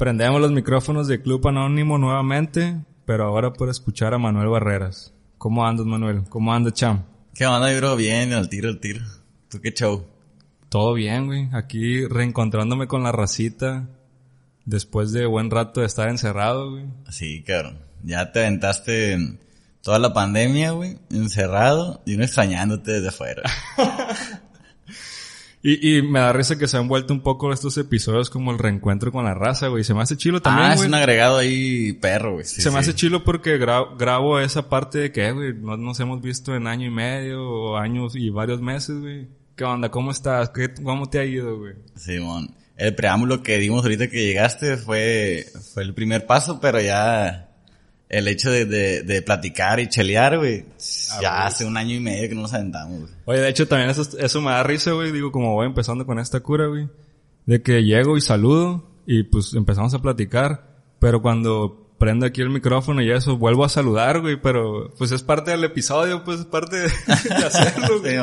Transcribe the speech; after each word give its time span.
Prendemos 0.00 0.40
los 0.40 0.50
micrófonos 0.50 1.08
de 1.08 1.20
Club 1.20 1.46
Anónimo 1.46 1.98
nuevamente, 1.98 2.74
pero 3.04 3.24
ahora 3.24 3.52
por 3.52 3.68
escuchar 3.68 4.14
a 4.14 4.18
Manuel 4.18 4.48
Barreras. 4.48 5.12
¿Cómo 5.36 5.66
andas, 5.66 5.84
Manuel? 5.84 6.22
¿Cómo 6.30 6.54
andas, 6.54 6.72
Cham? 6.72 7.04
¿Qué 7.34 7.44
onda, 7.44 7.70
bro? 7.76 7.96
Bien, 7.96 8.32
al 8.32 8.48
tiro, 8.48 8.70
al 8.70 8.80
tiro. 8.80 9.02
¿Tú 9.50 9.60
qué 9.60 9.74
show? 9.74 10.06
Todo 10.70 10.94
bien, 10.94 11.26
güey. 11.26 11.50
Aquí 11.52 12.06
reencontrándome 12.06 12.86
con 12.86 13.02
la 13.02 13.12
racita 13.12 13.90
después 14.64 15.12
de 15.12 15.26
buen 15.26 15.50
rato 15.50 15.80
de 15.80 15.86
estar 15.86 16.08
encerrado, 16.08 16.70
güey. 16.70 16.86
Sí, 17.10 17.42
cabrón. 17.42 17.80
Ya 18.02 18.32
te 18.32 18.40
aventaste 18.40 19.18
toda 19.82 19.98
la 19.98 20.14
pandemia, 20.14 20.70
güey, 20.70 20.96
encerrado 21.10 22.00
y 22.06 22.14
uno 22.14 22.24
extrañándote 22.24 22.92
desde 22.92 23.08
afuera. 23.08 23.42
Y, 25.62 25.98
y 25.98 26.02
me 26.02 26.20
da 26.20 26.32
risa 26.32 26.56
que 26.56 26.66
se 26.66 26.78
han 26.78 26.88
vuelto 26.88 27.12
un 27.12 27.20
poco 27.20 27.52
estos 27.52 27.76
episodios 27.76 28.30
como 28.30 28.50
el 28.50 28.58
reencuentro 28.58 29.12
con 29.12 29.24
la 29.26 29.34
raza, 29.34 29.68
güey. 29.68 29.84
Se 29.84 29.92
me 29.92 30.00
hace 30.00 30.16
chilo 30.16 30.40
también, 30.40 30.68
ah, 30.70 30.74
güey. 30.74 30.80
es 30.84 30.88
un 30.88 30.94
agregado 30.94 31.36
ahí 31.36 31.92
perro, 31.94 32.32
güey. 32.34 32.46
Sí, 32.46 32.62
se 32.62 32.70
me 32.70 32.74
sí. 32.76 32.78
hace 32.90 32.94
chilo 32.94 33.24
porque 33.24 33.60
gra- 33.60 33.94
grabo 33.98 34.40
esa 34.40 34.70
parte 34.70 34.98
de 34.98 35.12
que, 35.12 35.30
güey, 35.32 35.52
no 35.54 35.76
nos 35.76 36.00
hemos 36.00 36.22
visto 36.22 36.54
en 36.56 36.66
año 36.66 36.86
y 36.86 36.90
medio 36.90 37.42
o 37.46 37.76
años 37.76 38.16
y 38.16 38.30
varios 38.30 38.62
meses, 38.62 38.98
güey. 39.00 39.28
¿Qué 39.54 39.64
onda? 39.64 39.90
¿Cómo 39.90 40.10
estás? 40.12 40.48
¿Qué, 40.48 40.72
¿Cómo 40.82 41.10
te 41.10 41.18
ha 41.18 41.24
ido, 41.26 41.58
güey? 41.58 41.74
Simón. 41.94 42.54
El 42.78 42.94
preámbulo 42.94 43.42
que 43.42 43.58
dimos 43.58 43.82
ahorita 43.82 44.08
que 44.08 44.24
llegaste 44.24 44.78
fue, 44.78 45.44
fue 45.74 45.82
el 45.82 45.92
primer 45.92 46.24
paso, 46.24 46.58
pero 46.62 46.80
ya 46.80 47.49
el 48.10 48.28
hecho 48.28 48.50
de, 48.50 48.64
de, 48.66 49.02
de 49.02 49.22
platicar 49.22 49.80
y 49.80 49.88
chelear, 49.88 50.36
güey, 50.38 50.64
Ah, 51.12 51.18
ya 51.22 51.30
güey. 51.36 51.46
hace 51.46 51.64
un 51.64 51.76
año 51.76 51.94
y 51.94 52.00
medio 52.00 52.28
que 52.28 52.34
no 52.34 52.42
nos 52.42 52.52
aventamos, 52.52 53.00
güey. 53.00 53.12
Oye, 53.24 53.40
de 53.40 53.48
hecho 53.48 53.66
también 53.68 53.88
eso, 53.88 54.06
eso 54.18 54.40
me 54.42 54.50
da 54.50 54.62
risa, 54.62 54.90
güey. 54.92 55.12
Digo, 55.12 55.30
como 55.32 55.54
voy 55.54 55.66
empezando 55.66 56.04
con 56.04 56.18
esta 56.18 56.40
cura, 56.40 56.66
güey. 56.66 56.88
De 57.46 57.62
que 57.62 57.82
llego 57.84 58.16
y 58.16 58.20
saludo 58.20 58.90
y 59.06 59.22
pues 59.22 59.54
empezamos 59.54 59.94
a 59.94 60.02
platicar. 60.02 60.68
Pero 60.98 61.22
cuando 61.22 61.94
prendo 61.98 62.26
aquí 62.26 62.40
el 62.40 62.50
micrófono 62.50 63.00
y 63.02 63.10
eso, 63.10 63.36
vuelvo 63.36 63.64
a 63.64 63.68
saludar, 63.68 64.20
güey. 64.20 64.40
Pero 64.40 64.92
pues 64.98 65.12
es 65.12 65.22
parte 65.22 65.52
del 65.52 65.64
episodio, 65.64 66.24
pues 66.24 66.40
es 66.40 66.46
parte 66.46 66.76
de, 66.76 66.88
de 67.28 67.46
hacerlo, 67.46 68.00
güey. 68.00 68.16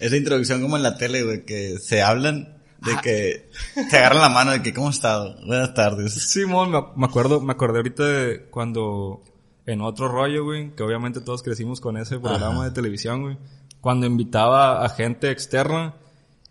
Esa 0.00 0.16
introducción 0.16 0.62
como 0.62 0.76
en 0.78 0.82
la 0.82 0.96
tele, 0.96 1.22
güey, 1.24 1.44
que 1.44 1.78
se 1.78 2.00
hablan 2.02 2.59
de 2.82 2.96
que 3.02 3.50
te 3.90 3.98
agarran 3.98 4.22
la 4.22 4.28
mano 4.28 4.50
de 4.52 4.62
que, 4.62 4.72
¿cómo 4.72 4.88
has 4.88 4.96
estado? 4.96 5.36
Buenas 5.46 5.74
tardes. 5.74 6.14
Simón, 6.14 6.70
me, 6.70 6.82
me 6.96 7.06
acuerdo, 7.06 7.40
me 7.40 7.52
acordé 7.52 7.78
ahorita 7.78 8.04
de 8.04 8.46
cuando 8.50 9.22
en 9.66 9.80
otro 9.82 10.08
rollo, 10.08 10.44
güey, 10.44 10.74
que 10.74 10.82
obviamente 10.82 11.20
todos 11.20 11.42
crecimos 11.42 11.80
con 11.80 11.96
ese 11.96 12.18
programa 12.18 12.56
Ajá. 12.56 12.64
de 12.64 12.70
televisión, 12.72 13.22
güey, 13.22 13.38
cuando 13.80 14.06
invitaba 14.06 14.84
a 14.84 14.88
gente 14.88 15.30
externa 15.30 15.94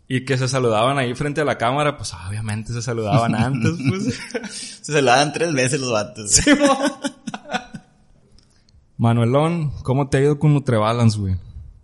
y 0.08 0.26
que 0.26 0.38
se 0.38 0.48
saludaban 0.48 0.98
ahí 0.98 1.14
frente 1.14 1.42
a 1.42 1.46
la 1.46 1.58
cámara, 1.58 1.98
pues 1.98 2.14
obviamente 2.14 2.74
se 2.74 2.82
saludaban 2.82 3.36
antes, 3.36 3.74
pues. 3.88 4.20
Se 4.82 4.94
saludaban 4.94 5.34
tres 5.34 5.54
veces 5.54 5.80
los 5.80 5.92
vatos. 5.92 6.32
Simón. 6.32 6.78
Manuelón, 8.98 9.72
¿cómo 9.84 10.10
te 10.10 10.18
ha 10.18 10.22
ido 10.22 10.40
con 10.40 10.54
Nutrebalance, 10.54 11.18
güey? 11.20 11.38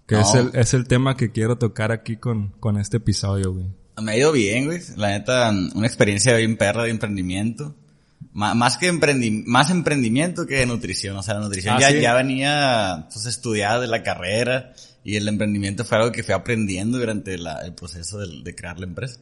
Que 0.05 0.19
es, 0.19 0.33
el, 0.35 0.51
es 0.53 0.73
el 0.73 0.87
tema 0.87 1.15
que 1.15 1.31
quiero 1.31 1.57
tocar 1.57 1.91
aquí 1.91 2.17
con, 2.17 2.49
con 2.59 2.77
este 2.77 2.97
episodio, 2.97 3.53
güey. 3.53 3.67
Me 4.01 4.11
ha 4.13 4.17
ido 4.17 4.31
bien, 4.31 4.65
güey. 4.65 4.81
La 4.97 5.09
neta, 5.09 5.51
una 5.73 5.87
experiencia 5.87 6.35
bien 6.35 6.57
perra 6.57 6.83
de 6.83 6.89
emprendimiento. 6.91 7.75
Más 8.33 8.77
que 8.77 8.87
emprendi 8.87 9.31
más 9.45 9.69
emprendimiento 9.69 10.45
que 10.45 10.55
de 10.55 10.65
nutrición. 10.65 11.15
O 11.15 11.23
sea, 11.23 11.35
la 11.35 11.39
nutrición 11.41 11.75
Ah, 11.75 11.79
ya, 11.79 11.89
¿sí? 11.91 12.01
ya 12.01 12.13
venía 12.13 13.07
pues, 13.13 13.25
estudiada 13.27 13.79
de 13.79 13.87
la 13.87 14.03
carrera 14.03 14.73
y 15.05 15.15
el 15.15 15.27
emprendimiento 15.29 15.85
fue 15.85 15.97
algo 15.99 16.11
que 16.11 16.23
fui 16.23 16.33
aprendiendo 16.33 16.97
durante 16.97 17.37
la- 17.37 17.61
el 17.61 17.73
proceso 17.73 18.17
del- 18.19 18.43
de, 18.43 18.53
crear 18.55 18.77
la 18.79 18.87
empresa. 18.87 19.21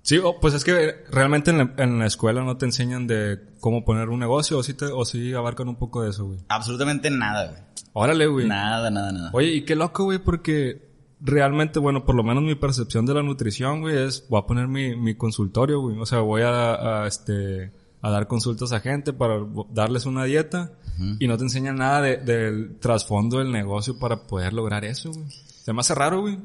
Sí, 0.00 0.16
oh, 0.18 0.40
pues 0.40 0.54
es 0.54 0.64
que 0.64 1.04
realmente 1.10 1.50
en 1.50 1.58
la, 1.58 1.74
en 1.76 1.98
la 1.98 2.06
escuela 2.06 2.42
no 2.42 2.56
te 2.56 2.64
enseñan 2.64 3.06
de 3.06 3.38
cómo 3.60 3.84
poner 3.84 4.08
un 4.08 4.20
negocio 4.20 4.58
o 4.58 4.62
sí, 4.62 4.74
te, 4.74 4.86
o 4.86 5.04
sí 5.04 5.34
abarcan 5.34 5.68
un 5.68 5.76
poco 5.76 6.02
de 6.02 6.10
eso, 6.10 6.26
güey. 6.26 6.38
Absolutamente 6.48 7.10
nada, 7.10 7.48
güey. 7.48 7.60
Órale, 7.92 8.26
güey. 8.26 8.48
Nada, 8.48 8.90
nada, 8.90 9.12
nada. 9.12 9.30
Oye, 9.34 9.52
y 9.56 9.62
qué 9.64 9.76
loco, 9.76 10.04
güey, 10.04 10.18
porque 10.18 10.91
realmente, 11.24 11.78
bueno, 11.78 12.04
por 12.04 12.14
lo 12.16 12.22
menos 12.24 12.42
mi 12.42 12.54
percepción 12.56 13.06
de 13.06 13.14
la 13.14 13.22
nutrición, 13.22 13.80
güey, 13.80 13.96
es, 13.96 14.26
voy 14.28 14.40
a 14.40 14.46
poner 14.46 14.66
mi, 14.68 14.96
mi 14.96 15.14
consultorio, 15.14 15.80
güey. 15.80 15.96
O 15.98 16.06
sea, 16.06 16.18
voy 16.18 16.42
a, 16.42 17.02
a, 17.04 17.06
este, 17.06 17.70
a 18.00 18.10
dar 18.10 18.26
consultas 18.26 18.72
a 18.72 18.80
gente 18.80 19.12
para 19.12 19.40
darles 19.70 20.04
una 20.06 20.24
dieta 20.24 20.72
y 21.20 21.26
no 21.26 21.36
te 21.38 21.44
enseñan 21.44 21.76
nada 21.76 22.02
de- 22.02 22.16
del 22.18 22.76
trasfondo 22.78 23.38
del 23.38 23.50
negocio 23.52 23.98
para 23.98 24.26
poder 24.26 24.52
lograr 24.52 24.84
eso, 24.84 25.10
güey. 25.12 25.24
Se 25.30 25.72
me 25.72 25.80
hace 25.80 25.94
raro, 25.94 26.22
güey. 26.22 26.38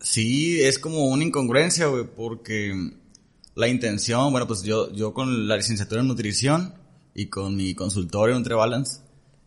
Sí, 0.00 0.60
es 0.60 0.78
como 0.78 1.06
una 1.06 1.24
incongruencia, 1.24 1.86
güey, 1.86 2.04
porque 2.04 2.74
la 3.54 3.68
intención, 3.68 4.30
bueno, 4.32 4.46
pues 4.46 4.62
yo, 4.64 4.92
yo 4.92 5.14
con 5.14 5.48
la 5.48 5.56
licenciatura 5.56 6.00
en 6.02 6.08
nutrición 6.08 6.74
y 7.14 7.26
con 7.26 7.56
mi 7.56 7.74
consultorio 7.74 8.36
NutriBalance 8.38 9.00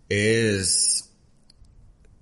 es 0.09 1.09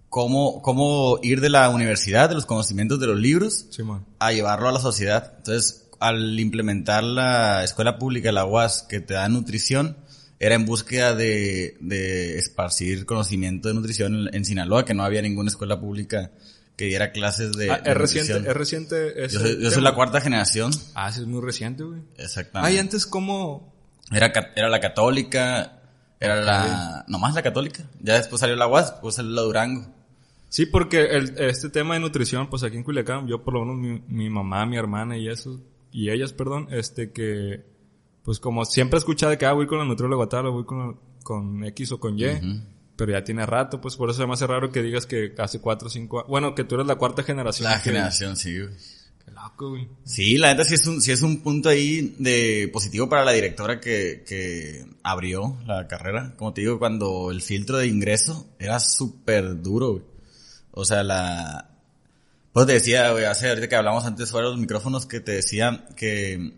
cómo, 0.10 0.62
cómo 0.62 1.20
ir 1.22 1.42
de 1.42 1.50
la 1.50 1.70
universidad, 1.70 2.30
de 2.30 2.36
los 2.36 2.46
conocimientos 2.46 3.00
de 3.00 3.08
los 3.08 3.20
libros, 3.20 3.66
Sí, 3.70 3.84
a 4.20 4.32
llevarlo 4.32 4.70
a 4.70 4.72
la 4.72 4.80
sociedad. 4.80 5.34
Entonces, 5.38 5.88
al 6.00 6.40
implementar 6.40 7.04
la 7.04 7.64
escuela 7.64 7.98
pública, 7.98 8.32
la 8.32 8.46
UAS, 8.46 8.84
que 8.84 9.00
te 9.00 9.14
da 9.16 9.28
nutrición, 9.30 9.98
era 10.40 10.54
en 10.56 10.66
búsqueda 10.66 11.16
de, 11.16 11.78
de 11.80 12.38
esparcir 12.38 13.06
conocimiento 13.06 13.68
de 13.70 13.74
nutrición 13.74 14.28
en, 14.28 14.36
en 14.36 14.46
Sinaloa, 14.46 14.86
que 14.86 14.94
no 14.94 15.04
había 15.04 15.22
ninguna 15.22 15.50
escuela 15.50 15.80
pública 15.80 16.32
que 16.76 16.86
diera 16.86 17.12
clases 17.12 17.54
de, 17.54 17.72
Ah, 17.72 17.80
de 17.80 17.90
es 17.90 17.98
reciente, 17.98 18.38
es 18.38 18.54
reciente. 18.54 19.26
ese 19.26 19.34
Yo 19.34 19.40
soy, 19.42 19.50
yo 19.56 19.62
soy 19.64 19.70
tema? 19.80 19.90
la 19.90 19.96
cuarta 19.96 20.22
generación, 20.22 20.72
Ah, 20.94 21.12
sí, 21.12 21.22
es 21.22 21.26
muy 21.28 21.42
reciente, 21.42 21.82
güey. 21.84 22.02
exactamente. 22.18 22.72
Ay, 22.72 22.78
antes 22.78 23.08
cómo... 23.08 23.74
Era, 24.12 24.32
era 24.56 24.70
la 24.70 24.80
católica, 24.80 25.80
era 26.20 26.36
la, 26.42 27.04
nomás 27.08 27.34
la 27.34 27.42
católica. 27.42 27.84
Ya 28.00 28.14
después 28.14 28.40
salió 28.40 28.56
la 28.56 28.68
UAS, 28.68 28.92
después 28.92 29.16
salió 29.16 29.32
la 29.32 29.42
Durango. 29.42 29.88
Sí, 30.50 30.66
porque 30.66 31.02
el, 31.06 31.36
este 31.40 31.70
tema 31.70 31.96
de 31.96 32.00
nutrición, 32.00 32.50
pues 32.50 32.64
aquí 32.64 32.78
en 32.78 32.84
Culiacán, 32.84 33.28
yo 33.28 33.44
por 33.44 33.54
lo 33.54 33.66
menos 33.66 33.78
mi, 33.78 34.02
mi 34.08 34.30
mamá, 34.30 34.66
mi 34.66 34.78
hermana 34.78 35.18
y 35.18 35.28
eso, 35.28 35.62
y 35.92 36.10
ellas, 36.10 36.32
perdón, 36.34 36.68
este 36.72 37.12
que, 37.12 37.66
pues 38.24 38.40
como 38.40 38.64
siempre 38.66 38.98
he 38.98 39.00
escuchado 39.00 39.32
de 39.32 39.38
que, 39.38 39.46
ah, 39.46 39.54
voy 39.54 39.68
con 39.68 39.78
la 39.80 39.86
nutrióloga 39.86 40.28
tal, 40.28 40.46
o 40.48 40.52
voy 40.54 40.66
con, 40.66 41.00
con 41.24 41.64
X 41.66 41.92
o 41.92 42.00
con 42.00 42.18
Y, 42.18 42.26
pero 42.96 43.12
ya 43.12 43.24
tiene 43.24 43.46
rato, 43.46 43.80
pues 43.82 43.96
por 43.98 44.10
eso 44.10 44.26
me 44.26 44.34
hace 44.34 44.48
raro 44.48 44.72
que 44.72 44.82
digas 44.82 45.06
que 45.06 45.34
hace 45.38 45.60
cuatro 45.60 45.88
o 45.88 45.92
cinco 45.92 46.20
años, 46.20 46.30
bueno, 46.30 46.56
que 46.56 46.64
tú 46.64 46.76
eres 46.76 46.88
la 46.88 46.96
cuarta 46.96 47.24
generación. 47.24 47.70
La 47.70 47.78
que- 47.78 47.90
generación, 47.90 48.36
sí, 48.38 48.58
güey. 48.60 48.74
Qué 49.26 49.32
loco, 49.34 49.72
güey. 49.72 49.90
Sí, 50.06 50.38
la 50.38 50.48
neta 50.54 50.64
sí 50.64 50.76
es 50.76 50.88
un, 50.88 51.02
sí 51.02 51.12
es 51.12 51.22
un 51.22 51.42
punto 51.42 51.68
ahí 51.68 52.16
de 52.18 52.70
positivo 52.72 53.10
para 53.10 53.26
la 53.26 53.34
directora 53.34 53.82
que, 53.82 54.24
que 54.26 54.86
abrió 55.04 55.58
la 55.66 55.86
carrera. 55.88 56.34
Como 56.38 56.54
te 56.54 56.62
digo, 56.62 56.80
cuando 56.80 57.30
el 57.32 57.42
filtro 57.42 57.78
de 57.78 57.88
ingreso 57.88 58.48
era 58.58 58.80
súper 58.80 59.62
duro, 59.62 59.92
güey. 59.92 60.04
O 60.78 60.86
sea, 60.86 61.04
la... 61.04 61.70
Pues 62.54 62.66
te 62.68 62.74
decía, 62.74 63.12
güey, 63.12 63.26
hace 63.26 63.50
ahorita 63.50 63.68
que 63.68 63.76
hablamos 63.76 64.06
antes 64.06 64.32
fuera 64.32 64.48
de 64.48 64.52
los 64.54 64.60
micrófonos 64.62 65.06
que 65.06 65.20
te 65.20 65.32
decía 65.34 65.86
que 65.96 66.54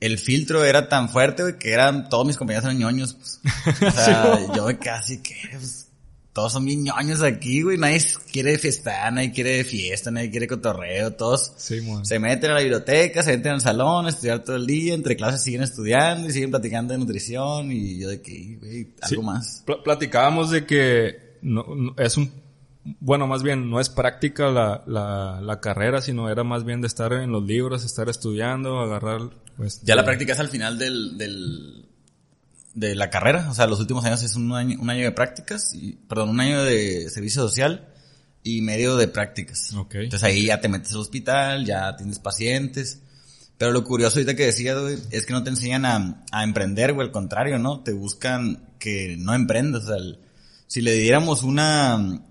el 0.00 0.18
filtro 0.18 0.64
era 0.64 0.88
tan 0.88 1.08
fuerte, 1.08 1.42
güey, 1.42 1.58
que 1.58 1.72
eran, 1.72 2.08
todos 2.08 2.26
mis 2.26 2.36
compañeros 2.36 2.64
eran 2.66 2.78
ñoños, 2.78 3.14
pues. 3.14 3.40
O 3.86 3.90
sea, 3.90 4.38
yo 4.56 4.66
casi 4.78 5.20
que, 5.20 5.34
pues, 5.52 5.88
todos 6.32 6.52
son 6.52 6.64
bien 6.64 6.84
ñoños 6.84 7.20
aquí, 7.22 7.62
güey, 7.62 7.76
nadie 7.78 8.00
quiere 8.30 8.56
fiesta, 8.58 9.10
nadie 9.10 9.32
quiere 9.32 9.64
fiesta, 9.64 10.12
nadie 10.12 10.30
quiere 10.30 10.46
cotorreo, 10.46 11.12
todos 11.14 11.52
Sí, 11.56 11.80
se 12.04 12.18
meten 12.20 12.52
a 12.52 12.54
la 12.54 12.60
biblioteca, 12.60 13.22
se 13.24 13.36
meten 13.36 13.52
al 13.54 13.60
salón, 13.60 14.06
a 14.06 14.10
estudiar 14.10 14.44
todo 14.44 14.54
el 14.54 14.66
día, 14.66 14.94
entre 14.94 15.16
clases 15.16 15.42
siguen 15.42 15.62
estudiando 15.64 16.28
y 16.28 16.32
siguen 16.32 16.50
platicando 16.50 16.92
de 16.94 16.98
nutrición 17.00 17.72
y 17.72 17.98
yo 17.98 18.08
de 18.10 18.22
que, 18.22 18.56
güey, 18.60 18.94
algo 19.02 19.22
Sí. 19.22 19.26
más. 19.26 19.62
Pl- 19.66 19.82
platicábamos 19.82 20.50
de 20.50 20.64
que 20.64 21.38
no, 21.42 21.64
no- 21.74 21.94
es 21.98 22.16
un, 22.16 22.30
bueno, 23.00 23.26
más 23.26 23.42
bien 23.42 23.70
no 23.70 23.80
es 23.80 23.88
práctica 23.88 24.48
la, 24.50 24.82
la, 24.86 25.40
la 25.42 25.60
carrera, 25.60 26.00
sino 26.00 26.28
era 26.30 26.44
más 26.44 26.64
bien 26.64 26.80
de 26.80 26.86
estar 26.86 27.12
en 27.12 27.30
los 27.32 27.44
libros, 27.44 27.84
estar 27.84 28.08
estudiando, 28.08 28.78
agarrar, 28.80 29.22
pues. 29.56 29.80
Ya 29.82 29.94
la 29.94 30.04
práctica 30.04 30.32
es 30.32 30.40
al 30.40 30.48
final 30.48 30.78
del, 30.78 31.18
del, 31.18 31.86
de 32.74 32.94
la 32.94 33.10
carrera, 33.10 33.48
o 33.50 33.54
sea, 33.54 33.66
los 33.66 33.80
últimos 33.80 34.04
años 34.04 34.22
es 34.22 34.36
un 34.36 34.52
año, 34.52 34.78
un 34.80 34.90
año 34.90 35.04
de 35.04 35.12
prácticas, 35.12 35.74
y, 35.74 35.92
perdón, 36.08 36.30
un 36.30 36.40
año 36.40 36.62
de 36.62 37.08
servicio 37.10 37.42
social 37.42 37.88
y 38.42 38.62
medio 38.62 38.96
de 38.96 39.08
prácticas. 39.08 39.72
Entonces 40.04 40.24
ahí 40.28 40.46
ya 40.46 40.60
te 40.60 40.68
metes 40.68 40.92
al 40.92 40.98
hospital, 40.98 41.64
ya 41.66 41.96
tienes 41.96 42.18
pacientes. 42.18 43.02
Pero 43.58 43.72
lo 43.72 43.82
curioso 43.82 44.18
ahorita 44.20 44.36
que 44.36 44.46
decía, 44.46 44.78
güey, 44.78 44.96
es 45.10 45.26
que 45.26 45.32
no 45.32 45.42
te 45.42 45.50
enseñan 45.50 45.84
a, 45.84 46.24
a 46.30 46.44
emprender, 46.44 46.92
güey, 46.92 47.08
al 47.08 47.12
contrario, 47.12 47.58
¿no? 47.58 47.80
Te 47.80 47.92
buscan 47.92 48.68
que 48.78 49.16
no 49.18 49.34
emprendas. 49.34 49.82
O 49.82 49.86
sea, 49.88 49.96
el- 49.96 50.20
si 50.68 50.80
le 50.80 50.92
diéramos 50.92 51.42
una, 51.42 52.22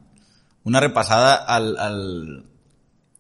una 0.68 0.80
repasada 0.80 1.36
al, 1.36 1.78
al, 1.78 2.46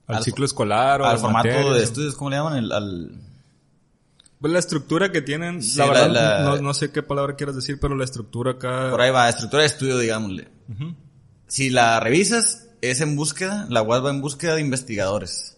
al, 0.07 0.15
al 0.17 0.23
ciclo 0.23 0.45
escolar 0.45 1.01
o 1.01 1.05
al 1.05 1.17
formato 1.19 1.47
materias. 1.47 1.75
de 1.77 1.83
estudios, 1.83 2.15
¿cómo 2.15 2.29
le 2.29 2.35
llaman? 2.37 2.57
El, 2.57 2.71
al, 2.71 3.11
Pues 4.39 4.53
la 4.53 4.59
estructura 4.59 5.11
que 5.11 5.21
tienen, 5.21 5.61
Sí, 5.63 5.77
la 5.77 5.85
verdad, 5.87 6.09
la- 6.11 6.43
No, 6.43 6.57
no 6.61 6.73
sé 6.73 6.91
qué 6.91 7.01
palabra 7.03 7.35
quieras 7.35 7.55
decir, 7.55 7.79
pero 7.79 7.95
la 7.95 8.03
estructura 8.05 8.51
acá. 8.51 8.89
por 8.91 9.01
ahí 9.01 9.11
va, 9.11 9.27
estructura 9.29 9.61
de 9.63 9.67
estudio, 9.67 9.97
digámosle. 9.97 10.47
Si 11.47 11.69
la 11.69 11.99
revisas, 11.99 12.67
es 12.81 13.01
en 13.01 13.15
búsqueda, 13.15 13.65
la 13.69 13.81
web 13.81 14.05
va 14.05 14.09
en 14.11 14.21
búsqueda 14.21 14.55
de 14.55 14.61
investigadores. 14.61 15.55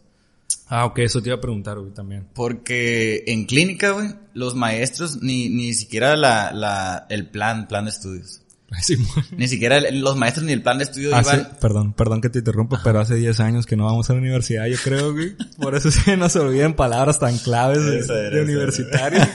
Ah, 0.68 0.86
ok, 0.86 1.00
eso 1.00 1.20
te 1.22 1.30
iba 1.30 1.38
a 1.38 1.42
preguntar, 1.42 1.80
güey, 1.80 1.92
también. 1.92 2.28
Porque 2.36 3.24
en 3.26 3.46
clínica, 3.46 3.90
güey, 3.92 4.14
los 4.36 4.54
maestros 4.54 5.18
ni, 5.22 5.50
ni 5.50 5.74
siquiera 5.74 6.16
la, 6.16 6.52
la, 6.54 7.08
el 7.10 7.28
plan, 7.28 7.68
plan 7.68 7.86
de 7.86 7.92
estudios. 7.92 8.42
Ni 9.38 9.48
siquiera 9.48 9.80
los 9.92 10.16
maestros 10.16 10.46
ni 10.46 10.54
el 10.54 10.62
plan 10.62 10.78
de 10.78 10.84
estudio 10.86 11.10
iban... 11.10 11.58
Perdón, 11.60 11.94
perdón 11.94 12.22
que 12.22 12.30
te 12.30 12.40
interrumpa, 12.40 12.82
pero 12.84 13.00
hace 13.00 13.16
10 13.16 13.40
años 13.40 13.66
que 13.66 13.76
no 13.76 13.86
vamos 13.86 14.10
a 14.10 14.14
la 14.14 14.20
universidad, 14.20 14.68
yo 14.68 14.78
creo, 14.84 15.14
güey. 15.14 15.36
Por 15.60 15.76
eso 15.76 15.92
se 15.92 16.18
nos 16.18 16.36
olvidan 16.36 16.76
palabras 16.76 17.20
tan 17.20 17.38
claves 17.38 18.08
de, 18.08 18.42
universitario. 18.42 19.20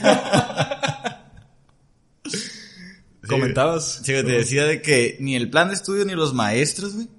¿Comentabas? 3.27 4.01
Sí, 4.03 4.13
te 4.13 4.23
decía 4.23 4.65
de 4.65 4.81
que 4.81 5.17
ni 5.19 5.35
el 5.35 5.49
plan 5.49 5.69
de 5.69 5.73
estudio 5.73 6.05
ni 6.05 6.13
los 6.13 6.33
maestros, 6.33 6.93
güey, 6.93 7.09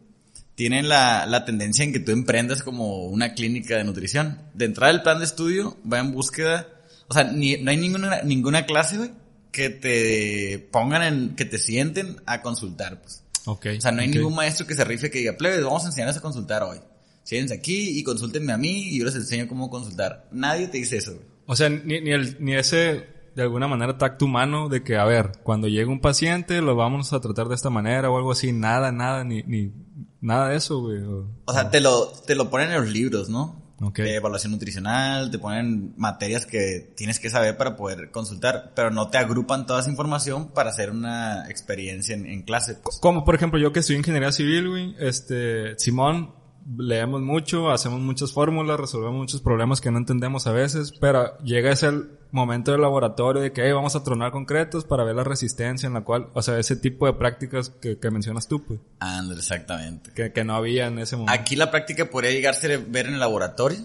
tienen 0.54 0.88
la, 0.88 1.26
la 1.26 1.44
tendencia 1.44 1.84
en 1.84 1.92
que 1.92 1.98
tú 1.98 2.12
emprendas 2.12 2.62
como 2.62 3.06
una 3.06 3.34
clínica 3.34 3.76
de 3.76 3.84
nutrición. 3.84 4.40
De 4.54 4.64
entrada 4.66 4.92
el 4.92 5.02
plan 5.02 5.18
de 5.18 5.24
estudio 5.24 5.76
va 5.90 5.98
en 5.98 6.12
búsqueda, 6.12 6.68
o 7.08 7.14
sea, 7.14 7.24
ni, 7.24 7.56
no 7.56 7.72
hay 7.72 7.76
ninguna, 7.76 8.22
ninguna 8.22 8.64
clase, 8.66 8.98
güey, 8.98 9.10
que 9.56 9.70
te 9.70 10.68
pongan 10.70 11.02
en, 11.02 11.34
que 11.34 11.46
te 11.46 11.56
sienten 11.56 12.20
a 12.26 12.42
consultar, 12.42 13.00
pues. 13.00 13.22
Okay, 13.46 13.78
o 13.78 13.80
sea, 13.80 13.90
no 13.90 14.02
hay 14.02 14.08
ningún 14.08 14.34
maestro 14.34 14.66
que 14.66 14.74
se 14.74 14.84
rife 14.84 15.10
que 15.10 15.20
diga, 15.20 15.38
plebes, 15.38 15.64
vamos 15.64 15.84
a 15.84 15.86
enseñarles 15.86 16.18
a 16.18 16.20
consultar 16.20 16.62
hoy. 16.62 16.76
Siéntense 17.22 17.54
aquí 17.54 17.98
y 17.98 18.02
consúltenme 18.02 18.52
a 18.52 18.58
mí 18.58 18.88
y 18.90 18.98
yo 18.98 19.06
les 19.06 19.14
enseño 19.14 19.48
cómo 19.48 19.70
consultar. 19.70 20.28
Nadie 20.30 20.68
te 20.68 20.76
dice 20.76 20.98
eso, 20.98 21.14
güey. 21.14 21.24
O 21.46 21.56
sea, 21.56 21.70
ni, 21.70 22.02
ni, 22.02 22.10
el, 22.10 22.36
ni 22.38 22.54
ese, 22.54 23.06
de 23.34 23.42
alguna 23.42 23.66
manera, 23.66 23.96
tacto 23.96 24.26
humano 24.26 24.68
de 24.68 24.82
que, 24.82 24.96
a 24.98 25.06
ver, 25.06 25.32
cuando 25.42 25.68
llega 25.68 25.90
un 25.90 26.02
paciente, 26.02 26.60
lo 26.60 26.76
vamos 26.76 27.14
a 27.14 27.20
tratar 27.20 27.48
de 27.48 27.54
esta 27.54 27.70
manera 27.70 28.10
o 28.10 28.18
algo 28.18 28.32
así. 28.32 28.52
Nada, 28.52 28.92
nada, 28.92 29.24
ni, 29.24 29.42
ni, 29.44 29.72
Nada 30.20 30.50
de 30.50 30.56
eso, 30.56 30.80
güey. 30.80 30.98
O, 31.46 31.52
sea, 31.52 31.70
te 31.70 31.80
lo, 31.80 32.08
te 32.26 32.34
lo 32.34 32.50
ponen 32.50 32.72
en 32.72 32.82
los 32.82 32.90
libros, 32.90 33.30
¿no? 33.30 33.65
Okay. 33.78 34.06
De 34.06 34.14
evaluación 34.14 34.52
nutricional, 34.52 35.30
te 35.30 35.38
ponen 35.38 35.92
materias 35.98 36.46
que 36.46 36.92
tienes 36.96 37.20
que 37.20 37.28
saber 37.28 37.58
para 37.58 37.76
poder 37.76 38.10
consultar, 38.10 38.72
pero 38.74 38.90
no 38.90 39.10
te 39.10 39.18
agrupan 39.18 39.66
toda 39.66 39.80
esa 39.80 39.90
información 39.90 40.48
para 40.48 40.70
hacer 40.70 40.90
una 40.90 41.48
experiencia 41.50 42.14
en, 42.14 42.24
en 42.24 42.42
clase. 42.42 42.78
Como 43.00 43.24
por 43.24 43.34
ejemplo 43.34 43.58
yo 43.60 43.72
que 43.72 43.80
en 43.80 43.96
ingeniería 43.96 44.32
civil, 44.32 44.68
güey, 44.70 44.96
este, 44.98 45.78
Simón, 45.78 46.32
leemos 46.76 47.20
mucho, 47.20 47.70
hacemos 47.70 48.00
muchas 48.00 48.32
fórmulas, 48.32 48.80
resolvemos 48.80 49.16
muchos 49.16 49.40
problemas 49.40 49.80
que 49.80 49.90
no 49.90 49.98
entendemos 49.98 50.46
a 50.46 50.52
veces, 50.52 50.92
pero 51.00 51.38
llega 51.38 51.70
ese 51.70 51.90
momento 52.32 52.72
del 52.72 52.80
laboratorio 52.80 53.42
de 53.42 53.52
que 53.52 53.72
vamos 53.72 53.94
a 53.94 54.02
tronar 54.02 54.32
concretos 54.32 54.84
para 54.84 55.04
ver 55.04 55.14
la 55.14 55.24
resistencia 55.24 55.86
en 55.86 55.94
la 55.94 56.02
cual, 56.02 56.28
o 56.34 56.42
sea, 56.42 56.58
ese 56.58 56.76
tipo 56.76 57.06
de 57.06 57.12
prácticas 57.12 57.70
que, 57.70 57.98
mencionas 58.10 58.48
tú, 58.48 58.64
pues. 58.64 58.80
André, 58.98 59.38
exactamente. 59.38 60.10
Que, 60.12 60.32
que, 60.32 60.44
no 60.44 60.54
había 60.54 60.86
en 60.86 60.98
ese 60.98 61.16
momento. 61.16 61.40
Aquí 61.40 61.56
la 61.56 61.70
práctica 61.70 62.10
podría 62.10 62.32
llegarse 62.32 62.72
a 62.72 62.78
ver 62.78 63.06
en 63.06 63.14
el 63.14 63.20
laboratorio. 63.20 63.78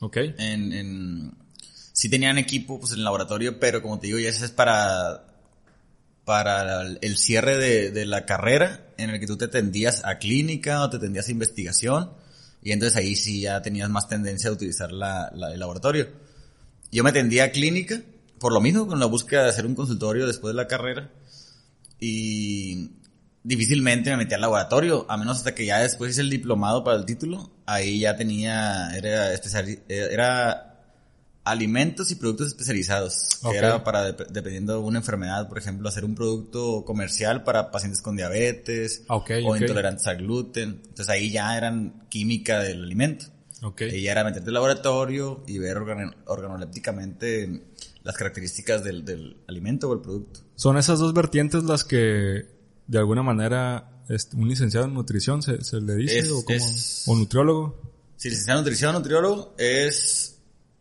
Ok. 0.00 0.16
En, 0.16 0.72
en, 0.72 1.34
sí 1.92 2.10
tenían 2.10 2.36
equipo, 2.38 2.78
pues, 2.78 2.92
en 2.92 2.98
el 2.98 3.04
laboratorio, 3.04 3.58
pero 3.58 3.82
como 3.82 3.98
te 3.98 4.08
digo, 4.08 4.18
ya 4.18 4.28
es 4.28 4.50
para 4.50 5.33
para 6.24 6.82
el 6.82 7.16
cierre 7.16 7.58
de, 7.58 7.90
de, 7.90 8.06
la 8.06 8.24
carrera 8.24 8.86
en 8.96 9.10
el 9.10 9.20
que 9.20 9.26
tú 9.26 9.36
te 9.36 9.48
tendías 9.48 10.04
a 10.04 10.18
clínica 10.18 10.82
o 10.82 10.90
te 10.90 10.98
tendías 10.98 11.28
a 11.28 11.32
investigación 11.32 12.12
y 12.62 12.72
entonces 12.72 12.96
ahí 12.96 13.14
sí 13.14 13.42
ya 13.42 13.60
tenías 13.60 13.90
más 13.90 14.08
tendencia 14.08 14.48
a 14.48 14.54
utilizar 14.54 14.90
la, 14.90 15.30
la, 15.34 15.52
el 15.52 15.60
laboratorio. 15.60 16.08
Yo 16.90 17.04
me 17.04 17.12
tendía 17.12 17.44
a 17.44 17.50
clínica 17.50 18.00
por 18.38 18.52
lo 18.52 18.60
mismo 18.60 18.86
con 18.86 18.98
la 19.00 19.06
búsqueda 19.06 19.44
de 19.44 19.50
hacer 19.50 19.66
un 19.66 19.74
consultorio 19.74 20.26
después 20.26 20.54
de 20.54 20.56
la 20.56 20.66
carrera 20.66 21.10
y 22.00 22.90
difícilmente 23.42 24.10
me 24.10 24.16
metí 24.16 24.34
al 24.34 24.40
laboratorio, 24.40 25.06
a 25.08 25.16
menos 25.16 25.38
hasta 25.38 25.54
que 25.54 25.66
ya 25.66 25.80
después 25.80 26.12
hice 26.12 26.22
el 26.22 26.30
diplomado 26.30 26.82
para 26.82 26.96
el 26.96 27.04
título, 27.04 27.50
ahí 27.66 28.00
ya 28.00 28.16
tenía, 28.16 28.96
era 28.96 29.32
especial, 29.32 29.78
era 29.88 30.73
alimentos 31.44 32.10
y 32.10 32.14
productos 32.14 32.48
especializados, 32.48 33.38
que 33.42 33.56
era 33.56 33.84
para, 33.84 34.12
dependiendo 34.12 34.72
de 34.72 34.78
una 34.78 34.98
enfermedad, 34.98 35.46
por 35.46 35.58
ejemplo, 35.58 35.88
hacer 35.88 36.04
un 36.04 36.14
producto 36.14 36.84
comercial 36.86 37.44
para 37.44 37.70
pacientes 37.70 38.00
con 38.00 38.16
diabetes 38.16 39.04
o 39.08 39.56
intolerantes 39.56 40.06
al 40.06 40.18
gluten. 40.18 40.80
Entonces 40.82 41.08
ahí 41.10 41.30
ya 41.30 41.56
eran 41.56 42.06
química 42.08 42.60
del 42.60 42.82
alimento. 42.82 43.26
Okay. 43.62 43.94
Y 43.94 44.02
ya 44.02 44.12
era 44.12 44.24
meterte 44.24 44.50
al 44.50 44.54
laboratorio 44.54 45.42
y 45.46 45.58
ver 45.58 45.78
organolépticamente 45.78 47.62
las 48.02 48.16
características 48.16 48.84
del, 48.84 49.04
del, 49.04 49.38
alimento 49.46 49.88
o 49.88 49.94
el 49.94 50.00
producto. 50.00 50.40
Son 50.54 50.76
esas 50.76 50.98
dos 50.98 51.14
vertientes 51.14 51.64
las 51.64 51.84
que, 51.84 52.46
de 52.86 52.98
alguna 52.98 53.22
manera, 53.22 54.02
un 54.34 54.48
licenciado 54.48 54.86
en 54.86 54.94
nutrición 54.94 55.42
se, 55.42 55.64
se 55.64 55.80
le 55.80 55.96
dice, 55.96 56.30
o, 56.30 56.44
como, 56.44 56.58
o 57.06 57.16
nutriólogo. 57.16 57.92
Sí, 58.16 58.28
licenciado 58.28 58.60
en 58.60 58.64
nutrición 58.64 58.92
nutriólogo 58.92 59.54
es 59.56 60.33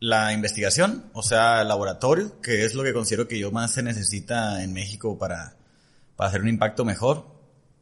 la 0.03 0.33
investigación, 0.33 1.05
o 1.13 1.23
sea, 1.23 1.61
el 1.61 1.69
laboratorio, 1.69 2.41
que 2.41 2.65
es 2.65 2.75
lo 2.75 2.83
que 2.83 2.91
considero 2.91 3.25
que 3.25 3.39
yo 3.39 3.51
más 3.51 3.71
se 3.71 3.81
necesita 3.81 4.61
en 4.61 4.73
México 4.73 5.17
para, 5.17 5.55
para 6.17 6.27
hacer 6.27 6.41
un 6.41 6.49
impacto 6.49 6.83
mejor. 6.83 7.25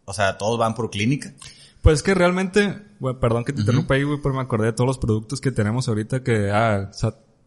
O 0.06 0.13
sea, 0.13 0.38
todos 0.38 0.59
van 0.59 0.75
por 0.75 0.91
clínica. 0.91 1.33
Pues 1.81 1.95
es 1.95 2.03
que 2.03 2.13
realmente, 2.13 2.79
bueno, 3.00 3.19
perdón 3.19 3.44
que 3.44 3.53
te 3.53 3.62
interrumpa 3.62 3.95
ahí, 3.95 4.03
güey, 4.03 4.19
pero 4.21 4.35
me 4.35 4.41
acordé 4.41 4.68
de 4.68 4.73
todos 4.73 4.88
los 4.88 5.00
productos 5.00 5.41
que 5.41 5.51
tenemos 5.51 5.88
ahorita 5.88 6.21
que, 6.21 6.51
ah, 6.51 6.91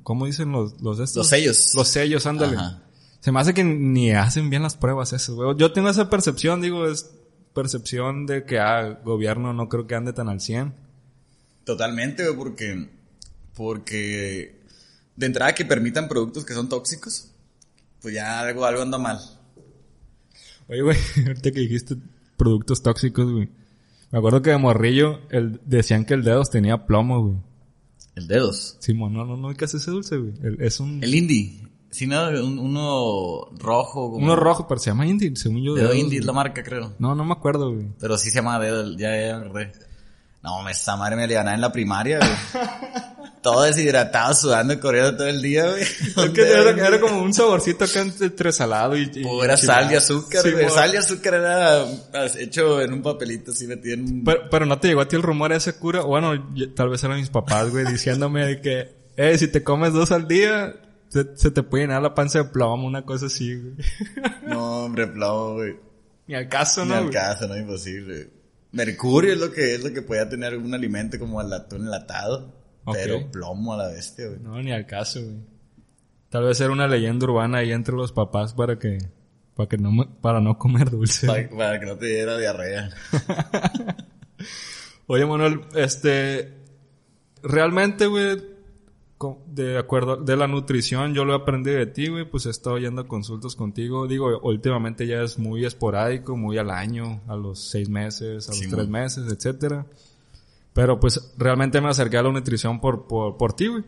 ¿cómo 0.02 0.26
dicen 0.26 0.50
los, 0.50 0.82
los 0.82 0.98
estos? 0.98 1.18
Los 1.18 1.28
sellos. 1.28 1.72
Los 1.76 1.86
sellos, 1.86 2.26
ándale. 2.26 2.56
Se 3.20 3.30
me 3.30 3.38
hace 3.38 3.54
que 3.54 3.62
ni 3.62 4.10
hacen 4.10 4.50
bien 4.50 4.64
las 4.64 4.76
pruebas 4.76 5.12
eso, 5.12 5.36
güey. 5.36 5.56
Yo 5.56 5.72
tengo 5.72 5.88
esa 5.88 6.10
percepción, 6.10 6.60
digo, 6.60 6.88
es 6.88 7.12
percepción 7.54 8.26
de 8.26 8.44
que, 8.44 8.58
ah, 8.58 8.98
gobierno 9.04 9.52
no 9.52 9.68
creo 9.68 9.86
que 9.86 9.94
ande 9.94 10.12
tan 10.12 10.28
al 10.28 10.40
100. 10.40 10.74
Totalmente, 11.62 12.24
güey, 12.24 12.36
porque, 12.36 12.90
porque 13.54 14.53
de 15.16 15.26
entrada 15.26 15.54
que 15.54 15.64
permitan 15.64 16.08
productos 16.08 16.44
que 16.44 16.54
son 16.54 16.68
tóxicos, 16.68 17.30
pues 18.00 18.14
ya 18.14 18.40
algo, 18.40 18.64
algo 18.64 18.82
anda 18.82 18.98
mal. 18.98 19.18
Oye, 20.68 20.82
güey, 20.82 20.96
ahorita 21.26 21.50
que 21.52 21.60
dijiste 21.60 21.96
productos 22.36 22.82
tóxicos, 22.82 23.30
güey. 23.30 23.48
Me 24.10 24.18
acuerdo 24.18 24.42
que 24.42 24.50
de 24.50 24.58
morrillo 24.58 25.20
el, 25.30 25.60
decían 25.64 26.04
que 26.04 26.14
el 26.14 26.22
dedos 26.22 26.50
tenía 26.50 26.86
plomo, 26.86 27.20
güey. 27.20 27.36
¿El 28.14 28.28
dedos? 28.28 28.76
Sí, 28.78 28.94
no, 28.94 29.08
no, 29.08 29.36
no, 29.36 29.54
¿qué 29.54 29.64
hace 29.64 29.78
ese 29.78 29.90
dulce, 29.90 30.16
güey? 30.18 30.34
es 30.60 30.78
un... 30.78 31.02
El 31.02 31.14
indie. 31.14 31.66
Sí, 31.90 32.06
no, 32.06 32.28
uno 32.28 33.48
rojo. 33.58 34.12
Como... 34.12 34.24
Uno 34.24 34.36
rojo, 34.36 34.66
pero 34.68 34.80
se 34.80 34.90
llama 34.90 35.06
indie, 35.06 35.34
según 35.36 35.62
yo. 35.62 35.74
Dedo, 35.74 35.94
indie 35.94 36.18
es 36.18 36.24
la 36.24 36.32
marca, 36.32 36.62
creo. 36.62 36.92
No, 36.98 37.14
no 37.14 37.24
me 37.24 37.32
acuerdo, 37.32 37.72
güey. 37.72 37.88
Pero 37.98 38.16
sí 38.18 38.30
se 38.30 38.36
llama 38.36 38.58
dedo, 38.58 38.96
ya, 38.96 39.16
ya 39.16 39.38
me 39.38 39.46
acordé. 39.46 39.72
No, 40.42 40.68
esa 40.68 40.96
madre 40.96 41.16
me 41.16 41.26
le 41.26 41.34
ganaba 41.34 41.54
en 41.54 41.60
la 41.60 41.72
primaria, 41.72 42.18
güey. 42.18 42.30
todo 43.44 43.64
deshidratado, 43.64 44.32
sudando, 44.32 44.80
corriendo 44.80 45.18
todo 45.18 45.28
el 45.28 45.42
día, 45.42 45.68
güey. 45.68 45.82
Es 46.26 46.30
que 46.30 46.50
era, 46.50 46.98
como 46.98 47.20
un 47.20 47.34
saborcito 47.34 47.84
acá 47.84 48.00
entre 48.00 48.52
salado 48.52 48.96
y... 48.96 49.10
y 49.14 49.44
era 49.44 49.58
sal 49.58 49.92
y 49.92 49.96
azúcar, 49.96 50.50
güey. 50.50 50.70
sal 50.70 50.94
y 50.94 50.96
azúcar 50.96 51.34
era 51.34 51.84
hecho 52.38 52.80
en 52.80 52.94
un 52.94 53.02
papelito 53.02 53.50
así 53.50 53.66
metido 53.66 53.94
en 53.94 54.00
un... 54.00 54.24
Pero, 54.24 54.48
pero 54.50 54.64
no 54.64 54.80
te 54.80 54.88
llegó 54.88 55.02
a 55.02 55.08
ti 55.08 55.16
el 55.16 55.22
rumor 55.22 55.50
de 55.50 55.58
ese 55.58 55.74
cura. 55.74 56.00
Bueno, 56.00 56.54
tal 56.74 56.88
vez 56.88 57.04
eran 57.04 57.18
mis 57.18 57.28
papás, 57.28 57.70
güey, 57.70 57.84
diciéndome 57.84 58.62
que, 58.62 58.96
eh, 59.14 59.36
si 59.36 59.48
te 59.48 59.62
comes 59.62 59.92
dos 59.92 60.10
al 60.10 60.26
día, 60.26 60.76
se, 61.10 61.50
te 61.50 61.62
puede 61.62 61.84
llenar 61.84 62.00
la 62.00 62.14
panza 62.14 62.38
de 62.38 62.44
plomo, 62.46 62.86
una 62.86 63.04
cosa 63.04 63.26
así, 63.26 63.54
güey. 63.54 63.74
No, 64.48 64.86
hombre, 64.86 65.06
plomo, 65.06 65.56
güey. 65.56 65.76
Ni 66.28 66.34
al 66.34 66.48
caso, 66.48 66.86
¿no? 66.86 66.98
Ni 66.98 67.06
al 67.08 67.10
caso, 67.10 67.46
no, 67.46 67.58
imposible. 67.58 68.30
Mercurio 68.72 69.34
es 69.34 69.38
lo 69.38 69.52
que 69.52 69.74
es 69.74 69.84
lo 69.84 69.92
que 69.92 70.00
puede 70.00 70.24
tener 70.24 70.56
un 70.56 70.72
alimento 70.72 71.18
como 71.18 71.42
el 71.42 71.52
atún 71.52 71.82
enlatado. 71.82 72.63
Pero 72.92 73.30
plomo 73.30 73.74
a 73.74 73.76
la 73.78 73.88
bestia, 73.88 74.28
güey. 74.28 74.40
No, 74.40 74.62
ni 74.62 74.72
al 74.72 74.86
caso, 74.86 75.20
güey. 75.22 75.54
Tal 76.28 76.44
vez 76.44 76.60
era 76.60 76.72
una 76.72 76.88
leyenda 76.88 77.26
urbana 77.26 77.58
ahí 77.58 77.70
entre 77.70 77.94
los 77.94 78.12
papás 78.12 78.54
para 78.54 78.78
que, 78.78 78.98
para 79.54 79.68
que 79.68 79.78
no, 79.78 79.90
para 80.20 80.40
no 80.40 80.58
comer 80.58 80.90
dulce. 80.90 81.26
Para, 81.56 81.78
que 81.78 81.86
no 81.86 81.96
te 81.96 82.06
diera 82.06 82.36
diarrea. 82.36 82.90
Oye, 85.06 85.26
Manuel, 85.26 85.60
este, 85.76 86.52
realmente, 87.42 88.06
güey, 88.06 88.36
de 89.46 89.78
acuerdo, 89.78 90.16
de 90.16 90.36
la 90.36 90.48
nutrición, 90.48 91.14
yo 91.14 91.24
lo 91.24 91.34
aprendí 91.34 91.70
de 91.70 91.86
ti, 91.86 92.08
güey, 92.08 92.28
pues 92.28 92.46
he 92.46 92.50
estado 92.50 92.78
yendo 92.78 93.02
a 93.02 93.08
consultas 93.08 93.54
contigo. 93.54 94.06
Digo, 94.06 94.40
últimamente 94.40 95.06
ya 95.06 95.22
es 95.22 95.38
muy 95.38 95.64
esporádico, 95.64 96.36
muy 96.36 96.58
al 96.58 96.70
año, 96.70 97.22
a 97.28 97.36
los 97.36 97.60
seis 97.60 97.88
meses, 97.88 98.48
a 98.48 98.52
los 98.52 98.68
tres 98.68 98.88
meses, 98.88 99.32
etcétera. 99.32 99.86
Pero 100.74 101.00
pues 101.00 101.32
realmente 101.38 101.80
me 101.80 101.88
acerqué 101.88 102.18
a 102.18 102.22
la 102.22 102.32
nutrición 102.32 102.80
por, 102.80 103.06
por, 103.06 103.38
por 103.38 103.54
ti, 103.54 103.68
güey. 103.68 103.84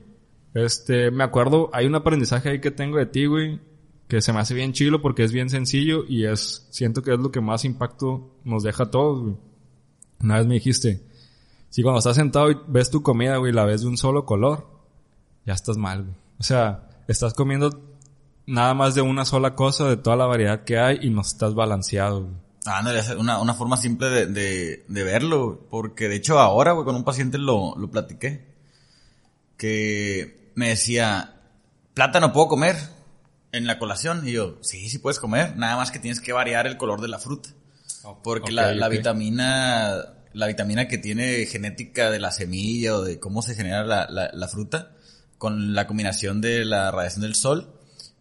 Este, 0.54 1.10
me 1.10 1.24
acuerdo, 1.24 1.68
hay 1.74 1.84
un 1.84 1.96
aprendizaje 1.96 2.48
ahí 2.48 2.60
que 2.60 2.70
tengo 2.70 2.96
de 2.96 3.04
ti, 3.04 3.26
güey, 3.26 3.60
que 4.08 4.22
se 4.22 4.32
me 4.32 4.38
hace 4.38 4.54
bien 4.54 4.72
chilo 4.72 5.02
porque 5.02 5.24
es 5.24 5.32
bien 5.32 5.50
sencillo 5.50 6.04
y 6.08 6.24
es, 6.24 6.66
siento 6.70 7.02
que 7.02 7.12
es 7.12 7.18
lo 7.18 7.30
que 7.30 7.42
más 7.42 7.66
impacto 7.66 8.30
nos 8.44 8.62
deja 8.62 8.84
a 8.84 8.90
todos, 8.90 9.22
güey. 9.22 9.36
Una 10.22 10.38
vez 10.38 10.46
me 10.46 10.54
dijiste, 10.54 11.02
si 11.68 11.82
cuando 11.82 11.98
estás 11.98 12.16
sentado 12.16 12.50
y 12.50 12.56
ves 12.68 12.90
tu 12.90 13.02
comida, 13.02 13.36
güey, 13.36 13.52
la 13.52 13.66
ves 13.66 13.82
de 13.82 13.88
un 13.88 13.98
solo 13.98 14.24
color, 14.24 14.66
ya 15.44 15.52
estás 15.52 15.76
mal, 15.76 16.04
güey. 16.04 16.16
O 16.38 16.42
sea, 16.42 16.88
estás 17.08 17.34
comiendo 17.34 17.82
nada 18.46 18.72
más 18.74 18.94
de 18.94 19.02
una 19.02 19.24
sola 19.24 19.54
cosa 19.54 19.88
de 19.88 19.96
toda 19.96 20.16
la 20.16 20.26
variedad 20.26 20.64
que 20.64 20.78
hay 20.78 21.00
y 21.02 21.10
no 21.10 21.20
estás 21.20 21.54
balanceado, 21.54 22.22
güey. 22.22 22.45
Ah, 22.66 22.82
no, 22.82 22.90
una, 23.20 23.40
una 23.40 23.54
forma 23.54 23.76
simple 23.76 24.08
de, 24.08 24.26
de, 24.26 24.84
de 24.88 25.02
verlo, 25.04 25.66
porque 25.70 26.08
de 26.08 26.16
hecho 26.16 26.38
ahora, 26.38 26.72
güey, 26.72 26.84
con 26.84 26.96
un 26.96 27.04
paciente 27.04 27.38
lo, 27.38 27.74
lo 27.76 27.90
platiqué. 27.90 28.44
que 29.56 30.50
me 30.54 30.68
decía, 30.70 31.34
plátano 31.94 32.32
puedo 32.32 32.48
comer 32.48 32.76
en 33.52 33.66
la 33.66 33.78
colación. 33.78 34.26
Y 34.26 34.32
yo, 34.32 34.58
sí, 34.62 34.88
sí 34.88 34.98
puedes 34.98 35.18
comer, 35.18 35.56
nada 35.56 35.76
más 35.76 35.90
que 35.90 35.98
tienes 35.98 36.20
que 36.20 36.32
variar 36.32 36.66
el 36.66 36.76
color 36.76 37.00
de 37.00 37.08
la 37.08 37.18
fruta. 37.18 37.50
Porque 38.22 38.52
la, 38.52 38.70
Ok, 38.70 38.76
la 38.76 38.86
ok. 38.86 38.92
vitamina, 38.92 40.04
la 40.32 40.46
vitamina 40.46 40.86
que 40.88 40.98
tiene 40.98 41.46
genética 41.46 42.10
de 42.10 42.20
la 42.20 42.30
semilla 42.30 42.96
o 42.96 43.02
de 43.02 43.18
cómo 43.18 43.42
se 43.42 43.54
genera 43.54 43.84
la, 43.84 44.06
la, 44.08 44.30
la 44.32 44.48
fruta, 44.48 44.92
con 45.38 45.74
la 45.74 45.86
combinación 45.86 46.40
de 46.40 46.64
la 46.64 46.90
radiación 46.90 47.22
del 47.22 47.34
sol, 47.34 47.72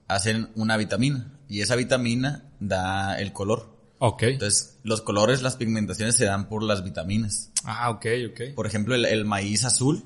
hacen 0.08 0.50
una 0.56 0.78
vitamina. 0.78 1.32
Y 1.48 1.62
esa 1.62 1.76
vitamina 1.76 2.46
da 2.60 3.20
el 3.20 3.32
color. 3.32 3.75
Ok. 4.08 4.24
Entonces, 4.24 4.80
los 4.84 5.02
colores, 5.02 5.42
las 5.42 5.56
pigmentaciones 5.56 6.16
se 6.16 6.26
dan 6.26 6.48
por 6.48 6.64
las 6.64 6.84
vitaminas. 6.84 7.52
Ah, 7.64 7.90
ok, 7.90 8.06
ok. 8.32 8.42
Por 8.56 8.68
ejemplo, 8.68 8.96
el, 8.96 9.06
el 9.06 9.26
maíz 9.26 9.66
azul. 9.66 10.04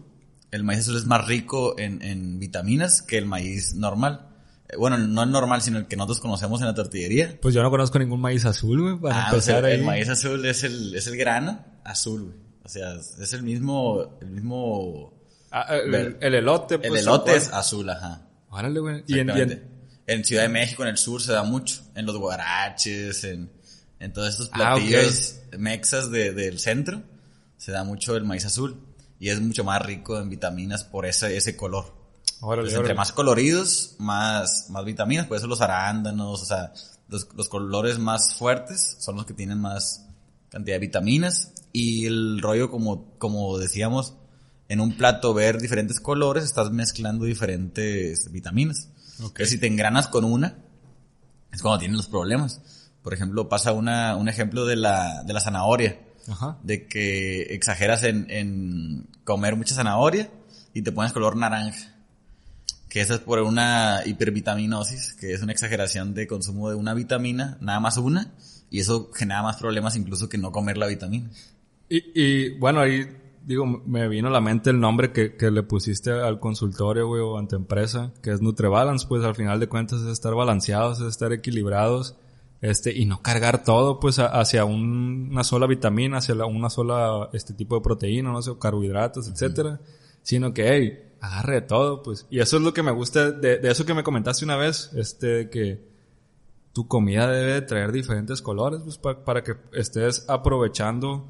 El 0.51 0.63
maíz 0.63 0.79
azul 0.81 0.97
es 0.97 1.05
más 1.05 1.27
rico 1.27 1.77
en, 1.77 2.01
en 2.01 2.39
vitaminas 2.39 3.01
que 3.01 3.17
el 3.17 3.25
maíz 3.25 3.75
normal. 3.75 4.27
Eh, 4.69 4.77
Bueno, 4.77 4.97
no 4.97 5.23
el 5.23 5.31
normal, 5.31 5.61
sino 5.61 5.77
el 5.77 5.87
que 5.87 5.95
nosotros 5.95 6.19
conocemos 6.21 6.59
en 6.61 6.67
la 6.67 6.73
tortillería. 6.73 7.37
Pues 7.41 7.53
yo 7.53 7.61
no 7.61 7.69
conozco 7.69 7.99
ningún 7.99 8.21
maíz 8.21 8.45
azul, 8.45 8.81
güey, 8.81 8.97
para 8.99 9.15
Ah, 9.15 9.27
el, 9.29 9.33
empezar 9.35 9.65
el 9.65 9.79
ahí. 9.81 9.85
maíz 9.85 10.09
azul 10.09 10.45
es 10.45 10.63
el, 10.63 10.95
es 10.95 11.05
el 11.07 11.17
grano 11.17 11.63
azul, 11.83 12.23
güey. 12.23 12.35
O 12.63 12.69
sea, 12.69 12.93
es 12.95 13.33
el 13.33 13.43
mismo, 13.43 14.17
el 14.21 14.29
mismo, 14.29 15.13
Ah, 15.51 15.65
el, 15.75 15.89
Ver- 15.91 16.17
el 16.21 16.35
elote, 16.35 16.75
el 16.75 16.81
pues. 16.81 17.01
elote 17.01 17.31
tal 17.31 17.41
es 17.41 17.49
azul, 17.51 17.89
ajá. 17.89 18.27
Órale, 18.49 18.79
güey. 18.79 19.03
Y 19.07 19.19
en, 19.19 19.29
y 19.29 19.41
en- 19.41 19.69
En 20.07 20.23
Ciudad 20.25 20.43
de 20.43 20.49
México, 20.49 20.81
en 20.83 20.89
el 20.89 20.97
sur, 20.97 21.21
se 21.21 21.31
da 21.33 21.43
mucho. 21.43 21.81
En 21.95 22.05
los 22.07 22.17
guaraches, 22.17 23.23
en, 23.23 23.51
en 23.99 24.13
todos 24.13 24.29
estos 24.29 24.49
Ah, 24.53 24.75
ok. 24.75 24.81
platillos 24.81 25.35
mexas 25.57 26.09
de- 26.11 26.33
del 26.33 26.59
centro, 26.59 27.01
se 27.57 27.71
da 27.71 27.83
mucho 27.83 28.15
el 28.15 28.23
maíz 28.25 28.45
azul. 28.45 28.81
Y 29.21 29.27
es 29.29 29.41
mucho 29.41 29.65
más 29.65 29.81
rico 29.81 30.17
en 30.17 30.29
vitaminas 30.29 30.85
por 30.85 31.05
ese, 31.05 31.35
ese 31.35 31.57
color. 31.57 31.93
Órale, 32.39 32.69
Pues 32.69 32.79
entre 32.79 32.93
más 32.93 33.11
coloridos, 33.11 33.95
más, 33.99 34.67
más 34.69 34.85
vitaminas. 34.85 35.27
Por 35.27 35.35
eso 35.35 35.47
los 35.47 35.59
arándanos, 35.59 36.41
o 36.41 36.45
sea, 36.45 36.71
los, 37.09 37.27
los 37.35 37.49
colores 37.49 37.99
más 37.99 38.35
fuertes 38.35 38.95
son 38.99 39.17
los 39.17 39.25
que 39.25 39.33
tienen 39.33 39.59
más 39.59 40.05
cantidad 40.47 40.75
de 40.75 40.79
vitaminas. 40.79 41.51
Y 41.73 42.05
el 42.05 42.39
rollo, 42.41 42.71
como, 42.71 43.11
como 43.17 43.57
decíamos, 43.57 44.13
en 44.69 44.79
un 44.79 44.95
plato 44.95 45.33
ver 45.33 45.59
diferentes 45.59 45.99
colores, 45.99 46.45
estás 46.45 46.71
mezclando 46.71 47.25
diferentes 47.25 48.31
vitaminas. 48.31 48.87
Ok. 49.21 49.33
Que 49.35 49.45
si 49.47 49.57
te 49.59 49.67
engranas 49.67 50.07
con 50.07 50.23
una, 50.23 50.55
es 51.51 51.61
cuando 51.61 51.79
tienes 51.79 51.97
los 51.97 52.07
problemas. 52.07 52.61
Por 53.03 53.13
ejemplo, 53.13 53.47
pasa 53.49 53.71
una, 53.71 54.15
un 54.15 54.29
ejemplo 54.29 54.65
de 54.65 54.75
la, 54.75 55.23
de 55.23 55.33
la 55.33 55.39
zanahoria 55.39 55.99
Ajá. 56.27 56.57
de 56.63 56.87
que 56.87 57.53
exageras 57.53 58.03
en, 58.03 58.29
en 58.29 59.07
comer 59.23 59.55
mucha 59.55 59.75
zanahoria 59.75 60.29
y 60.73 60.81
te 60.81 60.91
pones 60.91 61.13
color 61.13 61.35
naranja. 61.35 61.95
Que 62.89 63.01
eso 63.01 63.13
es 63.13 63.19
por 63.19 63.39
una 63.39 64.01
hipervitaminosis, 64.05 65.13
que 65.13 65.33
es 65.33 65.41
una 65.43 65.51
exageración 65.51 66.13
de 66.13 66.27
consumo 66.27 66.69
de 66.69 66.75
una 66.75 66.93
vitamina, 66.93 67.57
nada 67.61 67.79
más 67.79 67.97
una, 67.97 68.33
y 68.71 68.79
eso 68.79 69.11
genera 69.13 69.43
más 69.43 69.57
problemas 69.57 69.95
incluso 69.95 70.27
que 70.27 70.39
no 70.39 70.51
comer 70.51 70.77
la 70.77 70.87
vitamina. 70.87 71.29
Y, 71.87 72.03
y 72.13 72.57
bueno, 72.57 72.81
ahí 72.81 73.07
digo, 73.45 73.65
me 73.65 74.07
vino 74.07 74.27
a 74.27 74.31
la 74.31 74.41
mente 74.41 74.69
el 74.69 74.79
nombre 74.79 75.11
que, 75.11 75.35
que 75.35 75.49
le 75.49 75.63
pusiste 75.63 76.11
al 76.11 76.39
consultorio, 76.39 77.07
güey, 77.07 77.21
o 77.21 77.37
a 77.37 77.47
tu 77.47 77.55
empresa, 77.55 78.11
que 78.21 78.31
es 78.31 78.41
Nutrebalance, 78.41 79.07
pues 79.07 79.23
al 79.23 79.35
final 79.35 79.59
de 79.59 79.67
cuentas 79.67 80.01
es 80.01 80.07
estar 80.07 80.35
balanceados, 80.35 80.99
es 81.01 81.07
estar 81.07 81.33
equilibrados, 81.33 82.15
este, 82.61 82.91
y 82.97 83.05
no 83.05 83.21
cargar 83.21 83.63
todo, 83.63 83.99
pues, 83.99 84.19
a- 84.19 84.27
hacia 84.27 84.65
un- 84.65 85.29
una 85.31 85.43
sola 85.43 85.65
vitamina, 85.67 86.17
hacia 86.17 86.35
la- 86.35 86.45
una 86.45 86.69
sola, 86.69 87.29
este 87.33 87.53
tipo 87.53 87.75
de 87.75 87.81
proteína, 87.81 88.31
no 88.31 88.41
sé, 88.41 88.51
carbohidratos, 88.59 89.27
etcétera, 89.29 89.79
sino 90.23 90.53
que, 90.53 90.67
hey, 90.69 90.99
agarre 91.21 91.55
de 91.55 91.61
todo, 91.61 92.01
pues. 92.03 92.27
Y 92.29 92.39
eso 92.39 92.57
es 92.57 92.63
lo 92.63 92.73
que 92.73 92.83
me 92.83 92.91
gusta 92.91 93.31
de, 93.31 93.57
de 93.59 93.71
eso 93.71 93.85
que 93.85 93.93
me 93.93 94.03
comentaste 94.03 94.45
una 94.45 94.55
vez, 94.57 94.91
este, 94.95 95.49
que, 95.49 95.87
tu 96.71 96.87
comida 96.87 97.29
debe 97.29 97.53
de 97.53 97.61
traer 97.63 97.91
diferentes 97.91 98.41
colores 98.43 98.81
pues, 98.83 98.99
pa- 98.99 99.23
para 99.25 99.43
que 99.43 99.55
estés 99.73 100.25
aprovechando 100.29 101.25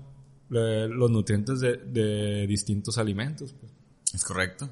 eh, 0.52 0.88
los 0.90 1.10
nutrientes 1.10 1.60
de, 1.62 1.78
de 1.78 2.46
distintos 2.46 2.98
alimentos. 2.98 3.54
pues. 3.54 3.72
¿Es 4.14 4.24
correcto? 4.26 4.70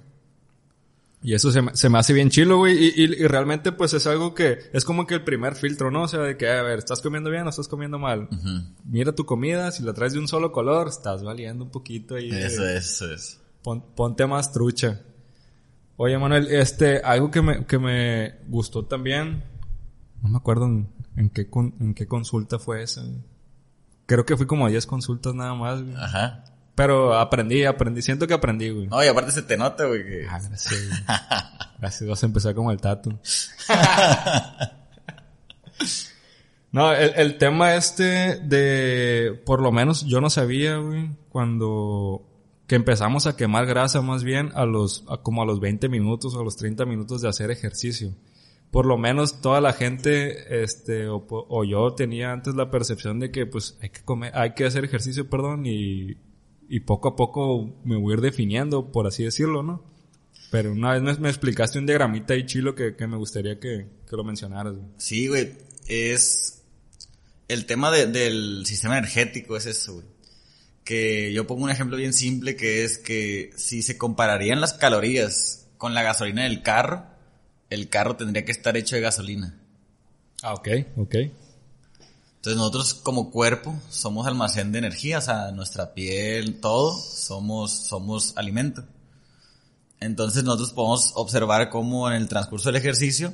Y 1.23 1.33
eso 1.33 1.51
se 1.51 1.61
me, 1.63 1.75
se 1.75 1.89
me 1.89 1.97
hace 1.97 2.13
bien 2.13 2.29
chilo, 2.29 2.57
güey. 2.57 2.77
Y, 2.77 2.87
y, 2.95 3.03
y 3.05 3.27
realmente, 3.27 3.71
pues 3.71 3.93
es 3.95 4.05
algo 4.05 4.35
que 4.35 4.59
es 4.71 4.85
como 4.85 5.07
que 5.07 5.15
el 5.15 5.23
primer 5.23 5.55
filtro, 5.55 5.89
¿no? 5.89 6.03
O 6.03 6.07
sea, 6.07 6.19
de 6.21 6.37
que, 6.37 6.47
a 6.49 6.61
ver, 6.61 6.77
¿estás 6.79 7.01
comiendo 7.01 7.29
bien 7.31 7.45
o 7.47 7.49
estás 7.49 7.67
comiendo 7.67 7.97
mal? 7.97 8.29
Mira 8.85 9.13
tu 9.13 9.25
comida, 9.25 9.71
si 9.71 9.81
la 9.83 9.93
traes 9.93 10.13
de 10.13 10.19
un 10.19 10.27
solo 10.27 10.51
color, 10.51 10.87
estás 10.87 11.23
valiendo 11.23 11.63
un 11.65 11.71
poquito 11.71 12.15
ahí. 12.15 12.29
Eso 12.29 12.67
es, 12.67 12.85
eso 12.85 13.11
es. 13.13 13.39
Pon- 13.63 13.83
ponte 13.95 14.25
más 14.27 14.51
trucha. 14.53 15.01
Oye, 15.97 16.17
Manuel, 16.19 16.47
este, 16.51 16.99
algo 16.99 17.31
que 17.31 17.41
me, 17.41 17.65
que 17.65 17.79
me 17.79 18.35
gustó 18.47 18.85
también, 18.85 19.43
no 20.21 20.29
me 20.29 20.37
acuerdo 20.37 20.65
en, 20.67 20.87
en 21.15 21.29
qué, 21.31 21.49
con- 21.49 21.73
en 21.79 21.95
qué 21.95 22.07
consulta 22.07 22.59
fue 22.59 22.83
esa. 22.83 23.03
Creo 24.05 24.23
que 24.25 24.37
fui 24.37 24.45
como 24.45 24.67
a 24.67 24.69
10 24.69 24.85
consultas 24.85 25.33
nada 25.33 25.55
más, 25.55 25.81
güey. 25.81 25.95
Ajá. 25.97 26.43
Pero 26.77 27.17
aprendí, 27.17 27.65
aprendí, 27.65 28.03
siento 28.03 28.27
que 28.27 28.35
aprendí, 28.35 28.69
güey. 28.69 28.85
No, 28.85 29.03
y 29.03 29.07
aparte 29.07 29.31
se 29.31 29.41
te 29.41 29.57
nota, 29.57 29.87
güey, 29.87 30.05
que... 30.05 30.27
Ah, 30.29 30.39
gracias, 30.47 30.87
güey. 30.87 30.99
Gracias, 31.79 32.07
vas 32.07 32.21
a 32.21 32.25
empezar 32.27 32.53
como 32.53 32.71
el 32.71 32.79
tatu. 32.79 33.17
No, 36.69 36.91
el, 36.93 37.13
el 37.15 37.37
tema 37.37 37.75
este 37.75 38.39
de, 38.41 39.41
por 39.45 39.61
lo 39.61 39.71
menos 39.71 40.05
yo 40.05 40.19
no 40.19 40.29
sabía, 40.29 40.77
güey, 40.77 41.09
cuando 41.29 42.27
que 42.67 42.75
empezamos 42.75 43.25
a 43.25 43.37
quemar 43.37 43.65
grasa 43.65 44.01
más 44.01 44.23
bien 44.23 44.51
a 44.53 44.65
los, 44.65 45.05
a 45.07 45.17
como 45.17 45.41
a 45.41 45.45
los 45.45 45.59
20 45.61 45.87
minutos 45.87 46.35
o 46.35 46.41
a 46.41 46.43
los 46.43 46.57
30 46.57 46.85
minutos 46.85 47.21
de 47.21 47.29
hacer 47.29 47.49
ejercicio. 47.49 48.13
Por 48.69 48.85
lo 48.85 48.97
menos 48.97 49.39
toda 49.41 49.61
la 49.61 49.71
gente, 49.71 50.61
este, 50.61 51.07
o, 51.07 51.25
o 51.29 51.63
yo 51.63 51.93
tenía 51.93 52.33
antes 52.33 52.53
la 52.53 52.69
percepción 52.69 53.19
de 53.19 53.31
que 53.31 53.45
pues 53.45 53.77
hay 53.81 53.89
que 53.89 54.03
comer, 54.03 54.31
hay 54.35 54.53
que 54.53 54.65
hacer 54.65 54.83
ejercicio, 54.83 55.29
perdón, 55.29 55.65
y, 55.65 56.17
y 56.69 56.81
poco 56.81 57.09
a 57.09 57.15
poco 57.15 57.75
me 57.83 57.95
voy 57.97 58.13
a 58.13 58.15
ir 58.17 58.21
definiendo, 58.21 58.91
por 58.91 59.07
así 59.07 59.23
decirlo, 59.23 59.63
¿no? 59.63 59.83
Pero 60.51 60.71
una 60.71 60.93
vez 60.93 61.01
me, 61.01 61.13
me 61.23 61.29
explicaste 61.29 61.77
un 61.79 61.85
diagramita 61.85 62.33
ahí 62.33 62.45
chilo 62.45 62.73
que, 62.75 62.95
que 62.95 63.07
me 63.07 63.17
gustaría 63.17 63.59
que, 63.59 63.87
que 64.09 64.15
lo 64.15 64.23
mencionaras, 64.23 64.73
güey. 64.75 64.87
Sí, 64.97 65.27
güey, 65.27 65.53
es... 65.87 66.63
El 67.49 67.65
tema 67.65 67.91
de- 67.91 68.07
del 68.07 68.65
sistema 68.65 68.97
energético 68.97 69.55
es 69.57 69.65
eso, 69.65 69.93
güey. 69.95 70.05
Que 70.83 71.31
yo 71.33 71.47
pongo 71.47 71.63
un 71.65 71.69
ejemplo 71.69 71.97
bien 71.97 72.13
simple 72.13 72.55
que 72.55 72.83
es 72.85 72.97
que 72.97 73.51
si 73.55 73.81
se 73.81 73.97
compararían 73.97 74.61
las 74.61 74.73
calorías 74.73 75.67
con 75.77 75.93
la 75.93 76.01
gasolina 76.03 76.43
del 76.43 76.61
carro, 76.61 77.05
el 77.69 77.89
carro 77.89 78.15
tendría 78.15 78.45
que 78.45 78.51
estar 78.53 78.75
hecho 78.77 78.95
de 78.95 79.01
gasolina. 79.01 79.57
Ah, 80.43 80.53
ok, 80.53 80.67
ok. 80.97 81.15
Entonces 82.47 82.59
nosotros 82.61 82.93
como 82.93 83.29
cuerpo 83.29 83.75
somos 83.89 84.25
almacén 84.25 84.71
de 84.71 84.79
energía, 84.79 85.17
o 85.17 85.21
sea, 85.21 85.51
nuestra 85.51 85.93
piel, 85.93 86.61
todo, 86.61 86.93
somos, 86.97 87.73
somos 87.73 88.31
alimento. 88.37 88.85
Entonces 89.99 90.45
nosotros 90.45 90.71
podemos 90.71 91.11
observar 91.15 91.69
cómo 91.69 92.09
en 92.09 92.15
el 92.15 92.29
transcurso 92.29 92.69
del 92.69 92.77
ejercicio 92.77 93.33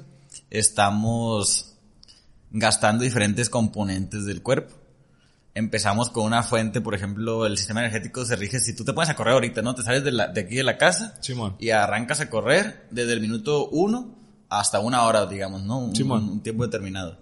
estamos 0.49 1.73
gastando 2.49 3.03
diferentes 3.03 3.51
componentes 3.51 4.25
del 4.25 4.41
cuerpo. 4.41 4.73
Empezamos 5.53 6.09
con 6.09 6.25
una 6.25 6.41
fuente, 6.41 6.81
por 6.81 6.95
ejemplo, 6.95 7.45
el 7.45 7.55
sistema 7.59 7.81
energético 7.81 8.25
se 8.25 8.35
rige, 8.35 8.59
si 8.59 8.75
tú 8.75 8.83
te 8.83 8.93
pones 8.93 9.11
a 9.11 9.15
correr 9.15 9.35
ahorita, 9.35 9.61
¿no? 9.61 9.75
Te 9.75 9.83
sales 9.83 10.03
de, 10.03 10.11
la- 10.11 10.29
de 10.29 10.41
aquí 10.41 10.55
de 10.55 10.63
la 10.63 10.79
casa 10.79 11.15
Simón. 11.21 11.55
y 11.59 11.69
arrancas 11.69 12.19
a 12.19 12.31
correr 12.31 12.87
desde 12.89 13.13
el 13.13 13.21
minuto 13.21 13.67
uno 13.69 14.15
hasta 14.49 14.79
una 14.79 15.03
hora, 15.03 15.27
digamos, 15.27 15.61
¿no? 15.61 15.77
Un, 15.77 15.95
Simón. 15.95 16.27
un 16.29 16.41
tiempo 16.41 16.63
determinado. 16.63 17.21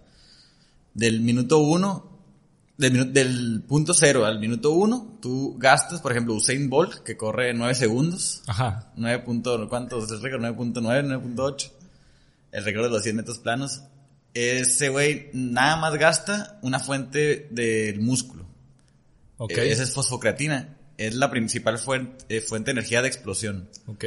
Del 0.93 1.21
minuto 1.21 1.59
uno, 1.59 2.09
del, 2.77 3.13
del 3.13 3.63
punto 3.67 3.93
cero 3.93 4.25
al 4.25 4.39
minuto 4.39 4.71
uno, 4.71 5.17
tú 5.21 5.55
gastas, 5.57 6.01
por 6.01 6.11
ejemplo, 6.11 6.33
Usain 6.33 6.69
Bolt, 6.69 6.95
que 7.03 7.15
corre 7.15 7.53
9 7.53 7.75
segundos, 7.75 8.43
Ajá. 8.47 8.91
9 8.95 9.23
punto, 9.23 9.69
¿cuánto 9.69 10.03
es 10.03 10.11
el 10.11 10.21
récord? 10.21 10.41
9.9, 10.41 11.21
9.8. 11.35 11.71
El 12.51 12.65
récord 12.65 12.83
de 12.85 12.89
los 12.89 13.03
100 13.03 13.15
metros 13.15 13.39
planos. 13.39 13.83
Ese 14.33 14.89
güey 14.89 15.29
nada 15.33 15.77
más 15.77 15.93
gasta 15.97 16.59
una 16.61 16.79
fuente 16.79 17.47
del 17.51 17.99
músculo. 18.01 18.45
Ok. 19.37 19.51
Eh, 19.51 19.71
Esa 19.71 19.83
es 19.83 19.93
fosfocreatina. 19.93 20.77
Es 20.97 21.15
la 21.15 21.31
principal 21.31 21.77
fuente, 21.79 22.25
eh, 22.29 22.41
fuente 22.41 22.67
de 22.67 22.79
energía 22.79 23.01
de 23.01 23.07
explosión. 23.07 23.69
Ok. 23.87 24.05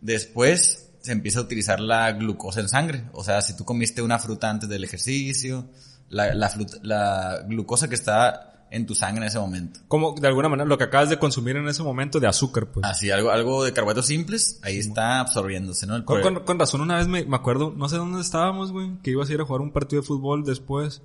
Después 0.00 0.90
se 1.00 1.12
empieza 1.12 1.38
a 1.38 1.42
utilizar 1.42 1.80
la 1.80 2.12
glucosa 2.12 2.60
en 2.60 2.68
sangre. 2.68 3.04
O 3.12 3.24
sea, 3.24 3.40
si 3.42 3.56
tú 3.56 3.64
comiste 3.64 4.02
una 4.02 4.18
fruta 4.18 4.50
antes 4.50 4.68
del 4.68 4.84
ejercicio, 4.84 5.68
la, 6.08 6.34
la, 6.34 6.50
la 6.82 7.38
glucosa 7.48 7.88
que 7.88 7.94
está 7.94 8.50
en 8.70 8.86
tu 8.86 8.94
sangre 8.96 9.22
en 9.22 9.28
ese 9.28 9.38
momento. 9.38 9.80
Como 9.86 10.14
de 10.14 10.26
alguna 10.26 10.48
manera 10.48 10.68
lo 10.68 10.76
que 10.78 10.84
acabas 10.84 11.08
de 11.08 11.18
consumir 11.18 11.56
en 11.56 11.68
ese 11.68 11.82
momento 11.84 12.18
de 12.18 12.26
azúcar, 12.26 12.66
pues. 12.66 12.84
Así, 12.84 13.10
algo, 13.10 13.30
algo 13.30 13.62
de 13.64 13.72
carbohidratos 13.72 14.06
simples, 14.06 14.58
ahí 14.62 14.78
está 14.78 15.20
absorbiéndose, 15.20 15.86
¿no? 15.86 15.94
El 15.94 16.04
Con, 16.04 16.22
con- 16.22 16.40
con 16.44 16.58
razón, 16.58 16.80
una 16.80 16.96
vez 16.96 17.06
me, 17.06 17.24
me 17.24 17.36
acuerdo, 17.36 17.72
no 17.76 17.88
sé 17.88 17.96
dónde 17.96 18.20
estábamos, 18.20 18.72
güey, 18.72 18.98
que 19.02 19.10
ibas 19.12 19.30
a 19.30 19.32
ir 19.34 19.40
a 19.40 19.44
jugar 19.44 19.60
un 19.62 19.70
partido 19.72 20.02
de 20.02 20.08
fútbol 20.08 20.44
después. 20.44 21.02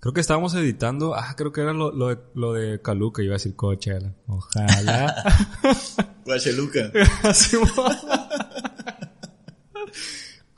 Creo 0.00 0.12
que 0.12 0.20
estábamos 0.20 0.54
editando, 0.54 1.14
ah, 1.16 1.34
creo 1.36 1.52
que 1.52 1.60
era 1.60 1.72
lo, 1.72 1.90
lo 1.92 2.08
de, 2.08 2.18
lo 2.34 2.52
de 2.52 2.80
Caluca, 2.80 3.20
iba 3.22 3.34
a 3.34 3.38
decir 3.38 3.54
Coachella. 3.56 4.12
Ojalá. 4.28 5.14
Guacheluca. 6.24 6.90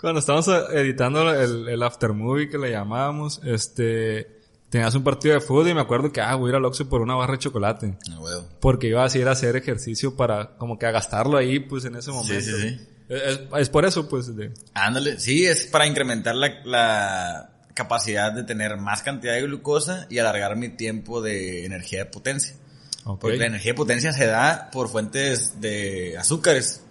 Cuando 0.01 0.21
estábamos 0.21 0.49
editando 0.73 1.31
el, 1.33 1.69
el 1.69 1.83
aftermovie 1.83 2.49
que 2.49 2.59
le 2.59 2.71
llamábamos, 2.71 3.41
este, 3.45 4.41
tenías 4.71 4.95
un 4.95 5.05
partido 5.05 5.35
de 5.35 5.41
fútbol 5.41 5.69
y 5.69 5.75
me 5.75 5.81
acuerdo 5.81 6.11
que, 6.11 6.21
ah, 6.21 6.35
voy 6.37 6.49
a 6.49 6.51
ir 6.51 6.57
al 6.57 6.65
Oxxo 6.65 6.89
por 6.89 7.03
una 7.03 7.15
barra 7.17 7.33
de 7.33 7.39
chocolate. 7.41 7.99
Ah. 8.11 8.19
Porque 8.61 8.87
iba 8.87 9.05
a 9.05 9.19
ir 9.19 9.29
a 9.29 9.33
hacer 9.33 9.57
ejercicio 9.57 10.17
para, 10.17 10.57
como 10.57 10.79
que 10.79 10.87
a 10.87 10.91
gastarlo 10.91 11.37
ahí, 11.37 11.61
pues, 11.61 11.85
en 11.85 11.97
ese 11.97 12.11
momento. 12.13 12.41
Sí, 12.41 12.51
sí, 12.51 12.61
sí. 12.61 12.81
Es, 13.09 13.41
es 13.59 13.69
por 13.69 13.85
eso, 13.85 14.09
pues, 14.09 14.35
de... 14.35 14.53
Ándale, 14.73 15.19
sí, 15.19 15.45
es 15.45 15.67
para 15.67 15.87
incrementar 15.87 16.35
la, 16.35 16.63
la 16.65 17.51
capacidad 17.75 18.33
de 18.33 18.45
tener 18.45 18.77
más 18.77 19.03
cantidad 19.03 19.35
de 19.35 19.43
glucosa 19.43 20.07
y 20.09 20.19
alargar 20.19 20.57
mi 20.57 20.69
tiempo 20.71 21.21
de 21.21 21.65
energía 21.65 22.01
de 22.01 22.07
potencia. 22.07 22.57
Porque 23.05 23.39
la 23.39 23.47
energía 23.47 23.73
de 23.73 23.77
potencia 23.77 24.13
se 24.13 24.27
da 24.27 24.71
por 24.71 24.89
fuentes 24.89 25.61
de 25.61 26.17
azúcares. 26.19 26.85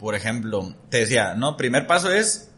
Por 0.00 0.14
ejemplo, 0.14 0.74
te 0.88 1.00
decía, 1.00 1.34
no, 1.34 1.58
primer 1.58 1.86
paso 1.86 2.10
es 2.10 2.48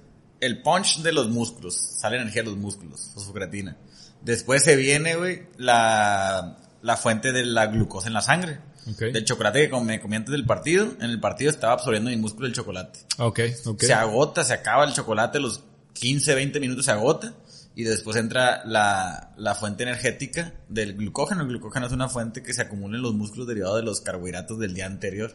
el 0.40 0.62
punch 0.62 1.02
de 1.02 1.10
los 1.10 1.28
músculos. 1.28 1.74
Sale 1.74 2.16
energía 2.16 2.42
de 2.42 2.50
los 2.50 2.56
músculos, 2.56 3.10
fosfocreatina. 3.14 3.76
Después 4.20 4.62
se 4.62 4.76
viene, 4.76 5.16
güey, 5.16 5.48
la, 5.56 6.56
la 6.82 6.96
fuente 6.96 7.32
de 7.32 7.44
la 7.44 7.66
glucosa 7.66 8.06
en 8.06 8.14
la 8.14 8.22
sangre. 8.22 8.60
Ok. 8.88 9.00
Del 9.12 9.24
chocolate 9.24 9.68
que 9.68 9.80
me 9.80 10.00
comí 10.00 10.14
antes 10.14 10.30
del 10.30 10.46
partido. 10.46 10.86
En 11.00 11.10
el 11.10 11.18
partido 11.18 11.50
estaba 11.50 11.72
absorbiendo 11.72 12.10
mi 12.10 12.16
músculo 12.16 12.46
el 12.46 12.52
chocolate. 12.52 13.00
Ok, 13.18 13.40
ok. 13.66 13.82
Se 13.82 13.92
agota, 13.92 14.44
se 14.44 14.54
acaba 14.54 14.84
el 14.84 14.92
chocolate, 14.92 15.40
los 15.40 15.64
15, 15.94 16.36
20 16.36 16.60
minutos 16.60 16.84
se 16.84 16.92
agota. 16.92 17.34
Y 17.74 17.82
después 17.82 18.16
entra 18.16 18.62
la, 18.66 19.32
la 19.36 19.56
fuente 19.56 19.82
energética 19.82 20.54
del 20.68 20.94
glucógeno. 20.94 21.42
El 21.42 21.48
glucógeno 21.48 21.86
es 21.86 21.92
una 21.92 22.08
fuente 22.08 22.44
que 22.44 22.54
se 22.54 22.62
acumula 22.62 22.96
en 22.96 23.02
los 23.02 23.14
músculos 23.14 23.48
derivados 23.48 23.78
de 23.78 23.82
los 23.82 24.00
carbohidratos 24.00 24.60
del 24.60 24.74
día 24.74 24.86
anterior. 24.86 25.34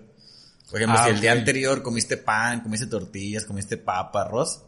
Por 0.70 0.80
ejemplo, 0.80 1.00
Ah, 1.00 1.06
si 1.06 1.12
el 1.12 1.22
día 1.22 1.32
anterior 1.32 1.82
comiste 1.82 2.18
pan, 2.18 2.62
comiste 2.62 2.88
tortillas, 2.88 3.46
comiste 3.46 3.78
papa, 3.78 4.24
arroz, 4.24 4.64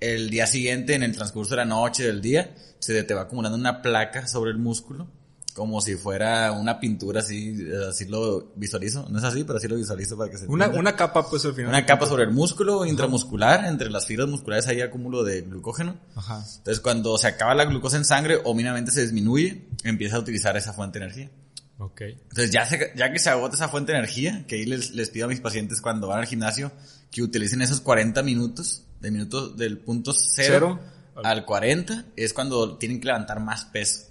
el 0.00 0.30
día 0.30 0.46
siguiente, 0.46 0.94
en 0.94 1.02
el 1.02 1.14
transcurso 1.14 1.50
de 1.50 1.56
la 1.58 1.64
noche, 1.64 2.04
del 2.04 2.20
día, 2.20 2.54
se 2.78 3.02
te 3.04 3.14
va 3.14 3.22
acumulando 3.22 3.56
una 3.58 3.82
placa 3.82 4.26
sobre 4.26 4.50
el 4.50 4.58
músculo, 4.58 5.08
como 5.54 5.80
si 5.80 5.96
fuera 5.96 6.52
una 6.52 6.78
pintura 6.78 7.18
así, 7.20 7.56
eh, 7.68 7.88
así 7.90 8.04
lo 8.06 8.52
visualizo. 8.54 9.08
No 9.10 9.18
es 9.18 9.24
así, 9.24 9.42
pero 9.42 9.58
así 9.58 9.66
lo 9.66 9.74
visualizo 9.74 10.16
para 10.16 10.30
que 10.30 10.38
se 10.38 10.46
Una, 10.46 10.66
entienda. 10.66 10.80
una 10.90 10.96
capa, 10.96 11.28
pues, 11.28 11.44
al 11.46 11.54
final. 11.54 11.70
Una 11.70 11.84
capa 11.84 12.06
sobre 12.06 12.22
el 12.24 12.30
músculo 12.30 12.86
intramuscular, 12.86 13.64
entre 13.64 13.90
las 13.90 14.06
fibras 14.06 14.28
musculares 14.28 14.68
hay 14.68 14.82
acúmulo 14.82 15.24
de 15.24 15.42
glucógeno. 15.42 15.96
Ajá. 16.14 16.44
Entonces 16.58 16.78
cuando 16.80 17.18
se 17.18 17.26
acaba 17.26 17.56
la 17.56 17.64
glucosa 17.64 17.96
en 17.96 18.04
sangre 18.04 18.38
o 18.44 18.54
mínimamente 18.54 18.92
se 18.92 19.02
disminuye, 19.02 19.66
empieza 19.82 20.14
a 20.16 20.20
utilizar 20.20 20.56
esa 20.56 20.72
fuente 20.72 21.00
de 21.00 21.06
energía. 21.06 21.30
Ok. 21.78 22.00
Entonces 22.02 22.50
ya, 22.50 22.66
se- 22.66 22.92
ya 22.96 23.12
que 23.12 23.18
se 23.18 23.30
agota 23.30 23.54
esa 23.54 23.68
fuente 23.68 23.92
de 23.92 23.98
energía, 23.98 24.44
que 24.46 24.56
ahí 24.56 24.66
les, 24.66 24.90
les 24.90 25.10
pido 25.10 25.26
a 25.26 25.28
mis 25.28 25.40
pacientes 25.40 25.80
cuando 25.80 26.08
van 26.08 26.18
al 26.20 26.26
gimnasio 26.26 26.72
que 27.10 27.22
utilicen 27.22 27.62
esos 27.62 27.80
40 27.80 28.22
minutos, 28.22 28.82
de 29.00 29.10
minutos 29.10 29.56
del 29.56 29.78
punto 29.78 30.12
cero, 30.12 30.78
Cero. 31.14 31.22
al 31.24 31.44
40, 31.44 32.04
es 32.16 32.32
cuando 32.32 32.76
tienen 32.78 33.00
que 33.00 33.06
levantar 33.06 33.40
más 33.40 33.64
peso. 33.66 34.06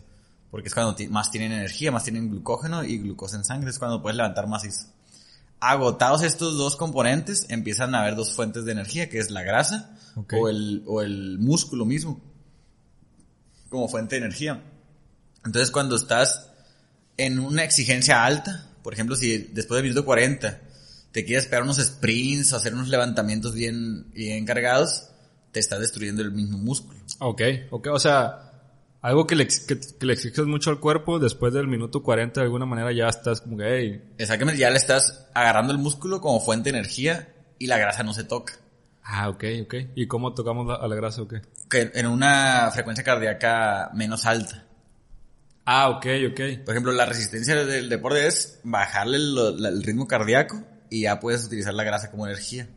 Porque 0.50 0.70
es 0.70 0.74
cuando 0.74 0.96
más 1.10 1.30
tienen 1.30 1.52
energía, 1.52 1.92
más 1.92 2.06
tienen 2.06 2.30
glucógeno 2.32 2.84
y 2.86 2.98
glucosa 3.00 3.36
en 3.36 3.44
sangre, 3.44 3.70
es 3.70 3.80
cuando 3.80 4.02
puedes 4.02 4.16
levantar 4.16 4.48
más 4.48 4.64
eso. 4.64 4.88
Agotados 5.60 6.24
estos 6.24 6.58
dos 6.58 6.78
componentes, 6.78 7.48
empiezan 7.50 7.94
a 7.96 8.02
haber 8.02 8.16
dos 8.16 8.34
fuentes 8.34 8.64
de 8.64 8.72
energía, 8.72 9.10
que 9.10 9.20
es 9.20 9.30
la 9.30 9.42
grasa 9.44 9.98
Ok. 10.16 10.34
o, 10.40 10.48
el, 10.50 10.84
o 10.88 11.02
el 11.02 11.38
músculo 11.40 11.84
mismo, 11.86 12.22
como 13.70 13.90
fuente 13.90 14.16
de 14.16 14.22
energía. 14.26 14.64
Entonces 15.46 15.72
cuando 15.72 15.96
estás 15.98 16.50
en 17.18 17.40
una 17.40 17.64
exigencia 17.64 18.24
alta, 18.26 18.70
por 18.84 18.94
ejemplo, 18.94 19.16
si 19.16 19.38
después 19.38 19.78
del 19.78 19.84
minuto 19.90 20.06
40 20.06 20.60
te 21.12 21.26
quieres 21.26 21.46
pegar 21.46 21.64
unos 21.64 21.78
sprints 21.78 22.54
o 22.54 22.58
hacer 22.58 22.74
unos 22.74 22.90
levantamientos 22.90 23.54
bien, 23.54 24.12
bien 24.12 24.46
cargados, 24.46 25.10
te 25.52 25.60
estás 25.60 25.80
destruyendo 25.80 26.22
el 26.22 26.32
mismo 26.32 26.58
músculo. 26.58 27.00
Ok, 27.20 27.42
ok. 27.72 27.88
O 27.92 28.00
sea, 28.00 28.52
algo 29.02 29.26
que 29.26 29.36
le, 29.36 29.48
que, 29.48 29.80
que 29.80 30.06
le 30.06 30.14
exiges 30.14 30.46
mucho 30.46 30.70
al 30.70 30.80
cuerpo, 30.80 31.18
después 31.18 31.54
del 31.54 31.68
minuto 31.68 32.04
40 32.04 32.40
de 32.42 32.46
alguna 32.46 32.66
manera 32.66 32.92
ya 32.92 33.08
estás 33.08 33.42
como 33.42 33.58
que, 33.58 33.66
hey, 33.68 34.14
Exactamente, 34.18 34.60
ya 34.60 34.70
le 34.70 34.78
estás 34.78 35.26
agarrando 35.34 35.74
el 35.74 35.80
músculo 35.80 36.22
como 36.22 36.40
fuente 36.40 36.72
de 36.72 36.78
energía 36.78 37.30
y 37.58 37.66
la 37.68 37.78
grasa 37.80 38.04
no 38.04 38.14
se 38.14 38.24
toca. 38.24 38.54
ah, 39.04 39.30
ok, 39.30 39.44
ok. 39.64 39.74
¿Y 39.96 40.06
cómo 40.08 40.34
tocamos 40.36 40.68
la- 40.68 40.76
a 40.76 40.88
la 40.88 40.96
grasa 40.96 41.22
o 41.24 41.28
qué? 41.28 41.42
Que 41.70 41.90
en 41.96 42.06
una 42.06 42.70
frecuencia 42.72 43.04
cardíaca 43.04 43.90
menos 43.96 44.26
alta. 44.28 44.66
Ah, 45.70 45.90
ok, 45.90 46.06
ok. 46.32 46.64
Por 46.64 46.74
ejemplo, 46.74 46.94
la 46.94 47.06
resistencia 47.06 47.54
del 47.66 47.90
deporte 47.90 48.26
es 48.26 48.60
bajarle 48.64 49.18
el 49.18 49.84
ritmo 49.84 50.08
cardíaco 50.08 50.64
y 50.90 51.02
ya 51.02 51.20
puedes 51.20 51.44
utilizar 51.44 51.74
la 51.74 51.84
grasa 51.84 52.10
como 52.10 52.26
energía. 52.26 52.70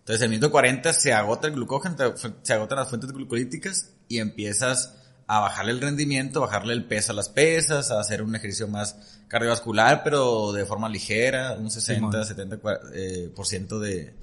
Entonces, 0.00 0.20
en 0.22 0.24
el 0.24 0.30
minuto 0.30 0.50
40 0.50 0.92
se 0.92 1.12
agota 1.12 1.46
el 1.46 1.54
glucógeno, 1.54 1.96
se 2.42 2.52
agotan 2.52 2.78
las 2.78 2.88
fuentes 2.88 3.12
glucolíticas 3.12 3.92
y 4.08 4.18
empiezas 4.18 4.94
a 5.28 5.38
bajarle 5.40 5.70
el 5.72 5.80
rendimiento, 5.80 6.40
bajarle 6.40 6.72
el 6.72 6.84
peso 6.86 7.12
a 7.12 7.14
las 7.14 7.28
pesas, 7.28 7.92
a 7.92 8.00
hacer 8.00 8.22
un 8.22 8.34
ejercicio 8.34 8.66
más 8.66 8.96
cardiovascular, 9.28 10.02
pero 10.02 10.52
de 10.52 10.64
forma 10.66 10.88
ligera, 10.88 11.52
un 11.54 11.70
60, 11.70 12.24
Simón. 12.24 12.24
70 12.26 12.56
cua- 12.60 12.80
eh, 12.92 13.30
por 13.34 13.46
ciento 13.46 13.78
de, 13.78 14.14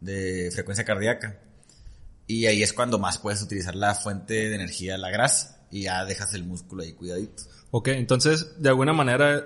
de 0.00 0.50
frecuencia 0.52 0.84
cardíaca. 0.84 1.38
Y 2.28 2.46
ahí 2.46 2.62
es 2.62 2.72
cuando 2.72 2.98
más 3.00 3.18
puedes 3.18 3.42
utilizar 3.42 3.74
la 3.74 3.94
fuente 3.96 4.34
de 4.48 4.54
energía, 4.54 4.96
la 4.98 5.10
grasa, 5.10 5.57
y 5.70 5.82
ya 5.82 6.04
dejas 6.04 6.34
el 6.34 6.44
músculo 6.44 6.82
ahí 6.82 6.92
cuidadito. 6.92 7.42
Ok, 7.70 7.88
entonces, 7.88 8.60
de 8.62 8.68
alguna 8.68 8.92
manera, 8.92 9.44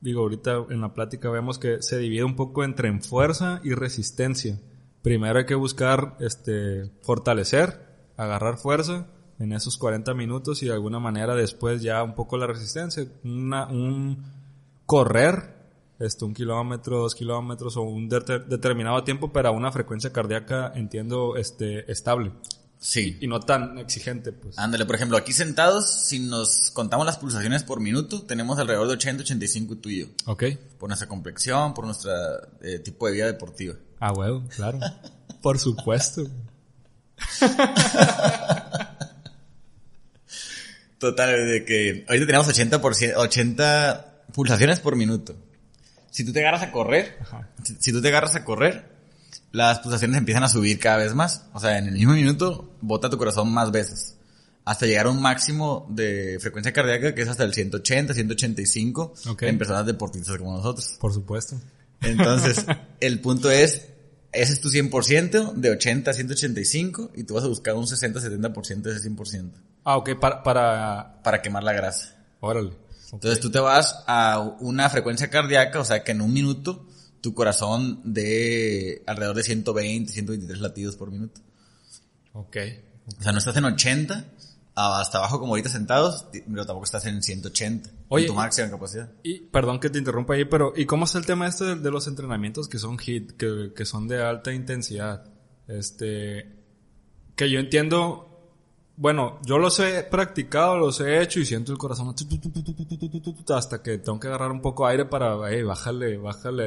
digo, 0.00 0.20
ahorita 0.22 0.66
en 0.70 0.80
la 0.80 0.92
plática 0.94 1.30
vemos 1.30 1.58
que 1.58 1.82
se 1.82 1.98
divide 1.98 2.24
un 2.24 2.36
poco 2.36 2.64
entre 2.64 2.88
en 2.88 3.02
fuerza 3.02 3.60
y 3.64 3.72
resistencia. 3.74 4.58
Primero 5.02 5.38
hay 5.38 5.46
que 5.46 5.54
buscar, 5.54 6.16
este, 6.20 6.90
fortalecer, 7.02 7.80
agarrar 8.16 8.58
fuerza 8.58 9.06
en 9.38 9.52
esos 9.52 9.78
40 9.78 10.12
minutos 10.12 10.62
y 10.62 10.66
de 10.66 10.74
alguna 10.74 10.98
manera 10.98 11.34
después 11.34 11.80
ya 11.82 12.02
un 12.02 12.14
poco 12.14 12.36
la 12.36 12.46
resistencia. 12.46 13.06
Una, 13.24 13.66
un 13.68 14.22
correr, 14.84 15.54
este, 15.98 16.24
un 16.26 16.34
kilómetro, 16.34 16.98
dos 16.98 17.14
kilómetros 17.14 17.76
o 17.78 17.82
un 17.82 18.10
deter- 18.10 18.44
determinado 18.46 19.02
tiempo, 19.04 19.32
pero 19.32 19.48
a 19.48 19.52
una 19.52 19.72
frecuencia 19.72 20.12
cardíaca, 20.12 20.72
entiendo, 20.74 21.36
este, 21.36 21.90
estable. 21.90 22.32
Sí. 22.80 23.18
Y 23.20 23.26
no 23.26 23.40
tan 23.40 23.78
exigente, 23.78 24.32
pues. 24.32 24.58
Ándale, 24.58 24.86
por 24.86 24.96
ejemplo, 24.96 25.18
aquí 25.18 25.34
sentados, 25.34 25.88
si 25.88 26.18
nos 26.18 26.70
contamos 26.70 27.04
las 27.04 27.18
pulsaciones 27.18 27.62
por 27.62 27.78
minuto, 27.78 28.22
tenemos 28.22 28.58
alrededor 28.58 28.86
de 28.88 28.94
80, 28.94 29.22
85 29.22 29.76
tú 29.76 29.90
y 29.90 30.00
yo. 30.00 30.06
Ok. 30.24 30.44
Por 30.78 30.88
nuestra 30.88 31.06
complexión, 31.06 31.74
por 31.74 31.84
nuestro 31.84 32.10
tipo 32.82 33.06
de 33.06 33.12
vida 33.12 33.26
deportiva. 33.26 33.74
Ah, 34.00 34.12
huevo, 34.12 34.42
claro. 34.56 34.80
Por 35.42 35.58
supuesto. 35.58 36.26
Total, 40.98 41.48
de 41.48 41.64
que 41.64 42.04
ahorita 42.08 42.26
tenemos 42.26 42.48
80, 42.48 42.76
80 43.16 44.24
pulsaciones 44.34 44.80
por 44.80 44.96
minuto. 44.96 45.34
Si 46.10 46.24
tú 46.24 46.32
te 46.32 46.40
agarras 46.40 46.62
a 46.62 46.72
correr, 46.72 47.16
si, 47.62 47.76
si 47.76 47.92
tú 47.92 48.02
te 48.02 48.08
agarras 48.08 48.34
a 48.34 48.44
correr, 48.44 48.89
las 49.52 49.80
pulsaciones 49.80 50.18
empiezan 50.18 50.44
a 50.44 50.48
subir 50.48 50.78
cada 50.78 50.96
vez 50.98 51.14
más. 51.14 51.46
O 51.52 51.60
sea, 51.60 51.78
en 51.78 51.86
el 51.88 51.94
mismo 51.94 52.12
minuto 52.14 52.70
bota 52.80 53.10
tu 53.10 53.18
corazón 53.18 53.52
más 53.52 53.70
veces. 53.70 54.16
Hasta 54.64 54.86
llegar 54.86 55.06
a 55.06 55.10
un 55.10 55.20
máximo 55.20 55.86
de 55.90 56.38
frecuencia 56.40 56.72
cardíaca 56.72 57.14
que 57.14 57.22
es 57.22 57.28
hasta 57.28 57.44
el 57.44 57.54
180, 57.54 58.14
185 58.14 59.14
Ok. 59.30 59.42
en 59.42 59.58
personas 59.58 59.86
deportistas 59.86 60.36
como 60.36 60.56
nosotros. 60.56 60.96
Por 61.00 61.12
supuesto. 61.12 61.56
Entonces, 62.02 62.64
el 63.00 63.20
punto 63.20 63.50
es, 63.50 63.86
ese 64.32 64.52
es 64.52 64.60
tu 64.60 64.68
100% 64.70 65.54
de 65.54 65.70
80 65.70 66.10
a 66.10 66.14
185 66.14 67.10
y 67.16 67.24
tú 67.24 67.34
vas 67.34 67.44
a 67.44 67.48
buscar 67.48 67.74
un 67.74 67.86
60-70% 67.86 68.82
de 68.82 68.96
ese 68.96 69.10
100% 69.10 69.50
Ah, 69.84 69.96
ok, 69.96 70.10
para, 70.20 70.42
para, 70.42 71.20
para 71.24 71.40
quemar 71.42 71.62
la 71.64 71.72
grasa. 71.72 72.14
órale. 72.40 72.72
Entonces 73.12 73.40
tú 73.40 73.50
te 73.50 73.58
vas 73.58 74.04
a 74.06 74.38
una 74.60 74.88
frecuencia 74.88 75.30
cardíaca, 75.30 75.80
o 75.80 75.84
sea 75.84 76.04
que 76.04 76.12
en 76.12 76.20
un 76.20 76.32
minuto 76.32 76.86
tu 77.20 77.34
corazón 77.34 78.00
de 78.04 79.02
alrededor 79.06 79.36
de 79.36 79.42
120, 79.42 80.12
123 80.12 80.60
latidos 80.60 80.96
por 80.96 81.10
minuto. 81.10 81.40
Ok. 82.32 82.56
O 83.18 83.22
sea, 83.22 83.32
no 83.32 83.38
estás 83.38 83.56
en 83.56 83.64
80 83.64 84.24
a- 84.74 85.00
hasta 85.00 85.18
abajo 85.18 85.38
como 85.40 85.52
ahorita 85.52 85.68
sentados, 85.68 86.26
pero 86.32 86.64
tampoco 86.64 86.84
estás 86.84 87.04
en 87.06 87.22
180, 87.22 87.90
Oye, 88.08 88.24
en 88.26 88.30
tu 88.32 88.34
máxima 88.36 88.70
capacidad. 88.70 89.10
Y, 89.22 89.40
perdón 89.40 89.80
que 89.80 89.90
te 89.90 89.98
interrumpa 89.98 90.34
ahí, 90.34 90.44
pero 90.44 90.72
¿y 90.76 90.86
cómo 90.86 91.04
es 91.06 91.14
el 91.16 91.26
tema 91.26 91.46
este 91.48 91.64
de, 91.64 91.76
de 91.76 91.90
los 91.90 92.06
entrenamientos 92.06 92.68
que 92.68 92.78
son 92.78 92.96
HIT, 92.98 93.32
que, 93.32 93.72
que 93.74 93.84
son 93.84 94.06
de 94.08 94.22
alta 94.22 94.52
intensidad? 94.52 95.24
Este, 95.66 96.56
que 97.36 97.50
yo 97.50 97.58
entiendo, 97.60 98.29
bueno, 99.00 99.40
yo 99.46 99.56
los 99.56 99.80
he 99.80 100.02
practicado, 100.02 100.76
los 100.76 101.00
he 101.00 101.22
hecho 101.22 101.40
y 101.40 101.46
siento 101.46 101.72
el 101.72 101.78
corazón 101.78 102.14
hasta 103.48 103.82
que 103.82 103.96
tengo 103.96 104.20
que 104.20 104.28
agarrar 104.28 104.52
un 104.52 104.60
poco 104.60 104.84
de 104.84 104.90
aire 104.90 105.04
para, 105.06 105.38
hey, 105.48 105.62
bájale, 105.62 106.18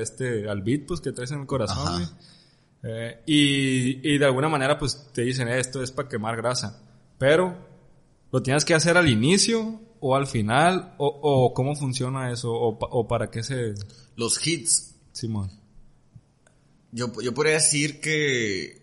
este, 0.02 0.50
al 0.50 0.64
beat 0.64 0.88
pues 0.88 1.00
que 1.00 1.12
traes 1.12 1.30
en 1.30 1.42
el 1.42 1.46
corazón. 1.46 2.10
Y, 3.28 4.16
y, 4.16 4.18
de 4.18 4.26
alguna 4.26 4.50
manera 4.50 4.80
pues 4.80 5.12
te 5.14 5.22
dicen, 5.22 5.48
esto 5.48 5.84
es 5.84 5.92
para 5.92 6.10
quemar 6.10 6.36
grasa. 6.36 6.82
Pero, 7.20 7.56
¿lo 8.32 8.42
tienes 8.42 8.66
que 8.66 8.74
hacer 8.74 8.98
al 8.98 9.08
inicio 9.08 9.80
o 10.00 10.16
al 10.16 10.26
final? 10.26 10.96
¿O, 10.98 11.06
o 11.06 11.54
cómo 11.54 11.76
funciona 11.76 12.32
eso? 12.32 12.52
O, 12.52 12.80
¿O, 12.80 13.08
para 13.08 13.30
qué 13.30 13.44
se...? 13.44 13.76
Los 14.16 14.46
hits. 14.48 14.96
Simón. 15.12 15.52
Yo, 16.92 17.14
yo 17.22 17.32
podría 17.32 17.54
decir 17.54 18.02
que 18.02 18.83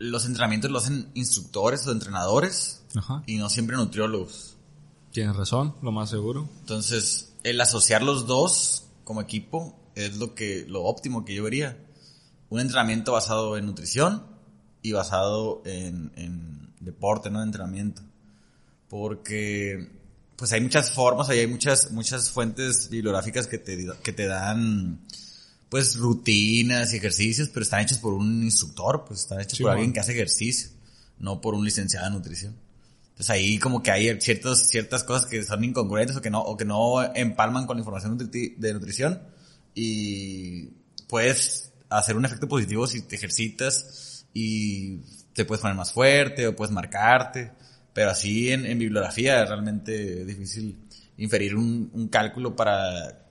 los 0.00 0.24
entrenamientos 0.24 0.70
los 0.70 0.84
hacen 0.84 1.10
instructores 1.14 1.86
o 1.86 1.92
entrenadores 1.92 2.82
Ajá. 2.96 3.22
y 3.26 3.36
no 3.36 3.48
siempre 3.48 3.76
nutriólogos. 3.76 4.56
Tienes 5.12 5.36
razón, 5.36 5.76
lo 5.82 5.92
más 5.92 6.08
seguro. 6.08 6.48
Entonces, 6.60 7.34
el 7.44 7.60
asociar 7.60 8.02
los 8.02 8.26
dos 8.26 8.86
como 9.04 9.20
equipo 9.20 9.78
es 9.94 10.16
lo 10.16 10.34
que, 10.34 10.64
lo 10.66 10.84
óptimo 10.84 11.24
que 11.24 11.34
yo 11.34 11.44
vería. 11.44 11.78
Un 12.48 12.60
entrenamiento 12.60 13.12
basado 13.12 13.58
en 13.58 13.66
nutrición 13.66 14.24
y 14.82 14.92
basado 14.92 15.62
en, 15.66 16.12
en 16.16 16.74
deporte, 16.80 17.30
no 17.30 17.42
en 17.42 17.48
entrenamiento. 17.48 18.02
Porque, 18.88 20.00
pues 20.36 20.52
hay 20.52 20.62
muchas 20.62 20.92
formas, 20.92 21.28
hay 21.28 21.46
muchas, 21.46 21.90
muchas 21.92 22.30
fuentes 22.30 22.88
bibliográficas 22.88 23.46
que 23.46 23.58
te, 23.58 23.86
que 24.02 24.12
te 24.14 24.26
dan, 24.26 25.04
pues 25.70 25.96
rutinas 25.96 26.92
y 26.92 26.96
ejercicios, 26.96 27.48
pero 27.48 27.62
están 27.62 27.80
hechos 27.80 27.98
por 27.98 28.12
un 28.12 28.42
instructor, 28.42 29.04
pues 29.06 29.20
están 29.20 29.40
hechos 29.40 29.56
Sí, 29.56 29.62
por 29.62 29.70
man. 29.70 29.78
alguien 29.78 29.92
que 29.94 30.00
hace 30.00 30.12
ejercicio, 30.12 30.70
no 31.18 31.40
por 31.40 31.54
un 31.54 31.64
licenciado 31.64 32.08
en 32.08 32.14
nutrición. 32.14 32.56
Entonces 33.10 33.30
ahí 33.30 33.58
como 33.58 33.82
que 33.82 33.90
hay 33.90 34.20
ciertos, 34.20 34.68
ciertas 34.68 35.04
cosas 35.04 35.26
que 35.30 35.42
son 35.42 35.62
incongruentes 35.62 36.16
o 36.16 36.20
que 36.22 36.30
no, 36.30 36.40
o 36.40 36.56
que 36.56 36.64
no 36.64 37.02
empalman 37.14 37.66
con 37.66 37.76
la 37.76 37.80
información 37.82 38.18
de 38.18 38.72
nutrición 38.72 39.22
y 39.74 40.70
puedes 41.08 41.72
hacer 41.88 42.16
un 42.16 42.24
efecto 42.24 42.48
positivo 42.48 42.86
si 42.86 43.02
te 43.02 43.16
ejercitas 43.16 44.26
y 44.34 44.98
te 45.34 45.44
puedes 45.44 45.60
poner 45.60 45.76
más 45.76 45.92
fuerte 45.92 46.46
o 46.46 46.56
puedes 46.56 46.72
marcarte, 46.72 47.52
pero 47.92 48.10
así 48.10 48.50
en, 48.50 48.66
en 48.66 48.78
bibliografía 48.78 49.42
es 49.42 49.48
realmente 49.48 50.24
difícil 50.24 50.78
inferir 51.18 51.54
un, 51.56 51.90
un 51.92 52.08
cálculo 52.08 52.56
para 52.56 53.29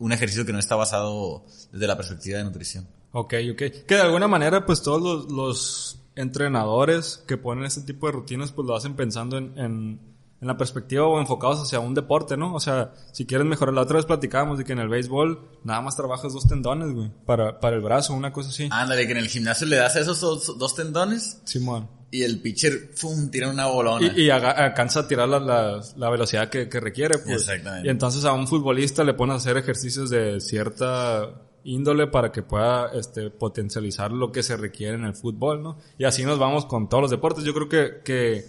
un 0.00 0.12
ejercicio 0.12 0.44
que 0.44 0.52
no 0.52 0.58
está 0.58 0.74
basado 0.74 1.44
desde 1.70 1.86
la 1.86 1.96
perspectiva 1.96 2.38
de 2.38 2.44
nutrición. 2.44 2.88
Ok, 3.12 3.34
ok. 3.52 3.62
Que 3.86 3.94
de 3.94 4.00
alguna 4.00 4.26
manera, 4.26 4.66
pues 4.66 4.82
todos 4.82 5.00
los, 5.00 5.30
los 5.30 6.00
entrenadores 6.16 7.22
que 7.28 7.36
ponen 7.36 7.64
este 7.64 7.82
tipo 7.82 8.06
de 8.06 8.12
rutinas, 8.12 8.50
pues 8.50 8.66
lo 8.66 8.74
hacen 8.74 8.96
pensando 8.96 9.36
en, 9.36 9.56
en, 9.58 10.00
en 10.40 10.46
la 10.46 10.56
perspectiva 10.56 11.06
o 11.06 11.20
enfocados 11.20 11.60
hacia 11.60 11.80
un 11.80 11.94
deporte, 11.94 12.36
¿no? 12.36 12.54
O 12.54 12.60
sea, 12.60 12.92
si 13.12 13.26
quieres 13.26 13.46
mejorar, 13.46 13.74
la 13.74 13.82
otra 13.82 13.96
vez 13.96 14.06
platicábamos 14.06 14.58
de 14.58 14.64
que 14.64 14.72
en 14.72 14.78
el 14.78 14.88
béisbol 14.88 15.60
nada 15.64 15.82
más 15.82 15.96
trabajas 15.96 16.32
dos 16.32 16.48
tendones, 16.48 16.92
güey, 16.92 17.10
para, 17.26 17.60
para 17.60 17.76
el 17.76 17.82
brazo, 17.82 18.14
una 18.14 18.32
cosa 18.32 18.48
así. 18.48 18.68
Ándale, 18.70 19.06
que 19.06 19.12
en 19.12 19.18
el 19.18 19.28
gimnasio 19.28 19.66
le 19.66 19.76
das 19.76 19.96
esos 19.96 20.20
dos, 20.20 20.58
dos 20.58 20.74
tendones 20.74 21.42
Simón. 21.44 21.99
Y 22.10 22.22
el 22.22 22.40
pitcher, 22.40 22.90
¡fum!, 22.94 23.30
tira 23.30 23.48
una 23.48 23.66
bolona. 23.66 24.12
Y, 24.16 24.30
alcanza 24.30 25.00
a 25.00 25.08
tirar 25.08 25.28
la, 25.28 25.38
la, 25.38 25.80
la 25.96 26.10
velocidad 26.10 26.48
que, 26.48 26.68
que 26.68 26.80
requiere, 26.80 27.18
pues. 27.18 27.42
Exactamente. 27.42 27.86
Y 27.86 27.90
entonces 27.90 28.24
a 28.24 28.32
un 28.32 28.48
futbolista 28.48 29.04
le 29.04 29.14
pones 29.14 29.34
a 29.34 29.36
hacer 29.36 29.56
ejercicios 29.56 30.10
de 30.10 30.40
cierta 30.40 31.46
índole 31.62 32.06
para 32.06 32.32
que 32.32 32.42
pueda 32.42 32.88
este, 32.94 33.30
potencializar 33.30 34.10
lo 34.12 34.32
que 34.32 34.42
se 34.42 34.56
requiere 34.56 34.94
en 34.94 35.04
el 35.04 35.14
fútbol, 35.14 35.62
¿no? 35.62 35.78
Y 35.98 36.04
así 36.04 36.24
nos 36.24 36.38
vamos 36.38 36.66
con 36.66 36.88
todos 36.88 37.02
los 37.02 37.10
deportes. 37.10 37.44
Yo 37.44 37.54
creo 37.54 37.68
que, 37.68 38.02
que, 38.02 38.44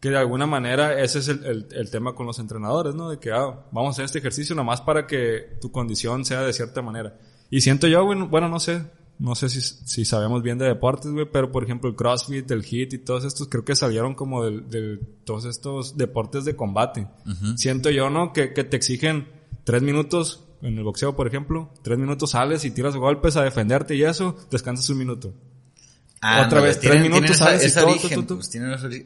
que 0.00 0.10
de 0.10 0.18
alguna 0.18 0.46
manera 0.46 1.00
ese 1.00 1.20
es 1.20 1.28
el, 1.28 1.44
el, 1.44 1.68
el 1.70 1.90
tema 1.90 2.14
con 2.14 2.26
los 2.26 2.38
entrenadores, 2.38 2.94
¿no? 2.94 3.08
De 3.08 3.18
que, 3.18 3.30
ah, 3.32 3.66
vamos 3.72 3.88
a 3.88 3.90
hacer 3.92 4.04
este 4.06 4.18
ejercicio 4.18 4.54
nomás 4.54 4.80
para 4.80 5.06
que 5.06 5.56
tu 5.60 5.70
condición 5.70 6.24
sea 6.24 6.42
de 6.42 6.52
cierta 6.52 6.82
manera. 6.82 7.16
Y 7.50 7.60
siento 7.60 7.86
yo, 7.86 8.04
bueno, 8.04 8.28
bueno 8.28 8.48
no 8.48 8.58
sé, 8.60 8.82
no 9.24 9.34
sé 9.34 9.48
si, 9.48 9.62
si 9.62 10.04
sabemos 10.04 10.42
bien 10.42 10.58
de 10.58 10.66
deportes, 10.66 11.10
güey, 11.10 11.24
pero 11.24 11.50
por 11.50 11.64
ejemplo 11.64 11.88
el 11.88 11.96
CrossFit, 11.96 12.50
el 12.50 12.62
HIIT 12.62 12.92
y 12.92 12.98
todos 12.98 13.24
estos 13.24 13.48
creo 13.48 13.64
que 13.64 13.74
salieron 13.74 14.14
como 14.14 14.44
de, 14.44 14.60
de 14.60 14.98
todos 15.24 15.46
estos 15.46 15.96
deportes 15.96 16.44
de 16.44 16.54
combate. 16.54 17.08
Siento 17.56 17.88
yo, 17.88 18.10
¿no? 18.10 18.34
Que, 18.34 18.52
que 18.52 18.64
te 18.64 18.76
exigen 18.76 19.26
tres 19.64 19.80
minutos 19.80 20.44
en 20.60 20.76
el 20.76 20.84
boxeo, 20.84 21.16
por 21.16 21.26
ejemplo, 21.26 21.72
tres 21.82 21.98
minutos 21.98 22.32
sales 22.32 22.66
y 22.66 22.70
tiras 22.70 22.96
golpes 22.96 23.38
a 23.38 23.42
defenderte 23.42 23.94
y 23.94 24.02
eso, 24.02 24.36
descansas 24.50 24.90
un 24.90 24.98
minuto. 24.98 25.32
Ándale, 26.20 26.46
Otra 26.46 26.60
vez, 26.60 26.80
tres 26.80 27.00
minutos, 27.00 27.30
esa, 27.30 27.44
¿sabes? 27.44 27.66
Y 27.66 27.74
todo, 27.74 27.86
origen, 27.86 28.26
pues, 28.26 28.54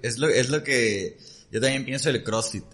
es, 0.02 0.18
lo, 0.18 0.28
es 0.28 0.50
lo 0.50 0.64
que 0.64 1.16
yo 1.52 1.60
también 1.60 1.84
pienso 1.84 2.10
del 2.10 2.24
CrossFit. 2.24 2.64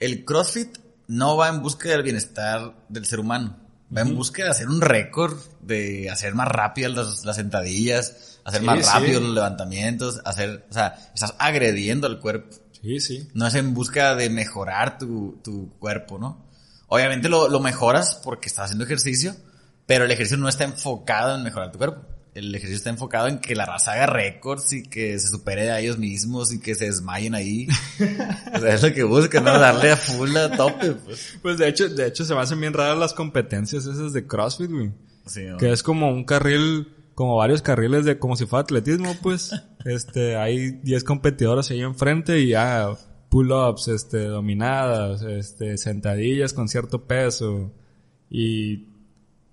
El 0.00 0.24
CrossFit 0.24 0.78
no 1.06 1.36
va 1.36 1.48
en 1.48 1.62
busca 1.62 1.90
del 1.90 2.02
bienestar 2.02 2.74
del 2.88 3.06
ser 3.06 3.20
humano. 3.20 3.67
Va 3.96 4.02
en 4.02 4.14
busca 4.14 4.44
de 4.44 4.50
hacer 4.50 4.68
un 4.68 4.80
récord, 4.80 5.38
de 5.62 6.10
hacer 6.10 6.34
más 6.34 6.48
rápidas 6.48 6.92
las, 6.92 7.24
las 7.24 7.36
sentadillas, 7.36 8.40
hacer 8.44 8.60
Sí, 8.60 8.66
más 8.66 8.84
sí. 8.86 8.92
rápido 8.92 9.20
los 9.20 9.34
levantamientos, 9.34 10.20
hacer, 10.24 10.66
o 10.68 10.72
sea, 10.72 11.10
estás 11.14 11.34
agrediendo 11.38 12.06
al 12.06 12.20
cuerpo. 12.20 12.54
Sí, 12.82 13.00
sí. 13.00 13.28
No 13.34 13.46
es 13.46 13.54
en 13.54 13.74
busca 13.74 14.14
de 14.14 14.28
mejorar 14.30 14.98
tu, 14.98 15.40
tu 15.42 15.70
cuerpo, 15.78 16.18
¿no? 16.18 16.46
Obviamente 16.88 17.28
lo, 17.28 17.48
lo 17.48 17.60
mejoras 17.60 18.20
porque 18.22 18.48
estás 18.48 18.66
haciendo 18.66 18.84
ejercicio, 18.84 19.34
pero 19.86 20.04
el 20.04 20.10
ejercicio 20.10 20.36
no 20.36 20.48
está 20.48 20.64
enfocado 20.64 21.34
en 21.36 21.42
mejorar 21.42 21.72
tu 21.72 21.78
cuerpo. 21.78 22.02
El 22.38 22.54
ejercicio 22.54 22.76
está 22.76 22.90
enfocado 22.90 23.26
en 23.26 23.40
que 23.40 23.56
la 23.56 23.66
raza 23.66 23.92
haga 23.92 24.06
récords 24.06 24.72
y 24.72 24.84
que 24.84 25.18
se 25.18 25.26
supere 25.26 25.70
a 25.70 25.80
ellos 25.80 25.98
mismos 25.98 26.52
y 26.52 26.60
que 26.60 26.76
se 26.76 26.84
desmayen 26.84 27.34
ahí. 27.34 27.66
o 28.54 28.58
sea, 28.60 28.74
es 28.74 28.82
lo 28.82 28.94
que 28.94 29.02
buscan, 29.02 29.42
¿no? 29.42 29.58
Darle 29.58 29.90
a 29.90 29.96
full 29.96 30.36
a 30.36 30.50
tope, 30.56 30.92
pues. 30.92 31.36
Pues 31.42 31.58
de 31.58 31.68
hecho, 31.68 31.88
de 31.88 32.06
hecho 32.06 32.24
se 32.24 32.34
me 32.34 32.40
hacen 32.40 32.60
bien 32.60 32.72
raras 32.72 32.96
las 32.96 33.12
competencias 33.12 33.86
esas 33.86 34.12
de 34.12 34.26
CrossFit, 34.26 34.70
güey. 34.70 34.92
Sí, 35.26 35.44
¿no? 35.46 35.56
Que 35.56 35.72
es 35.72 35.82
como 35.82 36.10
un 36.10 36.24
carril, 36.24 36.94
como 37.16 37.36
varios 37.36 37.60
carriles 37.60 38.04
de 38.04 38.18
como 38.18 38.36
si 38.36 38.46
fuera 38.46 38.62
atletismo, 38.62 39.16
pues. 39.20 39.50
Este, 39.84 40.36
hay 40.36 40.72
10 40.82 41.02
competidores 41.04 41.70
ahí 41.70 41.80
enfrente 41.80 42.40
y 42.40 42.48
ya 42.48 42.90
pull-ups, 43.30 43.88
este, 43.88 44.24
dominadas, 44.24 45.22
este, 45.22 45.78
sentadillas 45.78 46.52
con 46.52 46.68
cierto 46.68 47.06
peso. 47.06 47.72
Y 48.30 48.87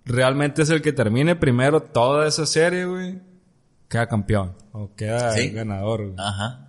realmente 0.05 0.61
es 0.61 0.69
el 0.69 0.81
que 0.81 0.93
termine 0.93 1.35
primero 1.35 1.81
toda 1.81 2.27
esa 2.27 2.45
serie, 2.45 2.85
güey. 2.85 3.19
Queda 3.89 4.07
campeón. 4.07 4.55
O 4.71 4.93
queda 4.95 5.31
Sí. 5.33 5.49
ganador, 5.49 6.03
güey. 6.03 6.15
Ajá. 6.17 6.61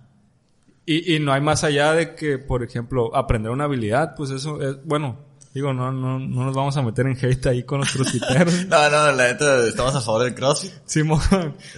Y, 0.85 1.15
y 1.15 1.19
no 1.19 1.33
hay 1.33 1.41
más 1.41 1.63
allá 1.63 1.93
de 1.93 2.15
que, 2.15 2.37
por 2.37 2.63
ejemplo, 2.63 3.13
aprender 3.15 3.51
una 3.51 3.65
habilidad, 3.65 4.15
pues 4.15 4.29
eso 4.29 4.61
es, 4.61 4.77
bueno, 4.85 5.19
digo, 5.53 5.73
no, 5.73 5.91
no, 5.91 6.17
no 6.17 6.45
nos 6.45 6.55
vamos 6.55 6.77
a 6.77 6.81
meter 6.81 7.05
en 7.07 7.17
hate 7.21 7.47
ahí 7.47 7.63
con 7.63 7.79
los 7.79 7.91
crossfiteros. 7.91 8.53
No, 8.69 8.89
no, 8.89 9.11
la 9.11 9.27
neta, 9.27 9.65
estamos 9.67 9.93
a 9.95 10.01
favor 10.01 10.23
del 10.23 10.33
CrossFit. 10.35 10.71
Simón. 10.85 11.19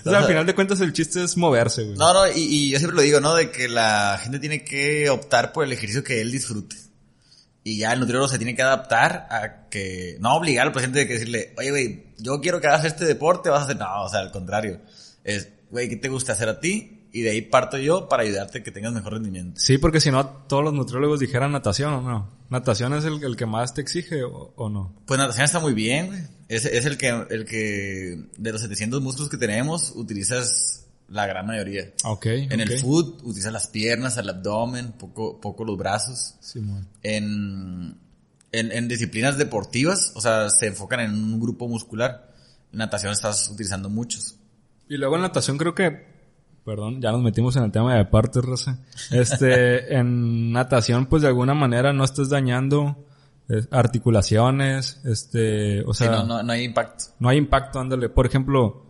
O 0.05 0.09
sea, 0.09 0.19
al 0.19 0.25
final 0.25 0.45
de 0.45 0.53
cuentas 0.53 0.79
el 0.81 0.93
chiste 0.93 1.23
es 1.23 1.37
moverse, 1.37 1.85
güey. 1.85 1.97
No, 1.97 2.13
no, 2.13 2.27
y, 2.27 2.39
y 2.41 2.69
yo 2.71 2.77
siempre 2.77 2.97
lo 2.97 3.01
digo, 3.01 3.19
¿no? 3.19 3.33
De 3.33 3.49
que 3.49 3.67
la 3.67 4.19
gente 4.21 4.37
tiene 4.37 4.63
que 4.63 5.09
optar 5.09 5.53
por 5.53 5.63
el 5.65 5.71
ejercicio 5.71 6.03
que 6.03 6.21
él 6.21 6.31
disfrute. 6.31 6.75
Y 7.63 7.77
ya 7.77 7.93
el 7.93 7.99
nutriólogo 7.99 8.29
se 8.29 8.37
tiene 8.37 8.55
que 8.55 8.61
adaptar 8.61 9.27
a 9.29 9.69
que, 9.69 10.17
no 10.19 10.35
obligar 10.35 10.67
al 10.67 10.73
paciente 10.73 10.99
de 10.99 11.07
que 11.07 11.13
decirle, 11.13 11.53
oye, 11.57 11.69
güey, 11.69 12.03
yo 12.17 12.39
quiero 12.41 12.61
que 12.61 12.67
hagas 12.67 12.85
este 12.85 13.05
deporte, 13.05 13.49
vas 13.49 13.61
a 13.61 13.63
hacer, 13.65 13.77
no, 13.77 14.03
o 14.03 14.09
sea, 14.09 14.21
al 14.21 14.31
contrario. 14.31 14.79
Es, 15.23 15.49
güey, 15.69 15.89
¿qué 15.89 15.97
te 15.97 16.09
gusta 16.09 16.33
hacer 16.33 16.49
a 16.49 16.59
ti? 16.59 17.07
Y 17.11 17.21
de 17.21 17.31
ahí 17.31 17.41
parto 17.41 17.77
yo 17.77 18.07
para 18.07 18.23
ayudarte 18.23 18.59
a 18.59 18.63
que 18.63 18.71
tengas 18.71 18.93
mejor 18.93 19.13
rendimiento. 19.13 19.59
Sí, 19.59 19.77
porque 19.77 19.99
si 19.99 20.11
no, 20.11 20.25
todos 20.25 20.63
los 20.63 20.73
nutriólogos 20.73 21.19
dijeran 21.19 21.51
natación 21.51 21.93
o 21.93 22.01
no. 22.01 22.39
Natación 22.49 22.93
es 22.93 23.03
el, 23.03 23.23
el 23.23 23.35
que 23.35 23.45
más 23.45 23.73
te 23.73 23.81
exige 23.81 24.23
o, 24.23 24.53
o 24.55 24.69
no. 24.69 24.95
Pues 25.05 25.19
natación 25.19 25.45
está 25.45 25.59
muy 25.59 25.73
bien, 25.73 26.07
güey. 26.07 26.19
Es, 26.47 26.65
es 26.65 26.85
el 26.85 26.97
que, 26.97 27.09
el 27.29 27.45
que, 27.45 28.25
de 28.37 28.51
los 28.51 28.61
700 28.61 29.01
músculos 29.01 29.29
que 29.29 29.37
tenemos, 29.37 29.91
utilizas 29.95 30.87
la 31.09 31.25
gran 31.25 31.45
mayoría. 31.47 31.91
Ok. 32.03 32.25
En 32.27 32.61
ok. 32.61 32.69
el 32.69 32.79
foot, 32.79 33.21
utilizas 33.23 33.51
las 33.53 33.67
piernas, 33.67 34.17
el 34.17 34.29
abdomen, 34.29 34.91
poco, 34.93 35.39
poco 35.41 35.65
los 35.65 35.77
brazos. 35.77 36.35
Simón. 36.39 36.87
en, 37.03 37.97
en, 38.51 38.71
en 38.71 38.87
disciplinas 38.87 39.37
deportivas, 39.37 40.11
o 40.15 40.21
sea, 40.21 40.49
se 40.49 40.67
enfocan 40.67 40.99
en 41.01 41.11
un 41.11 41.39
grupo 41.39 41.67
muscular. 41.67 42.33
En 42.71 42.79
natación 42.79 43.11
estás 43.11 43.49
utilizando 43.49 43.89
muchos. 43.89 44.35
Y 44.87 44.97
luego 44.97 45.15
en 45.15 45.21
natación 45.21 45.57
creo 45.57 45.75
que, 45.75 46.05
perdón, 46.65 47.01
ya 47.01 47.11
nos 47.11 47.21
metimos 47.21 47.55
en 47.55 47.63
el 47.63 47.71
tema 47.71 47.93
de 47.93 47.99
deportes, 47.99 48.43
Rosa. 48.43 48.79
Este, 49.11 49.95
en 49.97 50.51
natación 50.51 51.05
pues 51.07 51.21
de 51.21 51.27
alguna 51.27 51.53
manera 51.53 51.93
no 51.93 52.03
estés 52.03 52.29
dañando 52.29 53.05
eh, 53.49 53.65
articulaciones, 53.71 54.99
este, 55.05 55.83
o 55.83 55.93
Sí, 55.93 56.03
sea, 56.05 56.11
no, 56.11 56.23
no, 56.25 56.43
no 56.43 56.53
hay 56.53 56.63
impacto. 56.63 57.05
no 57.19 57.29
hay 57.29 57.37
impacto, 57.37 57.79
ándale. 57.79 58.09
Por 58.09 58.25
ejemplo, 58.25 58.85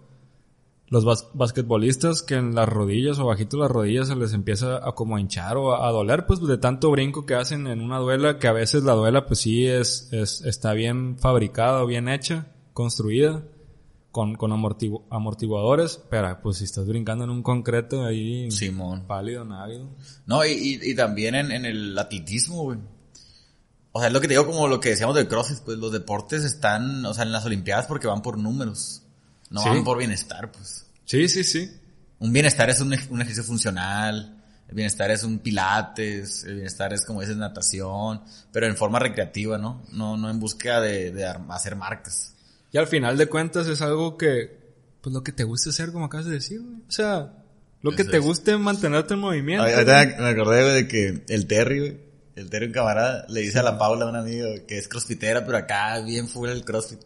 los 0.90 1.06
bas- 1.06 1.28
basquetbolistas 1.34 2.24
que 2.24 2.36
en 2.36 2.56
las 2.56 2.68
rodillas 2.68 3.20
o 3.20 3.26
bajito 3.26 3.58
de 3.58 3.64
las 3.64 3.72
rodillas 3.72 4.08
se 4.08 4.16
les 4.16 4.34
empieza 4.34 4.78
a 4.78 4.94
como 4.94 5.20
hinchar 5.20 5.58
o 5.58 5.74
a, 5.74 5.88
a 5.88 5.92
doler, 5.92 6.26
pues 6.26 6.40
de 6.42 6.58
tanto 6.58 6.90
brinco 6.92 7.26
que 7.26 7.36
hacen 7.36 7.68
en 7.68 7.82
una 7.82 7.98
duela, 8.00 8.40
que 8.40 8.48
a 8.48 8.54
veces 8.54 8.84
la 8.84 8.94
duela 8.94 9.26
pues 9.26 9.40
sí 9.42 9.68
es, 9.68 10.10
es 10.12 10.42
está 10.42 10.74
bien 10.74 11.18
fabricada, 11.20 11.86
bien 11.86 12.10
hecha, 12.10 12.48
construida, 12.74 13.44
con, 14.12 14.34
con 14.36 14.50
amortigu- 14.52 15.04
amortiguadores, 15.12 16.02
pero 16.10 16.40
pues 16.42 16.58
si 16.58 16.64
estás 16.64 16.88
brincando 16.88 17.24
en 17.24 17.30
un 17.30 17.44
concreto 17.44 18.04
ahí 18.04 18.50
Simón. 18.50 19.06
pálido, 19.06 19.46
návido. 19.46 19.90
No, 20.26 20.44
y, 20.44 20.50
y, 20.54 20.80
y 20.92 20.96
también 20.96 21.36
en, 21.36 21.52
en 21.52 21.66
el 21.66 21.96
atletismo, 22.00 22.64
güey. 22.64 22.80
O 23.92 24.00
sea, 24.00 24.08
es 24.08 24.14
lo 24.14 24.22
que 24.22 24.28
te 24.28 24.34
digo 24.34 24.48
como 24.48 24.68
lo 24.68 24.80
que 24.80 24.90
decíamos 24.90 25.16
del 25.16 25.28
CrossFit, 25.28 25.60
pues 25.66 25.78
los 25.78 25.92
deportes 25.92 26.44
están, 26.44 27.06
o 27.06 27.14
sea, 27.14 27.24
en 27.24 27.32
las 27.32 27.46
Olimpiadas 27.46 27.86
porque 27.86 28.08
van 28.08 28.22
por 28.24 28.38
números. 28.40 29.04
No 29.50 29.62
Sí. 29.64 29.70
van 29.70 29.84
por 29.84 29.98
bienestar, 29.98 30.52
pues. 30.52 30.86
Sí, 31.06 31.28
sí, 31.28 31.44
sí. 31.44 31.72
Un 32.20 32.32
bienestar 32.34 32.70
es 32.70 32.82
un, 32.82 32.88
un 33.10 33.22
ejercicio 33.22 33.44
funcional, 33.44 34.36
el 34.68 34.76
bienestar 34.76 35.10
es 35.10 35.24
un 35.24 35.40
pilates, 35.40 36.44
el 36.44 36.56
bienestar 36.56 36.94
es 36.94 37.06
como 37.06 37.22
dices 37.22 37.38
natación, 37.38 38.22
pero 38.52 38.68
en 38.68 38.76
forma 38.78 39.00
recreativa, 39.00 39.58
¿no? 39.58 39.84
No, 39.92 40.18
no 40.18 40.30
en 40.30 40.40
búsqueda 40.40 40.82
de, 40.82 41.12
de 41.12 41.26
hacer 41.50 41.76
marcas. 41.76 42.34
Y 42.72 42.78
al 42.78 42.88
final 42.88 43.18
de 43.18 43.28
cuentas 43.28 43.68
es 43.68 43.82
algo 43.82 44.18
que, 44.18 44.60
pues 45.02 45.14
lo 45.14 45.24
que 45.24 45.32
te 45.32 45.44
guste 45.44 45.70
hacer, 45.72 45.92
como 45.92 46.06
acabas 46.06 46.28
de 46.28 46.34
decir, 46.34 46.62
güey. 46.62 46.76
O 46.88 46.92
sea, 46.92 47.34
lo 47.82 47.92
que 47.92 48.04
Eso 48.04 48.12
te 48.12 48.18
es. 48.18 48.24
guste 48.24 48.58
mantenerte 48.58 49.14
en 49.16 49.22
movimiento. 49.22 49.64
Ay, 49.64 49.74
Ahorita 49.74 50.22
me 50.22 50.28
acordé, 50.30 50.62
güey, 50.64 50.74
de 50.84 50.88
que 50.88 51.24
el 51.30 51.48
Terry, 51.48 51.80
güey, 51.80 51.98
el 52.36 52.50
Terry, 52.52 52.68
un 52.68 52.74
camarada, 52.74 53.26
le 53.30 53.42
dice 53.42 53.58
a 53.60 53.64
la 53.64 53.78
Paula, 53.80 54.06
un 54.06 54.16
amigo, 54.18 54.48
que 54.68 54.78
es 54.78 54.88
crossfitera, 54.88 55.46
pero 55.46 55.58
acá 55.58 56.00
bien 56.02 56.28
full 56.28 56.50
el 56.50 56.64
crossfit. 56.64 57.00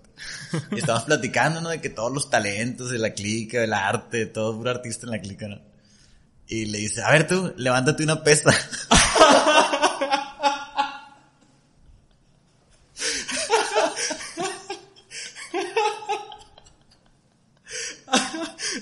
Y 0.71 0.79
estábamos 0.79 1.05
platicando, 1.05 1.61
¿no? 1.61 1.69
De 1.69 1.81
que 1.81 1.89
todos 1.89 2.11
los 2.11 2.29
talentos 2.29 2.89
de 2.91 2.99
la 2.99 3.13
clica, 3.13 3.63
el 3.63 3.73
arte, 3.73 4.25
todo 4.27 4.55
puro 4.55 4.69
artista 4.71 5.05
en 5.07 5.11
la 5.11 5.19
clica, 5.21 5.47
¿no? 5.47 5.59
Y 6.47 6.65
le 6.65 6.77
dice, 6.79 7.01
a 7.01 7.11
ver 7.11 7.27
tú, 7.27 7.53
levántate 7.57 8.03
una 8.03 8.23
pesta. 8.23 8.51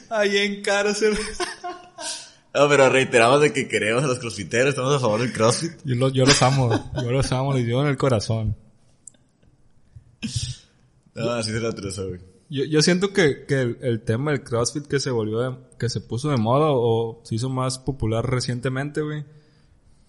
Ahí 0.10 0.38
en 0.38 0.62
cárcel. 0.62 1.17
No, 2.54 2.67
pero 2.67 2.89
reiteramos 2.89 3.41
de 3.41 3.54
que 3.54 3.67
queremos 3.67 4.04
a 4.04 4.08
los 4.08 4.19
crossfiteros, 4.19 4.69
estamos 4.69 4.93
a 4.95 4.99
favor 4.99 5.21
del 5.21 5.32
crossfit. 5.32 5.71
Yo, 5.86 5.95
los- 5.95 6.13
yo 6.13 6.25
los 6.25 6.41
amo, 6.41 6.91
yo 6.95 7.12
los 7.12 7.32
amo, 7.32 7.54
les 7.54 7.65
llevo 7.65 7.82
en 7.82 7.88
el 7.88 7.97
corazón. 7.97 8.56
No, 11.15 11.32
así 11.32 11.52
se 11.52 11.60
lo 11.60 11.69
atrezo, 11.69 12.08
güey. 12.08 12.21
Yo, 12.50 12.65
yo 12.65 12.82
siento 12.82 13.13
que, 13.13 13.45
que 13.45 13.62
el, 13.62 13.78
el 13.82 14.02
tema 14.02 14.32
del 14.32 14.43
CrossFit 14.43 14.86
que 14.86 15.00
se 15.00 15.10
volvió, 15.12 15.39
de- 15.39 15.58
que 15.80 15.88
se 15.89 16.02
puso 16.02 16.30
de 16.30 16.38
moda 16.38 16.67
o 16.71 17.21
se 17.24 17.36
hizo 17.36 17.50
más 17.50 17.80
popular 17.80 18.30
recientemente, 18.30 19.02
güey, 19.02 19.26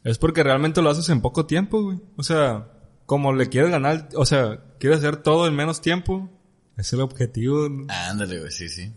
es 0.05 0.19
porque 0.19 0.43
realmente 0.43 0.83
lo 0.83 0.91
haces 0.91 1.09
en 1.09 1.21
poco 1.21 1.47
tiempo, 1.47 1.83
güey. 1.83 2.01
O 2.17 2.23
sea, 2.25 2.69
como 3.07 3.33
le 3.33 3.49
quieres 3.49 3.71
ganar, 3.71 4.09
o 4.17 4.27
sea, 4.27 4.61
quieres 4.81 4.99
hacer 4.99 5.19
todo 5.19 5.47
en 5.47 5.55
menos 5.55 5.81
tiempo, 5.81 6.29
es 6.77 6.93
el 6.93 7.01
objetivo. 7.01 7.69
¿no? 7.69 7.87
Ándale, 7.88 8.41
güey, 8.41 8.51
sí, 8.51 8.69
sí. 8.69 8.93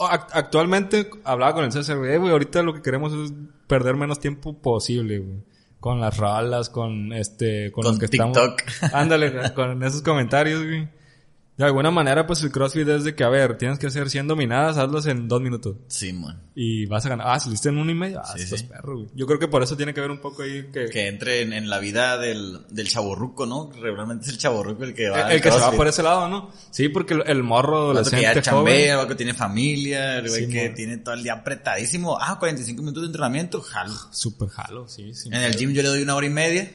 Actualmente 0.00 1.08
hablaba 1.24 1.54
con 1.54 1.64
el 1.64 1.72
César, 1.72 1.98
güey, 1.98 2.12
"Eh, 2.14 2.18
güey, 2.18 2.32
ahorita 2.32 2.62
lo 2.62 2.74
que 2.74 2.82
queremos 2.82 3.12
es 3.12 3.32
perder 3.66 3.96
menos 3.96 4.18
tiempo 4.18 4.60
posible, 4.60 5.18
güey. 5.20 5.38
Con 5.80 6.00
las 6.00 6.16
rolas, 6.16 6.70
con 6.70 7.12
este, 7.12 7.70
con, 7.70 7.84
Con 7.84 7.94
lo 7.94 7.98
que 8.00 8.08
TikTok. 8.08 8.60
estamos. 8.66 8.94
Ándale, 8.94 9.52
con 9.54 9.82
esos 9.84 10.02
comentarios, 10.02 10.64
güey. 10.64 10.88
De 11.56 11.64
alguna 11.64 11.90
manera, 11.90 12.26
pues 12.26 12.42
el 12.42 12.52
CrossFit 12.52 12.86
es 12.86 13.04
de 13.04 13.14
que, 13.14 13.24
a 13.24 13.30
ver, 13.30 13.56
tienes 13.56 13.78
que 13.78 13.86
hacer 13.86 14.10
100 14.10 14.26
dominadas, 14.28 14.76
hazlas 14.76 15.06
en 15.06 15.26
dos 15.26 15.40
minutos. 15.40 15.76
Sí, 15.88 16.12
man. 16.12 16.42
Y 16.54 16.84
vas 16.84 17.06
a 17.06 17.08
ganar. 17.08 17.26
Ah, 17.30 17.40
saliste 17.40 17.70
en 17.70 17.78
uno 17.78 17.90
y 17.90 17.94
medio. 17.94 18.20
Ah, 18.20 18.34
Sí, 18.36 18.42
estás 18.42 18.60
sí. 18.60 18.66
perro, 18.66 18.96
güey. 18.98 19.08
Yo 19.14 19.26
creo 19.26 19.38
que 19.38 19.48
por 19.48 19.62
eso 19.62 19.74
tiene 19.74 19.94
que 19.94 20.02
ver 20.02 20.10
un 20.10 20.20
poco 20.20 20.42
ahí 20.42 20.66
que... 20.70 20.86
Que 20.90 21.08
entre 21.08 21.40
en, 21.40 21.54
en 21.54 21.70
la 21.70 21.78
vida 21.78 22.18
del, 22.18 22.66
del 22.68 22.88
chaborruco, 22.88 23.46
¿no? 23.46 23.70
Regularmente 23.80 24.26
es 24.26 24.32
el 24.32 24.38
chaborruco 24.38 24.84
el 24.84 24.92
que 24.94 25.08
va 25.08 25.22
el, 25.30 25.36
el 25.36 25.40
que 25.40 25.50
se 25.50 25.58
va 25.58 25.72
por 25.72 25.88
ese 25.88 26.02
lado, 26.02 26.28
¿no? 26.28 26.50
Sí, 26.70 26.90
porque 26.90 27.14
el, 27.14 27.22
el 27.26 27.42
morro 27.42 27.94
vato 27.94 28.10
que 28.10 28.20
ya 28.20 28.30
adolescente 28.32 28.42
chambea, 28.42 28.94
joven... 28.96 29.08
que 29.08 29.14
tiene 29.14 29.32
familia, 29.34 30.18
el 30.18 30.28
güey 30.28 30.44
Sí, 30.46 30.52
que 30.52 30.68
tiene 30.70 30.98
todo 30.98 31.14
el 31.14 31.22
día 31.22 31.32
apretadísimo. 31.34 32.18
Ah, 32.20 32.38
45 32.38 32.82
minutos 32.82 33.02
de 33.02 33.06
entrenamiento, 33.06 33.62
jalo. 33.62 33.94
Super 34.10 34.48
jalo, 34.50 34.88
sí, 34.88 35.14
sí. 35.14 35.30
En 35.32 35.40
el 35.40 35.56
gym 35.56 35.72
yo 35.72 35.80
le 35.82 35.88
doy 35.88 36.02
una 36.02 36.16
hora 36.16 36.26
y 36.26 36.30
media. 36.30 36.70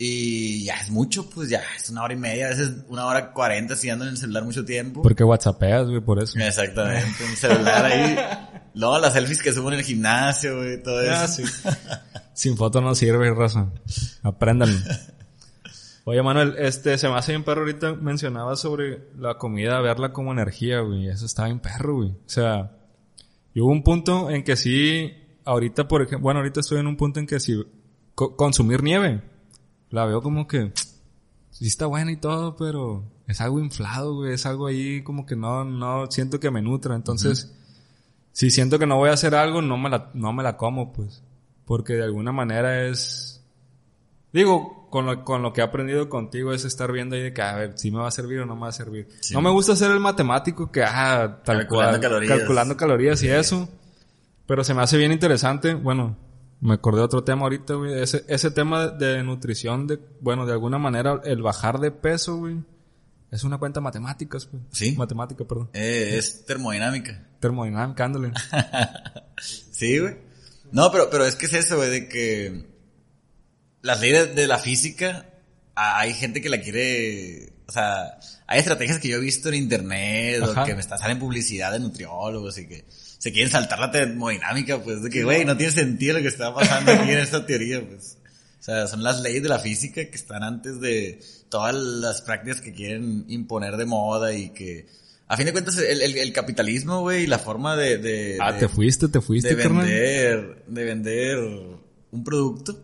Y 0.00 0.62
ya 0.64 0.74
es 0.76 0.90
mucho, 0.90 1.28
pues 1.28 1.48
ya 1.50 1.60
es 1.76 1.90
una 1.90 2.04
hora 2.04 2.14
y 2.14 2.16
media, 2.16 2.46
a 2.46 2.50
veces 2.50 2.70
una 2.88 3.04
hora 3.04 3.32
cuarenta 3.32 3.74
si 3.74 3.90
ando 3.90 4.04
en 4.04 4.12
el 4.12 4.16
celular 4.16 4.44
mucho 4.44 4.64
tiempo. 4.64 5.02
Porque 5.02 5.24
whatsappeas, 5.24 5.88
güey, 5.88 6.00
por 6.00 6.22
eso. 6.22 6.38
Exactamente, 6.38 7.24
un 7.28 7.34
celular 7.36 7.84
ahí. 7.84 8.16
Luego 8.74 8.98
las 9.00 9.14
selfies 9.14 9.42
que 9.42 9.52
subo 9.52 9.72
en 9.72 9.78
el 9.80 9.84
gimnasio, 9.84 10.56
güey, 10.58 10.80
todo 10.82 11.00
eso. 11.02 11.12
Ah, 11.14 11.26
sí. 11.26 11.42
Sin 12.32 12.56
foto 12.56 12.80
no 12.80 12.94
sirve, 12.94 13.34
raza. 13.34 13.72
Apréndanlo. 14.22 14.78
Oye, 16.04 16.22
Manuel, 16.22 16.54
este, 16.58 16.96
se 16.96 17.08
me 17.08 17.16
hace 17.16 17.32
bien 17.32 17.42
perro 17.44 17.62
ahorita 17.62 17.94
mencionaba 17.94 18.54
sobre 18.56 19.08
la 19.18 19.34
comida, 19.36 19.80
verla 19.80 20.12
como 20.12 20.32
energía, 20.32 20.78
güey. 20.80 21.08
Eso 21.08 21.26
está 21.26 21.46
bien 21.46 21.58
perro, 21.58 21.96
güey. 21.96 22.10
O 22.10 22.16
sea, 22.28 22.70
y 23.52 23.60
hubo 23.60 23.72
un 23.72 23.82
punto 23.82 24.30
en 24.30 24.44
que 24.44 24.56
sí, 24.56 25.12
ahorita, 25.44 25.86
por 25.88 26.02
ejemplo, 26.02 26.20
bueno, 26.20 26.38
ahorita 26.40 26.60
estoy 26.60 26.78
en 26.78 26.86
un 26.86 26.96
punto 26.96 27.18
en 27.20 27.26
que 27.26 27.40
sí, 27.40 27.60
co- 28.14 28.36
consumir 28.36 28.82
nieve, 28.82 29.20
la 29.90 30.04
veo 30.04 30.22
como 30.22 30.46
que, 30.46 30.72
sí 31.50 31.66
está 31.66 31.86
buena 31.86 32.12
y 32.12 32.16
todo, 32.16 32.56
pero 32.56 33.04
es 33.26 33.40
algo 33.40 33.58
inflado, 33.60 34.14
güey. 34.14 34.32
Es 34.32 34.46
algo 34.46 34.66
ahí 34.66 35.02
como 35.02 35.26
que 35.26 35.36
no, 35.36 35.64
no 35.64 36.10
siento 36.10 36.40
que 36.40 36.50
me 36.50 36.62
nutra. 36.62 36.94
Entonces, 36.94 37.52
si 38.32 38.50
siento 38.50 38.78
que 38.78 38.86
no 38.86 38.96
voy 38.96 39.10
a 39.10 39.14
hacer 39.14 39.34
algo, 39.34 39.62
no 39.62 39.76
me 39.76 39.90
la, 39.90 40.10
no 40.14 40.32
me 40.32 40.42
la 40.42 40.56
como, 40.56 40.92
pues. 40.92 41.22
Porque 41.64 41.94
de 41.94 42.04
alguna 42.04 42.32
manera 42.32 42.86
es, 42.86 43.44
digo, 44.32 44.88
con 44.90 45.04
lo, 45.04 45.24
con 45.24 45.42
lo 45.42 45.52
que 45.52 45.60
he 45.60 45.64
aprendido 45.64 46.08
contigo 46.08 46.52
es 46.52 46.64
estar 46.64 46.90
viendo 46.92 47.16
ahí 47.16 47.22
de 47.22 47.34
que, 47.34 47.42
a 47.42 47.56
ver, 47.56 47.72
si 47.76 47.90
me 47.90 47.98
va 47.98 48.08
a 48.08 48.12
servir 48.12 48.40
o 48.40 48.46
no 48.46 48.54
me 48.54 48.62
va 48.62 48.68
a 48.68 48.72
servir. 48.72 49.08
Sí. 49.20 49.34
no 49.34 49.42
me 49.42 49.50
gusta 49.50 49.76
ser 49.76 49.90
el 49.90 50.00
matemático 50.00 50.72
que, 50.72 50.82
ah, 50.82 51.40
tal 51.44 51.58
Calculando 51.58 51.98
cual, 51.98 52.00
calorías. 52.00 52.38
calculando 52.38 52.76
calorías 52.76 53.22
y 53.22 53.28
eso. 53.28 53.68
Pero 54.46 54.64
se 54.64 54.72
me 54.72 54.80
hace 54.80 54.96
bien 54.96 55.12
interesante, 55.12 55.74
bueno, 55.74 56.16
me 56.60 56.74
acordé 56.74 56.98
de 56.98 57.04
otro 57.04 57.24
tema 57.24 57.42
ahorita, 57.42 57.74
güey, 57.74 58.00
ese, 58.00 58.24
ese 58.28 58.50
tema 58.50 58.88
de 58.88 59.22
nutrición, 59.22 59.86
de, 59.86 59.98
bueno, 60.20 60.46
de 60.46 60.52
alguna 60.52 60.78
manera, 60.78 61.20
el 61.24 61.42
bajar 61.42 61.78
de 61.78 61.90
peso, 61.90 62.36
güey, 62.36 62.56
es 63.30 63.44
una 63.44 63.58
cuenta 63.58 63.80
matemáticas, 63.80 64.48
güey. 64.50 64.62
Sí. 64.72 64.92
Matemática, 64.96 65.44
perdón. 65.44 65.70
Eh, 65.72 66.16
es 66.16 66.44
termodinámica. 66.46 67.28
Termodinámica, 67.40 68.04
ándale. 68.04 68.32
Sí, 69.70 70.00
güey. 70.00 70.16
No, 70.72 70.90
pero, 70.90 71.08
pero 71.10 71.24
es 71.24 71.36
que 71.36 71.46
es 71.46 71.54
eso, 71.54 71.76
güey, 71.76 71.90
de 71.90 72.08
que 72.08 72.66
las 73.82 74.00
leyes 74.00 74.34
de 74.34 74.48
la 74.48 74.58
física, 74.58 75.30
hay 75.76 76.12
gente 76.12 76.40
que 76.40 76.48
la 76.48 76.60
quiere, 76.60 77.52
o 77.68 77.70
sea, 77.70 78.18
hay 78.48 78.58
estrategias 78.58 78.98
que 78.98 79.08
yo 79.08 79.18
he 79.18 79.20
visto 79.20 79.48
en 79.48 79.54
internet 79.54 80.42
Ajá. 80.42 80.62
o 80.62 80.66
que 80.66 80.74
me 80.74 80.80
está, 80.80 80.98
salen 80.98 81.20
publicidad 81.20 81.70
de 81.70 81.78
nutriólogos 81.78 82.58
y 82.58 82.66
que 82.66 82.84
se 83.18 83.32
quieren 83.32 83.50
saltar 83.52 83.78
la 83.80 83.90
termodinámica, 83.90 84.82
pues, 84.82 85.02
de 85.02 85.10
que, 85.10 85.24
güey, 85.24 85.44
no 85.44 85.56
tiene 85.56 85.72
sentido 85.72 86.14
lo 86.16 86.22
que 86.22 86.28
está 86.28 86.54
pasando 86.54 86.92
aquí 86.92 87.10
en 87.10 87.18
esta 87.18 87.44
teoría, 87.44 87.86
pues. 87.86 88.16
O 88.60 88.62
sea, 88.62 88.86
son 88.86 89.02
las 89.02 89.20
leyes 89.20 89.42
de 89.42 89.48
la 89.48 89.58
física 89.58 90.04
que 90.04 90.16
están 90.16 90.42
antes 90.42 90.80
de 90.80 91.20
todas 91.48 91.74
las 91.74 92.22
prácticas 92.22 92.60
que 92.60 92.72
quieren 92.72 93.24
imponer 93.28 93.76
de 93.76 93.86
moda 93.86 94.32
y 94.34 94.50
que, 94.50 94.86
a 95.26 95.36
fin 95.36 95.46
de 95.46 95.52
cuentas, 95.52 95.78
el, 95.78 96.02
el- 96.02 96.16
el 96.18 96.32
capitalismo, 96.32 97.00
güey, 97.00 97.24
y 97.24 97.26
la 97.26 97.38
forma 97.38 97.76
de... 97.76 97.98
de- 97.98 98.38
Ah, 98.40 98.52
de- 98.52 98.60
te 98.60 98.68
fuiste, 98.68 99.08
te 99.08 99.20
fuiste, 99.20 99.54
de 99.54 99.62
carnal. 99.62 99.86
vender, 99.86 100.62
de 100.66 100.84
vender 100.84 101.38
un 102.10 102.24
producto. 102.24 102.82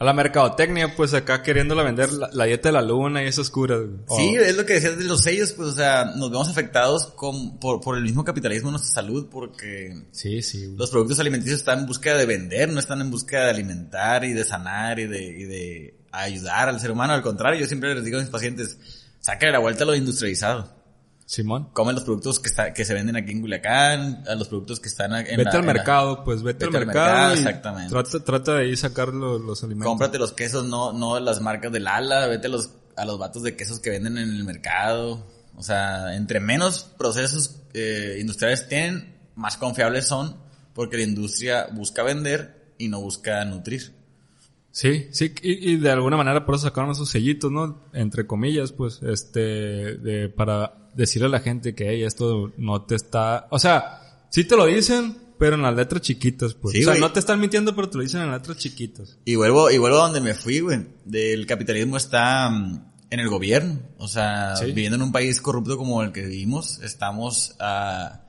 A 0.00 0.04
la 0.04 0.12
mercadotecnia, 0.12 0.94
pues 0.94 1.12
acá 1.12 1.42
queriéndola 1.42 1.82
vender 1.82 2.12
la, 2.12 2.30
la 2.32 2.44
dieta 2.44 2.68
de 2.68 2.72
la 2.72 2.82
luna 2.82 3.24
y 3.24 3.26
esas 3.26 3.50
curas. 3.50 3.80
Oh, 4.06 4.16
Sí, 4.16 4.36
es 4.36 4.56
lo 4.56 4.64
que 4.64 4.74
decías 4.74 4.96
de 4.96 5.04
los 5.04 5.22
sellos, 5.22 5.52
pues, 5.52 5.70
o 5.70 5.72
sea, 5.72 6.04
nos 6.16 6.30
vemos 6.30 6.48
afectados 6.48 7.06
con, 7.06 7.58
por, 7.58 7.80
por 7.80 7.96
el 7.96 8.04
mismo 8.04 8.22
capitalismo 8.22 8.68
en 8.68 8.74
nuestra 8.74 9.02
salud, 9.02 9.28
porque 9.28 10.04
sí, 10.12 10.40
sí. 10.42 10.66
güey. 10.66 10.76
los 10.76 10.90
productos 10.90 11.18
alimenticios 11.18 11.58
están 11.58 11.80
en 11.80 11.86
búsqueda 11.86 12.16
de 12.16 12.26
vender, 12.26 12.68
no 12.68 12.78
están 12.78 13.00
en 13.00 13.10
búsqueda 13.10 13.46
de 13.46 13.50
alimentar 13.50 14.24
y 14.24 14.34
de 14.34 14.44
sanar 14.44 15.00
y 15.00 15.06
de, 15.06 15.24
y 15.24 15.44
de 15.44 15.94
ayudar 16.12 16.68
al 16.68 16.78
ser 16.78 16.92
humano. 16.92 17.12
Al 17.14 17.22
contrario, 17.22 17.60
yo 17.60 17.66
siempre 17.66 17.92
les 17.92 18.04
digo 18.04 18.18
a 18.18 18.20
mis 18.20 18.30
pacientes, 18.30 18.78
sácale 19.18 19.50
la 19.50 19.58
vuelta 19.58 19.82
a 19.82 19.86
lo 19.88 19.96
industrializado. 19.96 20.77
Simón. 21.30 21.68
Comen 21.74 21.94
los 21.94 22.04
productos 22.04 22.40
que, 22.40 22.48
está, 22.48 22.72
que 22.72 22.86
se 22.86 22.94
venden 22.94 23.14
aquí 23.16 23.32
en 23.32 23.42
Culiacán, 23.42 24.24
a 24.26 24.34
los 24.34 24.48
productos 24.48 24.80
que 24.80 24.88
están 24.88 25.12
en 25.14 25.24
Vete 25.36 25.44
la- 25.44 25.50
al 25.50 25.56
en 25.58 25.66
la- 25.66 25.72
mercado, 25.74 26.24
pues 26.24 26.42
vete, 26.42 26.64
Vete 26.64 26.78
al 26.78 26.86
mercado. 26.86 27.34
exactamente. 27.34 27.90
Trata, 27.90 28.24
trata 28.24 28.54
de 28.54 28.62
ahí 28.64 28.76
sacar 28.78 29.08
los, 29.12 29.38
los 29.42 29.62
alimentos. 29.62 29.88
Cómprate 29.90 30.18
los 30.18 30.32
quesos, 30.32 30.64
no, 30.64 30.94
no 30.94 31.20
las 31.20 31.42
marcas 31.42 31.70
del 31.70 31.86
ala, 31.86 32.26
vete 32.28 32.46
a 32.46 32.50
los, 32.50 32.70
a 32.96 33.04
los 33.04 33.18
vatos 33.18 33.42
de 33.42 33.54
quesos 33.56 33.78
que 33.78 33.90
venden 33.90 34.16
en 34.16 34.30
el 34.30 34.44
mercado. 34.44 35.26
O 35.54 35.62
sea, 35.62 36.14
entre 36.16 36.40
menos 36.40 36.84
procesos 36.96 37.56
eh, 37.74 38.16
industriales 38.20 38.66
tienen, 38.66 39.14
más 39.34 39.58
confiables 39.58 40.06
son, 40.06 40.34
porque 40.72 40.96
la 40.96 41.02
industria 41.02 41.66
busca 41.72 42.02
vender 42.04 42.72
y 42.78 42.88
no 42.88 43.00
busca 43.02 43.44
nutrir. 43.44 43.97
Sí, 44.70 45.08
sí, 45.10 45.32
y, 45.42 45.72
y 45.72 45.76
de 45.76 45.90
alguna 45.90 46.16
manera 46.16 46.44
por 46.46 46.54
eso 46.54 46.64
sacaron 46.64 46.90
esos 46.90 47.08
sellitos, 47.10 47.50
¿no? 47.50 47.82
Entre 47.92 48.26
comillas, 48.26 48.72
pues, 48.72 49.00
este, 49.02 49.40
de, 49.40 50.28
para 50.28 50.90
decirle 50.94 51.26
a 51.26 51.30
la 51.30 51.40
gente 51.40 51.74
que, 51.74 51.88
hey, 51.90 52.04
esto 52.04 52.52
no 52.58 52.82
te 52.82 52.94
está, 52.94 53.46
o 53.50 53.58
sea, 53.58 54.26
sí 54.30 54.44
te 54.44 54.56
lo 54.56 54.66
dicen, 54.66 55.16
pero 55.38 55.54
en 55.56 55.62
las 55.62 55.74
letras 55.74 56.02
chiquitas, 56.02 56.54
pues. 56.54 56.72
Sí, 56.74 56.80
o 56.82 56.84
sea, 56.84 56.92
güey. 56.94 57.00
no 57.00 57.12
te 57.12 57.20
están 57.20 57.40
mintiendo, 57.40 57.74
pero 57.74 57.88
te 57.88 57.96
lo 57.96 58.02
dicen 58.02 58.22
en 58.22 58.30
letras 58.32 58.56
chiquitas. 58.58 59.16
Y 59.24 59.36
vuelvo, 59.36 59.70
y 59.70 59.78
vuelvo 59.78 59.98
a 59.98 60.04
donde 60.04 60.20
me 60.20 60.34
fui, 60.34 60.60
güey. 60.60 60.86
Del 61.04 61.46
capitalismo 61.46 61.96
está 61.96 62.50
mm, 62.50 62.84
en 63.10 63.20
el 63.20 63.28
gobierno. 63.28 63.78
O 63.98 64.08
sea, 64.08 64.56
Sí. 64.56 64.66
viviendo 64.66 64.96
en 64.96 65.02
un 65.02 65.12
país 65.12 65.40
corrupto 65.40 65.76
como 65.78 66.02
el 66.02 66.10
que 66.12 66.22
vivimos, 66.26 66.80
estamos 66.82 67.54
a, 67.60 68.22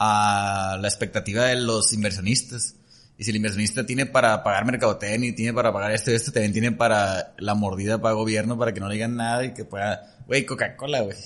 a 0.00 0.78
la 0.80 0.88
expectativa 0.88 1.44
de 1.44 1.60
los 1.60 1.92
inversionistas. 1.92 2.74
Y 3.18 3.24
si 3.24 3.30
el 3.30 3.36
inversionista 3.36 3.84
tiene 3.84 4.06
para 4.06 4.42
pagar 4.44 4.64
mercadotecnia 4.64 5.30
y 5.30 5.32
tiene 5.32 5.52
para 5.52 5.72
pagar 5.72 5.90
esto 5.90 6.10
y 6.10 6.14
esto, 6.14 6.30
también 6.30 6.52
tiene 6.52 6.72
para 6.72 7.34
la 7.38 7.54
mordida 7.54 8.00
para 8.00 8.14
gobierno 8.14 8.56
para 8.56 8.72
que 8.72 8.80
no 8.80 8.88
le 8.88 8.94
digan 8.94 9.16
nada 9.16 9.44
y 9.44 9.52
que 9.54 9.64
pueda, 9.64 10.16
güey, 10.26 10.46
Coca-Cola, 10.46 11.00
güey. 11.00 11.16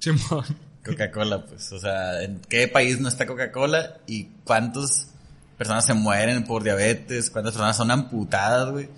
Simón. 0.00 0.44
Coca-Cola, 0.84 1.44
pues, 1.46 1.70
o 1.72 1.78
sea, 1.78 2.22
¿en 2.22 2.40
qué 2.48 2.66
país 2.66 3.00
no 3.00 3.08
está 3.08 3.24
Coca-Cola? 3.26 3.98
¿Y 4.06 4.24
cuántas 4.44 5.08
personas 5.56 5.86
se 5.86 5.94
mueren 5.94 6.44
por 6.44 6.64
diabetes? 6.64 7.30
¿Cuántas 7.30 7.52
personas 7.52 7.76
son 7.76 7.90
amputadas, 7.90 8.70
güey? 8.70 8.88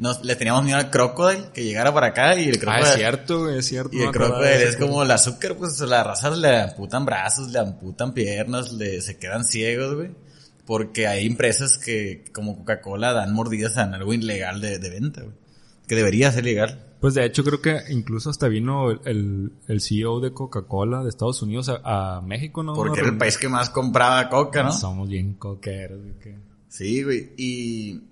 nos, 0.00 0.24
le 0.24 0.34
teníamos 0.34 0.64
miedo 0.64 0.78
al 0.78 0.90
crocodile 0.90 1.48
que 1.52 1.62
llegara 1.62 1.92
para 1.92 2.08
acá 2.08 2.34
y 2.34 2.48
el 2.48 2.56
Ah, 2.56 2.58
crocodile. 2.60 2.88
es 2.88 2.94
cierto, 2.94 3.50
es 3.50 3.66
cierto. 3.66 3.90
Y 3.94 4.00
el 4.00 4.10
crocodile 4.10 4.64
es 4.68 4.76
como 4.76 5.02
el 5.02 5.10
azúcar, 5.10 5.56
pues 5.56 5.78
las 5.80 6.06
razas 6.06 6.38
le 6.38 6.58
amputan 6.62 7.04
brazos, 7.04 7.50
le 7.50 7.58
amputan 7.58 8.14
piernas, 8.14 8.72
le, 8.72 9.02
se 9.02 9.18
quedan 9.18 9.44
ciegos, 9.44 9.94
güey. 9.94 10.10
Porque 10.70 11.08
hay 11.08 11.26
empresas 11.26 11.78
que, 11.78 12.22
como 12.32 12.56
Coca-Cola, 12.58 13.12
dan 13.12 13.34
mordidas 13.34 13.76
en 13.76 13.92
algo 13.92 14.14
ilegal 14.14 14.60
de, 14.60 14.78
de 14.78 14.88
venta, 14.88 15.22
güey. 15.22 15.34
Que 15.88 15.96
debería 15.96 16.30
ser 16.30 16.44
legal. 16.44 16.94
Pues 17.00 17.14
de 17.14 17.24
hecho 17.24 17.42
creo 17.42 17.60
que 17.60 17.80
incluso 17.90 18.30
hasta 18.30 18.46
vino 18.46 18.92
el, 18.92 19.50
el, 19.66 19.80
CEO 19.80 20.20
de 20.20 20.32
Coca-Cola 20.32 21.02
de 21.02 21.08
Estados 21.08 21.42
Unidos 21.42 21.68
a, 21.70 22.18
a 22.18 22.20
México, 22.20 22.62
¿no? 22.62 22.74
Porque 22.74 22.92
Una 22.92 23.00
era 23.00 23.10
el 23.10 23.18
país 23.18 23.36
que 23.36 23.48
más 23.48 23.68
compraba 23.68 24.28
coca, 24.28 24.62
¿no? 24.62 24.70
Somos 24.70 25.08
bien 25.08 25.34
coqueros, 25.34 26.00
güey, 26.02 26.18
que- 26.20 26.38
Sí, 26.68 27.02
güey. 27.02 27.32
Y 27.36 28.02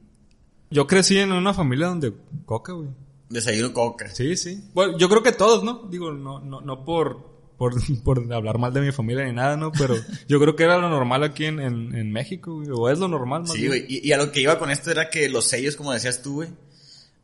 Yo 0.68 0.88
crecí 0.88 1.16
en 1.16 1.31
una 1.31 1.55
familia 1.55 1.87
donde 1.87 2.12
coca, 2.44 2.73
güey. 2.73 2.88
desayuno 3.31 3.73
coca. 3.73 4.09
Sí, 4.12 4.37
sí. 4.37 4.64
Bueno, 4.75 4.99
yo 4.99 5.09
creo 5.09 5.23
que 5.23 5.31
todos, 5.31 5.62
¿no? 5.62 5.87
Digo, 5.88 6.11
no, 6.11 6.40
no, 6.40 6.61
no 6.61 6.85
por, 6.85 7.38
por, 7.59 7.75
por 8.05 8.33
hablar 8.33 8.59
mal 8.59 8.73
de 8.73 8.81
mi 8.81 8.92
familia 8.92 9.25
ni 9.25 9.33
nada, 9.33 9.57
¿no? 9.57 9.73
Pero 9.73 9.97
yo 10.29 10.40
creo 10.40 10.57
que 10.57 10.62
era 10.62 10.79
lo 10.79 10.88
normal 10.88 11.25
aquí 11.25 11.44
en, 11.44 11.61
en, 11.61 11.94
en 11.94 12.11
México, 12.12 12.55
güey. 12.55 12.68
O 12.73 12.88
es 12.88 12.99
lo 12.99 13.09
normal, 13.09 13.42
más 13.42 13.53
Sí, 13.53 13.66
güey. 13.66 13.85
Y, 13.88 14.09
y 14.09 14.12
a 14.12 14.16
lo 14.16 14.33
que 14.33 14.40
iba 14.40 14.59
con 14.59 14.71
esto 14.71 14.90
era 14.90 15.11
que 15.11 15.29
los 15.29 15.47
sellos, 15.47 15.77
como 15.77 15.92
decías 15.92 16.23
tú, 16.23 16.37
güey, 16.37 16.49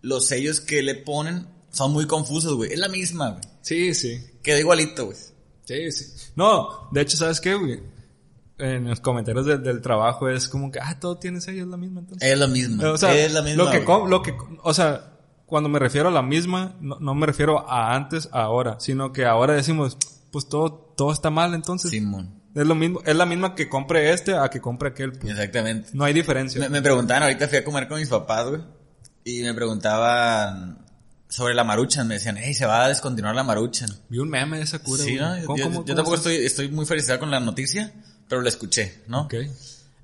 los 0.02 0.26
sellos 0.26 0.60
que 0.60 0.82
le 0.82 0.96
ponen 0.96 1.46
son 1.70 1.92
muy 1.92 2.06
confusos, 2.06 2.54
güey. 2.54 2.72
Es 2.72 2.78
la 2.78 2.88
misma, 2.88 3.30
güey. 3.30 3.42
Sí, 3.62 3.94
sí. 3.94 4.20
Queda 4.42 4.58
igualito, 4.58 5.06
güey. 5.06 5.16
Sí, 5.64 5.90
sí. 5.92 6.04
No, 6.36 6.90
de 6.92 7.00
hecho, 7.00 7.16
¿sabes 7.16 7.40
qué, 7.40 7.54
güey? 7.54 7.80
En 8.58 8.88
los 8.88 9.00
comentarios 9.00 9.46
del, 9.46 9.62
del 9.62 9.80
trabajo 9.80 10.28
es 10.28 10.48
como 10.48 10.70
que, 10.70 10.78
ah, 10.80 10.98
todo 11.00 11.16
tiene 11.16 11.40
sello, 11.40 11.62
es 11.62 11.68
la 11.68 11.76
misma 11.76 12.00
entonces. 12.00 12.30
Es 12.30 12.38
la 12.38 12.46
misma. 12.46 12.90
O 12.90 12.98
sea, 12.98 13.16
es 13.16 13.32
la 13.32 13.42
misma. 13.42 13.64
lo 13.64 13.70
que, 13.70 13.80
güey. 13.80 14.08
lo 14.08 14.22
que, 14.22 14.36
o 14.62 14.74
sea, 14.74 15.14
cuando 15.46 15.68
me 15.68 15.78
refiero 15.78 16.08
a 16.08 16.12
la 16.12 16.22
misma, 16.22 16.76
no, 16.80 16.98
no 17.00 17.14
me 17.14 17.26
refiero 17.26 17.68
a 17.68 17.94
antes, 17.94 18.28
a 18.32 18.42
ahora, 18.42 18.78
sino 18.78 19.12
que 19.12 19.24
ahora 19.24 19.54
decimos, 19.54 19.96
pues 20.34 20.48
todo, 20.48 20.92
todo 20.96 21.12
está 21.12 21.30
mal 21.30 21.54
entonces. 21.54 21.92
Simón. 21.92 22.42
Es 22.56 22.66
lo 22.66 22.74
mismo, 22.74 23.00
es 23.06 23.14
la 23.14 23.24
misma 23.24 23.54
que 23.54 23.68
compre 23.68 24.12
este 24.12 24.34
a 24.36 24.48
que 24.50 24.60
compre 24.60 24.88
aquel. 24.90 25.12
pues. 25.12 25.30
Exactamente. 25.32 25.90
No 25.92 26.02
hay 26.04 26.12
diferencia. 26.12 26.60
Me, 26.60 26.68
me 26.68 26.82
preguntaban, 26.82 27.22
ahorita 27.22 27.46
fui 27.48 27.58
a 27.58 27.64
comer 27.64 27.86
con 27.88 28.00
mis 28.00 28.08
papás, 28.08 28.48
güey. 28.48 28.60
Y 29.24 29.42
me 29.42 29.54
preguntaban 29.54 30.78
sobre 31.28 31.54
la 31.54 31.62
maruchan. 31.64 32.06
Me 32.08 32.14
decían, 32.14 32.36
hey, 32.36 32.52
se 32.54 32.66
va 32.66 32.84
a 32.84 32.88
descontinuar 32.88 33.34
la 33.34 33.42
maruchan. 33.44 33.88
Vi 34.08 34.18
un 34.18 34.28
meme 34.28 34.58
de 34.58 34.64
esa 34.64 34.80
cura, 34.80 35.02
Sí. 35.04 35.14
¿no? 35.16 35.36
Yo, 35.38 35.46
¿Cómo- 35.46 35.56
yo- 35.58 35.64
cómo- 35.64 35.74
yo 35.76 35.82
cómo 35.84 35.94
tampoco 35.96 36.14
es? 36.14 36.20
estoy, 36.20 36.36
estoy 36.44 36.68
muy 36.68 36.84
felicitado 36.86 37.20
con 37.20 37.30
la 37.30 37.40
noticia, 37.40 37.92
pero 38.28 38.40
lo 38.42 38.48
escuché, 38.48 39.02
¿no? 39.06 39.22
Ok. 39.22 39.34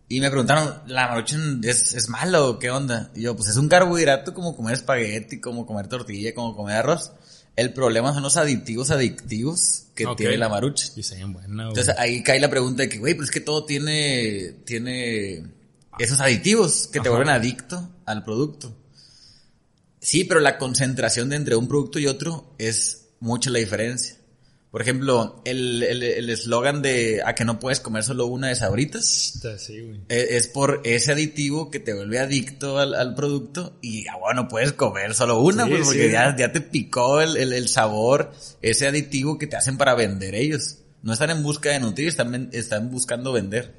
Y 0.08 0.20
me 0.20 0.28
preguntaron, 0.28 0.82
¿la 0.88 1.06
maruchan 1.08 1.60
es, 1.62 1.94
es 1.94 2.08
malo 2.08 2.58
qué 2.58 2.70
onda? 2.70 3.10
Y 3.14 3.22
yo, 3.22 3.36
pues 3.36 3.48
es 3.48 3.56
un 3.56 3.68
carbohidrato 3.68 4.34
como 4.34 4.56
comer 4.56 4.74
espagueti, 4.74 5.40
como 5.40 5.66
comer 5.66 5.86
tortilla, 5.86 6.34
como 6.34 6.56
comer 6.56 6.76
arroz. 6.78 7.12
El 7.56 7.72
problema 7.72 8.14
son 8.14 8.22
los 8.22 8.36
aditivos 8.36 8.90
adictivos 8.90 9.86
que 9.94 10.06
tiene 10.16 10.36
la 10.38 10.48
güey. 11.32 11.44
Entonces 11.46 11.94
ahí 11.98 12.22
cae 12.22 12.40
la 12.40 12.48
pregunta 12.48 12.82
de 12.82 12.88
que, 12.88 12.98
güey, 12.98 13.14
pues 13.14 13.28
es 13.28 13.34
que 13.34 13.40
todo 13.40 13.64
tiene, 13.64 14.54
tiene 14.64 15.44
esos 15.98 16.20
aditivos 16.20 16.88
que 16.88 17.00
te 17.00 17.08
vuelven 17.08 17.28
adicto 17.28 17.90
al 18.06 18.24
producto. 18.24 18.74
Sí, 20.00 20.24
pero 20.24 20.40
la 20.40 20.56
concentración 20.56 21.28
de 21.28 21.36
entre 21.36 21.56
un 21.56 21.68
producto 21.68 21.98
y 21.98 22.06
otro 22.06 22.54
es 22.58 23.08
mucha 23.20 23.50
la 23.50 23.58
diferencia. 23.58 24.16
Por 24.70 24.82
ejemplo, 24.82 25.42
el 25.44 25.82
el- 25.82 26.02
el 26.04 26.30
eslogan 26.30 26.80
de 26.80 27.22
a 27.26 27.34
que 27.34 27.44
no 27.44 27.58
puedes 27.58 27.80
comer 27.80 28.04
solo 28.04 28.26
una 28.26 28.48
de 28.48 28.54
sabritas 28.54 29.04
Sí, 29.58 29.80
güey. 29.80 30.00
e- 30.08 30.36
es 30.36 30.46
por 30.46 30.80
ese 30.84 31.10
aditivo 31.12 31.70
que 31.72 31.80
te 31.80 31.92
vuelve 31.92 32.20
adicto 32.20 32.78
al, 32.78 32.94
al 32.94 33.14
producto 33.16 33.76
y 33.82 34.06
ah, 34.06 34.16
bueno, 34.20 34.46
puedes 34.46 34.72
comer 34.72 35.14
solo 35.14 35.40
una, 35.40 35.64
Sí, 35.64 35.70
pues, 35.70 35.82
porque 35.86 36.06
sí. 36.06 36.12
ya, 36.12 36.36
ya 36.36 36.52
te 36.52 36.60
picó 36.60 37.20
el, 37.20 37.36
el, 37.36 37.52
el 37.52 37.68
sabor, 37.68 38.32
ese 38.62 38.86
aditivo 38.86 39.38
que 39.38 39.48
te 39.48 39.56
hacen 39.56 39.76
para 39.76 39.94
vender 39.94 40.36
ellos. 40.36 40.76
No 41.02 41.12
están 41.14 41.30
en 41.30 41.42
busca 41.42 41.70
de 41.70 41.80
nutrir, 41.80 42.06
están, 42.08 42.50
están 42.52 42.90
buscando 42.92 43.32
vender. 43.32 43.74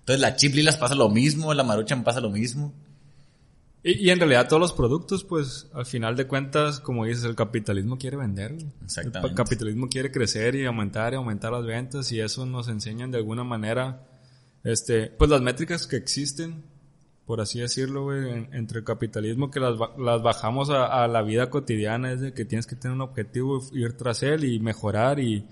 Entonces 0.00 0.20
la 0.20 0.34
chipli 0.34 0.64
pasa 0.80 0.96
lo 0.96 1.08
mismo, 1.08 1.54
la 1.54 1.62
maruchan 1.62 2.02
pasa 2.02 2.18
lo 2.20 2.30
mismo. 2.30 2.74
Y, 3.84 4.06
y 4.06 4.10
en 4.10 4.18
realidad 4.20 4.48
todos 4.48 4.60
los 4.60 4.72
productos, 4.72 5.24
pues, 5.24 5.68
al 5.74 5.86
final 5.86 6.14
de 6.16 6.26
cuentas, 6.26 6.78
como 6.80 7.04
dices, 7.04 7.24
el 7.24 7.34
capitalismo 7.34 7.98
quiere 7.98 8.16
vender. 8.16 8.56
Exactamente. 8.84 9.28
El 9.28 9.34
capitalismo 9.34 9.88
quiere 9.88 10.12
crecer 10.12 10.54
y 10.54 10.64
aumentar 10.66 11.12
y 11.12 11.16
aumentar 11.16 11.52
las 11.52 11.64
ventas 11.66 12.10
y 12.12 12.20
eso 12.20 12.46
nos 12.46 12.68
enseñan 12.68 13.10
de 13.10 13.18
alguna 13.18 13.42
manera, 13.44 14.06
este, 14.62 15.06
pues 15.08 15.28
las 15.30 15.40
métricas 15.40 15.86
que 15.88 15.96
existen, 15.96 16.62
por 17.26 17.40
así 17.40 17.58
decirlo, 17.60 18.04
güey, 18.04 18.30
en- 18.30 18.48
entre 18.54 18.78
el 18.80 18.84
capitalismo 18.84 19.50
que 19.50 19.58
las, 19.58 19.74
las 19.98 20.22
bajamos 20.22 20.70
a, 20.70 21.02
a 21.02 21.08
la 21.08 21.22
vida 21.22 21.50
cotidiana 21.50 22.12
es 22.12 22.20
de 22.20 22.32
que 22.32 22.44
tienes 22.44 22.66
que 22.66 22.76
tener 22.76 22.94
un 22.94 23.00
objetivo, 23.00 23.60
ir 23.72 23.94
tras 23.96 24.22
él 24.22 24.44
y 24.44 24.60
mejorar 24.60 25.18
y 25.18 25.44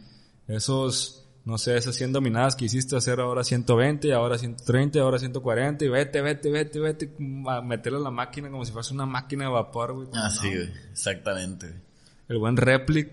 esos, 0.47 1.20
no 1.51 1.59
sé, 1.59 1.77
esas 1.77 1.95
100 1.97 2.13
dominadas 2.13 2.57
que 2.57 2.65
hiciste 2.65 2.97
hacer 2.97 3.21
ahora 3.21 3.45
120, 3.45 4.13
ahora 4.15 4.39
130, 4.39 4.99
ahora 5.01 5.19
140 5.19 5.85
y 5.85 5.89
vete, 5.89 6.23
vete, 6.23 6.51
vete, 6.51 6.79
vete, 6.81 7.11
a 7.49 7.61
meterle 7.61 7.99
a 7.99 8.03
la 8.03 8.11
máquina 8.11 8.49
como 8.51 8.65
si 8.65 8.73
fuese 8.73 8.95
una 8.95 9.05
máquina 9.05 9.45
de 9.45 9.51
vapor, 9.51 9.93
güey. 9.95 10.09
Ah, 10.15 10.31
No. 10.35 10.41
sí, 10.41 10.49
güey. 10.49 10.71
Exactamente. 10.91 11.75
El 12.29 12.39
buen 12.39 12.57
Replic, 12.57 13.11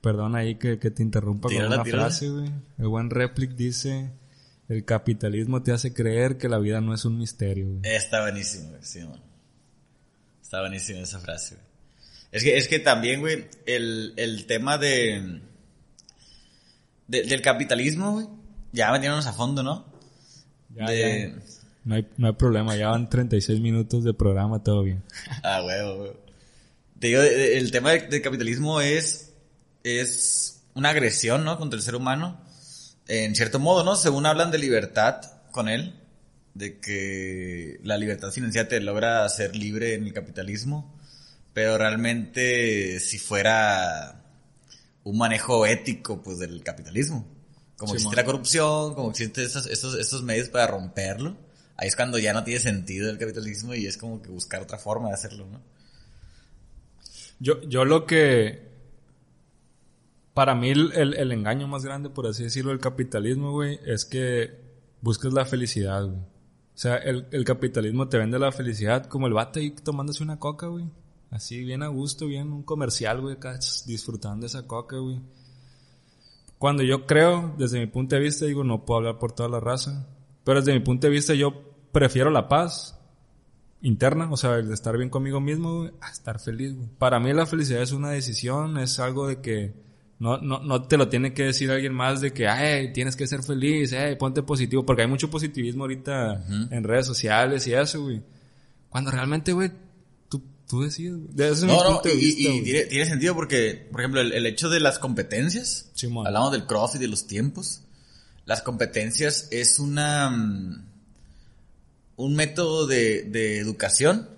perdón 0.00 0.34
ahí 0.34 0.56
que, 0.56 0.78
que 0.78 0.90
te 0.90 1.02
interrumpa 1.02 1.48
Tírala, 1.48 1.68
con 1.68 1.74
una 1.76 1.84
tírala. 1.84 2.02
frase, 2.06 2.28
güey. 2.30 2.50
El 2.78 2.88
buen 2.88 3.10
Replic 3.10 3.50
dice, 3.52 4.10
el 4.68 4.84
capitalismo 4.84 5.62
te 5.62 5.72
hace 5.72 5.92
creer 5.92 6.38
que 6.38 6.48
la 6.48 6.58
vida 6.58 6.80
no 6.80 6.94
es 6.94 7.04
un 7.04 7.18
misterio, 7.18 7.66
güey. 7.68 7.80
Está 7.84 8.22
buenísimo, 8.22 8.70
güey. 8.70 8.80
Sí, 8.82 9.00
man. 9.00 9.20
Está 10.42 10.60
buenísima 10.60 11.00
esa 11.00 11.20
frase, 11.20 11.56
güey. 11.56 11.68
Es 12.30 12.42
que, 12.42 12.56
es 12.58 12.68
que 12.68 12.78
también, 12.78 13.20
güey, 13.20 13.46
el, 13.66 14.12
el 14.16 14.44
tema 14.46 14.76
de, 14.76 15.40
de- 17.08 17.24
del 17.24 17.42
capitalismo, 17.42 18.12
güey, 18.12 18.26
ya 18.72 18.92
metiéndonos 18.92 19.26
a 19.26 19.32
fondo, 19.32 19.62
¿no? 19.62 19.86
Ya, 20.74 20.86
de, 20.86 21.32
ya. 21.34 21.42
No 21.84 21.94
hay, 21.94 22.06
no 22.18 22.26
hay 22.28 22.32
problema, 22.34 22.76
ya 22.76 22.88
van 22.88 23.08
36 23.08 23.60
minutos 23.60 24.04
de 24.04 24.14
programa, 24.14 24.62
todo 24.62 24.82
bien. 24.84 25.02
Ah, 25.42 25.62
huevo, 25.64 26.02
huevo. 26.02 26.16
Te 27.00 27.06
digo, 27.08 27.22
el 27.22 27.70
tema 27.70 27.92
de- 27.92 28.06
del 28.08 28.22
capitalismo 28.22 28.80
es, 28.80 29.32
es 29.84 30.62
una 30.74 30.90
agresión, 30.90 31.44
¿no? 31.44 31.58
Contra 31.58 31.76
el 31.78 31.82
ser 31.82 31.94
humano. 31.96 32.40
En 33.06 33.34
cierto 33.34 33.58
modo, 33.58 33.84
¿no? 33.84 33.96
Según 33.96 34.26
hablan 34.26 34.50
de 34.50 34.58
libertad 34.58 35.20
con 35.50 35.68
él, 35.68 35.94
de 36.54 36.78
que 36.78 37.78
la 37.84 37.96
libertad 37.96 38.30
financiera 38.32 38.68
te 38.68 38.80
logra 38.80 39.26
ser 39.28 39.56
libre 39.56 39.94
en 39.94 40.04
el 40.04 40.12
capitalismo, 40.12 40.94
pero 41.54 41.78
realmente 41.78 42.98
si 43.00 43.18
fuera 43.18 44.24
un 45.10 45.18
manejo 45.18 45.66
ético, 45.66 46.22
pues, 46.22 46.38
del 46.38 46.62
capitalismo. 46.62 47.26
Como 47.76 47.90
Sí, 47.92 47.96
existe 47.96 48.16
man. 48.16 48.24
la 48.24 48.24
corrupción, 48.24 48.94
como 48.94 49.10
existen 49.10 49.44
estos, 49.44 49.66
estos, 49.66 49.94
estos 49.94 50.22
medios 50.22 50.48
para 50.48 50.66
romperlo, 50.66 51.36
ahí 51.76 51.86
es 51.88 51.94
cuando 51.96 52.18
ya 52.18 52.32
no 52.32 52.42
tiene 52.44 52.58
sentido 52.60 53.08
el 53.08 53.18
capitalismo 53.18 53.74
y 53.74 53.86
es 53.86 53.96
como 53.96 54.20
que 54.20 54.30
buscar 54.30 54.60
otra 54.62 54.78
forma 54.78 55.08
de 55.08 55.14
hacerlo, 55.14 55.46
¿no? 55.46 55.60
Yo, 57.40 57.60
yo 57.62 57.84
lo 57.84 58.04
que... 58.06 58.66
Para 60.34 60.54
mí 60.54 60.70
el, 60.70 60.92
el- 60.92 61.14
el 61.14 61.32
engaño 61.32 61.66
más 61.66 61.84
grande, 61.84 62.10
por 62.10 62.26
así 62.26 62.44
decirlo, 62.44 62.70
del 62.70 62.80
capitalismo, 62.80 63.50
güey, 63.52 63.80
es 63.86 64.04
que 64.04 64.52
buscas 65.00 65.32
la 65.32 65.44
felicidad, 65.44 66.04
güey. 66.04 66.18
O 66.18 66.80
sea, 66.80 66.96
el, 66.96 67.26
el 67.32 67.44
capitalismo 67.44 68.08
te 68.08 68.18
vende 68.18 68.38
la 68.38 68.52
felicidad 68.52 69.06
como 69.06 69.26
el 69.26 69.32
vato 69.32 69.58
ahí 69.58 69.70
tomándose 69.72 70.22
una 70.22 70.38
coca, 70.38 70.68
güey. 70.68 70.84
Así, 71.30 71.62
bien 71.62 71.82
a 71.82 71.88
gusto, 71.88 72.26
bien 72.26 72.52
un 72.52 72.62
comercial, 72.62 73.20
güey, 73.20 73.34
acá 73.34 73.58
disfrutando 73.86 74.46
esa 74.46 74.66
coca, 74.66 74.96
güey. 74.96 75.20
Cuando 76.58 76.82
yo 76.82 77.06
creo, 77.06 77.54
desde 77.58 77.78
mi 77.78 77.86
punto 77.86 78.16
de 78.16 78.22
vista, 78.22 78.46
digo, 78.46 78.64
no 78.64 78.84
puedo 78.84 78.98
hablar 78.98 79.18
por 79.18 79.32
toda 79.32 79.48
la 79.48 79.60
raza, 79.60 80.08
pero 80.42 80.60
desde 80.60 80.72
mi 80.72 80.80
punto 80.80 81.06
de 81.06 81.12
vista 81.12 81.34
yo 81.34 81.52
prefiero 81.92 82.30
la 82.30 82.48
paz 82.48 82.98
interna, 83.80 84.28
o 84.30 84.36
sea, 84.36 84.56
el 84.56 84.68
de 84.68 84.74
estar 84.74 84.96
bien 84.96 85.10
conmigo 85.10 85.40
mismo, 85.40 85.80
güey, 85.80 85.92
a 86.00 86.10
estar 86.10 86.40
feliz, 86.40 86.74
güey. 86.74 86.88
Para 86.98 87.20
mí 87.20 87.32
la 87.32 87.46
felicidad 87.46 87.82
es 87.82 87.92
una 87.92 88.10
decisión, 88.10 88.78
es 88.78 88.98
algo 88.98 89.28
de 89.28 89.40
que 89.40 89.74
no, 90.18 90.38
no, 90.38 90.58
no 90.60 90.82
te 90.82 90.96
lo 90.96 91.08
tiene 91.08 91.32
que 91.32 91.44
decir 91.44 91.70
alguien 91.70 91.94
más 91.94 92.20
de 92.20 92.32
que, 92.32 92.48
ay, 92.48 92.92
tienes 92.92 93.14
que 93.14 93.26
ser 93.26 93.42
feliz, 93.42 93.92
ay, 93.92 94.16
ponte 94.16 94.42
positivo, 94.42 94.84
porque 94.84 95.02
hay 95.02 95.08
mucho 95.08 95.30
positivismo 95.30 95.84
ahorita 95.84 96.44
en 96.70 96.82
redes 96.82 97.06
sociales 97.06 97.66
y 97.68 97.74
eso, 97.74 98.02
güey. 98.02 98.22
Cuando 98.88 99.12
realmente, 99.12 99.52
güey, 99.52 99.70
tú, 100.68 100.82
decides, 100.82 101.14
güey. 101.16 101.48
Ese 101.50 101.66
No, 101.66 101.82
no, 101.82 102.00
y, 102.04 102.16
vista, 102.16 102.40
y 102.52 102.62
tiene, 102.62 102.84
tiene 102.84 103.06
sentido 103.06 103.34
porque, 103.34 103.88
por 103.90 104.00
ejemplo, 104.00 104.20
el, 104.20 104.32
el 104.32 104.46
hecho 104.46 104.68
de 104.68 104.78
las 104.80 104.98
competencias, 104.98 105.90
Simón. 105.94 106.26
hablamos 106.26 106.52
del 106.52 106.66
cross 106.66 106.94
y 106.94 106.98
de 106.98 107.08
los 107.08 107.26
tiempos, 107.26 107.80
las 108.46 108.62
competencias 108.62 109.48
es 109.50 109.78
una, 109.78 110.30
mm, 110.30 110.84
un 112.16 112.34
método 112.34 112.86
de, 112.86 113.22
de 113.24 113.58
educación 113.58 114.28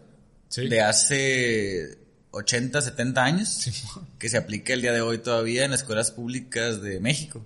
Sí. 0.49 0.67
de 0.69 0.81
hace 0.81 1.99
80, 2.33 2.81
70 2.83 3.23
años 3.25 3.49
Simón. 3.49 4.09
que 4.19 4.29
se 4.29 4.37
aplica 4.37 4.73
el 4.73 4.83
día 4.83 4.93
de 4.93 5.01
hoy 5.01 5.19
todavía 5.19 5.65
en 5.65 5.73
escuelas 5.73 6.11
públicas 6.11 6.83
de 6.83 6.99
México. 6.99 7.45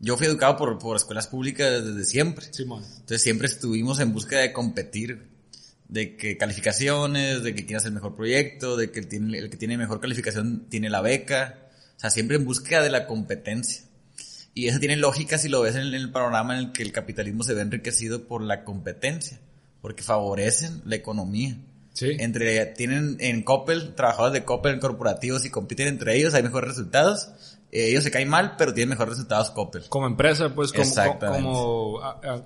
Yo 0.00 0.16
fui 0.16 0.26
educado 0.26 0.56
por, 0.56 0.78
por 0.78 0.96
escuelas 0.96 1.28
públicas 1.28 1.84
desde 1.84 2.04
siempre. 2.04 2.46
Simón. 2.52 2.82
Entonces 2.84 3.22
siempre 3.22 3.46
estuvimos 3.46 4.00
en 4.00 4.12
busca 4.12 4.38
de 4.38 4.52
competir. 4.52 5.28
De 5.90 6.16
que 6.16 6.36
calificaciones, 6.36 7.42
de 7.42 7.54
que 7.54 7.66
quién 7.66 7.76
hace 7.76 7.88
el 7.88 7.94
mejor 7.94 8.14
proyecto, 8.14 8.76
de 8.76 8.90
que 8.92 9.00
el, 9.00 9.08
tiene, 9.08 9.38
el 9.38 9.50
que 9.50 9.56
tiene 9.56 9.76
mejor 9.76 10.00
calificación 10.00 10.66
tiene 10.68 10.88
la 10.88 11.00
beca. 11.00 11.58
O 11.96 12.00
sea, 12.00 12.10
siempre 12.10 12.36
en 12.36 12.44
búsqueda 12.44 12.82
de 12.82 12.90
la 12.90 13.06
competencia. 13.06 13.82
Y 14.54 14.68
eso 14.68 14.78
tiene 14.78 14.96
lógica 14.96 15.36
si 15.36 15.48
lo 15.48 15.60
ves 15.60 15.74
en 15.76 15.92
el 15.92 16.10
panorama 16.10 16.56
en 16.56 16.66
el 16.66 16.72
que 16.72 16.82
el 16.82 16.92
capitalismo 16.92 17.42
se 17.42 17.54
ve 17.54 17.62
enriquecido 17.62 18.26
por 18.26 18.42
la 18.42 18.64
competencia, 18.64 19.40
porque 19.80 20.02
favorecen 20.02 20.82
la 20.84 20.96
economía. 20.96 21.56
Sí. 21.92 22.16
Entre, 22.18 22.64
tienen 22.66 23.16
en 23.18 23.42
Coppel, 23.42 23.94
trabajadores 23.94 24.32
de 24.32 24.44
Coppel 24.44 24.78
corporativos 24.78 25.44
y 25.44 25.50
compiten 25.50 25.88
entre 25.88 26.16
ellos, 26.16 26.34
hay 26.34 26.42
mejores 26.42 26.70
resultados. 26.70 27.30
Eh, 27.72 27.90
ellos 27.90 28.02
se 28.02 28.10
caen 28.10 28.28
mal, 28.28 28.56
pero 28.58 28.74
tienen 28.74 28.90
mejores 28.90 29.14
resultados 29.14 29.50
Coppel. 29.50 29.84
Como 29.88 30.06
empresa, 30.06 30.52
pues, 30.52 30.72
como, 30.72 31.18
como 31.18 32.00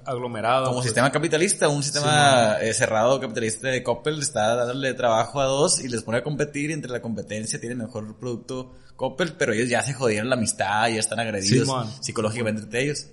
aglomerado. 0.05 0.67
Como 0.67 0.77
pues. 0.77 0.85
sistema 0.85 1.11
capitalista, 1.11 1.69
un 1.69 1.83
sistema 1.83 2.59
eh, 2.61 2.75
cerrado 2.75 3.19
capitalista 3.21 3.69
de 3.69 3.83
Coppel 3.83 4.21
está 4.21 4.55
dándole 4.55 4.93
trabajo 4.93 5.41
a 5.41 5.47
dos 5.47 5.81
y 5.81 5.89
les 5.89 6.03
pone 6.03 6.19
a 6.19 6.23
competir 6.23 6.71
y 6.71 6.75
entre 6.75 6.91
la 6.91 7.01
competencia 7.01 7.59
tiene 7.59 7.75
mejor 7.75 8.15
producto 8.17 8.73
Coppel, 8.97 9.33
pero 9.33 9.53
ellos 9.55 9.69
ya 9.69 9.83
se 9.83 9.95
jodieron 9.95 10.29
la 10.29 10.37
amistad, 10.37 10.89
ya 10.89 11.01
están 11.01 11.19
agredidos 11.19 11.69
Simón. 11.69 11.91
psicológicamente 12.01 12.63
entre 12.63 12.83
ellos. 12.83 13.07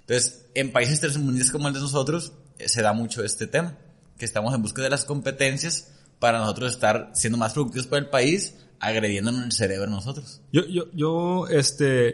Entonces, 0.00 0.46
en 0.54 0.72
países 0.72 1.00
tercermundistas 1.00 1.50
como 1.50 1.68
el 1.68 1.74
de 1.74 1.80
nosotros, 1.80 2.32
eh, 2.58 2.68
se 2.68 2.82
da 2.82 2.92
mucho 2.92 3.24
este 3.24 3.46
tema, 3.46 3.76
que 4.18 4.24
estamos 4.24 4.54
en 4.54 4.62
busca 4.62 4.82
de 4.82 4.90
las 4.90 5.04
competencias 5.04 5.88
para 6.18 6.38
nosotros 6.38 6.72
estar 6.72 7.10
siendo 7.14 7.38
más 7.38 7.52
productivos 7.52 7.86
para 7.86 8.00
el 8.00 8.08
país, 8.08 8.54
agrediéndonos 8.80 9.44
el 9.44 9.52
cerebro 9.52 9.90
nosotros. 9.90 10.42
Yo, 10.52 10.66
yo, 10.66 10.84
yo, 10.92 11.46
este, 11.48 12.08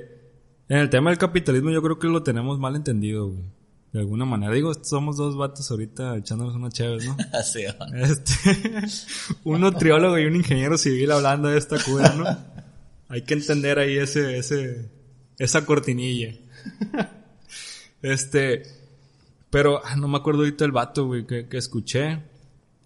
en 0.68 0.78
el 0.78 0.90
tema 0.90 1.10
del 1.10 1.18
capitalismo 1.18 1.70
yo 1.70 1.82
creo 1.82 1.98
que 1.98 2.08
lo 2.08 2.22
tenemos 2.22 2.58
mal 2.58 2.76
entendido, 2.76 3.28
güey. 3.28 3.44
De 3.92 4.00
alguna 4.00 4.24
manera. 4.24 4.52
Digo, 4.52 4.74
somos 4.74 5.16
dos 5.16 5.36
vatos 5.36 5.70
ahorita 5.70 6.16
echándonos 6.16 6.56
unas 6.56 6.74
chéves, 6.74 7.06
¿no? 7.06 7.16
Así. 7.32 7.62
Este, 7.94 8.34
un 9.44 9.60
nutriólogo 9.60 10.18
y 10.18 10.24
un 10.24 10.34
ingeniero 10.34 10.76
civil 10.76 11.12
hablando 11.12 11.48
de 11.48 11.58
esta 11.58 11.78
cura, 11.78 12.12
¿no? 12.16 12.24
Hay 13.08 13.22
que 13.22 13.34
entender 13.34 13.78
ahí 13.78 13.96
ese, 13.96 14.36
ese, 14.36 14.90
esa 15.38 15.64
cortinilla. 15.64 16.34
Este, 18.02 18.62
pero 19.50 19.80
ah, 19.84 19.94
no 19.94 20.08
me 20.08 20.16
acuerdo 20.16 20.40
ahorita 20.40 20.64
el 20.64 20.72
vato, 20.72 21.06
güey, 21.06 21.24
que, 21.24 21.46
que 21.46 21.56
escuché 21.56 22.18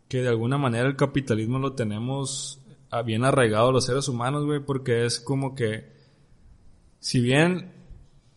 que 0.09 0.23
de 0.23 0.29
alguna 0.29 0.59
manera 0.59 0.87
el 0.89 0.97
capitalismo 0.97 1.59
lo 1.59 1.75
tenemos 1.75 2.58
bien 3.05 3.25
arraigado 3.25 3.73
los 3.73 3.85
seres 3.85 4.09
humanos, 4.09 4.45
güey, 4.45 4.61
porque 4.61 5.05
es 5.05 5.21
como 5.21 5.55
que, 5.55 5.93
si 6.99 7.21
bien 7.21 7.73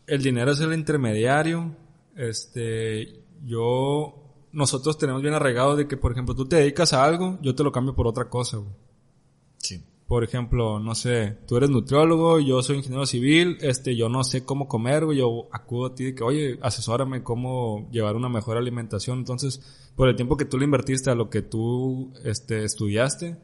el 0.07 0.21
dinero 0.21 0.51
es 0.51 0.59
el 0.59 0.73
intermediario, 0.73 1.75
este, 2.15 3.23
yo, 3.43 4.47
nosotros 4.51 4.97
tenemos 4.97 5.21
bien 5.21 5.33
arraigado 5.33 5.75
de 5.75 5.87
que, 5.87 5.97
por 5.97 6.11
ejemplo, 6.11 6.35
tú 6.35 6.47
te 6.47 6.57
dedicas 6.57 6.93
a 6.93 7.03
algo, 7.05 7.39
yo 7.41 7.55
te 7.55 7.63
lo 7.63 7.71
cambio 7.71 7.95
por 7.95 8.07
otra 8.07 8.29
cosa, 8.29 8.57
güey. 8.57 8.73
Sí. 9.57 9.83
Por 10.07 10.25
ejemplo, 10.25 10.79
no 10.79 10.93
sé, 10.93 11.37
tú 11.47 11.55
eres 11.55 11.69
nutriólogo, 11.69 12.39
yo 12.39 12.61
soy 12.61 12.77
ingeniero 12.77 13.05
civil, 13.05 13.57
este, 13.61 13.95
yo 13.95 14.09
no 14.09 14.25
sé 14.25 14.43
cómo 14.43 14.67
comer, 14.67 15.05
güey, 15.05 15.19
yo 15.19 15.47
acudo 15.53 15.85
a 15.85 15.95
ti 15.95 16.03
de 16.03 16.15
que, 16.15 16.23
oye, 16.23 16.59
asesórame 16.61 17.23
cómo 17.23 17.87
llevar 17.91 18.17
una 18.17 18.27
mejor 18.27 18.57
alimentación. 18.57 19.19
Entonces, 19.19 19.61
por 19.95 20.09
el 20.09 20.17
tiempo 20.17 20.35
que 20.35 20.43
tú 20.43 20.57
le 20.57 20.65
invertiste 20.65 21.09
a 21.09 21.15
lo 21.15 21.29
que 21.29 21.41
tú, 21.41 22.11
este, 22.25 22.65
estudiaste, 22.65 23.37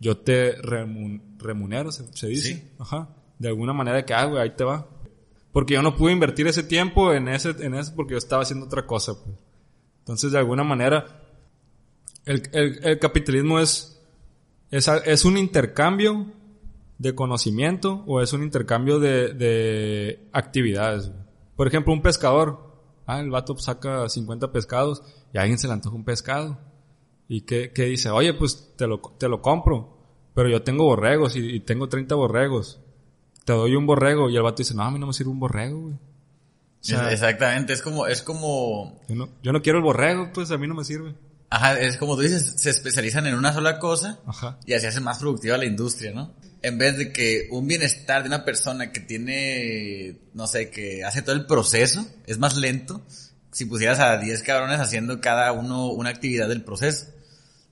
yo 0.00 0.18
te 0.18 0.56
remun- 0.62 1.22
remunero, 1.38 1.90
se, 1.92 2.04
se 2.16 2.28
dice. 2.28 2.54
Sí. 2.54 2.68
Ajá. 2.78 3.08
De 3.38 3.48
alguna 3.48 3.72
manera 3.72 4.04
que, 4.04 4.14
ah, 4.14 4.24
güey, 4.26 4.42
ahí 4.42 4.50
te 4.56 4.64
va. 4.64 4.86
Porque 5.52 5.74
yo 5.74 5.82
no 5.82 5.96
pude 5.96 6.12
invertir 6.12 6.46
ese 6.46 6.62
tiempo 6.62 7.12
en 7.12 7.28
ese, 7.28 7.50
en 7.60 7.74
eso 7.74 7.92
porque 7.96 8.12
yo 8.12 8.18
estaba 8.18 8.42
haciendo 8.42 8.66
otra 8.66 8.86
cosa, 8.86 9.14
pues. 9.24 9.36
Entonces, 10.00 10.32
de 10.32 10.38
alguna 10.38 10.64
manera, 10.64 11.22
el, 12.24 12.42
el, 12.52 12.80
el 12.84 12.98
capitalismo 12.98 13.58
es, 13.60 14.00
es, 14.70 14.88
es 14.88 15.24
un 15.24 15.36
intercambio 15.36 16.26
de 16.98 17.14
conocimiento 17.14 18.02
o 18.06 18.20
es 18.20 18.32
un 18.32 18.42
intercambio 18.42 18.98
de, 18.98 19.32
de 19.34 20.28
actividades. 20.32 21.08
güey. 21.08 21.20
Por 21.56 21.66
ejemplo, 21.68 21.92
un 21.92 22.02
pescador. 22.02 22.66
Ah, 23.06 23.20
el 23.20 23.30
vato 23.30 23.56
saca 23.56 24.08
50 24.08 24.52
pescados 24.52 25.02
y 25.32 25.38
a 25.38 25.42
alguien 25.42 25.58
se 25.58 25.66
le 25.66 25.72
antoja 25.72 25.96
un 25.96 26.04
pescado. 26.04 26.58
Y 27.28 27.42
que, 27.42 27.72
que 27.72 27.84
dice, 27.84 28.10
oye, 28.10 28.34
pues 28.34 28.72
te 28.76 28.86
lo, 28.86 29.00
te 29.18 29.28
lo 29.28 29.42
compro. 29.42 29.96
Pero 30.34 30.48
yo 30.48 30.62
tengo 30.62 30.84
borregos 30.84 31.36
y, 31.36 31.40
y 31.40 31.60
tengo 31.60 31.88
30 31.88 32.14
borregos. 32.14 32.80
Te 33.44 33.52
doy 33.52 33.74
un 33.76 33.86
borrego. 33.86 34.30
Y 34.30 34.36
el 34.36 34.42
vato 34.42 34.58
dice, 34.58 34.74
no, 34.74 34.82
a 34.82 34.90
mí 34.90 34.98
no 34.98 35.06
me 35.06 35.12
sirve 35.12 35.30
un 35.30 35.40
borrego, 35.40 35.80
güey. 35.80 35.94
O 35.94 36.84
sea, 36.84 37.10
Exactamente, 37.12 37.72
es 37.72 37.82
como, 37.82 38.06
es 38.06 38.22
como, 38.22 39.00
yo 39.08 39.16
no, 39.16 39.28
yo 39.42 39.52
no 39.52 39.60
quiero 39.62 39.78
el 39.78 39.84
borrego, 39.84 40.30
pues 40.32 40.50
a 40.52 40.58
mí 40.58 40.68
no 40.68 40.74
me 40.74 40.84
sirve. 40.84 41.12
ajá, 41.50 41.78
es 41.80 41.96
como 41.96 42.14
tú 42.14 42.22
dices, 42.22 42.54
se 42.56 42.70
especializan 42.70 43.26
en 43.26 43.34
una 43.34 43.52
sola 43.52 43.80
cosa 43.80 44.20
Ajá. 44.26 44.58
y 44.64 44.74
así 44.74 44.86
hace 44.86 45.00
más 45.00 45.18
productiva 45.18 45.58
la 45.58 45.64
industria, 45.64 46.12
¿no? 46.12 46.32
En 46.62 46.78
vez 46.78 46.96
de 46.96 47.12
que 47.12 47.48
un 47.50 47.66
bienestar 47.66 48.22
de 48.22 48.28
una 48.28 48.44
persona 48.44 48.92
que 48.92 49.00
tiene, 49.00 50.18
no 50.34 50.46
sé, 50.46 50.70
que 50.70 51.02
hace 51.04 51.22
todo 51.22 51.34
el 51.34 51.46
proceso, 51.46 52.06
es 52.26 52.38
más 52.38 52.56
lento 52.56 53.02
si 53.50 53.64
pusieras 53.64 53.98
a 53.98 54.16
10 54.18 54.42
cabrones 54.44 54.78
haciendo 54.78 55.20
cada 55.20 55.50
uno 55.50 55.88
una 55.88 56.10
actividad 56.10 56.48
del 56.48 56.62
proceso. 56.62 57.06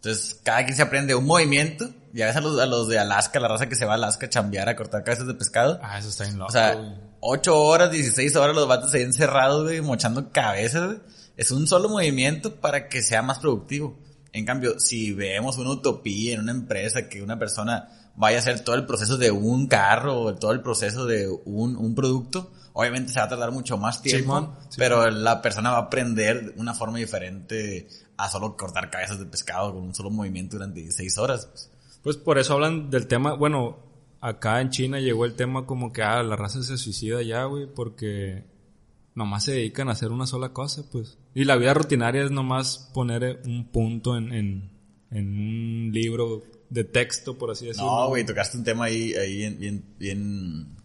Entonces, 0.06 0.40
cada 0.44 0.64
quien 0.64 0.76
se 0.76 0.82
aprende 0.82 1.16
un 1.16 1.26
movimiento, 1.26 1.88
ya 2.12 2.26
ves 2.26 2.36
a 2.36 2.40
los, 2.40 2.60
a 2.60 2.66
los 2.66 2.86
de 2.86 2.96
Alaska, 2.96 3.40
la 3.40 3.48
raza 3.48 3.68
que 3.68 3.74
se 3.74 3.84
va 3.84 3.92
a 3.92 3.94
Alaska 3.96 4.26
a 4.26 4.28
chambear, 4.28 4.68
a 4.68 4.76
cortar 4.76 5.02
cabezas 5.02 5.26
de 5.26 5.34
pescado. 5.34 5.80
Ah, 5.82 5.98
eso 5.98 6.10
está 6.10 6.24
bien 6.24 6.38
loco. 6.38 6.48
O 6.48 6.52
sea, 6.52 6.74
güey. 6.74 6.94
8 7.18 7.60
horas, 7.60 7.90
16 7.90 8.36
horas 8.36 8.54
los 8.54 8.68
vatos 8.68 8.94
ahí 8.94 9.02
encerrados, 9.02 9.64
güey, 9.64 9.80
mochando 9.80 10.30
cabezas, 10.30 10.86
güey. 10.86 10.98
Es 11.36 11.50
un 11.50 11.66
solo 11.66 11.88
movimiento 11.88 12.54
para 12.54 12.88
que 12.88 13.02
sea 13.02 13.22
más 13.22 13.40
productivo. 13.40 13.98
En 14.32 14.44
cambio, 14.44 14.78
si 14.78 15.12
vemos 15.12 15.58
una 15.58 15.70
utopía 15.70 16.34
en 16.34 16.40
una 16.40 16.52
empresa 16.52 17.08
que 17.08 17.20
una 17.20 17.36
persona 17.36 18.12
vaya 18.14 18.36
a 18.36 18.40
hacer 18.40 18.60
todo 18.60 18.76
el 18.76 18.86
proceso 18.86 19.16
de 19.16 19.32
un 19.32 19.66
carro 19.66 20.20
o 20.20 20.34
todo 20.36 20.52
el 20.52 20.62
proceso 20.62 21.04
de 21.04 21.28
un, 21.28 21.76
un 21.76 21.94
producto, 21.96 22.52
obviamente 22.74 23.12
se 23.12 23.18
va 23.18 23.26
a 23.26 23.28
tardar 23.28 23.50
mucho 23.50 23.76
más 23.76 24.02
tiempo, 24.02 24.22
Simón, 24.22 24.44
Simón. 24.44 24.74
pero 24.76 25.10
la 25.10 25.42
persona 25.42 25.70
va 25.70 25.78
a 25.78 25.80
aprender 25.82 26.54
de 26.54 26.60
una 26.60 26.74
forma 26.74 26.98
diferente 26.98 27.88
a 28.16 28.28
solo 28.30 28.56
cortar 28.56 28.90
cabezas 28.90 29.18
de 29.18 29.26
pescado 29.26 29.74
con 29.74 29.84
un 29.84 29.94
solo 29.94 30.10
movimiento 30.10 30.56
durante 30.56 30.80
16 30.80 31.18
horas. 31.18 31.46
pues. 31.46 31.70
Pues 32.02 32.16
por 32.16 32.38
eso 32.38 32.54
hablan 32.54 32.88
del 32.88 33.08
tema, 33.08 33.34
bueno, 33.34 33.78
acá 34.20 34.60
en 34.60 34.70
China 34.70 35.00
llegó 35.00 35.24
el 35.24 35.34
tema 35.34 35.66
como 35.66 35.92
que, 35.92 36.02
ah, 36.02 36.22
la 36.22 36.36
raza 36.36 36.62
se 36.62 36.78
suicida 36.78 37.22
ya, 37.22 37.44
güey, 37.44 37.66
porque 37.66 38.44
nomás 39.14 39.44
se 39.44 39.52
dedican 39.52 39.88
a 39.88 39.92
hacer 39.92 40.12
una 40.12 40.26
sola 40.26 40.50
cosa, 40.50 40.84
pues. 40.90 41.18
Y 41.34 41.44
la 41.44 41.56
vida 41.56 41.74
rutinaria 41.74 42.22
es 42.22 42.30
nomás 42.30 42.90
poner 42.94 43.42
un 43.44 43.66
punto 43.66 44.16
en, 44.16 44.32
en, 44.32 44.70
en 45.10 45.28
un 45.28 45.90
libro 45.92 46.44
de 46.70 46.84
texto, 46.84 47.36
por 47.38 47.50
así 47.50 47.66
decirlo. 47.66 47.90
No, 47.90 48.08
güey, 48.08 48.24
tocaste 48.24 48.56
un 48.56 48.64
tema 48.64 48.84
ahí, 48.84 49.14
ahí 49.14 49.36
bien, 49.36 49.58
bien, 49.58 49.84
bien, 49.98 50.76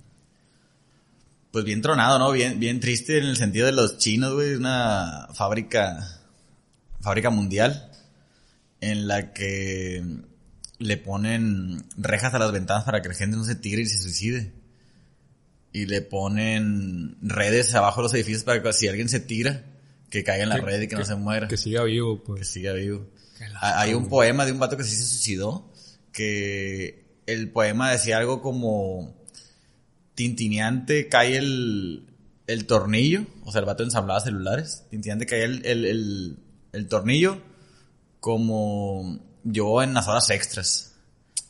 pues 1.51 1.65
bien 1.65 1.82
tronado, 1.82 2.19
¿no? 2.19 2.32
Bien, 2.32 2.59
bien 2.59 2.79
triste 2.79 3.17
en 3.17 3.25
el 3.25 3.38
sentido 3.38 3.65
de 3.65 3.73
los 3.73 3.97
chinos, 3.97 4.34
güey, 4.34 4.55
una 4.55 5.27
fábrica, 5.34 6.20
fábrica 7.01 7.29
mundial, 7.29 7.91
en 8.79 9.07
la 9.07 9.33
que 9.33 10.03
le 10.79 10.97
ponen 10.97 11.83
rejas 11.97 12.33
a 12.33 12.39
las 12.39 12.51
ventanas 12.51 12.83
para 12.83 13.01
que 13.01 13.09
la 13.09 13.13
gente 13.15 13.37
no 13.37 13.43
se 13.43 13.55
tire 13.55 13.81
y 13.81 13.85
se 13.85 13.99
suicide. 14.01 14.53
Y 15.73 15.85
le 15.85 16.01
ponen 16.01 17.15
redes 17.21 17.73
abajo 17.75 18.01
de 18.01 18.03
los 18.03 18.13
edificios 18.13 18.43
para 18.43 18.61
que 18.61 18.73
si 18.73 18.87
alguien 18.87 19.07
se 19.07 19.19
tira, 19.19 19.63
que 20.09 20.23
caiga 20.23 20.43
en 20.43 20.49
la 20.49 20.55
Que- 20.59 20.61
red 20.65 20.81
y 20.81 20.87
que, 20.87 20.95
no 20.95 21.05
se 21.05 21.15
muera 21.15 21.47
Que 21.47 21.55
siga 21.57 21.83
vivo, 21.83 22.19
que 22.19 22.25
pues. 22.25 22.47
siga 22.49 22.73
vivo. 22.73 23.07
Hay 23.61 23.93
un 23.93 24.09
poema 24.09 24.45
de 24.45 24.51
un 24.51 24.59
vato 24.59 24.75
que 24.77 24.83
sí 24.83 24.95
se 24.95 25.03
suicidó, 25.03 25.71
que 26.11 27.05
el 27.25 27.49
poema 27.51 27.91
decía 27.91 28.17
algo 28.17 28.41
como 28.41 29.15
tintineante 30.15 31.07
cae 31.07 31.37
el, 31.37 32.05
el 32.47 32.65
tornillo, 32.65 33.25
o 33.43 33.51
sea, 33.51 33.59
el 33.59 33.65
vato 33.65 33.83
ensamblaba 33.83 34.19
celulares, 34.19 34.83
tintineante 34.89 35.25
cae 35.25 35.43
el, 35.43 35.65
el, 35.65 35.85
el, 35.85 36.37
el 36.74 36.88
tornillo 36.88 37.38
como 38.19 39.19
yo 39.43 39.82
en 39.82 39.93
las 39.93 40.07
horas 40.07 40.30
extras. 40.30 40.88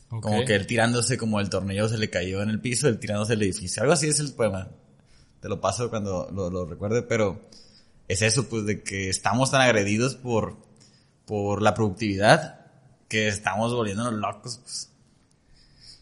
Como 0.08 0.44
que 0.44 0.54
él 0.54 0.66
tirándose, 0.66 1.16
como 1.16 1.40
el 1.40 1.48
tornillo 1.48 1.88
se 1.88 1.96
le 1.96 2.10
cayó 2.10 2.42
en 2.42 2.50
el 2.50 2.60
piso, 2.60 2.86
él 2.88 2.98
tirándose 2.98 3.32
el 3.32 3.42
edificio. 3.42 3.82
Algo 3.82 3.94
así 3.94 4.08
es 4.08 4.20
el 4.20 4.32
poema. 4.32 4.68
Te 5.40 5.48
lo 5.48 5.60
paso 5.60 5.88
cuando 5.90 6.28
lo, 6.32 6.50
lo 6.50 6.66
recuerde, 6.66 7.02
pero 7.02 7.48
es 8.08 8.20
eso, 8.22 8.46
pues, 8.48 8.66
de 8.66 8.82
que 8.82 9.08
estamos 9.08 9.50
tan 9.50 9.62
agredidos 9.62 10.14
por, 10.14 10.56
por 11.24 11.62
la 11.62 11.72
productividad 11.74 12.60
que 13.08 13.28
estamos 13.28 13.72
volviéndonos 13.74 14.14
locos, 14.14 14.58
pues. 14.62 14.90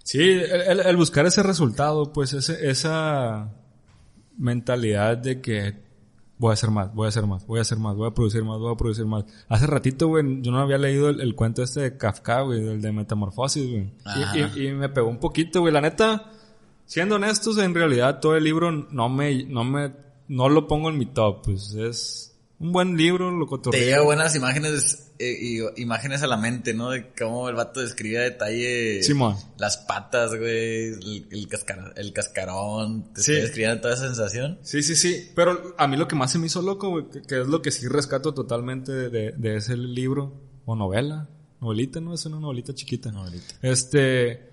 Sí, 0.03 0.18
el, 0.23 0.51
el- 0.62 0.81
el 0.81 0.97
buscar 0.97 1.25
ese 1.27 1.43
resultado, 1.45 2.12
pues 2.12 2.33
ese, 2.33 2.68
esa 2.68 3.49
mentalidad 4.37 5.18
de 5.18 5.41
que 5.41 5.77
voy 6.41 6.51
a 6.51 6.55
hacer 6.55 6.70
más, 6.70 6.93
voy 6.95 7.05
a 7.05 7.09
hacer 7.11 7.26
más, 7.26 7.47
voy 7.47 7.59
a 7.59 7.62
hacer 7.62 7.78
más, 7.78 7.95
voy 7.95 8.09
a 8.09 8.14
producir 8.14 8.43
más, 8.43 8.59
voy 8.59 8.72
a 8.72 8.76
producir 8.76 9.05
más. 9.05 9.24
Hace 9.49 9.66
ratito, 9.66 10.09
güey, 10.09 10.41
yo 10.43 10.51
no 10.51 10.59
había 10.59 10.78
leído 10.78 11.11
el, 11.11 11.20
el 11.20 11.34
cuento 11.36 11.62
este 11.62 11.80
de 11.82 11.97
Kafka, 11.99 12.41
güey, 12.41 12.61
del 12.62 12.80
de 12.80 12.91
Metamorfosis, 12.93 13.70
güey. 13.70 13.93
Y- 14.57 14.66
y 14.68 14.72
me 14.72 14.88
pegó 14.88 15.09
un 15.09 15.18
poquito, 15.18 15.61
güey. 15.61 15.72
La 15.72 15.82
neta, 15.82 16.32
siendo 16.86 17.16
honestos, 17.16 17.59
en 17.59 17.74
realidad 17.74 18.20
todo 18.20 18.36
el 18.36 18.45
libro 18.45 18.72
no 18.72 19.09
me, 19.11 19.45
no 19.45 19.64
me, 19.64 19.93
no 20.28 20.49
lo 20.49 20.66
pongo 20.66 20.88
en 20.88 20.97
mi 20.99 21.07
top, 21.07 21.43
pues 21.45 21.74
es, 21.74 22.30
un 22.61 22.73
buen 22.73 22.97
libro, 22.97 23.31
lo 23.31 23.47
Te 23.47 23.49
cotorreo. 23.51 23.83
llega 23.83 24.03
buenas 24.03 24.37
imágenes, 24.37 25.13
eh, 25.19 25.35
y, 25.41 25.81
imágenes 25.83 26.23
a 26.23 26.27
la 26.27 26.37
mente, 26.37 26.75
¿no? 26.75 26.91
De 26.91 27.11
cómo 27.19 27.49
el 27.49 27.55
vato 27.55 27.81
describe 27.81 28.19
a 28.19 28.23
detalle 28.23 29.03
Simón. 29.03 29.35
las 29.59 29.79
patas, 29.79 30.31
güey, 30.37 30.93
el, 30.93 31.27
el, 31.31 31.49
cascar- 31.49 31.93
el 31.97 32.13
cascarón, 32.13 33.13
te 33.15 33.23
Sí. 33.23 33.33
está 33.33 33.43
describiendo 33.45 33.81
toda 33.81 33.95
esa 33.95 34.07
sensación. 34.07 34.59
Sí, 34.63 34.83
sí, 34.83 34.95
sí. 34.95 35.31
Pero 35.35 35.75
a 35.79 35.87
mí 35.89 35.97
lo 35.97 36.07
que 36.07 36.17
más 36.17 36.31
se 36.33 36.39
me 36.39 36.47
hizo 36.47 36.61
loco, 36.63 36.91
güey, 36.91 37.09
que, 37.11 37.23
que 37.23 37.41
es 37.41 37.47
lo 37.47 37.63
que 37.63 37.71
sí 37.71 37.89
rescato 37.89 38.35
totalmente 38.35 38.93
de, 38.93 39.09
de- 39.09 39.33
de 39.33 39.57
ese 39.57 39.77
libro 39.77 40.35
o 40.67 40.77
novela. 40.77 41.29
Novelita, 41.63 42.01
¿no? 42.01 42.15
Es 42.15 42.25
una 42.27 42.41
novelita 42.41 42.75
chiquita. 42.75 43.11
Novelita. 43.11 43.55
Este, 43.63 44.49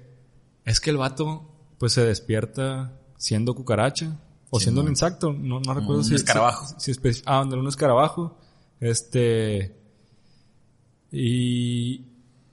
es 0.66 0.80
que 0.80 0.90
el 0.90 0.98
vato, 0.98 1.50
pues 1.78 1.94
se 1.94 2.04
despierta 2.06 3.00
siendo 3.18 3.54
cucaracha 3.56 4.20
o 4.50 4.60
siendo 4.60 4.82
un 4.82 4.88
insecto. 4.88 5.34
No, 5.34 5.60
no 5.60 5.74
recuerdo 5.74 6.00
Un 6.00 6.06
si 6.06 6.16
escarabajo. 6.16 6.68
Si, 6.78 6.94
si 6.94 7.22
ah, 7.26 7.40
donde 7.40 7.58
un 7.58 7.68
escarabajo. 7.68 8.38
Este, 8.80 9.76
y 11.12 12.06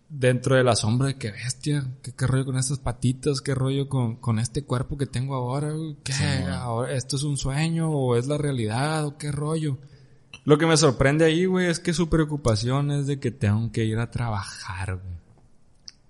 dentro 0.08 0.56
de 0.56 0.64
la 0.64 0.76
sombra 0.76 1.08
de 1.08 1.18
qué 1.18 1.30
bestia, 1.30 1.86
qué, 2.02 2.12
qué 2.12 2.26
rollo 2.26 2.44
con 2.46 2.56
estas 2.56 2.78
patitas, 2.78 3.40
qué 3.40 3.54
rollo 3.54 3.88
con, 3.88 4.16
con 4.16 4.38
este 4.38 4.64
cuerpo 4.64 4.96
que 4.96 5.06
tengo 5.06 5.34
ahora, 5.34 5.72
güey? 5.72 5.96
¿Qué? 6.02 6.14
ahora, 6.50 6.92
¿Esto 6.92 7.16
es 7.16 7.24
un 7.24 7.36
sueño 7.36 7.90
o 7.90 8.16
es 8.16 8.26
la 8.26 8.38
realidad 8.38 9.06
o 9.06 9.18
qué 9.18 9.32
rollo? 9.32 9.78
Lo 10.44 10.58
que 10.58 10.66
me 10.66 10.76
sorprende 10.76 11.24
ahí, 11.24 11.46
güey, 11.46 11.66
es 11.66 11.80
que 11.80 11.94
su 11.94 12.08
preocupación 12.08 12.90
es 12.90 13.06
de 13.06 13.18
que 13.18 13.30
tengo 13.30 13.72
que 13.72 13.84
ir 13.84 13.98
a 13.98 14.10
trabajar, 14.10 14.96
güey. 14.96 15.23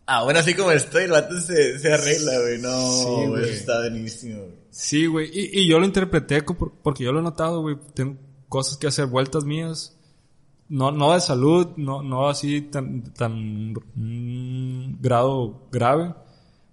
Ah, 0.07 0.23
bueno, 0.25 0.41
así 0.41 0.55
como 0.55 0.71
estoy, 0.71 1.05
el 1.05 1.13
vato 1.13 1.41
se, 1.41 1.79
se 1.79 1.93
arregla, 1.93 2.39
güey. 2.41 2.61
No, 2.61 2.93
Sí, 2.93 3.27
güey, 3.27 3.51
está 3.51 3.81
buenísimo, 3.81 4.41
güey. 4.41 4.55
Sí, 4.71 5.07
güey. 5.07 5.31
Y, 5.33 5.61
y 5.61 5.69
yo 5.69 5.79
lo 5.79 5.87
interpreté 5.87 6.43
porque 6.83 7.05
yo 7.05 7.13
lo 7.13 7.21
he 7.21 7.23
notado, 7.23 7.63
güey. 7.63 7.77
Tengo 7.95 8.17
cosas 8.49 8.77
que 8.77 8.87
hacer, 8.87 9.07
vueltas 9.07 9.45
mías. 9.45 9.97
No, 10.69 10.91
no 10.91 11.13
de 11.13 11.21
salud, 11.21 11.69
no, 11.77 12.03
no 12.03 12.29
así 12.29 12.63
tan, 12.63 13.13
tan 13.15 13.73
mm, 13.73 15.01
grado 15.01 15.69
grave. 15.71 16.15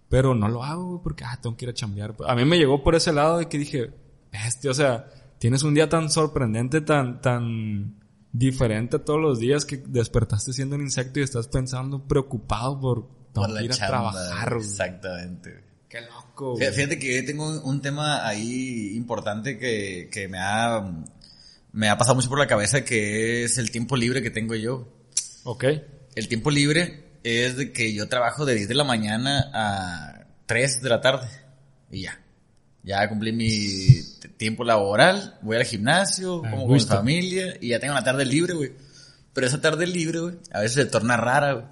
Pero 0.09 0.35
no 0.35 0.49
lo 0.49 0.63
hago, 0.63 0.87
güey, 0.87 0.99
porque 1.01 1.23
ah, 1.23 1.39
tengo 1.41 1.55
que 1.55 1.65
ir 1.65 1.69
a 1.69 1.73
chambear. 1.73 2.15
A 2.27 2.35
mí 2.35 2.43
me 2.43 2.57
llegó 2.57 2.83
por 2.83 2.95
ese 2.95 3.13
lado 3.13 3.37
de 3.37 3.47
que 3.47 3.57
dije, 3.57 3.93
bestia, 4.31 4.71
o 4.71 4.73
sea, 4.73 5.07
tienes 5.39 5.63
un 5.63 5.73
día 5.73 5.87
tan 5.87 6.09
sorprendente, 6.09 6.81
tan, 6.81 7.21
tan 7.21 7.95
diferente 8.33 8.97
a 8.97 9.05
todos 9.05 9.21
los 9.21 9.39
días 9.39 9.63
que 9.63 9.77
despertaste 9.77 10.51
siendo 10.51 10.75
un 10.75 10.81
insecto 10.81 11.19
y 11.19 11.23
estás 11.23 11.47
pensando 11.47 12.05
preocupado 12.07 12.79
por, 12.79 13.20
Por 13.33 13.49
la 13.49 13.59
que 13.59 13.65
ir 13.65 13.71
a 13.71 13.75
chamba, 13.75 14.11
trabajar. 14.11 14.53
Exactamente. 14.57 15.63
Qué 15.87 16.01
loco, 16.01 16.55
güey. 16.55 16.71
Fíjate 16.71 16.97
que 16.97 17.21
tengo 17.23 17.61
un, 17.61 17.81
tema 17.81 18.25
ahí 18.27 18.95
importante 18.95 19.57
que, 19.57 20.09
que 20.11 20.27
me 20.27 20.37
ha, 20.39 20.81
me 21.73 21.89
ha 21.89 21.97
pasado 21.97 22.15
mucho 22.15 22.29
por 22.29 22.39
la 22.39 22.47
cabeza 22.47 22.85
que 22.85 23.43
es 23.43 23.57
el 23.57 23.71
tiempo 23.71 23.97
libre 23.97 24.21
que 24.21 24.31
tengo 24.31 24.55
yo. 24.55 24.87
Ok. 25.43 25.65
El 26.15 26.27
tiempo 26.27 26.49
libre 26.49 27.11
es 27.23 27.57
de 27.57 27.71
que 27.71 27.93
yo 27.93 28.07
trabajo 28.07 28.45
de 28.45 28.55
10 28.55 28.69
de 28.69 28.75
la 28.75 28.83
mañana 28.83 29.49
a 29.53 30.25
3 30.45 30.81
de 30.81 30.89
la 30.89 31.01
tarde 31.01 31.27
y 31.91 32.03
ya. 32.03 32.19
Ya 32.83 33.07
cumplí 33.07 33.31
mi 33.31 34.01
tiempo 34.37 34.63
laboral, 34.63 35.37
voy 35.41 35.57
al 35.57 35.65
gimnasio, 35.65 36.41
Ah, 36.43 36.51
como 36.51 36.65
con 36.65 36.73
mi 36.73 36.79
familia 36.79 37.55
y 37.61 37.69
ya 37.69 37.79
tengo 37.79 37.93
la 37.93 38.03
tarde 38.03 38.25
libre, 38.25 38.53
güey. 38.53 38.71
Pero 39.33 39.47
esa 39.47 39.61
tarde 39.61 39.85
libre, 39.87 40.19
güey, 40.19 40.35
a 40.51 40.61
veces 40.61 40.75
se 40.75 40.85
torna 40.85 41.15
rara, 41.15 41.53
güey. 41.53 41.65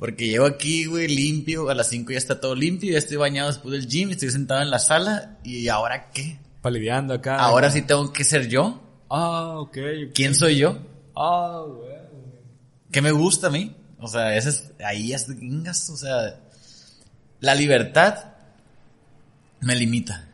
Porque 0.00 0.28
llego 0.28 0.46
aquí, 0.46 0.86
güey, 0.86 1.08
limpio, 1.08 1.68
a 1.68 1.74
las 1.74 1.90
5 1.90 2.12
ya 2.12 2.16
está 2.16 2.40
todo 2.40 2.54
limpio, 2.54 2.90
ya 2.90 2.96
estoy 2.96 3.18
bañado 3.18 3.48
después 3.48 3.72
del 3.72 3.86
gym, 3.86 4.10
estoy 4.10 4.30
sentado 4.30 4.62
en 4.62 4.70
la 4.70 4.78
sala 4.78 5.36
y 5.44 5.68
ahora 5.68 6.10
qué? 6.10 6.38
Palideando 6.62 7.12
acá. 7.12 7.36
Ahora 7.36 7.70
sí 7.70 7.82
tengo 7.82 8.10
que 8.10 8.24
ser 8.24 8.48
yo. 8.48 8.80
Ah, 9.10 9.58
ok. 9.58 9.76
¿Quién 10.14 10.34
soy 10.34 10.56
yo? 10.56 10.78
Ah, 11.14 11.62
güey. 11.66 11.96
¿Qué 12.90 13.02
me 13.02 13.12
gusta 13.12 13.48
a 13.48 13.50
mí? 13.50 13.76
O 13.98 14.08
sea, 14.08 14.34
ese 14.34 14.48
es, 14.48 14.72
ahí 14.82 15.12
es, 15.12 15.28
ingas, 15.28 15.90
o 15.90 15.96
sea, 15.98 16.40
la 17.40 17.54
libertad 17.54 18.32
me 19.60 19.76
limita. 19.76 20.26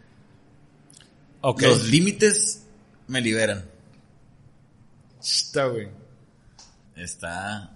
Ok. 1.40 1.62
Los 1.62 1.88
límites 1.88 2.62
me 3.08 3.20
liberan. 3.20 3.64
Está, 5.20 5.66
güey. 5.66 5.88
Está, 6.94 7.75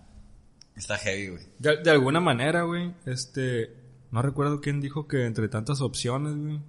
está 0.81 0.99
heavy, 0.99 1.29
güey. 1.29 1.43
De, 1.59 1.77
de 1.83 1.91
alguna 1.91 2.21
manera, 2.21 2.63
güey, 2.63 2.93
este, 3.07 3.75
no 4.11 4.21
recuerdo 4.23 4.61
quién 4.61 4.81
dijo 4.81 5.07
que 5.07 5.25
entre 5.27 5.49
tantas 5.49 5.81
opciones, 5.81 6.37
güey, 6.37 6.61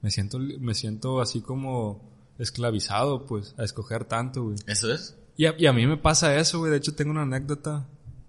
me 0.00 0.10
siento, 0.10 0.38
me 0.38 0.74
siento 0.74 1.20
así 1.20 1.40
como 1.40 2.32
esclavizado, 2.38 3.26
pues, 3.26 3.54
a 3.58 3.64
escoger 3.64 4.04
tanto, 4.04 4.44
güey. 4.44 4.56
¿Eso 4.66 4.92
es? 4.92 5.16
Y 5.36 5.46
a, 5.46 5.54
y 5.58 5.66
a 5.66 5.72
mí 5.72 5.86
me 5.86 5.96
pasa 5.96 6.36
eso, 6.36 6.58
güey. 6.60 6.70
De 6.70 6.78
hecho, 6.78 6.94
tengo 6.94 7.10
una 7.10 7.22
anécdota, 7.22 7.86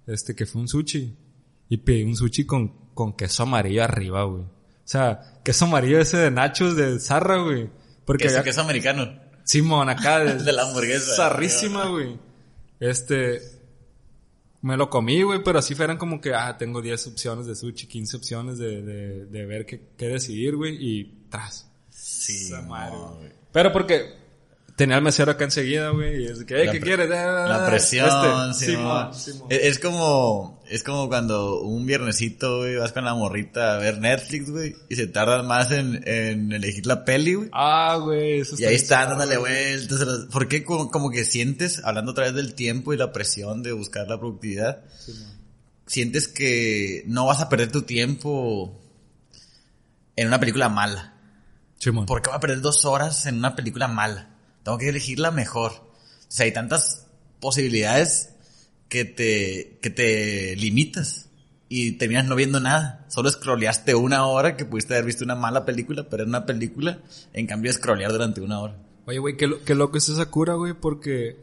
este, 0.07 0.36
que 0.36 0.45
fue 0.45 0.61
un 0.61 0.67
sushi. 0.67 1.15
Y 1.69 1.77
pedí 1.77 2.03
un 2.03 2.15
sushi 2.15 2.45
con, 2.45 2.69
con 2.95 3.13
queso 3.15 3.43
amarillo 3.43 3.84
arriba, 3.84 4.23
güey. 4.23 4.41
O 4.43 4.47
sea, 4.91 5.39
queso 5.43 5.65
amarillo 5.65 5.99
ese 5.99 6.17
de 6.17 6.32
nachos 6.32 6.75
de 6.75 6.99
zarra, 6.99 7.38
güey. 7.43 7.69
Porque 8.05 8.23
Queso, 8.23 8.38
había- 8.38 8.43
queso 8.45 8.61
americano. 8.61 9.19
Simón, 9.43 9.89
acá 9.89 10.19
de, 10.23 10.43
De 10.43 10.51
la 10.51 10.63
hamburguesa. 10.63 11.15
Zarrísima, 11.15 11.86
güey. 11.89 12.19
Este. 12.80 13.41
Me 14.62 14.76
lo 14.76 14.89
comí, 14.89 15.22
güey, 15.24 15.41
pero 15.43 15.60
así 15.60 15.74
fueran 15.74 15.97
como 15.97 16.20
que, 16.20 16.34
ah, 16.34 16.57
tengo 16.57 16.82
10 16.82 17.07
opciones 17.07 17.45
de 17.45 17.55
sushi, 17.55 17.88
15 17.88 18.18
opciones 18.18 18.57
de, 18.57 18.82
de, 18.82 19.26
de 19.26 19.45
ver 19.45 19.66
qué, 19.66 19.89
qué 19.97 20.07
decidir, 20.07 20.55
güey, 20.55 20.76
y 20.80 21.26
tras. 21.30 21.72
Sí, 21.89 22.51
no. 22.51 23.20
Pero 23.51 23.72
porque 23.72 24.16
tenía 24.80 24.95
al 24.95 25.03
mesero 25.03 25.32
acá 25.32 25.43
enseguida, 25.43 25.89
güey, 25.91 26.23
y 26.23 26.25
es 26.27 26.43
que, 26.45 26.55
"Ey, 26.61 26.65
La 26.65 26.71
¿qué 26.71 26.80
quieres? 26.80 27.11
Ah, 27.11 27.45
La 27.47 27.65
presión, 27.67 28.07
este, 28.51 28.65
Simón. 28.65 29.13
Simón. 29.13 29.47
Es, 29.51 29.59
es 29.63 29.80
como, 29.80 30.63
es 30.67 30.84
como 30.84 31.07
cuando 31.07 31.59
un 31.61 31.86
viernesito, 31.86 32.59
güey, 32.59 32.77
vas 32.77 32.91
con 32.91 33.05
la 33.05 33.13
morrita 33.13 33.75
a 33.75 33.77
ver 33.77 33.99
Netflix, 33.99 34.49
güey, 34.49 34.75
y 34.89 34.95
se 34.95 35.05
tardan 35.07 35.45
más 35.45 35.69
en, 35.71 36.01
en 36.07 36.51
elegir 36.51 36.88
la 36.88 37.05
peli, 37.05 37.34
güey. 37.36 37.49
Ah, 37.53 37.99
güey, 38.01 38.39
eso 38.39 38.55
Y 38.57 38.65
ahí 38.65 38.80
suave, 38.80 39.05
dándole 39.07 39.38
vueltas. 39.38 40.01
a 40.01 40.05
las- 40.05 40.25
¿Por 40.32 40.47
qué 40.47 40.63
como, 40.63 40.89
como 40.89 41.11
que 41.11 41.25
sientes, 41.25 41.82
hablando 41.84 42.11
otra 42.11 42.23
vez 42.25 42.34
del 42.34 42.55
tiempo 42.55 42.93
y 42.93 42.97
la 42.97 43.11
presión 43.11 43.61
de 43.61 43.73
buscar 43.73 44.07
la 44.07 44.17
productividad, 44.17 44.84
Simón. 44.97 45.30
sientes 45.86 46.27
que 46.27 47.03
no 47.05 47.25
vas 47.25 47.41
a 47.41 47.49
perder 47.49 47.71
tu 47.71 47.82
tiempo 47.84 48.80
en 50.15 50.27
una 50.27 50.39
película 50.39 50.69
mala? 50.69 51.13
Simón. 51.80 52.05
¿Por 52.05 52.21
qué 52.21 52.30
voy 52.30 52.38
a 52.38 52.39
perder 52.41 52.61
dos 52.61 52.86
horas 52.86 53.25
en 53.25 53.36
una 53.38 53.55
película 53.55 53.88
mala? 53.88 54.28
Tengo 54.70 54.78
que 54.78 54.89
elegir 54.89 55.17
la 55.20 55.32
mejor. 55.32 55.72
O 55.72 55.91
sea, 56.28 56.45
hay 56.45 56.51
tantas 56.53 57.07
posibilidades 57.39 58.36
que 58.88 59.03
te, 59.03 59.80
que 59.82 59.89
te 59.89 60.55
limitas 60.57 61.28
y 61.70 61.93
terminas 61.93 62.26
no 62.26 62.36
viendo 62.36 62.59
nada. 62.59 63.03
Solo 63.09 63.32
scrolleaste 63.32 63.95
una 63.95 64.28
hora 64.28 64.55
que 64.57 64.65
pudiste 64.65 64.93
haber 64.93 65.05
visto 65.05 65.24
una 65.24 65.34
mala 65.34 65.65
película, 65.65 66.07
pero 66.07 66.22
en 66.22 66.30
una 66.30 66.45
película, 66.45 66.99
en 67.34 67.47
cambio, 67.47 67.74
scrollear 67.74 68.11
durante 68.11 68.41
una 68.41 68.59
hora. 68.59 68.78
Oye, 69.07 69.17
güey, 69.17 69.38
qué, 69.38 69.47
lo- 69.47 69.63
qué 69.63 69.74
loco 69.74 69.97
es 69.97 70.07
esa 70.09 70.28
cura, 70.28 70.53
güey, 70.53 70.74
porque 70.74 71.38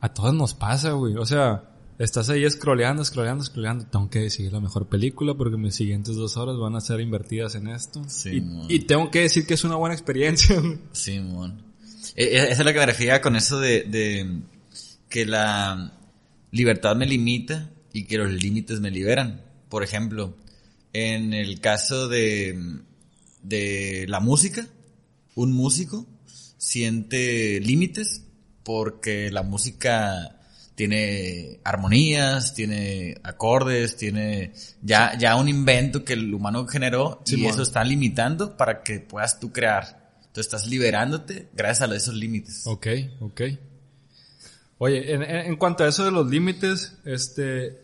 a 0.00 0.14
todos 0.14 0.32
nos 0.32 0.54
pasa, 0.54 0.92
güey. 0.92 1.14
O 1.16 1.26
sea, 1.26 1.64
estás 1.98 2.30
ahí 2.30 2.48
scrolleando, 2.48 3.04
scrolleando, 3.04 3.44
scrolleando. 3.44 3.84
Tengo 3.86 4.08
que 4.08 4.20
decidir 4.20 4.52
la 4.54 4.60
mejor 4.60 4.86
película 4.86 5.34
porque 5.34 5.56
mis 5.58 5.74
siguientes 5.74 6.16
dos 6.16 6.36
horas 6.38 6.56
van 6.56 6.74
a 6.76 6.80
ser 6.80 7.00
invertidas 7.00 7.54
en 7.54 7.68
esto. 7.68 8.02
Sí, 8.08 8.42
y, 8.68 8.74
y 8.76 8.78
tengo 8.80 9.10
que 9.10 9.20
decir 9.22 9.46
que 9.46 9.54
es 9.54 9.64
una 9.64 9.76
buena 9.76 9.94
experiencia. 9.94 10.56
Simón. 10.92 11.62
E- 11.64 11.67
e- 12.18 12.50
Eso 12.50 12.60
es 12.60 12.64
lo 12.66 12.72
que 12.72 12.78
me 12.78 12.86
refería 12.86 13.20
con 13.20 13.36
eso 13.36 13.60
de, 13.60 13.82
de 13.84 14.26
que 15.08 15.24
la 15.24 15.92
libertad 16.50 16.96
me 16.96 17.06
limita 17.06 17.70
y 17.92 18.04
que 18.04 18.18
los 18.18 18.30
límites 18.30 18.80
me 18.80 18.90
liberan. 18.90 19.42
Por 19.68 19.84
ejemplo, 19.84 20.36
en 20.92 21.32
el 21.32 21.60
caso 21.60 22.08
de, 22.08 22.80
de 23.42 24.06
la 24.08 24.20
música, 24.20 24.66
un 25.34 25.52
músico 25.52 26.06
siente 26.56 27.60
límites 27.60 28.24
porque 28.64 29.30
la 29.30 29.42
música 29.42 30.34
tiene 30.74 31.58
armonías, 31.64 32.54
tiene 32.54 33.16
acordes, 33.22 33.96
tiene 33.96 34.52
ya, 34.82 35.16
ya 35.18 35.36
un 35.36 35.48
invento 35.48 36.04
que 36.04 36.12
el 36.12 36.32
humano 36.32 36.66
generó 36.66 37.22
y 37.26 37.46
eso 37.46 37.62
está 37.62 37.82
limitando 37.82 38.56
para 38.56 38.82
que 38.82 39.00
puedas 39.00 39.40
tú 39.40 39.50
crear. 39.52 39.97
Estás 40.40 40.66
liberándote 40.66 41.48
gracias 41.54 41.90
a 41.90 41.94
esos 41.94 42.14
límites. 42.14 42.66
Ok, 42.66 42.86
ok. 43.20 43.40
Oye, 44.78 45.12
en, 45.12 45.22
en- 45.22 45.56
cuanto 45.56 45.84
a 45.84 45.88
eso 45.88 46.04
de 46.04 46.10
los 46.12 46.28
límites, 46.28 46.96
este, 47.04 47.82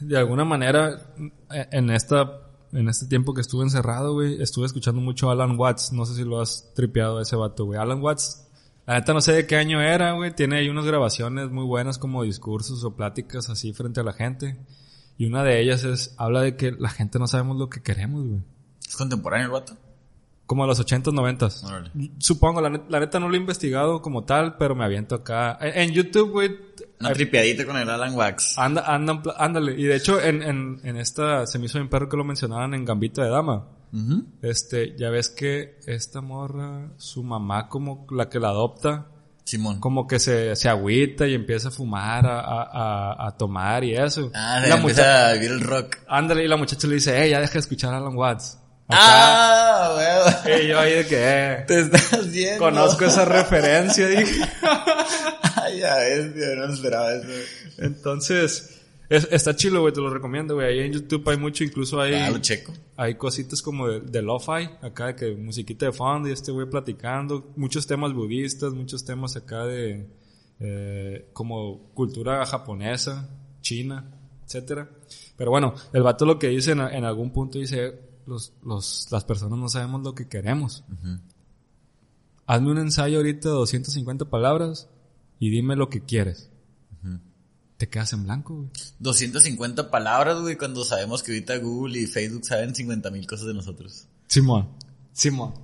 de 0.00 0.18
alguna 0.18 0.44
manera, 0.44 1.14
en 1.50 1.90
esta, 1.90 2.40
en 2.72 2.88
este 2.88 3.06
tiempo 3.06 3.32
que 3.34 3.40
estuve 3.40 3.62
encerrado, 3.64 4.12
güey, 4.14 4.42
estuve 4.42 4.66
escuchando 4.66 5.00
mucho 5.00 5.28
a 5.30 5.32
Alan 5.32 5.58
Watts. 5.58 5.92
No 5.92 6.04
sé 6.06 6.14
si 6.14 6.24
lo 6.24 6.40
has 6.40 6.72
tripeado 6.74 7.18
a 7.18 7.22
ese 7.22 7.36
vato, 7.36 7.64
güey. 7.64 7.78
Alan 7.78 8.02
Watts, 8.02 8.46
la 8.86 8.94
neta 8.94 9.12
no 9.14 9.20
sé 9.20 9.32
de 9.32 9.46
qué 9.46 9.56
año 9.56 9.80
era, 9.80 10.12
güey. 10.12 10.34
Tiene 10.34 10.58
ahí 10.58 10.68
unas 10.68 10.84
grabaciones 10.84 11.50
muy 11.50 11.64
buenas 11.64 11.98
como 11.98 12.22
discursos 12.22 12.84
o 12.84 12.94
pláticas 12.94 13.48
así 13.48 13.72
frente 13.72 14.00
a 14.00 14.04
la 14.04 14.12
gente. 14.12 14.58
Y 15.16 15.26
una 15.26 15.42
de 15.42 15.60
ellas 15.60 15.84
es, 15.84 16.14
habla 16.18 16.40
de 16.42 16.56
que 16.56 16.72
la 16.72 16.88
gente 16.90 17.18
no 17.18 17.26
sabemos 17.26 17.56
lo 17.58 17.68
que 17.70 17.82
queremos, 17.82 18.26
güey. 18.26 18.40
¿Es 18.86 18.96
contemporáneo 18.96 19.46
el 19.46 19.52
vato? 19.52 19.76
Como 20.50 20.64
a 20.64 20.66
los 20.66 20.80
80s, 20.84 21.12
90s. 21.14 21.62
Órale. 21.64 21.90
Supongo, 22.18 22.60
la, 22.60 22.70
la 22.88 22.98
neta 22.98 23.20
no 23.20 23.28
lo 23.28 23.34
he 23.34 23.38
investigado 23.38 24.02
como 24.02 24.24
tal, 24.24 24.56
pero 24.56 24.74
me 24.74 24.84
aviento 24.84 25.14
acá. 25.14 25.56
En, 25.60 25.78
en 25.90 25.90
YouTube, 25.92 26.30
güey, 26.32 26.50
Una 26.98 27.12
tripiadita 27.12 27.64
con 27.64 27.76
el 27.76 27.88
Alan 27.88 28.16
Wax. 28.16 28.58
anda, 28.58 28.82
anda, 28.84 29.22
ándale. 29.38 29.80
Y 29.80 29.84
de 29.84 29.94
hecho, 29.94 30.20
en, 30.20 30.42
en, 30.42 30.80
en 30.82 30.96
esta, 30.96 31.46
se 31.46 31.60
me 31.60 31.66
hizo 31.66 31.78
bien 31.78 31.88
perro 31.88 32.08
que 32.08 32.16
lo 32.16 32.24
mencionaban 32.24 32.74
en 32.74 32.84
Gambito 32.84 33.22
de 33.22 33.28
Dama. 33.30 33.68
Este, 34.42 34.96
ya 34.96 35.10
ves 35.10 35.28
que 35.30 35.78
esta 35.86 36.20
morra, 36.20 36.88
su 36.96 37.22
mamá 37.22 37.68
como 37.68 38.06
la 38.10 38.28
que 38.28 38.40
la 38.40 38.48
adopta, 38.48 39.06
Simón. 39.44 39.78
como 39.80 40.06
que 40.06 40.18
se, 40.18 40.54
se 40.56 40.68
agüita 40.68 41.26
y 41.28 41.34
empieza 41.34 41.68
a 41.68 41.70
fumar, 41.72 42.26
a, 42.26 42.40
a, 42.40 43.26
a- 43.28 43.36
tomar 43.36 43.84
y 43.84 43.94
eso. 43.96 44.30
Ah, 44.34 44.60
la 44.68 44.76
muchacha, 44.78 45.28
a 45.30 45.32
vivir 45.34 45.50
el 45.52 45.60
rock. 45.60 45.96
ándale, 46.08 46.44
y 46.44 46.48
la 46.48 46.56
muchacha 46.56 46.86
le 46.88 46.94
dice, 46.94 47.20
eh, 47.24 47.30
ya 47.30 47.40
deja 47.40 47.52
de 47.54 47.58
escuchar 47.60 47.94
a 47.94 47.98
Alan 47.98 48.16
Watts. 48.16 48.58
Ah, 48.92 49.94
weón. 50.44 50.60
y 50.62 50.68
yo 50.68 50.78
ahí 50.78 50.92
de 50.94 51.06
que, 51.06 51.16
eh, 51.18 51.64
Te 51.66 51.80
estás 51.80 52.30
viendo. 52.30 52.58
conozco 52.58 53.04
esa 53.04 53.24
referencia, 53.24 54.06
dije. 54.08 54.40
Ay, 55.62 55.78
ya 55.80 55.96
ves, 55.96 56.34
tío, 56.34 56.56
no 56.56 56.72
esperaba 56.72 57.12
eso. 57.14 57.28
Entonces, 57.78 58.80
es- 59.08 59.28
está 59.30 59.54
chilo, 59.56 59.80
güey, 59.82 59.92
te 59.92 60.00
lo 60.00 60.10
recomiendo, 60.12 60.54
güey. 60.54 60.66
Ahí 60.68 60.86
en 60.86 60.92
YouTube 60.92 61.28
hay 61.28 61.36
mucho, 61.36 61.64
incluso 61.64 62.00
hay, 62.00 62.30
lo 62.30 62.38
checo. 62.38 62.72
hay 62.96 63.14
cositas 63.16 63.62
como 63.62 63.88
de, 63.88 64.00
de 64.00 64.22
lo-fi, 64.22 64.68
acá 64.82 65.06
de 65.08 65.16
que 65.16 65.34
musiquita 65.34 65.86
de 65.86 65.92
fondo 65.92 66.28
y 66.28 66.32
este 66.32 66.52
güey 66.52 66.66
platicando, 66.68 67.52
muchos 67.56 67.86
temas 67.86 68.12
budistas, 68.12 68.72
muchos 68.72 69.04
temas 69.04 69.36
acá 69.36 69.64
de 69.66 70.06
eh, 70.60 71.28
como 71.32 71.90
cultura 71.94 72.44
japonesa, 72.46 73.28
china, 73.60 74.04
etcétera. 74.46 74.88
Pero 75.36 75.50
bueno, 75.50 75.74
el 75.92 76.02
vato 76.02 76.24
lo 76.26 76.38
que 76.38 76.48
dice 76.48 76.72
en, 76.72 76.80
en 76.80 77.04
algún 77.04 77.32
punto 77.32 77.58
dice, 77.58 78.09
los, 78.30 78.54
los, 78.64 79.08
las 79.10 79.24
personas 79.24 79.58
no 79.58 79.68
sabemos 79.68 80.02
lo 80.02 80.14
que 80.14 80.28
queremos. 80.28 80.84
Hazme 82.46 82.70
un 82.70 82.78
ensayo 82.78 83.18
ahorita 83.18 83.48
de 83.48 83.54
250 83.54 84.30
palabras 84.30 84.88
y 85.38 85.50
dime 85.50 85.76
lo 85.76 85.90
que 85.90 86.04
quieres. 86.04 86.48
Te 87.76 87.88
quedas 87.88 88.12
en 88.12 88.24
blanco, 88.24 88.54
güey. 88.54 88.68
250 88.98 89.90
palabras, 89.90 90.38
güey, 90.40 90.56
cuando 90.56 90.84
sabemos 90.84 91.22
que 91.22 91.32
ahorita 91.32 91.56
Google 91.58 91.98
y 91.98 92.06
Facebook 92.06 92.44
saben 92.44 92.74
50 92.74 93.10
mil 93.10 93.26
cosas 93.26 93.46
de 93.46 93.54
nosotros. 93.54 94.06
Simón. 94.26 94.68
Simón. 95.12 95.54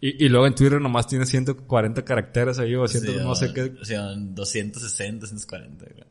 Y, 0.00 0.24
y 0.24 0.28
luego 0.28 0.46
en 0.46 0.54
Twitter 0.54 0.80
nomás 0.80 1.08
tiene 1.08 1.26
140 1.26 2.04
caracteres 2.04 2.60
ahí 2.60 2.76
o 2.76 2.86
100, 2.86 3.02
Sí, 3.02 3.16
no 3.20 3.34
sé 3.34 3.52
qué. 3.52 3.74
O 3.80 3.84
sea, 3.84 4.14
260, 4.14 5.22
240, 5.22 5.84
güey. 5.84 6.04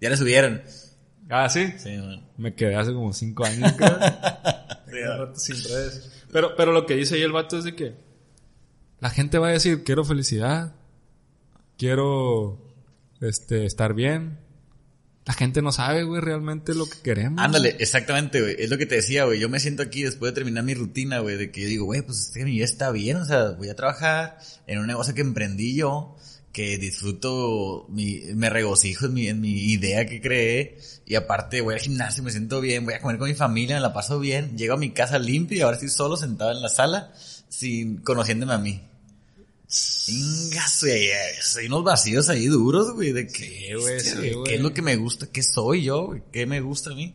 Ya 0.00 0.10
le 0.10 0.16
subieron. 0.16 0.60
Ah, 1.28 1.48
sí. 1.48 1.72
Sí, 1.78 1.96
man. 1.96 2.28
Me 2.36 2.54
quedé 2.54 2.76
hace 2.76 2.92
como 2.92 3.12
5 3.12 3.44
años, 3.44 3.72
creo. 3.72 3.98
Rato 5.18 5.38
sin 5.38 5.56
redes. 5.56 6.10
Pero, 6.30 6.54
pero 6.56 6.72
lo 6.72 6.86
que 6.86 6.94
dice 6.94 7.16
ahí 7.16 7.22
el 7.22 7.32
vato 7.32 7.58
es 7.58 7.64
de 7.64 7.74
que 7.74 7.94
la 9.04 9.10
gente 9.10 9.36
va 9.36 9.48
a 9.48 9.52
decir, 9.52 9.84
quiero 9.84 10.02
felicidad, 10.02 10.74
quiero 11.76 12.58
este, 13.20 13.66
estar 13.66 13.92
bien. 13.92 14.38
La 15.26 15.34
gente 15.34 15.60
no 15.60 15.72
sabe, 15.72 16.04
güey, 16.04 16.22
realmente 16.22 16.74
lo 16.74 16.86
que 16.86 16.98
queremos. 17.02 17.38
Ándale, 17.42 17.76
exactamente, 17.80 18.40
güey. 18.40 18.56
Es 18.58 18.70
lo 18.70 18.78
que 18.78 18.86
te 18.86 18.94
decía, 18.94 19.26
güey. 19.26 19.38
Yo 19.38 19.50
me 19.50 19.60
siento 19.60 19.82
aquí 19.82 20.04
después 20.04 20.32
de 20.32 20.36
terminar 20.36 20.64
mi 20.64 20.72
rutina, 20.72 21.18
güey, 21.18 21.36
de 21.36 21.50
que 21.50 21.60
yo 21.60 21.68
digo, 21.68 21.84
güey, 21.84 22.00
pues 22.00 22.18
es 22.18 22.30
que 22.30 22.44
mi 22.46 22.52
vida 22.52 22.64
está 22.64 22.90
bien, 22.92 23.18
o 23.18 23.26
sea, 23.26 23.50
voy 23.50 23.68
a 23.68 23.76
trabajar 23.76 24.38
en 24.66 24.78
un 24.78 24.86
negocio 24.86 25.14
que 25.14 25.20
emprendí 25.20 25.76
yo, 25.76 26.16
que 26.54 26.78
disfruto, 26.78 27.84
mi, 27.90 28.20
me 28.36 28.48
regocijo 28.48 29.06
en 29.06 29.12
mi, 29.14 29.26
en 29.26 29.40
mi 29.40 29.50
idea 29.72 30.06
que 30.06 30.20
creé, 30.22 30.78
y 31.04 31.16
aparte 31.16 31.60
voy 31.60 31.74
al 31.74 31.80
gimnasio, 31.80 32.22
me 32.22 32.30
siento 32.30 32.60
bien, 32.60 32.84
voy 32.84 32.94
a 32.94 33.00
comer 33.00 33.18
con 33.18 33.28
mi 33.28 33.34
familia, 33.34 33.74
me 33.76 33.82
la 33.82 33.92
paso 33.92 34.20
bien, 34.20 34.56
llego 34.56 34.74
a 34.74 34.78
mi 34.78 34.92
casa 34.92 35.18
limpio 35.18 35.58
y 35.58 35.60
ahora 35.62 35.74
estoy 35.74 35.90
solo 35.90 36.16
sentado 36.16 36.52
en 36.52 36.62
la 36.62 36.68
sala, 36.68 37.12
sin, 37.48 37.98
conociéndome 37.98 38.54
a 38.54 38.58
mí. 38.58 38.80
Ingas, 40.06 40.84
hay 41.58 41.66
unos 41.66 41.82
vacíos 41.82 42.28
ahí 42.28 42.46
duros, 42.46 42.94
güey, 42.94 43.12
de 43.12 43.26
que, 43.26 43.32
Sí, 43.32 43.74
güey, 43.74 44.00
sí, 44.00 44.16
¿qué 44.22 44.32
güey. 44.34 44.54
es 44.54 44.60
lo 44.60 44.72
que 44.72 44.82
me 44.82 44.94
gusta? 44.94 45.26
¿Qué 45.26 45.42
soy 45.42 45.82
yo, 45.82 46.06
güey? 46.06 46.22
¿Qué 46.32 46.46
me 46.46 46.60
gusta 46.60 46.90
a 46.90 46.94
mí? 46.94 47.14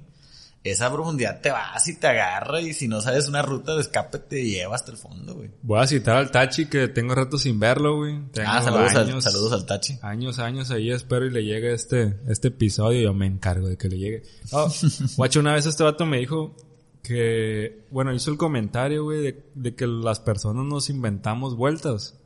Esa 0.64 0.91
profundidad 0.91 1.39
te 1.41 1.51
vas 1.51 1.88
y 1.88 1.97
te 1.97 2.07
agarra 2.07 2.60
y 2.60 2.74
si 2.74 2.89
no 2.89 2.99
sabes 2.99 3.30
una 3.30 3.41
ruta 3.41 3.76
de 3.76 3.82
escape 3.82 4.20
te 4.20 4.43
lleva 4.43 4.76
hasta 4.76 4.91
el 4.91 4.97
fondo, 4.97 5.36
güey. 5.36 5.49
Voy 5.62 5.80
a 5.80 5.88
citar 5.88 6.18
al 6.18 6.32
Tachi 6.32 6.66
que 6.66 6.89
tengo 6.89 7.16
rato 7.16 7.38
sin 7.38 7.60
verlo, 7.62 7.95
güey. 7.95 8.20
Tengo 8.34 8.49
Ah, 8.51 8.62
saludos 8.62 8.93
al, 8.95 9.07
años- 9.07 9.24
saludos 9.24 9.53
al 9.53 9.66
Tachi. 9.66 9.97
Años, 10.01 10.38
años 10.39 10.70
ahí 10.72 10.91
espero 10.91 11.26
y 11.26 11.32
le 11.32 11.45
llegue 11.45 11.74
este, 11.74 12.20
este 12.28 12.49
episodio. 12.49 13.01
Yo 13.01 13.14
me 13.14 13.26
encargo 13.26 13.70
de 13.70 13.78
que 13.78 13.88
le 13.88 13.97
llegue. 13.97 14.24
Oh, 14.51 14.70
guacho, 15.16 15.39
una 15.39 15.53
vez 15.53 15.66
este 15.66 15.84
vato 15.84 16.05
me 16.05 16.18
dijo 16.18 16.55
que, 17.03 17.86
bueno, 17.91 18.14
hizo 18.14 18.30
el 18.30 18.38
comentario, 18.38 19.03
güey, 19.03 19.22
de, 19.22 19.45
de 19.55 19.76
que 19.76 19.88
las 19.88 20.20
personas 20.20 20.66
nos 20.66 20.89
inventamos 20.89 21.55
vueltas. 21.55 22.20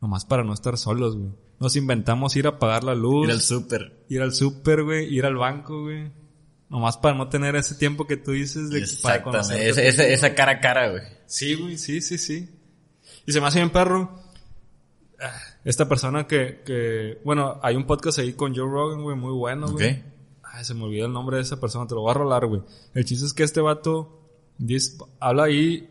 Nomás 0.00 0.24
para 0.24 0.42
no 0.42 0.54
estar 0.54 0.76
solos, 0.78 1.16
güey. 1.16 1.30
Nos 1.60 1.76
inventamos 1.76 2.34
ir 2.36 2.46
a 2.46 2.58
pagar 2.58 2.82
la 2.84 2.94
luz, 2.94 3.26
Ir 3.26 3.32
al 3.32 3.40
súper. 3.42 4.04
ir 4.08 4.22
al 4.22 4.34
súper, 4.34 4.82
güey, 4.82 5.14
ir 5.14 5.24
al 5.24 5.36
banco, 5.36 5.82
güey. 5.82 6.10
Nomás 6.74 6.96
para 6.96 7.16
no 7.16 7.28
tener 7.28 7.54
ese 7.54 7.76
tiempo 7.76 8.04
que 8.04 8.16
tú 8.16 8.32
dices 8.32 8.68
de 8.68 8.84
para 9.00 9.14
Exactamente. 9.18 9.68
Esa, 9.68 9.82
esa, 9.84 10.04
esa 10.08 10.34
cara 10.34 10.52
a 10.52 10.60
cara, 10.60 10.90
güey. 10.90 11.02
Sí, 11.24 11.54
güey, 11.54 11.78
sí, 11.78 12.00
sí, 12.00 12.18
sí. 12.18 12.50
Y 13.26 13.30
se 13.32 13.40
me 13.40 13.46
hace 13.46 13.60
bien 13.60 13.70
perro. 13.70 14.18
ah, 15.20 15.30
Esta 15.64 15.88
persona 15.88 16.26
que, 16.26 16.62
que, 16.66 17.20
bueno, 17.24 17.60
hay 17.62 17.76
un 17.76 17.86
podcast 17.86 18.18
ahí 18.18 18.32
con 18.32 18.56
Joe 18.56 18.68
Rogan, 18.68 19.02
güey, 19.04 19.16
muy 19.16 19.32
bueno, 19.32 19.68
güey. 19.70 19.92
Ok. 19.92 19.98
Ay, 20.42 20.64
se 20.64 20.74
me 20.74 20.82
olvidó 20.82 21.06
el 21.06 21.12
nombre 21.12 21.36
de 21.36 21.44
esa 21.44 21.60
persona, 21.60 21.86
te 21.86 21.94
lo 21.94 22.00
voy 22.00 22.10
a 22.10 22.14
rolar, 22.14 22.44
güey. 22.46 22.62
El 22.92 23.04
chiste 23.04 23.24
es 23.24 23.32
que 23.32 23.44
este 23.44 23.60
vato 23.60 24.28
dice- 24.58 24.98
habla 25.20 25.44
ahí. 25.44 25.88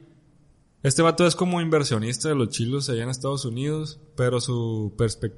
Este 0.84 1.02
vato 1.02 1.26
es 1.26 1.34
como 1.38 1.62
inversionista 1.62 2.28
de 2.28 2.36
los 2.36 2.50
chilos 2.50 2.90
allá 2.90 3.04
en 3.04 3.10
Estados 3.10 3.46
Unidos, 3.46 4.02
pero 4.18 4.42
su 4.42 4.94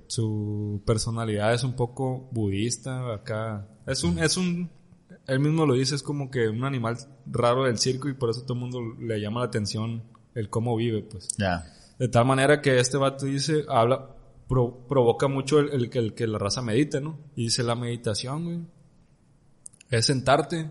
su 0.08 0.82
personalidad 0.88 1.54
es 1.54 1.64
un 1.64 1.76
poco 1.76 2.28
budista 2.32 3.14
acá. 3.14 3.68
Es 3.86 4.04
un, 4.04 4.18
es 4.18 4.38
un, 4.38 4.72
él 5.28 5.40
mismo 5.40 5.66
lo 5.66 5.74
dice, 5.74 5.96
es 5.96 6.04
como 6.04 6.30
que 6.30 6.48
un 6.50 6.64
animal 6.64 6.98
raro 7.26 7.64
del 7.66 7.78
circo 7.80 8.10
y 8.10 8.14
por 8.14 8.30
eso 8.30 8.44
todo 8.44 8.54
el 8.54 8.60
mundo 8.60 8.80
le 9.00 9.20
llama 9.20 9.40
la 9.42 9.48
atención 9.48 10.04
el 10.34 10.50
cómo 10.50 10.76
vive, 10.76 11.02
pues. 11.04 11.30
Ya. 11.38 11.66
De 11.98 12.08
tal 12.08 12.26
manera 12.26 12.62
que 12.62 12.78
este 12.80 12.98
vato 12.98 13.26
dice, 13.26 13.64
habla, 13.70 14.10
pro- 14.48 14.86
provoca 14.88 15.28
mucho 15.28 15.60
el, 15.60 15.90
el 15.94 16.14
que 16.14 16.28
la 16.28 16.38
raza 16.38 16.62
medite, 16.62 17.00
¿no? 17.02 17.18
Y 17.36 17.46
dice, 17.46 17.64
la 17.64 17.76
meditación, 17.76 18.44
güey, 18.44 18.60
es 19.90 20.06
sentarte 20.06 20.70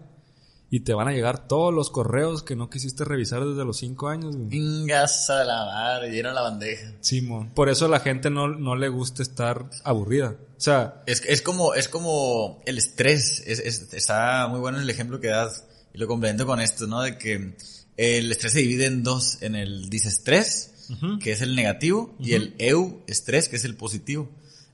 y 0.71 0.81
te 0.81 0.93
van 0.95 1.07
a 1.09 1.12
llegar 1.12 1.47
todos 1.47 1.73
los 1.73 1.91
correos 1.91 2.43
que 2.43 2.57
no 2.57 2.69
quisiste 2.71 3.05
revisar 3.05 3.45
desde 3.45 3.65
los 3.65 3.77
cinco 3.79 4.09
años, 4.09 4.37
güey. 4.37 4.57
Ingas 4.57 5.31
a 5.31 5.45
la 5.45 5.65
madre, 5.67 6.11
llena 6.11 6.33
la 6.33 6.43
bandeja. 6.43 6.93
Simón. 7.01 7.51
Por 7.55 7.69
eso 7.69 7.85
a 7.87 7.89
la 7.89 8.01
gente 8.01 8.29
no, 8.31 8.49
no 8.49 8.75
le 8.75 8.89
gusta 8.89 9.23
estar 9.23 9.71
aburrida. 9.85 10.37
O 10.57 10.61
sea, 10.61 11.03
Es, 11.07 11.23
es 11.27 11.43
como, 11.43 11.75
es 11.75 11.89
como 11.89 12.61
el 12.67 12.79
estrés. 12.79 13.43
Es, 13.47 13.61
es- 13.61 13.93
está 13.93 14.49
muy 14.49 14.59
bueno 14.61 14.81
el 14.81 14.89
ejemplo 14.91 15.21
que 15.21 15.29
das. 15.29 15.65
Y 15.93 15.99
lo 15.99 16.09
complemento 16.09 16.45
con 16.47 16.61
esto, 16.61 16.87
¿no? 16.89 17.03
De 17.03 17.19
que 17.19 17.55
el 17.97 18.33
estrés 18.33 18.53
se 18.55 18.59
divide 18.61 18.87
en 18.87 19.05
dos. 19.05 19.39
En 19.43 19.55
el 19.55 19.89
disestrés, 19.91 20.73
Ujú. 20.91 21.19
que 21.21 21.31
es 21.33 21.41
el 21.41 21.55
negativo, 21.55 22.17
y 22.19 22.33
el 22.35 22.55
eu-estrés, 22.59 23.49
que 23.49 23.57
es 23.57 23.65
el 23.65 23.77
positivo. 23.77 24.29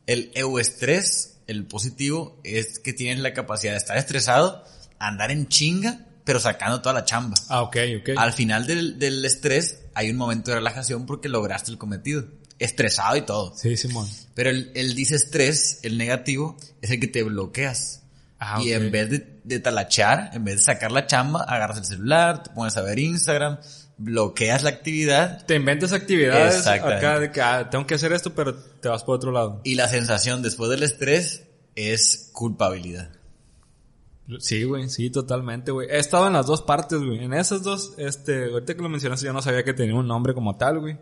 El 0.06 0.30
eu-estrés, 0.34 1.36
el 1.46 1.66
positivo, 1.66 2.40
es 2.42 2.78
que 2.78 2.92
tienes 2.94 3.22
la 3.22 3.34
capacidad 3.34 3.72
de 3.72 3.78
estar 3.78 3.96
estresado, 3.98 4.64
andar 5.00 5.32
en 5.32 5.48
chinga, 5.48 6.06
pero 6.24 6.38
sacando 6.38 6.80
toda 6.80 6.94
la 6.94 7.04
chamba. 7.04 7.36
ah, 7.48 7.62
ok, 7.62 7.76
ok. 8.00 8.10
Al 8.16 8.32
final 8.32 8.66
del, 8.66 8.98
del 9.00 9.24
estrés 9.24 9.80
hay 9.94 10.10
un 10.10 10.16
momento 10.16 10.52
de 10.52 10.58
relajación 10.58 11.06
porque 11.06 11.28
lograste 11.28 11.72
el 11.72 11.78
cometido. 11.78 12.24
Estresado 12.60 13.16
y 13.16 13.22
todo. 13.22 13.56
Sí, 13.56 13.76
Simón. 13.76 14.06
Pero 14.34 14.50
el, 14.50 14.70
el 14.74 14.94
disestrés, 14.94 15.80
el 15.82 15.96
negativo, 15.96 16.56
es 16.82 16.90
el 16.90 17.00
que 17.00 17.06
te 17.08 17.22
bloqueas. 17.22 18.02
Ah, 18.38 18.60
y 18.62 18.72
ok. 18.74 18.80
en 18.82 18.90
vez 18.90 19.10
de, 19.10 19.40
de 19.44 19.60
talachar, 19.60 20.30
en 20.34 20.44
vez 20.44 20.56
de 20.56 20.62
sacar 20.62 20.92
la 20.92 21.06
chamba, 21.06 21.42
agarras 21.42 21.78
el 21.78 21.84
celular, 21.86 22.42
te 22.42 22.50
pones 22.50 22.76
a 22.76 22.82
ver 22.82 22.98
Instagram, 22.98 23.58
bloqueas 23.98 24.62
la 24.62 24.70
actividad 24.70 25.44
Te 25.44 25.56
inventas 25.56 25.92
actividades 25.92 26.66
acá 26.66 27.18
de 27.18 27.30
que 27.30 27.40
ah, 27.42 27.68
tengo 27.70 27.86
que 27.86 27.94
hacer 27.94 28.12
esto, 28.12 28.34
pero 28.34 28.54
te 28.54 28.88
vas 28.88 29.04
por 29.04 29.16
otro 29.16 29.30
lado. 29.32 29.60
y 29.64 29.74
la 29.74 29.88
sensación 29.88 30.42
después 30.42 30.70
del 30.70 30.82
estrés 30.82 31.44
es 31.76 32.30
culpabilidad. 32.32 33.10
Sí, 34.38 34.64
güey, 34.64 34.88
sí, 34.88 35.10
totalmente, 35.10 35.72
güey. 35.72 35.88
He 35.90 35.98
estado 35.98 36.26
en 36.26 36.34
las 36.34 36.46
dos 36.46 36.62
partes, 36.62 37.02
güey. 37.02 37.24
En 37.24 37.32
esas 37.32 37.62
dos, 37.62 37.94
este, 37.96 38.52
ahorita 38.52 38.74
que 38.74 38.82
lo 38.82 38.88
mencionaste 38.88 39.26
yo 39.26 39.32
no 39.32 39.42
sabía 39.42 39.64
que 39.64 39.74
tenía 39.74 39.94
un 39.94 40.06
nombre 40.06 40.34
como 40.34 40.56
tal, 40.56 40.80
güey. 40.80 40.98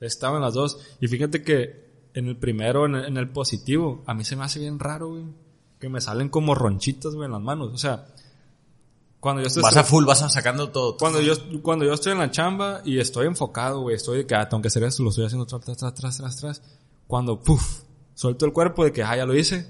He 0.00 0.06
estado 0.06 0.36
en 0.36 0.42
las 0.42 0.54
dos. 0.54 0.78
Y 1.00 1.08
fíjate 1.08 1.42
que 1.42 2.08
en 2.14 2.26
el 2.26 2.36
primero, 2.36 2.86
en 2.86 2.94
el, 2.94 3.04
en 3.06 3.16
el 3.16 3.30
positivo, 3.30 4.02
a 4.06 4.14
mí 4.14 4.24
se 4.24 4.36
me 4.36 4.44
hace 4.44 4.60
bien 4.60 4.78
raro, 4.78 5.10
güey. 5.10 5.24
Que 5.78 5.88
me 5.88 6.00
salen 6.00 6.28
como 6.28 6.54
ronchitas, 6.54 7.14
güey, 7.14 7.26
en 7.26 7.32
las 7.32 7.42
manos. 7.42 7.72
O 7.72 7.78
sea, 7.78 8.06
cuando 9.20 9.42
yo 9.42 9.48
estoy... 9.48 9.62
Vas 9.62 9.76
a 9.76 9.84
full, 9.84 10.04
vas 10.04 10.22
a 10.22 10.28
sacando 10.28 10.70
todo. 10.70 10.96
Cuando 10.96 11.20
yo, 11.20 11.32
cuando 11.62 11.84
yo 11.84 11.94
estoy 11.94 12.12
en 12.12 12.18
la 12.18 12.30
chamba 12.30 12.82
y 12.84 12.98
estoy 12.98 13.26
enfocado, 13.26 13.80
güey, 13.80 13.96
estoy 13.96 14.18
de 14.18 14.26
que, 14.26 14.34
ah, 14.34 14.48
tengo 14.48 14.62
que 14.62 14.68
hacer 14.68 14.82
esto, 14.84 15.02
lo 15.02 15.10
estoy 15.10 15.26
haciendo 15.26 15.46
tras, 15.46 15.62
tras, 15.62 15.78
tras, 15.78 15.94
tras, 15.94 16.16
tras, 16.18 16.36
tras. 16.36 16.62
Cuando, 17.06 17.40
puf, 17.42 17.84
suelto 18.14 18.46
el 18.46 18.52
cuerpo 18.52 18.84
de 18.84 18.92
que, 18.92 19.02
ah, 19.02 19.16
ya 19.16 19.24
lo 19.26 19.34
hice, 19.34 19.66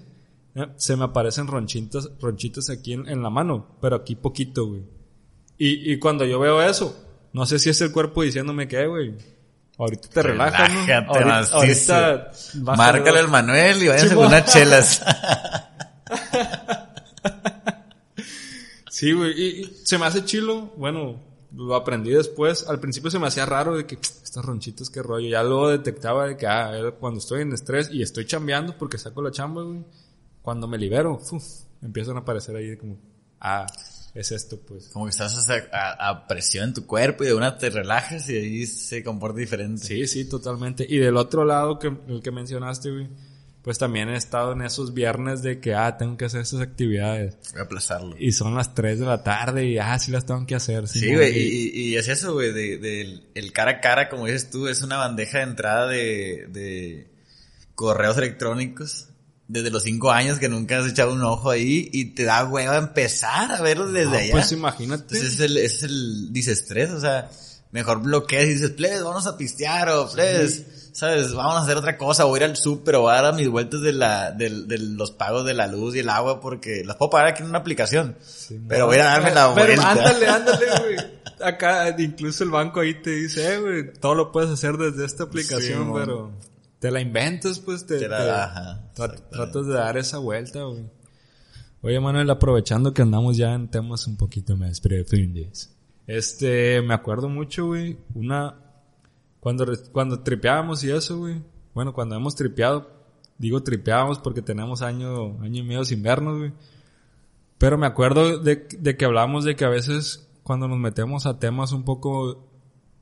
eh, 0.54 0.68
se 0.76 0.96
me 0.96 1.04
aparecen 1.04 1.46
ronchitas, 1.46 2.10
ronchitas 2.20 2.70
aquí 2.70 2.92
en, 2.92 3.08
en 3.08 3.22
la 3.22 3.30
mano, 3.30 3.76
pero 3.80 3.96
aquí 3.96 4.14
poquito, 4.16 4.66
güey. 4.66 4.82
Y, 5.58 5.92
y 5.92 5.98
cuando 5.98 6.24
yo 6.24 6.38
veo 6.38 6.62
eso, 6.62 6.96
No 7.34 7.46
sé 7.46 7.58
si 7.58 7.68
es 7.68 7.80
el 7.80 7.90
cuerpo 7.90 8.22
diciéndome 8.22 8.68
que, 8.68 8.86
güey. 8.86 9.12
Ahorita 9.76 10.08
te 10.08 10.22
relajas, 10.22 10.70
¿no? 10.72 11.12
Ahorita, 11.12 11.40
ahorita 11.56 12.30
Márcale 12.76 13.18
al 13.18 13.28
Manuel 13.28 13.82
y 13.82 13.88
váyanse 13.88 14.14
con 14.14 14.26
unas 14.26 14.52
chelas. 14.52 15.02
Sí, 18.88 19.12
güey. 19.12 19.32
Y, 19.32 19.46
y 19.62 19.80
se 19.82 19.98
me 19.98 20.06
hace 20.06 20.24
chilo. 20.24 20.72
Bueno, 20.76 21.20
lo 21.56 21.74
aprendí 21.74 22.10
después. 22.10 22.68
Al 22.68 22.78
principio 22.78 23.10
se 23.10 23.18
me 23.18 23.26
hacía 23.26 23.46
raro 23.46 23.76
de 23.76 23.84
que 23.84 23.96
estas 23.96 24.44
ronchitas, 24.44 24.88
qué 24.88 25.02
rollo. 25.02 25.28
Ya 25.28 25.42
luego 25.42 25.70
detectaba 25.70 26.28
de 26.28 26.36
que, 26.36 26.46
ah, 26.46 26.70
cuando 27.00 27.18
estoy 27.18 27.42
en 27.42 27.52
estrés 27.52 27.90
y 27.90 28.02
estoy 28.02 28.26
chambeando 28.26 28.78
porque 28.78 28.96
saco 28.96 29.22
la 29.22 29.32
chamba, 29.32 29.62
güey. 29.64 29.80
Cuando 30.44 30.68
me 30.68 30.76
libero, 30.78 31.18
uf, 31.32 31.44
empiezan 31.82 32.16
a 32.16 32.20
aparecer 32.20 32.54
ahí 32.54 32.76
como, 32.76 32.98
ah, 33.40 33.66
es 34.14 34.30
esto, 34.30 34.60
pues. 34.60 34.88
Como 34.90 35.06
que 35.06 35.10
estás 35.10 35.48
a, 35.72 36.08
a 36.10 36.26
presión 36.28 36.66
en 36.68 36.74
tu 36.74 36.86
cuerpo 36.86 37.24
y 37.24 37.28
de 37.28 37.34
una 37.34 37.56
te 37.58 37.70
relajas 37.70 38.28
y 38.28 38.36
ahí 38.36 38.66
se 38.66 39.02
comporta 39.02 39.38
diferente. 39.40 39.82
Sí, 39.84 40.06
sí, 40.06 40.28
totalmente. 40.28 40.86
Y 40.88 40.98
del 40.98 41.16
otro 41.16 41.44
lado 41.46 41.78
que, 41.78 41.88
el 42.08 42.20
que 42.22 42.30
mencionaste, 42.30 42.90
güey, 42.90 43.08
pues 43.62 43.78
también 43.78 44.10
he 44.10 44.16
estado 44.16 44.52
en 44.52 44.60
esos 44.60 44.92
viernes 44.92 45.40
de 45.42 45.58
que, 45.58 45.74
ah, 45.74 45.96
tengo 45.96 46.18
que 46.18 46.26
hacer 46.26 46.42
estas 46.42 46.60
actividades. 46.60 47.38
Voy 47.52 47.60
a 47.62 47.64
aplazarlo. 47.64 48.14
Y 48.18 48.32
son 48.32 48.54
las 48.54 48.74
3 48.74 49.00
de 49.00 49.06
la 49.06 49.22
tarde 49.22 49.64
y, 49.66 49.78
ah, 49.78 49.98
sí 49.98 50.12
las 50.12 50.26
tengo 50.26 50.44
que 50.46 50.54
hacer. 50.54 50.86
Sí, 50.86 51.00
Simón. 51.00 51.16
güey, 51.16 51.32
y, 51.38 51.70
y- 51.72 51.88
y 51.88 51.96
es 51.96 52.06
eso, 52.08 52.34
güey, 52.34 52.52
de, 52.52 52.76
del- 52.76 53.26
el 53.34 53.52
cara 53.54 53.70
a 53.70 53.80
cara, 53.80 54.10
como 54.10 54.26
dices 54.26 54.50
tú, 54.50 54.68
es 54.68 54.82
una 54.82 54.98
bandeja 54.98 55.38
de 55.38 55.44
entrada 55.44 55.88
de, 55.88 56.46
de 56.50 57.08
correos 57.74 58.18
electrónicos 58.18 59.08
desde 59.54 59.70
los 59.70 59.82
cinco 59.84 60.10
años 60.10 60.38
que 60.38 60.48
nunca 60.50 60.78
has 60.78 60.86
echado 60.86 61.12
un 61.14 61.22
ojo 61.22 61.48
ahí 61.50 61.88
y 61.92 62.06
te 62.14 62.24
da 62.24 62.44
hueva 62.44 62.76
empezar 62.76 63.50
a 63.52 63.62
verlos 63.62 63.92
desde 63.92 64.10
No, 64.10 64.16
allá. 64.16 64.32
Pues 64.32 64.52
imagínate. 64.52 65.02
Entonces 65.16 65.34
es 65.34 65.40
el, 65.40 65.56
es 65.56 65.82
el 65.82 66.32
disestrés, 66.32 66.90
o 66.90 67.00
sea, 67.00 67.30
mejor 67.70 68.02
bloqueas 68.02 68.44
y 68.44 68.48
dices, 68.54 68.70
plebes, 68.70 69.02
vamos 69.02 69.26
a 69.26 69.36
pistear 69.36 69.88
o 69.88 70.10
plebes, 70.12 70.90
sabes, 70.92 71.32
vamos 71.34 71.54
a 71.56 71.62
hacer 71.62 71.76
otra 71.76 71.96
cosa, 71.98 72.24
o 72.26 72.36
ir 72.36 72.44
al 72.44 72.56
súper 72.56 72.94
o 72.96 73.08
a 73.08 73.20
dar 73.20 73.34
mis 73.34 73.48
vueltas 73.48 73.80
de 73.80 73.92
la, 73.92 74.30
del- 74.30 74.68
de, 74.68 74.78
los 74.78 75.10
pagos 75.10 75.44
de 75.44 75.54
la 75.54 75.66
luz 75.66 75.96
y 75.96 76.00
el 76.00 76.08
agua 76.08 76.40
porque 76.40 76.82
las 76.84 76.96
puedo 76.96 77.10
pagar 77.10 77.28
aquí 77.28 77.42
en 77.42 77.48
una 77.48 77.58
aplicación. 77.58 78.16
pero 78.68 78.86
voy 78.86 78.98
a 78.98 79.04
darme 79.04 79.32
la 79.34 79.52
Pero 79.54 79.66
vuelta. 79.66 79.90
ándale, 79.90 80.26
ándale, 80.28 80.66
güey. 80.80 80.96
Acá, 81.42 81.94
incluso 81.98 82.44
el 82.44 82.50
banco 82.50 82.78
ahí 82.80 83.02
te 83.02 83.10
dice, 83.10 83.54
eh, 83.54 83.58
güey, 83.58 83.92
todo 83.94 84.14
lo 84.14 84.30
puedes 84.30 84.50
hacer 84.50 84.76
desde 84.76 85.04
esta 85.04 85.24
aplicación, 85.24 85.92
pero 85.92 86.30
te 86.84 86.90
la 86.90 87.00
inventas, 87.00 87.60
pues 87.60 87.86
te, 87.86 87.98
Te 87.98 88.08
la- 88.10 88.82
te- 88.94 89.00
tra- 89.02 89.28
tratas 89.30 89.66
de 89.66 89.72
dar 89.72 89.96
esa 89.96 90.18
vuelta, 90.18 90.64
güey. 90.64 90.84
Oye, 91.80 91.98
Manuel, 91.98 92.28
aprovechando 92.28 92.92
que 92.92 93.00
andamos 93.00 93.38
ya 93.38 93.54
en 93.54 93.68
temas 93.70 94.06
un 94.06 94.18
poquito 94.18 94.54
más 94.54 94.80
profundos. 94.82 95.70
Este, 96.06 96.82
me 96.82 96.92
acuerdo 96.92 97.30
mucho, 97.30 97.68
güey, 97.68 97.96
una, 98.14 98.56
cuando, 99.40 99.64
cuando 99.92 100.20
tripeábamos 100.20 100.84
y 100.84 100.90
eso, 100.90 101.16
güey. 101.20 101.40
Bueno, 101.72 101.94
cuando 101.94 102.16
hemos 102.16 102.34
tripeado, 102.36 102.86
digo 103.38 103.62
tripeábamos 103.62 104.18
porque 104.18 104.42
tenemos 104.42 104.82
año, 104.82 105.40
año 105.42 105.62
y 105.62 105.66
medio 105.66 105.86
sin 105.86 106.02
vernos, 106.02 106.36
güey. 106.36 106.52
Pero 107.56 107.78
me 107.78 107.86
acuerdo 107.86 108.40
de, 108.40 108.68
de 108.78 108.96
que 108.98 109.06
hablamos 109.06 109.44
de 109.46 109.56
que 109.56 109.64
a 109.64 109.70
veces 109.70 110.28
cuando 110.42 110.68
nos 110.68 110.78
metemos 110.78 111.24
a 111.24 111.38
temas 111.38 111.72
un 111.72 111.82
poco 111.84 112.46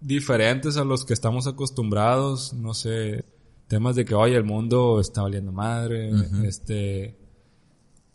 diferentes 0.01 0.77
a 0.77 0.85
los 0.85 1.05
que 1.05 1.15
estamos 1.15 1.49
acostumbrados, 1.49 2.53
no 2.53 2.75
sé, 2.75 3.25
temas 3.73 3.97
de 3.97 4.05
que, 4.05 4.15
oye, 4.15 4.37
el 4.37 4.45
mundo 4.45 5.01
está 5.01 5.23
valiendo 5.23 5.51
madre, 5.51 6.11
este, 6.45 7.17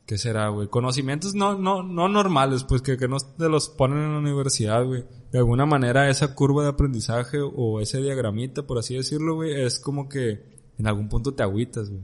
¿qué 0.05 0.15
será, 0.19 0.49
güey? 0.49 0.67
Conocimientos 0.67 1.33
no, 1.33 1.57
no, 1.57 1.81
no 1.81 2.07
normales, 2.07 2.63
pues 2.63 2.83
que, 2.83 2.95
que 2.95 3.07
no 3.07 3.17
te 3.17 3.49
los 3.49 3.67
ponen 3.67 4.03
en 4.03 4.11
la 4.11 4.19
universidad, 4.19 4.85
güey. 4.85 5.05
De 5.31 5.39
alguna 5.39 5.65
manera 5.65 6.11
esa 6.11 6.35
curva 6.35 6.61
de 6.61 6.69
aprendizaje 6.69 7.39
o 7.41 7.81
ese 7.81 8.03
diagramita, 8.03 8.67
por 8.67 8.77
así 8.77 8.97
decirlo, 8.97 9.33
güey, 9.33 9.59
es 9.59 9.79
como 9.79 10.07
que 10.07 10.45
en 10.77 10.85
algún 10.85 11.09
punto 11.09 11.33
te 11.33 11.41
agüitas, 11.41 11.89
güey. 11.89 12.03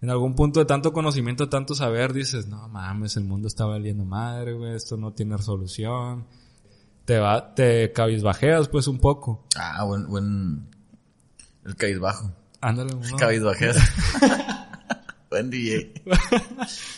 En 0.00 0.08
algún 0.08 0.34
punto 0.34 0.58
de 0.58 0.64
tanto 0.64 0.94
conocimiento, 0.94 1.50
tanto 1.50 1.74
saber, 1.74 2.14
dices, 2.14 2.46
no 2.46 2.70
mames, 2.70 3.18
el 3.18 3.24
mundo 3.24 3.48
está 3.48 3.66
valiendo 3.66 4.06
madre, 4.06 4.54
güey, 4.54 4.74
esto 4.74 4.96
no 4.96 5.12
tiene 5.12 5.36
solución. 5.36 6.24
Te 7.04 7.18
va, 7.18 7.54
te 7.54 7.92
cabizbajeas 7.92 8.68
pues 8.68 8.88
un 8.88 8.98
poco. 8.98 9.44
Ah, 9.56 9.84
buen, 9.84 10.08
buen, 10.08 10.70
el 11.66 11.76
cabizbajo. 11.76 12.32
Ándale, 12.60 12.94
uno. 12.94 13.16
Cabizbajeas. 13.16 13.76
buen 15.30 15.50
DJ. 15.50 15.92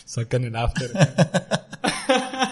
Sacan 0.04 0.44
el 0.44 0.56
after. 0.56 0.90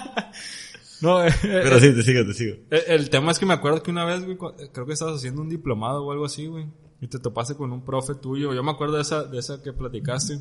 no, 1.00 1.24
eh, 1.24 1.32
Pero 1.40 1.78
sí, 1.80 1.94
te 1.94 2.02
sigo, 2.02 2.24
te 2.26 2.34
sigo. 2.34 2.56
El, 2.70 2.82
el 2.88 3.10
tema 3.10 3.30
es 3.32 3.38
que 3.38 3.46
me 3.46 3.54
acuerdo 3.54 3.82
que 3.82 3.90
una 3.90 4.04
vez, 4.04 4.24
güey, 4.24 4.36
creo 4.72 4.86
que 4.86 4.92
estabas 4.92 5.16
haciendo 5.16 5.42
un 5.42 5.48
diplomado 5.48 6.04
o 6.04 6.12
algo 6.12 6.24
así, 6.26 6.46
güey. 6.46 6.66
Y 7.00 7.06
te 7.06 7.18
topaste 7.20 7.54
con 7.54 7.72
un 7.72 7.84
profe 7.84 8.14
tuyo. 8.16 8.52
Yo 8.52 8.62
me 8.64 8.72
acuerdo 8.72 8.96
de 8.96 9.02
esa, 9.02 9.22
de 9.24 9.38
esa 9.38 9.62
que 9.62 9.72
platicaste. 9.72 10.38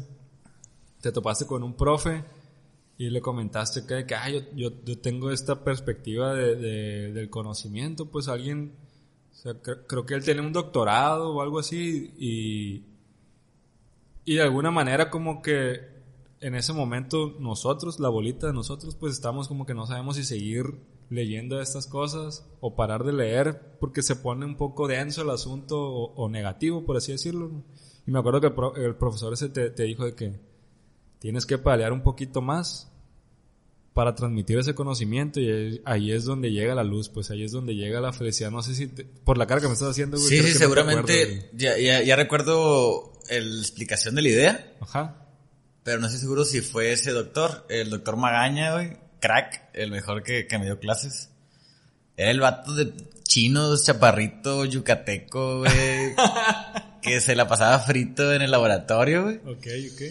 Te 1.01 1.11
topaste 1.11 1.45
con 1.45 1.61
un 1.63 1.75
profe 1.77 2.23
y 2.97 3.11
le 3.11 3.21
comentaste 3.21 3.85
que, 3.85 4.07
que 4.07 4.15
"Ah, 4.15 4.27
yo, 4.31 4.39
yo, 4.55 4.71
yo 4.83 4.97
tengo 4.99 5.29
esta 5.29 5.63
perspectiva 5.63 6.33
de, 6.33 6.55
de- 6.55 7.13
del 7.13 7.29
conocimiento. 7.29 8.07
Pues 8.09 8.27
alguien, 8.27 8.73
o 9.37 9.39
sea, 9.39 9.53
cre- 9.61 9.83
creo 9.87 10.03
que 10.03 10.15
él 10.15 10.23
tiene 10.23 10.41
un 10.41 10.51
doctorado 10.51 11.29
o 11.35 11.41
algo 11.43 11.59
así 11.59 12.11
y, 12.17 12.83
y 14.25 14.35
de 14.35 14.41
alguna 14.41 14.71
manera 14.71 15.11
como 15.11 15.43
que 15.43 15.95
en 16.41 16.55
ese 16.55 16.73
momento 16.73 17.35
nosotros, 17.39 17.99
la 17.99 18.09
bolita 18.09 18.47
de 18.47 18.53
nosotros, 18.53 18.95
pues 18.95 19.13
estamos 19.13 19.47
como 19.47 19.65
que 19.67 19.75
no 19.75 19.85
sabemos 19.85 20.15
si 20.15 20.23
seguir 20.23 20.65
leyendo 21.09 21.61
estas 21.61 21.85
cosas 21.87 22.45
o 22.61 22.75
parar 22.75 23.03
de 23.03 23.13
leer 23.13 23.77
porque 23.79 24.01
se 24.01 24.15
pone 24.15 24.43
un 24.45 24.57
poco 24.57 24.87
denso 24.87 25.21
el 25.21 25.29
asunto 25.29 25.79
o, 25.79 26.13
o 26.15 26.29
negativo, 26.29 26.83
por 26.83 26.97
así 26.97 27.11
decirlo. 27.11 27.51
Y 28.07 28.11
me 28.11 28.19
acuerdo 28.19 28.41
que 28.41 28.47
el, 28.47 28.53
pro- 28.53 28.75
el 28.75 28.95
profesor 28.95 29.33
ese 29.33 29.49
te, 29.49 29.69
te 29.69 29.83
dijo 29.83 30.03
de 30.05 30.15
que 30.15 30.39
tienes 31.19 31.45
que 31.45 31.57
pelear 31.59 31.93
un 31.93 32.01
poquito 32.03 32.41
más 32.41 32.91
para 33.97 34.13
transmitir 34.13 34.59
ese 34.59 34.75
conocimiento 34.75 35.39
y 35.39 35.81
ahí- 35.83 36.11
es 36.11 36.23
donde 36.23 36.51
llega 36.51 36.75
la 36.75 36.83
luz, 36.83 37.09
pues 37.09 37.31
ahí 37.31 37.41
es 37.43 37.51
donde 37.51 37.73
llega 37.73 37.99
la 37.99 38.13
felicidad. 38.13 38.51
No 38.51 38.61
sé 38.61 38.75
si 38.75 38.85
te- 38.85 39.05
por 39.05 39.39
la 39.39 39.47
cara 39.47 39.59
que 39.59 39.65
me 39.65 39.73
estás 39.73 39.89
haciendo, 39.89 40.17
güey. 40.17 40.29
Sí, 40.29 40.43
sí, 40.43 40.53
seguramente. 40.53 41.49
ya, 41.53 41.79
ya, 41.79 42.03
ya 42.03 42.15
recuerdo 42.15 43.11
la 43.27 43.35
explicación 43.59 44.13
de 44.13 44.21
la 44.21 44.27
idea, 44.29 44.73
Ajá. 44.81 45.25
pero 45.81 45.99
no 45.99 46.05
estoy 46.05 46.21
seguro 46.21 46.45
si 46.45 46.61
fue 46.61 46.91
ese 46.91 47.09
doctor, 47.09 47.65
el 47.69 47.89
doctor 47.89 48.17
Magaña, 48.17 48.73
güey. 48.73 48.97
Crack, 49.19 49.71
el 49.73 49.89
mejor 49.89 50.21
que, 50.21 50.45
que 50.45 50.59
me 50.59 50.65
dio 50.65 50.77
clases. 50.77 51.31
Era 52.17 52.29
el 52.29 52.39
vato 52.39 52.75
de 52.75 52.93
chinos, 53.23 53.83
chaparrito, 53.83 54.63
yucateco, 54.65 55.61
güey. 55.61 55.71
que 57.01 57.19
se 57.19 57.35
la 57.35 57.47
pasaba 57.47 57.79
frito 57.79 58.31
en 58.31 58.43
el 58.43 58.51
laboratorio, 58.51 59.23
güey. 59.23 59.37
Ok, 59.37 59.65
ok. 59.91 60.01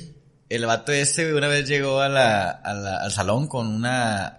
El 0.49 0.65
vato 0.67 0.93
ese 0.93 1.35
una 1.35 1.49
vez 1.49 1.67
llegó 1.69 2.01
a 2.01 2.09
la, 2.09 2.51
a 2.51 2.73
la- 2.75 2.99
al 2.99 3.11
salón 3.13 3.49
con 3.49 3.67
una 3.67 4.39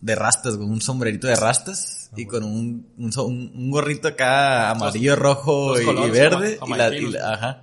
de 0.00 0.14
rastas, 0.14 0.56
con 0.56 0.70
un 0.70 0.80
sombrerito 0.80 1.26
de 1.26 1.36
rastas 1.36 2.10
y 2.16 2.26
con 2.26 2.44
un, 2.44 2.86
un, 2.96 3.10
un- 3.18 3.70
gorrito 3.70 4.08
acá 4.08 4.70
amarillo, 4.70 5.16
rojo 5.16 5.70
los 5.74 5.82
y, 5.82 5.84
colores 5.84 6.08
y 6.08 6.12
verde. 6.12 6.58
y 6.66 6.70
la- 6.70 6.76
y 6.76 6.80
jamaiquinos. 6.80 7.12
la- 7.14 7.34
ajá. 7.34 7.62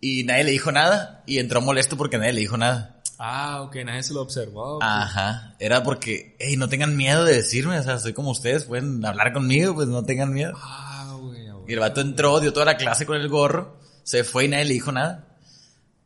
Y 0.00 0.24
nadie 0.24 0.44
le 0.44 0.50
dijo 0.52 0.72
nada 0.72 1.22
y 1.26 1.38
entró 1.38 1.60
molesto 1.60 1.96
porque 1.96 2.18
nadie 2.18 2.32
le 2.32 2.40
dijo 2.40 2.56
nada. 2.56 3.00
Ah, 3.18 3.62
ok, 3.62 3.76
nadie 3.84 4.02
se 4.02 4.12
lo 4.12 4.20
observó. 4.22 4.82
Ajá. 4.82 5.54
Era 5.58 5.82
porque, 5.82 6.36
hey, 6.38 6.56
no 6.56 6.68
tengan 6.68 6.96
miedo 6.96 7.24
de 7.24 7.34
decirme, 7.34 7.78
o 7.78 7.82
sea, 7.82 7.98
soy 7.98 8.12
como 8.12 8.30
ustedes, 8.30 8.64
pueden 8.64 9.02
hablar 9.06 9.32
conmigo, 9.32 9.74
pues 9.74 9.88
no 9.88 10.04
tengan 10.04 10.32
miedo. 10.34 10.52
Ah, 10.62 11.14
güey. 11.18 11.46
Y 11.66 11.72
el 11.72 11.78
vato 11.80 12.00
entró, 12.02 12.40
dio 12.40 12.52
toda 12.52 12.66
la 12.66 12.76
clase 12.76 13.06
con 13.06 13.16
el 13.16 13.28
gorro, 13.28 13.78
se 14.02 14.22
fue 14.22 14.44
y 14.44 14.48
nadie 14.48 14.66
le 14.66 14.74
dijo 14.74 14.92
nada. 14.92 15.24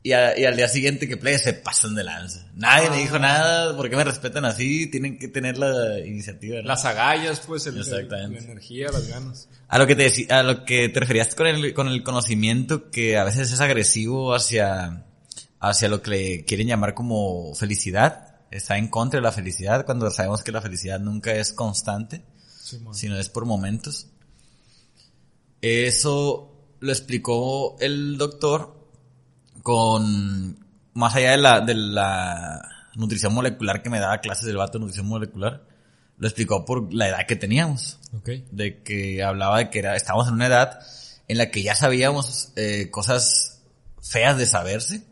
Y, 0.02 0.12
a- 0.12 0.38
y 0.38 0.46
al 0.46 0.56
día 0.56 0.66
siguiente 0.66 1.06
que 1.06 1.18
play 1.18 1.38
se 1.38 1.52
pasan 1.52 1.94
de 1.94 2.04
lanza. 2.04 2.46
Nadie 2.54 2.88
me 2.88 2.96
dijo 2.98 3.18
nada, 3.18 3.76
¿por 3.76 3.90
qué 3.90 3.96
me 3.96 4.04
respetan 4.04 4.46
así? 4.46 4.86
Tienen 4.90 5.18
que 5.18 5.28
tener 5.28 5.58
la 5.58 5.98
iniciativa. 6.00 6.56
¿no? 6.62 6.68
Las 6.68 6.86
agallas, 6.86 7.40
pues, 7.46 7.66
el, 7.66 7.74
el- 7.74 7.80
Exactamente. 7.82 8.40
la 8.40 8.46
energía, 8.52 8.86
las 8.90 9.08
ganas. 9.08 9.48
A 9.68 9.78
lo 9.78 9.86
que 9.86 9.94
te 9.96 10.06
deci- 10.10 10.30
a 10.30 10.42
lo 10.42 10.64
que 10.64 10.88
te 10.88 11.00
referías 11.00 11.34
con 11.34 11.46
el, 11.46 11.74
con 11.74 11.86
el 11.88 12.02
conocimiento 12.02 12.90
que 12.90 13.18
a 13.18 13.24
veces 13.24 13.52
es 13.52 13.60
agresivo 13.60 14.34
hacia, 14.34 15.04
hacia 15.60 15.88
lo 15.90 16.00
que 16.00 16.10
le 16.10 16.44
quieren 16.46 16.66
llamar 16.68 16.94
como 16.94 17.54
felicidad. 17.54 18.36
Está 18.50 18.78
en 18.78 18.88
contra 18.88 19.18
de 19.20 19.22
la 19.22 19.32
felicidad 19.32 19.84
cuando 19.84 20.10
sabemos 20.10 20.42
que 20.42 20.50
la 20.50 20.62
felicidad 20.62 20.98
nunca 20.98 21.34
es 21.34 21.52
constante. 21.52 22.22
Sino 22.92 23.18
es 23.18 23.28
por 23.28 23.44
momentos. 23.44 24.06
Eso 25.60 26.52
lo 26.80 26.90
explicó 26.92 27.76
el 27.80 28.16
doctor 28.16 28.79
con, 29.62 30.58
más 30.94 31.14
allá 31.14 31.32
de 31.32 31.36
la, 31.36 31.60
de 31.60 31.74
la 31.74 32.68
nutrición 32.94 33.34
molecular 33.34 33.82
que 33.82 33.90
me 33.90 34.00
daba 34.00 34.18
clases 34.18 34.46
del 34.46 34.56
vato 34.56 34.78
de 34.78 34.80
nutrición 34.80 35.06
molecular, 35.06 35.62
lo 36.18 36.26
explicó 36.26 36.64
por 36.64 36.92
la 36.92 37.08
edad 37.08 37.26
que 37.26 37.36
teníamos, 37.36 37.98
Ok. 38.12 38.28
de 38.50 38.82
que 38.82 39.22
hablaba 39.22 39.58
de 39.58 39.70
que 39.70 39.78
era, 39.78 39.96
estábamos 39.96 40.28
en 40.28 40.34
una 40.34 40.46
edad 40.46 40.80
en 41.28 41.38
la 41.38 41.50
que 41.50 41.62
ya 41.62 41.74
sabíamos 41.74 42.52
eh, 42.56 42.90
cosas 42.90 43.62
feas 44.02 44.36
de 44.36 44.46
saberse, 44.46 45.04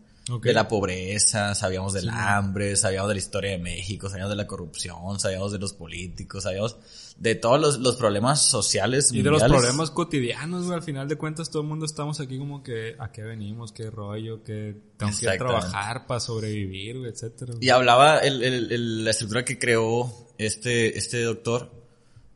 de 0.43 0.53
la 0.53 0.69
pobreza, 0.69 1.55
sabíamos 1.55 1.95
del 1.95 2.11
hambre, 2.11 2.77
sabíamos 2.77 3.09
de 3.09 3.15
la 3.15 3.19
historia 3.19 3.53
de 3.53 3.59
México, 3.59 4.11
sabíamos 4.11 4.29
de 4.31 4.37
la 4.37 4.47
corrupción, 4.47 5.19
sabíamos 5.19 5.53
de 5.53 5.59
los 5.59 5.73
políticos, 5.73 6.43
sabíamos 6.43 6.77
de 7.19 7.35
todos 7.35 7.61
los, 7.61 7.79
los 7.81 7.97
problemas 7.97 8.43
sociales 8.43 9.11
Y 9.13 9.23
de 9.23 9.31
los 9.31 9.43
problemas 9.43 9.91
cotidianos, 9.91 10.65
güey. 10.67 10.77
Al 10.77 10.83
final 10.85 11.09
de 11.09 11.17
cuentas, 11.17 11.51
todo 11.51 11.63
el 11.63 11.69
mundo 11.69 11.85
estamos 11.85 12.21
aquí 12.21 12.39
como 12.39 12.63
que, 12.63 12.95
¿a 12.99 13.11
qué 13.11 13.23
venimos? 13.23 13.73
¿Qué 13.73 13.91
rollo? 13.91 14.45
¿Qué 14.45 14.81
tengo 14.97 15.13
que 15.19 15.37
trabajar 15.39 16.07
para 16.07 16.21
sobrevivir, 16.21 16.99
güey? 16.99 17.11
Etcétera. 17.11 17.55
güey. 17.55 17.67
Y 17.67 17.71
hablaba 17.71 18.19
el, 18.19 18.43
el- 18.43 18.71
el- 18.73 19.05
la 19.05 19.11
estructura 19.11 19.45
que 19.45 19.59
creó 19.59 20.13
este, 20.39 20.97
este 20.97 21.23
doctor 21.23 21.73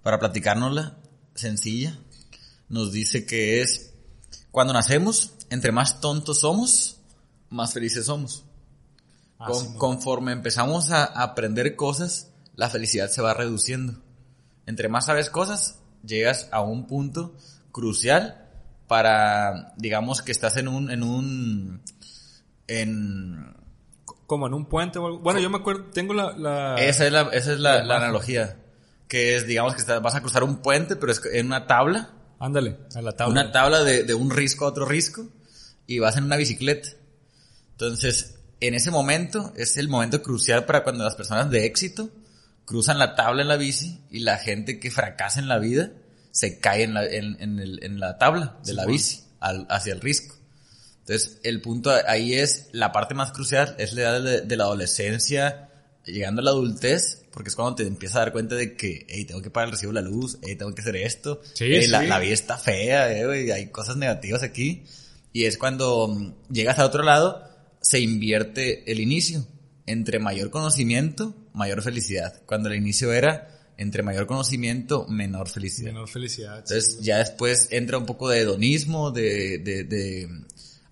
para 0.03 0.19
platicárnosla, 0.19 0.99
sencilla. 1.37 1.97
Nos 2.69 2.91
dice 2.91 3.25
que 3.25 3.61
es, 3.63 3.95
cuando 4.51 4.73
nacemos, 4.73 5.33
entre 5.51 5.71
más 5.71 6.01
tontos 6.01 6.41
somos, 6.41 6.97
más 7.51 7.73
felices 7.73 8.07
somos. 8.07 8.45
Ah, 9.39 9.47
Con- 9.47 9.63
sí, 9.63 9.69
mo. 9.75 9.79
conforme 9.79 10.33
empezamos 10.33 10.91
a 10.91 11.05
aprender 11.05 11.77
cosas, 11.77 12.31
la 12.57 12.69
felicidad 12.69 13.09
se 13.11 13.23
va 13.23 13.33
reduciendo. 13.35 13.95
Entre 14.67 14.89
más 14.89 15.07
sabes 15.07 15.31
cosas, 15.31 15.79
llegas 16.05 16.49
a 16.53 16.61
un 16.61 16.87
punto 16.87 17.35
crucial 17.73 18.49
para, 18.87 19.73
digamos 19.77 20.23
que 20.23 20.33
estás 20.33 20.57
en 20.57 20.69
un, 20.69 20.91
en 20.91 21.03
un, 21.03 21.83
en, 22.69 23.55
Como 24.27 24.47
en 24.47 24.55
un 24.55 24.67
puente 24.67 24.99
o 24.99 25.07
algo. 25.07 25.19
Bueno, 25.21 25.41
yo 25.41 25.51
me 25.51 25.59
acuerdo, 25.59 25.85
tengo 25.93 26.15
la... 26.15 26.33
la... 26.37 26.77
esa 26.77 27.07
es 27.07 27.13
la, 27.13 27.23
esa 27.33 27.53
es 27.53 27.59
la, 27.59 27.81
analogía. 27.81 28.59
Que 29.09 29.37
es, 29.37 29.47
digamos 29.47 29.75
que 29.75 29.81
estás- 29.81 30.01
vas 30.03 30.15
a 30.15 30.21
cruzar 30.21 30.43
un 30.45 30.59
puente, 30.59 30.97
pero 30.97 31.13
es 31.13 31.21
en 31.33 31.47
una 31.47 31.67
tabla, 31.67 32.11
Ándale, 32.39 32.79
a 32.95 33.03
la 33.03 33.13
tabla. 33.13 33.33
una 33.43 33.53
tabla 33.53 33.85
de, 33.85 34.05
de 34.05 34.15
un 34.15 34.31
risco 34.31 34.65
a 34.65 34.69
otro 34.69 34.85
risco, 34.87 35.27
y 35.87 35.99
vas 35.99 36.17
en 36.17 36.25
una 36.25 36.37
bicicleta. 36.37 36.89
Entonces, 37.73 38.39
en 38.61 38.75
ese 38.75 38.91
momento, 38.91 39.53
es 39.57 39.77
el 39.77 39.89
momento 39.89 40.23
crucial 40.23 40.65
para 40.65 40.83
cuando 40.85 41.05
las 41.05 41.15
personas 41.17 41.51
de 41.51 41.67
éxito 41.67 42.09
cruzan 42.65 42.99
la 42.99 43.15
tabla 43.15 43.43
en 43.43 43.49
la 43.49 43.57
bici 43.57 44.01
y 44.11 44.21
la 44.21 44.39
gente 44.39 44.79
que 44.81 44.91
fracasa 44.91 45.41
en 45.41 45.49
la 45.49 45.59
vida 45.59 45.93
se 46.31 46.59
cae 46.59 46.85
en 46.85 46.95
la, 46.95 47.05
en, 47.07 47.37
en 47.41 47.59
el- 47.59 47.81
en 47.83 48.01
la 48.01 48.19
tabla 48.19 48.59
de 48.65 48.73
la 48.75 48.87
bici 48.87 49.25
al- 49.41 49.67
hacia 49.71 49.93
el 49.93 50.01
risco. 50.01 50.37
Entonces, 51.01 51.39
el 51.43 51.61
punto 51.61 51.91
ahí 52.07 52.35
es, 52.35 52.69
la 52.73 52.93
parte 52.93 53.15
más 53.15 53.33
crucial 53.33 53.75
es 53.79 53.93
la 53.93 54.03
edad 54.03 54.23
de, 54.23 54.41
de 54.43 54.57
la 54.57 54.65
adolescencia, 54.65 55.69
llegando 56.07 56.41
a 56.41 56.45
la 56.45 56.51
adultez, 56.53 57.25
porque 57.33 57.49
es 57.49 57.57
cuando 57.57 57.75
te 57.77 57.83
empiezas 57.87 58.17
a 58.17 58.21
dar 58.21 58.33
cuenta 58.33 58.55
de 58.55 58.77
que, 58.77 59.05
hey, 59.09 59.25
tengo 59.25 59.43
que 59.43 59.51
pagar 59.51 59.69
el 59.69 59.73
recibo 59.73 59.93
de 59.93 60.01
la 60.01 60.09
luz, 60.09 60.39
hey, 60.43 60.55
tengo 60.57 60.73
que 60.75 60.81
hacer 60.83 60.97
esto, 60.97 61.41
Sí, 61.55 61.65
hey, 61.67 61.83
sí. 62.01 62.07
la 62.07 62.19
vida 62.21 62.33
está 62.35 62.57
fea, 62.57 63.13
eh, 63.13 63.27
güey, 63.27 63.51
hay 63.51 63.67
cosas 63.71 63.97
negativas 63.97 64.43
aquí. 64.45 64.85
Y 65.33 65.45
es 65.47 65.59
cuando 65.59 66.09
mm, 66.09 66.35
llegas 66.53 66.79
a 66.79 66.87
otro 66.87 67.03
lado, 67.03 67.43
se 67.81 67.99
invierte 68.01 68.91
el 68.91 69.01
inicio. 69.01 69.45
Entre 69.87 70.19
mayor 70.19 70.51
conocimiento, 70.51 71.35
mayor 71.55 71.83
felicidad. 71.83 72.41
Cuando 72.47 72.69
el 72.69 72.77
inicio 72.77 73.13
era, 73.13 73.49
entre 73.77 74.03
mayor 74.03 74.27
conocimiento, 74.27 75.07
menor 75.09 75.49
felicidad. 75.49 75.89
Menor 75.93 76.09
felicidad. 76.09 76.59
Entonces 76.59 77.01
ya 77.01 77.19
después 77.19 77.69
entra 77.73 77.99
un 77.99 78.07
poco 78.07 78.29
de 78.29 78.41
hedonismo, 78.41 79.11
de, 79.11 79.59
de, 79.59 79.85
de 79.85 80.29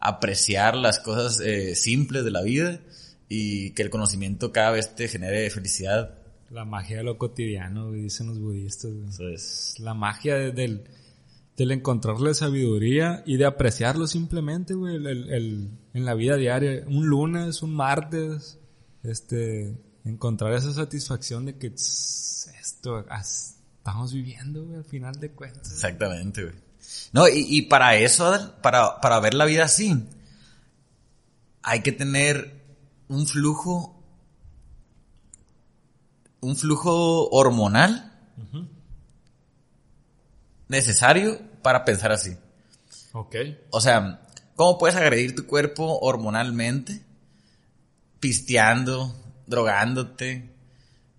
apreciar 0.00 0.76
las 0.76 0.98
cosas 0.98 1.40
eh, 1.40 1.74
simples 1.76 2.24
de 2.24 2.30
la 2.30 2.42
vida 2.42 2.80
y 3.28 3.70
que 3.70 3.82
el 3.82 3.90
conocimiento 3.90 4.50
cada 4.52 4.72
vez 4.72 4.94
te 4.96 5.08
genere 5.08 5.48
felicidad. 5.50 6.14
La 6.50 6.64
magia 6.64 6.96
de 6.98 7.04
lo 7.04 7.16
cotidiano, 7.16 7.92
dicen 7.92 8.26
los 8.26 8.40
budistas. 8.40 8.90
Eso 9.08 9.28
es. 9.28 9.74
La 9.78 9.94
magia 9.94 10.34
de- 10.34 10.50
del, 10.50 10.82
del 11.56 11.70
encontrarle 11.70 12.34
sabiduría 12.34 13.22
y 13.24 13.36
de 13.36 13.44
apreciarlo 13.44 14.08
simplemente, 14.08 14.74
güey, 14.74 14.96
el, 14.96 15.06
el- 15.06 15.30
el- 15.32 15.68
en 15.94 16.04
la 16.04 16.14
vida 16.14 16.36
diaria. 16.36 16.82
Un 16.88 17.06
lunes, 17.06 17.62
un 17.62 17.72
martes, 17.74 18.58
este, 19.02 19.76
encontrar 20.04 20.52
esa 20.54 20.72
satisfacción 20.72 21.46
de 21.46 21.56
que 21.56 21.68
esto 21.68 23.04
as- 23.08 23.56
estamos 23.78 24.12
viviendo, 24.12 24.64
güey, 24.64 24.76
al 24.78 24.84
final 24.84 25.14
de 25.20 25.30
cuentas. 25.30 25.70
Exactamente, 25.72 26.44
güey. 26.44 26.54
No, 27.12 27.28
y, 27.28 27.46
y 27.48 27.62
para 27.62 27.96
eso, 27.96 28.54
para, 28.62 29.00
para 29.00 29.20
ver 29.20 29.34
la 29.34 29.44
vida 29.44 29.64
así, 29.64 30.06
hay 31.62 31.82
que 31.82 31.92
tener 31.92 32.60
un 33.08 33.26
flujo, 33.26 34.02
un 36.40 36.56
flujo 36.56 37.28
hormonal 37.30 38.06
necesario 40.68 41.40
para 41.62 41.84
pensar 41.84 42.12
así. 42.12 42.36
Ok. 43.12 43.34
O 43.70 43.80
sea, 43.80 44.22
¿cómo 44.56 44.78
puedes 44.78 44.96
agredir 44.96 45.34
tu 45.34 45.46
cuerpo 45.46 45.98
hormonalmente? 46.00 47.04
Pisteando, 48.20 49.14
drogándote, 49.46 50.50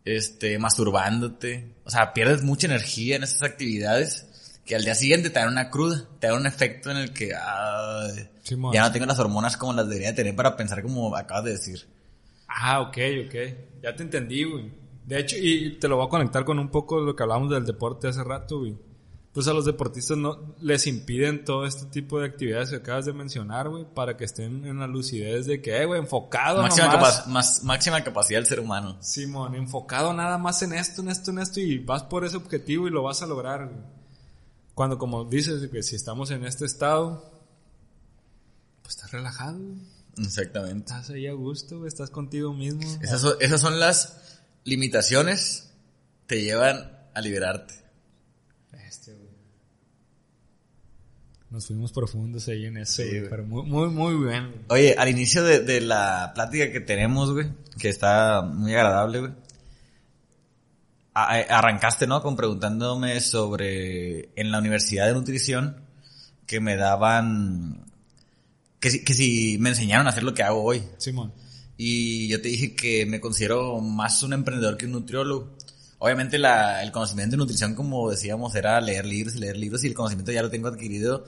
este, 0.06 0.58
masturbándote. 0.60 1.76
O 1.84 1.90
sea, 1.90 2.14
pierdes 2.14 2.44
mucha 2.44 2.68
energía 2.68 3.16
en 3.16 3.24
esas 3.24 3.44
actividades 3.44 4.28
que 4.66 4.76
al 4.76 4.84
día 4.84 4.96
siguiente 4.96 5.30
te 5.30 5.40
dan 5.40 5.50
una 5.50 5.70
cruda, 5.70 6.08
te 6.20 6.28
dan 6.28 6.38
un 6.38 6.46
efecto 6.46 6.92
en 6.92 6.98
el 6.98 7.14
que 7.14 7.34
ay, 7.36 8.30
Simón. 8.44 8.74
ya 8.74 8.84
no 8.84 8.92
tengo 8.92 9.06
las 9.06 9.20
hormonas 9.20 9.58
como 9.58 9.74
las 9.74 9.90
debería 9.90 10.16
tener 10.16 10.36
para 10.36 10.56
pensar 10.56 10.82
como 10.82 11.16
acabas 11.16 11.46
de 11.46 11.52
decir. 11.52 11.88
Ah, 12.48 12.82
ok, 12.82 12.98
ok. 13.26 13.36
Ya 13.82 13.96
te 13.96 14.04
entendí, 14.04 14.44
güey. 14.44 14.72
De 15.06 15.20
hecho, 15.20 15.36
y 15.38 15.78
te 15.80 15.88
lo 15.88 15.98
voy 15.98 16.06
a 16.06 16.10
conectar 16.10 16.46
con 16.46 16.60
un 16.60 16.70
poco 16.70 17.00
de 17.00 17.06
lo 17.06 17.16
que 17.16 17.24
hablamos 17.24 17.50
del 17.50 17.66
deporte 17.66 18.08
hace 18.08 18.24
rato, 18.24 18.60
güey. 18.60 18.78
Pues 19.34 19.48
a 19.48 19.54
los 19.54 19.64
deportistas 19.64 20.18
no 20.18 20.56
les 20.60 20.88
impiden 20.88 21.46
todo 21.46 21.66
este 21.66 21.86
tipo 21.86 22.20
de 22.20 22.26
actividades 22.28 22.70
que 22.70 22.76
acabas 22.76 23.06
de 23.06 23.14
mencionar, 23.14 23.70
güey, 23.70 23.86
para 23.86 24.18
que 24.18 24.26
estén 24.26 24.66
en 24.66 24.80
la 24.80 24.88
lucidez 24.88 25.46
de 25.46 25.62
que, 25.62 25.82
eh, 25.82 25.86
güey, 25.86 26.02
enfocado 26.02 26.62
Máxima, 26.62 26.88
nomás. 26.88 27.18
capa- 27.20 27.30
más, 27.30 27.64
máxima 27.64 28.04
capacidad 28.04 28.40
del 28.40 28.48
ser 28.48 28.60
humano. 28.60 28.98
Simón, 29.02 29.56
enfocado 29.56 30.14
nada 30.14 30.38
más 30.38 30.62
en 30.64 30.74
esto, 30.74 31.02
en 31.02 31.08
esto, 31.10 31.32
en 31.32 31.40
esto, 31.40 31.62
y 31.62 31.78
vas 31.80 32.04
por 32.04 32.26
ese 32.26 32.36
objetivo 32.36 32.88
y 32.88 32.92
lo 32.92 33.04
vas 33.04 33.22
a 33.22 33.26
lograr, 33.26 33.68
güey. 33.68 33.80
Cuando, 34.74 34.98
como 34.98 35.24
dices, 35.24 35.66
que 35.70 35.82
si 35.82 35.96
estamos 35.96 36.30
en 36.32 36.44
este 36.46 36.66
estado, 36.66 37.32
pues 38.82 38.96
estás 38.96 39.12
relajado. 39.12 39.60
Exactamente. 40.18 40.92
Estás 40.92 41.10
ahí 41.10 41.28
a 41.28 41.34
gusto, 41.34 41.88
estás 41.88 42.10
contigo 42.10 42.54
mismo. 42.54 42.82
Esas 43.02 43.22
son, 43.22 43.36
esas 43.40 43.62
son 43.62 43.80
las 43.80 44.42
limitaciones 44.66 45.72
te 46.28 46.42
llevan 46.44 46.98
a 47.14 47.22
liberarte. 47.22 47.76
Este. 48.88 49.21
Nos 51.52 51.68
fuimos 51.68 51.92
profundos 51.92 52.48
ahí 52.48 52.66
en 52.66 52.78
eso, 52.78 53.02
Sí, 53.04 53.10
güey, 53.10 53.18
güey. 53.20 53.30
pero 53.30 53.44
muy, 53.46 53.64
muy, 53.64 53.90
muy 53.90 54.26
bien. 54.30 54.64
Oye, 54.70 54.96
al 54.98 55.10
inicio 55.10 55.44
de, 55.44 55.60
de 55.60 55.82
la 55.82 56.32
plática 56.34 56.72
que 56.72 56.80
tenemos, 56.80 57.32
güey, 57.34 57.48
que 57.78 57.90
está 57.90 58.42
muy 58.42 58.74
agradable, 58.74 59.20
güey. 59.20 59.32
a- 61.14 61.36
a- 61.36 61.58
Arrancaste, 61.60 62.08
¿no? 62.08 62.22
Con 62.22 62.36
preguntándome 62.38 63.20
sobre 63.20 64.30
en 64.40 64.50
la 64.52 64.60
Universidad 64.60 65.08
de 65.08 65.14
Nutrición 65.14 65.76
que 66.48 66.62
me 66.62 66.78
daban 66.78 67.86
que 68.80 68.90
si, 68.92 69.04
que 69.04 69.14
si 69.14 69.58
me 69.60 69.70
enseñaron 69.70 70.08
a 70.08 70.12
hacer 70.12 70.24
lo 70.24 70.34
que 70.34 70.44
hago 70.44 70.64
hoy. 70.64 70.82
Simón. 70.98 71.34
Y 71.78 72.28
yo 72.30 72.42
te 72.42 72.48
dije 72.48 72.76
que 72.76 73.06
me 73.06 73.20
considero 73.20 73.80
más 73.82 74.24
un 74.24 74.32
emprendedor 74.34 74.78
que 74.78 74.86
un 74.86 74.94
nutriólogo. 74.94 75.56
Obviamente 76.04 76.40
la, 76.40 76.82
el 76.82 76.92
conocimiento 76.92 77.36
de 77.36 77.38
nutrición, 77.38 77.76
como 77.76 78.10
decíamos, 78.10 78.56
era 78.56 78.82
leer 78.82 79.06
libros 79.06 79.36
y 79.36 79.40
leer 79.40 79.56
libros 79.56 79.84
y 79.84 79.88
el 79.88 79.94
conocimiento 79.94 80.32
ya 80.32 80.42
lo 80.42 80.50
tengo 80.50 80.68
adquirido. 80.68 81.26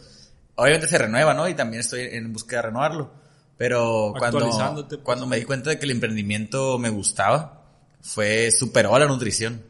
Obviamente 0.55 0.87
se 0.87 0.97
renueva, 0.97 1.35
¿no? 1.35 1.47
Y 1.47 1.53
también 1.53 1.81
estoy 1.81 2.01
en 2.01 2.33
busca 2.33 2.55
de 2.55 2.61
renovarlo. 2.63 3.13
Pero 3.55 4.15
cuando, 4.17 4.87
pues. 4.87 4.99
cuando 5.03 5.27
me 5.27 5.37
di 5.37 5.45
cuenta 5.45 5.69
de 5.69 5.77
que 5.77 5.85
el 5.85 5.91
emprendimiento 5.91 6.79
me 6.79 6.89
gustaba, 6.89 7.67
fue 8.01 8.49
superó 8.49 8.95
a 8.95 8.99
la 8.99 9.05
nutrición. 9.05 9.61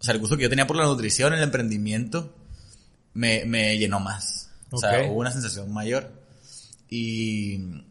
O 0.00 0.02
sea, 0.02 0.14
el 0.14 0.20
gusto 0.20 0.38
que 0.38 0.44
yo 0.44 0.48
tenía 0.48 0.66
por 0.66 0.76
la 0.76 0.84
nutrición, 0.84 1.34
el 1.34 1.42
emprendimiento, 1.42 2.34
me, 3.12 3.44
me 3.44 3.76
llenó 3.76 4.00
más. 4.00 4.48
O 4.70 4.78
sea, 4.78 5.04
hubo 5.04 5.20
una 5.20 5.32
sensación 5.32 5.70
mayor. 5.70 6.10
Y 6.88 7.82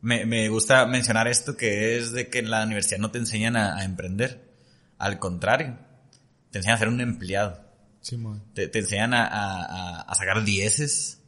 me, 0.00 0.26
me 0.26 0.48
gusta 0.48 0.86
mencionar 0.86 1.26
esto 1.26 1.56
que 1.56 1.98
es 1.98 2.12
de 2.12 2.28
que 2.28 2.38
en 2.38 2.52
la 2.52 2.62
universidad 2.62 3.00
no 3.00 3.10
te 3.10 3.18
enseñan 3.18 3.56
a, 3.56 3.78
a 3.78 3.84
emprender. 3.84 4.53
Al 4.98 5.18
contrario, 5.18 5.78
te 6.50 6.58
enseñan 6.58 6.76
a 6.76 6.78
ser 6.78 6.88
un 6.88 7.00
empleado. 7.00 7.60
Simón. 8.00 8.42
Te, 8.54 8.68
te 8.68 8.78
enseñan 8.80 9.14
a, 9.14 9.26
a- 9.26 10.00
a- 10.02 10.14
sacar 10.14 10.44
dieces. 10.44 11.20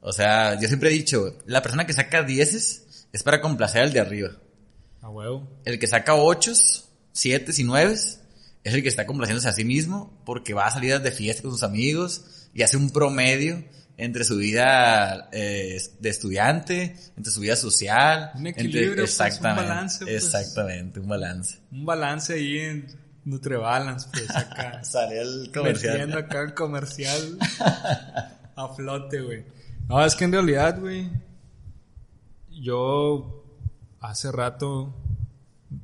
O 0.00 0.12
sea, 0.12 0.58
yo 0.60 0.68
siempre 0.68 0.90
he 0.90 0.92
dicho, 0.92 1.38
la 1.46 1.62
persona 1.62 1.86
que 1.86 1.92
saca 1.92 2.22
dieces 2.22 3.06
es 3.12 3.22
para 3.22 3.40
complacer 3.40 3.82
al 3.82 3.92
de 3.92 4.00
arriba. 4.00 4.30
A 5.02 5.08
huevo. 5.10 5.48
El 5.64 5.78
que 5.78 5.86
saca 5.86 6.14
ochos, 6.14 6.88
siete 7.12 7.52
y 7.56 7.64
nueves 7.64 8.20
es 8.64 8.74
el 8.74 8.82
que 8.82 8.88
está 8.88 9.06
complaciéndose 9.06 9.48
a 9.48 9.52
sí 9.52 9.64
mismo 9.64 10.18
porque 10.24 10.54
va 10.54 10.66
a 10.66 10.70
salir 10.70 10.98
de 11.00 11.10
fiesta 11.12 11.42
con 11.42 11.52
sus 11.52 11.62
amigos 11.62 12.48
y 12.54 12.62
hace 12.62 12.76
un 12.78 12.90
promedio 12.90 13.62
entre 13.96 14.24
su 14.24 14.36
vida 14.38 15.28
eh, 15.32 15.80
de 16.00 16.08
estudiante, 16.08 16.96
entre 17.16 17.32
su 17.32 17.40
vida 17.40 17.54
social. 17.56 18.32
Un 18.34 18.46
entre- 18.46 18.62
equilibrio, 18.64 19.04
pues, 19.04 19.20
un 19.20 19.42
balance, 19.42 20.04
pues. 20.04 20.24
Exactamente, 20.24 21.00
un 21.00 21.08
balance. 21.08 21.58
Un 21.70 21.84
balance 21.86 22.32
ahí 22.32 22.58
en 22.58 22.86
Nutribalance, 23.24 24.08
pues 24.12 24.34
acá. 24.36 24.82
Sale 24.84 25.20
el 25.22 25.50
Metiendo 25.62 26.18
acá 26.18 26.42
el 26.42 26.54
comercial 26.54 27.38
a 28.56 28.68
flote, 28.74 29.20
güey. 29.22 29.44
No, 29.88 30.04
es 30.04 30.14
que 30.14 30.24
en 30.24 30.32
realidad, 30.32 30.78
güey, 30.80 31.10
yo 32.50 33.44
hace 34.00 34.30
rato, 34.32 34.94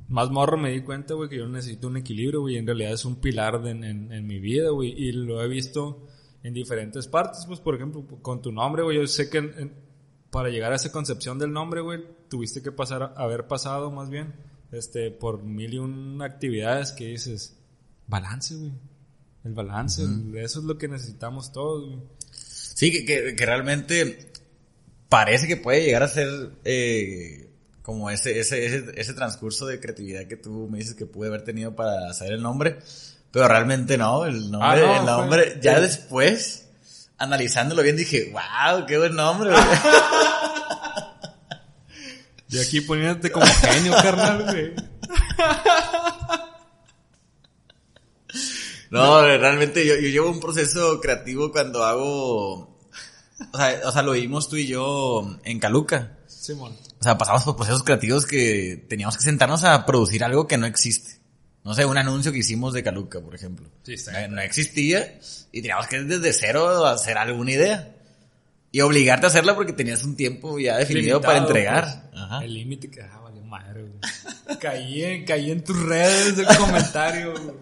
más 0.07 0.29
morro 0.29 0.57
me 0.57 0.71
di 0.71 0.81
cuenta, 0.81 1.13
güey, 1.13 1.29
que 1.29 1.37
yo 1.37 1.47
necesito 1.47 1.87
un 1.87 1.97
equilibrio, 1.97 2.41
güey. 2.41 2.57
En 2.57 2.65
realidad 2.65 2.93
es 2.93 3.05
un 3.05 3.15
pilar 3.17 3.61
de- 3.61 3.71
en, 3.71 3.83
en- 3.83 4.11
en 4.11 4.27
mi 4.27 4.39
vida, 4.39 4.69
güey. 4.69 4.89
Y 4.91 5.11
lo 5.11 5.41
he 5.41 5.47
visto 5.47 6.07
en 6.43 6.53
diferentes 6.53 7.07
partes, 7.07 7.45
pues, 7.47 7.59
por 7.59 7.75
ejemplo, 7.75 8.05
con 8.21 8.41
tu 8.41 8.51
nombre, 8.51 8.83
güey. 8.83 8.97
Yo 8.97 9.07
sé 9.07 9.29
que 9.29 9.37
en- 9.39 9.73
para 10.29 10.49
llegar 10.49 10.71
a 10.71 10.75
esa 10.75 10.91
concepción 10.91 11.37
del 11.39 11.51
nombre, 11.51 11.81
güey, 11.81 12.03
tuviste 12.29 12.61
que 12.61 12.71
pasar, 12.71 13.13
haber 13.17 13.47
pasado 13.47 13.91
más 13.91 14.09
bien, 14.09 14.33
este, 14.71 15.11
por 15.11 15.43
mil 15.43 15.73
y 15.73 15.77
un 15.79 16.21
actividades 16.21 16.91
que 16.91 17.07
dices, 17.07 17.55
balance, 18.07 18.55
güey. 18.55 18.71
El 19.43 19.53
balance, 19.53 20.03
eso 20.35 20.59
es 20.59 20.65
lo 20.65 20.77
que 20.77 20.87
necesitamos 20.87 21.51
todos, 21.51 21.87
güey. 21.87 21.99
Sí, 22.31 22.91
que, 22.91 23.05
que, 23.05 23.35
que 23.35 23.45
realmente 23.45 24.31
parece 25.09 25.47
que 25.47 25.57
puede 25.57 25.83
llegar 25.83 26.03
a 26.03 26.07
ser 26.07 26.27
eh, 26.63 27.49
como 27.81 28.09
ese, 28.11 28.39
ese, 28.39 28.65
ese, 28.65 28.91
ese 28.95 29.13
transcurso 29.13 29.65
de 29.65 29.79
creatividad 29.79 30.27
que 30.27 30.37
tú 30.37 30.67
me 30.69 30.77
dices 30.77 30.93
que 30.95 31.05
pude 31.07 31.27
haber 31.29 31.43
tenido 31.43 31.75
para 31.75 32.13
saber 32.13 32.33
el 32.33 32.41
nombre, 32.43 32.77
pero 33.31 33.47
realmente 33.47 33.97
no, 33.97 34.25
el 34.25 34.51
nombre, 34.51 34.61
Ah, 34.61 34.75
no, 34.75 34.93
el 34.93 34.99
fue- 34.99 35.05
nombre, 35.05 35.59
ya 35.61 35.77
el- 35.77 35.81
después, 35.83 36.67
analizándolo 37.17 37.81
bien, 37.81 37.97
dije, 37.97 38.31
wow, 38.31 38.85
qué 38.85 38.97
buen 38.99 39.15
nombre, 39.15 39.49
güey". 39.51 39.63
Y 42.51 42.59
aquí 42.59 42.81
poniéndote 42.81 43.31
como 43.31 43.45
genio, 43.45 43.93
carnal, 43.93 44.43
güey. 44.43 44.73
No, 48.89 49.21
realmente 49.21 49.85
yo, 49.85 49.95
yo 49.95 50.09
llevo 50.09 50.29
un 50.29 50.41
proceso 50.41 50.99
creativo 50.99 51.51
cuando 51.51 51.85
hago, 51.85 52.77
o 53.53 53.57
sea, 53.57 53.81
o 53.85 53.91
sea, 53.91 54.01
lo 54.01 54.11
vimos 54.11 54.49
tú 54.49 54.57
y 54.57 54.67
yo 54.67 55.37
en 55.45 55.59
Caluca. 55.59 56.17
Simón. 56.27 56.73
O 56.99 57.03
sea, 57.03 57.17
pasamos 57.17 57.43
por 57.43 57.55
procesos 57.55 57.83
creativos 57.83 58.25
que 58.25 58.85
teníamos 58.89 59.15
que 59.17 59.23
sentarnos 59.23 59.63
a 59.63 59.85
producir 59.85 60.23
algo 60.23 60.45
que 60.45 60.57
no 60.57 60.65
existe. 60.65 61.21
No 61.63 61.73
sé, 61.73 61.85
un 61.85 61.97
anuncio 61.97 62.31
que 62.31 62.39
hicimos 62.39 62.73
de 62.73 62.83
Caluca, 62.83 63.21
por 63.21 63.33
ejemplo. 63.33 63.69
Sí, 63.83 63.93
está 63.93 64.27
no, 64.27 64.35
no 64.35 64.41
existía 64.41 65.19
y 65.51 65.61
teníamos 65.61 65.87
que 65.87 66.01
desde 66.01 66.33
cero 66.33 66.85
hacer 66.85 67.17
alguna 67.17 67.51
idea. 67.51 67.95
Y 68.73 68.81
obligarte 68.81 69.25
a 69.25 69.29
hacerla 69.29 69.53
porque 69.53 69.73
tenías 69.73 70.03
un 70.03 70.15
tiempo 70.15 70.57
ya 70.57 70.77
definido 70.77 71.19
Limitado, 71.19 71.21
para 71.21 71.37
entregar. 71.39 72.09
pues. 72.09 72.10
Ajá. 72.31 72.45
El 72.45 72.53
límite 72.53 72.89
que, 72.89 73.01
ah, 73.01 73.19
vale 73.21 73.41
madre, 73.41 73.81
güey. 73.81 74.57
caí 74.59 75.03
en, 75.03 75.25
caí 75.25 75.51
en 75.51 75.63
tus 75.63 75.77
redes 75.77 76.37
del 76.37 76.47
comentario, 76.57 77.33
güey. 77.33 77.55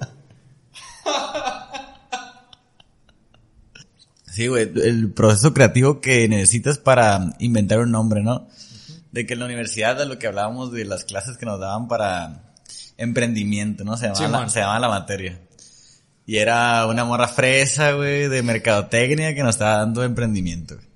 Sí, 4.31 4.47
güey, 4.47 4.71
el 4.83 5.11
proceso 5.11 5.53
creativo 5.53 6.01
que 6.01 6.27
necesitas 6.29 6.77
para 6.77 7.33
inventar 7.39 7.79
un 7.79 7.91
nombre, 7.91 8.21
¿no? 8.21 8.47
De 9.11 9.25
que 9.25 9.33
en 9.33 9.39
la 9.39 9.45
universidad, 9.45 9.97
de 9.97 10.05
lo 10.05 10.19
que 10.19 10.27
hablábamos 10.27 10.71
de 10.71 10.85
las 10.85 11.03
clases 11.03 11.37
que 11.37 11.47
nos 11.47 11.59
daban 11.59 11.87
para 11.87 12.53
emprendimiento, 12.97 13.83
¿no? 13.83 13.97
Se 13.97 14.05
llamaba, 14.05 14.25
Sí, 14.25 14.31
la, 14.31 14.49
se 14.49 14.59
llamaba 14.59 14.79
la 14.79 14.89
materia. 14.89 15.41
Y 16.27 16.37
era 16.37 16.85
una 16.85 17.05
morra 17.05 17.27
fresa, 17.27 17.93
güey, 17.93 18.27
de 18.27 18.43
mercadotecnia 18.43 19.33
que 19.33 19.41
nos 19.41 19.55
estaba 19.55 19.77
dando 19.77 20.03
emprendimiento, 20.03 20.75
güey. 20.75 20.88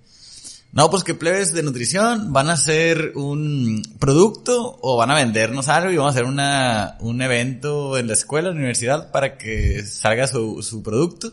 No, 0.74 0.90
pues 0.90 1.04
que 1.04 1.14
plebes 1.14 1.54
de 1.54 1.62
nutrición 1.62 2.34
van 2.34 2.50
a 2.50 2.54
hacer 2.54 3.12
un 3.16 3.82
producto 4.00 4.80
o 4.82 4.98
van 4.98 5.12
a 5.12 5.16
vendernos 5.16 5.70
algo 5.70 5.92
y 5.92 5.98
vamos 5.98 6.16
a 6.16 6.18
hacer 6.18 6.26
una, 6.26 6.98
un 7.00 7.22
evento 7.22 7.96
en 7.98 8.08
la 8.08 8.14
escuela, 8.14 8.50
en 8.50 8.56
la 8.56 8.60
universidad, 8.62 9.12
para 9.12 9.38
que 9.38 9.86
salga 9.86 10.26
su, 10.28 10.64
su 10.64 10.82
producto 10.82 11.32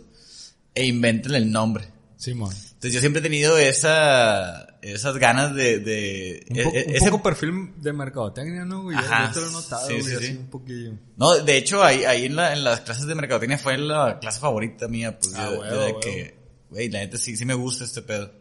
e 0.75 0.85
inventen 0.87 1.35
el 1.35 1.51
nombre. 1.51 1.87
Simón. 2.17 2.53
Entonces 2.55 2.93
yo 2.93 3.01
siempre 3.01 3.21
he 3.21 3.23
tenido 3.23 3.57
esa, 3.57 4.77
esas 4.83 5.17
ganas 5.17 5.55
de, 5.55 5.79
de 5.81 6.47
Un, 6.51 6.57
e- 6.59 6.63
poco- 6.65 6.77
e- 6.77 6.85
un 6.89 6.95
ese- 6.97 7.11
poco 7.11 7.23
perfil 7.23 7.73
de 7.81 7.93
mercadotecnia, 7.95 8.65
¿no, 8.67 8.83
güey? 8.83 8.97
Ajá, 8.99 9.29
Yo 9.29 9.33
te 9.35 9.41
lo 9.41 9.49
he 9.49 9.53
notado, 9.53 9.87
sí, 9.87 9.93
güey, 9.95 10.05
sí, 10.05 10.15
así 10.17 10.27
sí. 10.27 10.33
un 10.37 10.47
poquillo. 10.51 10.93
No, 11.17 11.35
de 11.37 11.57
hecho, 11.57 11.83
ahí, 11.83 12.05
ahí 12.05 12.27
en, 12.27 12.37
la, 12.37 12.53
en 12.53 12.63
las 12.63 12.81
clases 12.81 13.07
de 13.07 13.15
mercadotecnia 13.15 13.57
fue 13.57 13.79
la 13.79 14.19
clase 14.21 14.39
favorita 14.39 14.87
mía, 14.87 15.19
pues 15.19 15.33
Ah, 15.35 15.47
yo, 15.51 15.61
huevo, 15.61 15.65
yo 15.65 15.81
de 15.81 15.87
huevo. 15.87 16.01
que, 16.01 16.35
güey, 16.69 16.91
la 16.91 16.99
neta 17.01 17.17
sí, 17.17 17.37
sí 17.37 17.47
me 17.47 17.55
gusta 17.55 17.85
este 17.85 18.03
pedo. 18.03 18.33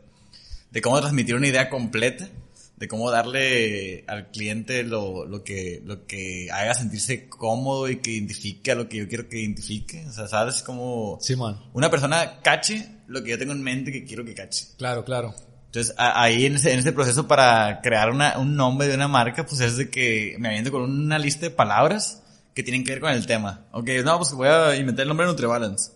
De 0.71 0.81
cómo 0.81 0.99
transmitir 0.99 1.35
una 1.35 1.47
idea 1.47 1.69
completa, 1.69 2.29
de 2.77 2.87
cómo 2.87 3.11
darle 3.11 4.05
al 4.07 4.31
cliente 4.31 4.83
lo, 4.83 5.25
lo 5.25 5.43
que, 5.43 5.81
lo 5.83 6.05
que 6.05 6.49
haga 6.51 6.73
sentirse 6.73 7.27
cómodo 7.27 7.89
y 7.89 7.97
que 7.97 8.11
identifique 8.11 8.71
a 8.71 8.75
lo 8.75 8.87
que 8.87 8.97
yo 8.97 9.07
quiero 9.07 9.27
que 9.27 9.41
identifique. 9.41 10.05
O 10.07 10.13
sea, 10.13 10.27
sabes 10.27 10.61
cómo 10.61 11.17
Simón. 11.21 11.59
una 11.73 11.89
persona 11.89 12.39
cache 12.41 12.87
lo 13.07 13.23
que 13.23 13.31
yo 13.31 13.37
tengo 13.37 13.51
en 13.51 13.63
mente 13.63 13.91
que 13.91 14.05
quiero 14.05 14.23
que 14.23 14.33
cache. 14.33 14.67
Claro, 14.77 15.03
claro. 15.03 15.35
Entonces, 15.65 15.93
ahí 15.97 16.45
en 16.45 16.55
ese, 16.55 16.73
en 16.73 16.79
ese 16.79 16.93
proceso 16.93 17.27
para 17.27 17.81
crear 17.81 18.09
una, 18.09 18.39
un 18.39 18.55
nombre 18.55 18.87
de 18.87 18.95
una 18.95 19.07
marca, 19.07 19.45
pues 19.45 19.61
es 19.61 19.77
de 19.77 19.89
que 19.89 20.35
me 20.39 20.47
aviento 20.47 20.71
con 20.71 20.81
una 20.81 21.19
lista 21.19 21.41
de 21.41 21.51
palabras 21.51 22.23
que 22.55 22.63
tienen 22.63 22.83
que 22.83 22.93
ver 22.93 23.01
con 23.01 23.11
el 23.11 23.27
tema. 23.27 23.67
Ok, 23.71 23.89
no, 24.03 24.17
pues 24.17 24.31
voy 24.31 24.47
a 24.47 24.75
inventar 24.75 25.03
el 25.03 25.09
nombre 25.09 25.27
de 25.27 25.33
NutriBalance. 25.33 25.91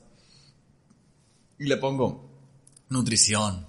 Y 1.58 1.66
le 1.66 1.78
pongo 1.78 2.30
nutrición, 2.90 3.66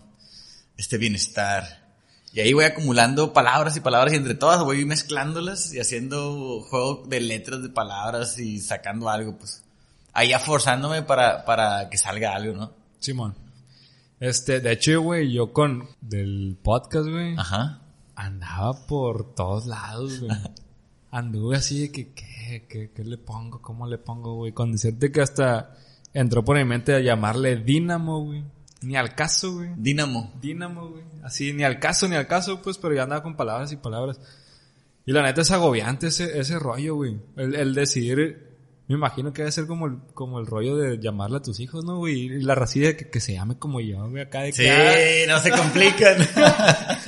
este 0.77 0.99
bienestar. 0.99 1.85
Y 2.33 2.41
ahí 2.41 2.53
voy 2.53 2.65
acumulando 2.65 3.33
palabras 3.33 3.77
y 3.77 3.81
palabras 3.81 4.13
y 4.13 4.17
entre 4.17 4.35
todas 4.35 4.63
voy 4.65 4.85
mezclándolas 4.85 5.73
y 5.73 5.79
haciendo 5.79 6.61
juego 6.63 7.05
de 7.07 7.21
letras 7.21 7.63
de 7.63 7.69
palabras 7.69 8.39
y 8.39 8.61
sacando 8.61 9.09
algo, 9.09 9.39
pues. 9.39 9.63
Ahí 10.13 10.33
forzándome 10.45 11.03
para, 11.03 11.45
para 11.45 11.89
que 11.91 11.99
salga 11.99 12.35
algo, 12.35 12.55
¿no? 12.55 12.73
Simón. 12.99 13.37
Este, 14.21 14.61
de 14.61 14.73
hecho, 14.73 15.01
güey, 15.03 15.33
yo 15.33 15.53
con 15.53 15.89
del 16.01 16.57
podcast, 16.63 17.09
güey, 17.09 17.37
Ajá. 17.37 17.81
andaba 18.15 18.87
por 18.87 19.35
todos 19.35 19.67
lados, 19.67 20.21
güey. 20.21 20.33
Anduve 21.11 21.57
así 21.57 21.83
de 21.83 21.93
que, 21.93 22.13
¿qué, 22.13 22.67
qué, 22.69 22.91
qué 22.91 23.05
le 23.05 23.19
pongo? 23.19 23.61
¿Cómo 23.63 23.87
le 23.87 23.99
pongo, 23.99 24.35
güey? 24.35 24.53
Con 24.53 24.73
decirte 24.73 25.13
que 25.13 25.21
hasta 25.21 25.77
entró 26.13 26.45
por 26.45 26.57
mi 26.57 26.65
mente 26.65 26.95
a 26.95 27.01
llamarle 27.01 27.57
Dínamo, 27.57 28.25
güey. 28.25 28.45
Ni 28.85 28.97
al 28.97 29.15
caso, 29.15 29.55
güey. 29.55 29.71
Dínamo. 29.77 30.33
Dínamo, 30.41 30.91
güey. 30.91 31.03
Así, 31.23 31.53
ni 31.53 31.65
al 31.65 31.79
caso, 31.79 32.09
ni 32.09 32.17
al 32.17 32.27
caso, 32.27 32.61
pues, 32.63 32.79
pero 32.79 32.95
ya 32.95 33.05
andaba 33.05 33.23
con 33.23 33.37
palabras 33.37 33.73
y 33.73 33.77
palabras. 33.77 34.21
Y 35.07 35.13
la 35.13 35.23
neta 35.23 35.43
es 35.43 35.51
agobiante 35.51 36.07
ese, 36.09 36.39
ese 36.39 36.59
rollo, 36.59 36.95
güey. 36.97 37.19
El, 37.37 37.55
el 37.55 37.75
decidir, 37.75 38.49
me 38.89 38.95
imagino 38.95 39.33
que 39.33 39.43
debe 39.43 39.53
ser 39.53 39.67
como 39.67 39.87
el, 39.87 39.99
como 40.15 40.39
el 40.41 40.47
rollo 40.47 40.77
de 40.77 40.99
llamarle 40.99 41.39
a 41.39 41.43
tus 41.43 41.61
hijos, 41.61 41.85
¿no, 41.85 41.99
güey? 41.99 42.15
Y 42.21 42.29
la 42.43 42.55
racilla 42.55 42.89
de 42.89 42.97
que, 42.97 43.11
que 43.11 43.21
se 43.21 43.35
llame 43.35 43.59
como 43.59 43.81
yo, 43.81 44.09
güey, 44.09 44.23
acá 44.23 44.41
de 44.43 44.53
que, 44.53 44.63
Sí, 44.63 45.29
no 45.29 45.39
se 45.41 45.51
complican. 45.51 46.17
ah, 46.37 46.99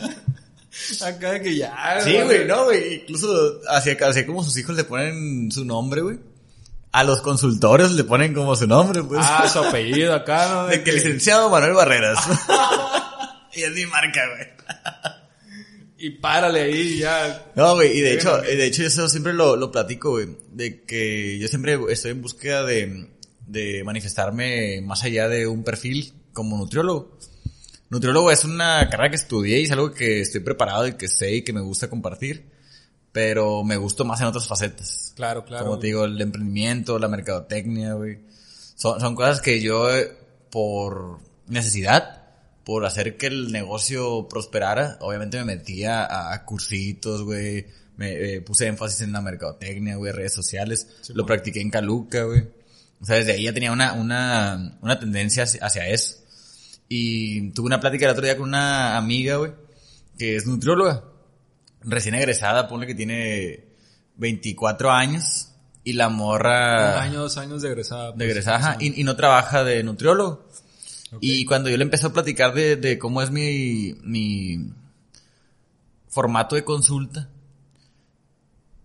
acá 1.07 1.33
de 1.33 1.43
que 1.43 1.57
ya, 1.57 2.01
sí, 2.01 2.16
güey, 2.22 2.47
no, 2.47 2.64
güey. 2.64 3.03
Incluso 3.03 3.61
hacia, 3.68 3.95
hacia 3.95 4.27
como 4.27 4.43
sus 4.43 4.57
hijos 4.59 4.77
le 4.77 4.85
ponen 4.85 5.51
su 5.51 5.64
nombre, 5.64 6.03
güey. 6.03 6.18
A 6.97 7.05
los 7.05 7.20
consultores 7.20 7.92
le 7.92 8.05
ponen 8.05 8.32
como 8.32 8.57
su 8.57 8.66
nombre, 8.66 9.03
pues. 9.03 9.20
Ah, 9.22 9.47
su 9.53 9.59
apellido 9.59 10.14
acá, 10.14 10.49
¿no? 10.49 10.66
de 10.68 10.82
que 10.82 10.92
licenciado 10.92 11.51
Manuel 11.51 11.74
Barreras. 11.74 12.18
y 13.55 13.61
es 13.64 13.70
mi 13.72 13.84
marca, 13.84 14.22
güey. 14.34 14.49
Y 15.99 16.11
párale 16.12 16.62
ahí, 16.62 17.01
ya. 17.01 17.53
No, 17.55 17.74
güey, 17.74 17.99
y 17.99 18.01
de 18.01 18.14
hecho, 18.14 18.38
de 18.40 18.64
hecho 18.64 18.82
eso 18.82 19.11
siempre 19.11 19.34
lo, 19.34 19.57
lo 19.57 19.70
platico, 19.70 20.12
güey. 20.12 20.38
De 20.53 20.84
que 20.84 21.38
yo 21.38 21.49
siempre 21.49 21.78
estoy 21.90 22.12
en 22.12 22.22
búsqueda 22.22 22.64
de, 22.64 23.11
de 23.47 23.84
manifestarme 23.84 24.80
más 24.80 25.05
allá 25.05 25.28
de 25.28 25.47
un 25.47 25.64
perfil 25.64 26.14
como 26.32 26.57
nutriólogo. 26.57 27.18
Nutriólogo 27.90 28.30
es 28.30 28.42
una 28.44 28.88
carrera 28.88 29.11
que 29.11 29.16
estudié 29.16 29.61
y 29.61 29.64
es 29.64 29.70
algo 29.70 29.92
que 29.92 30.22
estoy 30.22 30.40
preparado 30.40 30.86
y 30.86 30.94
que 30.94 31.09
sé 31.09 31.30
y 31.34 31.42
que 31.42 31.53
me 31.53 31.61
gusta 31.61 31.90
compartir. 31.90 32.55
Pero 33.16 33.64
me 33.64 33.78
gusto 33.78 34.04
más 34.04 34.20
en 34.20 34.26
otras 34.26 34.46
facetas. 34.46 35.14
Claro, 35.16 35.42
claro. 35.42 35.64
Como 35.64 35.78
te 35.78 35.86
digo, 35.86 36.04
el 36.04 36.20
emprendimiento, 36.20 36.98
la 36.98 37.08
mercadotecnia, 37.08 37.94
güey. 37.94 38.18
Son, 38.74 39.00
son 39.00 39.14
cosas 39.14 39.40
que 39.40 39.58
yo, 39.62 39.90
eh, 39.90 40.14
por 40.50 41.18
necesidad, 41.46 42.24
por 42.62 42.84
hacer 42.84 43.16
que 43.16 43.28
el 43.28 43.50
negocio 43.52 44.28
prosperara, 44.28 44.98
obviamente 45.00 45.38
me 45.38 45.46
metía 45.46 46.04
a, 46.04 46.34
a 46.34 46.44
cursitos, 46.44 47.22
güey. 47.22 47.64
Me 47.96 48.34
eh, 48.34 48.42
puse 48.42 48.66
énfasis 48.66 49.00
en 49.00 49.12
la 49.12 49.22
mercadotecnia, 49.22 49.96
güey, 49.96 50.12
redes 50.12 50.34
sociales. 50.34 50.86
Sí, 51.00 51.14
Lo 51.14 51.24
practiqué 51.24 51.62
en 51.62 51.70
Caluca, 51.70 52.24
güey. 52.24 52.46
O 53.00 53.06
sea, 53.06 53.16
desde 53.16 53.32
ahí 53.32 53.44
ya 53.44 53.54
tenía 53.54 53.72
una, 53.72 53.94
una, 53.94 54.76
una 54.82 55.00
tendencia 55.00 55.44
hacia 55.44 55.88
eso. 55.88 56.16
Y 56.86 57.50
tuve 57.52 57.64
una 57.64 57.80
plática 57.80 58.04
el 58.04 58.12
otro 58.12 58.26
día 58.26 58.36
con 58.36 58.50
una 58.50 58.98
amiga, 58.98 59.36
güey, 59.36 59.52
que 60.18 60.36
es 60.36 60.44
nutrióloga. 60.44 61.15
Recién 61.87 62.14
egresada, 62.14 62.68
ponle 62.68 62.87
que 62.87 62.95
tiene 62.95 63.64
24 64.16 64.91
años. 64.91 65.53
Y 65.84 65.93
la 65.93 66.09
morra... 66.09 66.97
Un 66.97 67.03
año, 67.03 67.20
dos 67.20 67.39
años 67.39 67.62
de 67.62 67.68
egresada. 67.68 68.11
De 68.11 68.16
pues, 68.16 68.30
egresada, 68.30 68.57
ajá, 68.57 68.76
sí. 68.80 68.93
y, 68.97 69.01
y 69.01 69.05
no 69.05 69.14
trabaja 69.14 69.62
de 69.62 69.82
nutriólogo. 69.84 70.49
Y 71.20 71.45
cuando 71.45 71.70
yo 71.70 71.76
le 71.76 71.84
empecé 71.84 72.07
a 72.07 72.12
platicar 72.12 72.53
de, 72.53 72.74
de 72.76 72.99
cómo 72.99 73.22
es 73.22 73.30
mi, 73.30 73.95
mi 74.03 74.72
formato 76.09 76.57
de 76.57 76.64
consulta, 76.64 77.30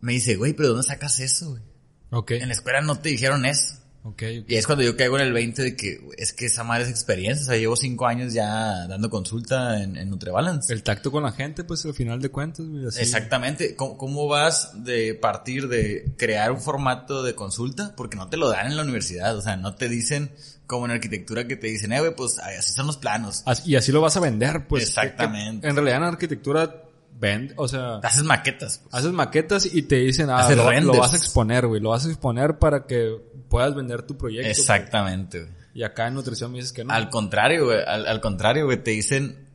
me 0.02 0.14
dice, 0.14 0.36
güey, 0.36 0.54
pero 0.54 0.70
¿dónde 0.70 0.84
sacas 0.84 1.20
eso, 1.20 1.52
güey? 1.52 1.64
Ok. 2.12 2.32
En 2.32 2.48
la 2.48 2.54
escuela 2.54 2.82
no 2.82 3.00
te 3.00 3.10
dijeron 3.10 3.46
eso. 3.46 3.81
Ok, 4.04 4.24
ok. 4.42 4.46
Y 4.48 4.56
es 4.56 4.66
cuando 4.66 4.84
yo 4.84 4.98
caigo 4.98 5.18
en 5.20 5.28
el 5.28 5.34
20 5.34 5.62
de 5.62 5.76
que 5.76 6.02
es 6.18 6.34
que 6.34 6.48
esa 6.48 6.64
madre 6.64 6.84
es 6.84 6.90
experiencia. 6.90 7.44
O 7.44 7.46
sea, 7.48 7.58
llevo 7.58 7.76
cinco 7.76 8.08
años 8.08 8.34
ya 8.34 8.88
dando 8.88 9.10
consulta 9.10 9.82
en, 9.82 9.96
en 9.96 10.10
Nutribalance. 10.10 10.74
El 10.74 10.84
tacto 10.84 11.12
con 11.12 11.24
la 11.24 11.32
gente, 11.32 11.64
pues 11.64 11.86
al 11.86 11.94
final 11.94 12.22
de 12.22 12.30
cuentas, 12.30 12.66
güey. 12.66 12.88
así. 12.88 13.02
Exactamente. 13.02 13.76
¿Cómo, 13.76 13.98
¿Cómo 13.98 14.28
vas 14.28 14.84
de 14.84 15.14
partir 15.14 15.68
de 15.68 16.14
crear 16.18 16.52
un 16.52 16.62
formato 16.62 17.22
de 17.24 17.36
consulta? 17.36 17.94
Porque 17.96 18.18
no 18.18 18.28
te 18.28 18.38
lo 18.38 18.50
dan 18.50 18.68
en 18.68 18.78
la 18.78 18.84
universidad. 18.84 19.38
O 19.38 19.42
sea, 19.42 19.56
no 19.56 19.76
te 19.76 19.88
dicen 19.88 20.32
como 20.66 20.86
en 20.86 20.92
arquitectura 20.92 21.48
que 21.48 21.58
te 21.58 21.68
dicen, 21.68 21.92
eh, 21.92 22.00
güey, 22.00 22.16
pues 22.16 22.40
así 22.40 22.72
son 22.74 22.88
los 22.88 22.98
planos. 22.98 23.44
Y 23.66 23.76
así 23.76 23.92
lo 23.92 24.02
vas 24.02 24.16
a 24.18 24.20
vender, 24.20 24.68
pues. 24.68 24.84
Exactamente. 24.84 25.68
En 25.68 25.76
realidad 25.76 25.98
en 25.98 26.04
arquitectura 26.04 26.84
vende, 27.22 27.54
o 27.56 27.68
sea, 27.68 27.98
Haces 27.98 28.24
maquetas. 28.24 28.80
pues. 28.80 28.94
haces 28.94 29.12
maquetas 29.14 29.74
y 29.74 29.84
te 29.84 29.98
dicen, 29.98 30.30
ah, 30.32 30.50
lo, 30.54 30.72
lo 30.82 30.98
vas 30.98 31.14
a 31.14 31.18
exponer, 31.18 31.68
güey. 31.68 31.80
Lo 31.80 31.92
vas 31.92 32.06
a 32.06 32.10
exponer 32.10 32.58
para 32.58 32.86
que 32.88 33.16
puedas 33.48 33.76
vender 33.76 34.02
tu 34.02 34.18
proyecto. 34.18 34.50
Exactamente, 34.50 35.42
güey. 35.44 35.54
Y 35.74 35.84
acá 35.84 36.08
en 36.08 36.16
nutrición 36.16 36.52
me 36.52 36.58
dices 36.58 36.74
que 36.74 36.84
no. 36.84 36.92
Al 36.94 37.10
contrario, 37.10 37.66
güey. 37.66 37.78
Al, 37.88 38.06
al 38.08 38.20
contrario, 38.20 38.66
güey. 38.66 38.84
Te 38.84 38.92
dicen. 38.92 39.48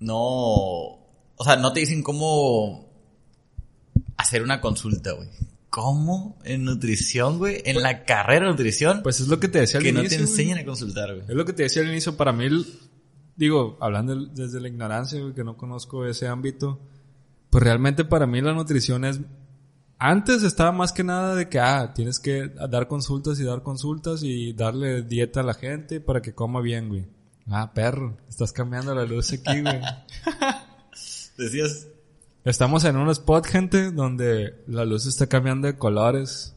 No. 0.00 0.18
O 0.18 1.44
sea, 1.44 1.56
no 1.56 1.72
te 1.72 1.80
dicen 1.80 2.02
cómo 2.02 2.88
hacer 4.16 4.42
una 4.42 4.60
consulta, 4.60 5.12
güey. 5.12 5.28
¿Cómo? 5.70 6.38
En 6.44 6.64
nutrición, 6.64 7.38
güey. 7.38 7.62
En 7.64 7.80
la 7.82 8.04
carrera 8.04 8.44
de 8.46 8.50
nutrición. 8.52 9.02
Pues 9.02 9.20
es 9.20 9.28
lo 9.28 9.40
que 9.40 9.48
te 9.48 9.60
decía 9.60 9.78
al 9.78 9.84
que 9.84 9.92
no 9.92 10.00
inicio. 10.00 10.18
te 10.18 10.24
güey. 10.24 10.30
enseñan 10.32 10.58
a 10.58 10.64
consultar, 10.66 11.14
güey. 11.14 11.24
Es 11.26 11.34
lo 11.34 11.44
que 11.46 11.54
te 11.54 11.62
decía 11.62 11.80
al 11.82 11.88
inicio, 11.88 12.16
para 12.16 12.32
mí, 12.32 12.48
digo, 13.42 13.76
hablando 13.80 14.14
desde 14.26 14.60
la 14.60 14.68
ignorancia, 14.68 15.20
que 15.34 15.42
no 15.42 15.56
conozco 15.56 16.06
ese 16.06 16.28
ámbito, 16.28 16.78
pues 17.50 17.64
realmente 17.64 18.04
para 18.04 18.26
mí 18.26 18.40
la 18.40 18.52
nutrición 18.52 19.04
es... 19.04 19.20
Antes 19.98 20.42
estaba 20.42 20.72
más 20.72 20.92
que 20.92 21.04
nada 21.04 21.34
de 21.34 21.48
que, 21.48 21.60
ah, 21.60 21.92
tienes 21.94 22.18
que 22.18 22.48
dar 22.48 22.88
consultas 22.88 23.38
y 23.40 23.44
dar 23.44 23.62
consultas 23.62 24.22
y 24.22 24.52
darle 24.52 25.02
dieta 25.02 25.40
a 25.40 25.44
la 25.44 25.54
gente 25.54 26.00
para 26.00 26.22
que 26.22 26.34
coma 26.34 26.60
bien, 26.60 26.88
güey. 26.88 27.06
Ah, 27.48 27.72
perro, 27.72 28.16
estás 28.28 28.52
cambiando 28.52 28.94
la 28.94 29.04
luz 29.04 29.32
aquí, 29.32 29.60
güey. 29.60 29.80
Decías. 31.36 31.88
Estamos 32.44 32.84
en 32.84 32.96
un 32.96 33.10
spot, 33.10 33.46
gente, 33.46 33.92
donde 33.92 34.62
la 34.66 34.84
luz 34.84 35.06
está 35.06 35.28
cambiando 35.28 35.66
de 35.66 35.76
colores. 35.76 36.56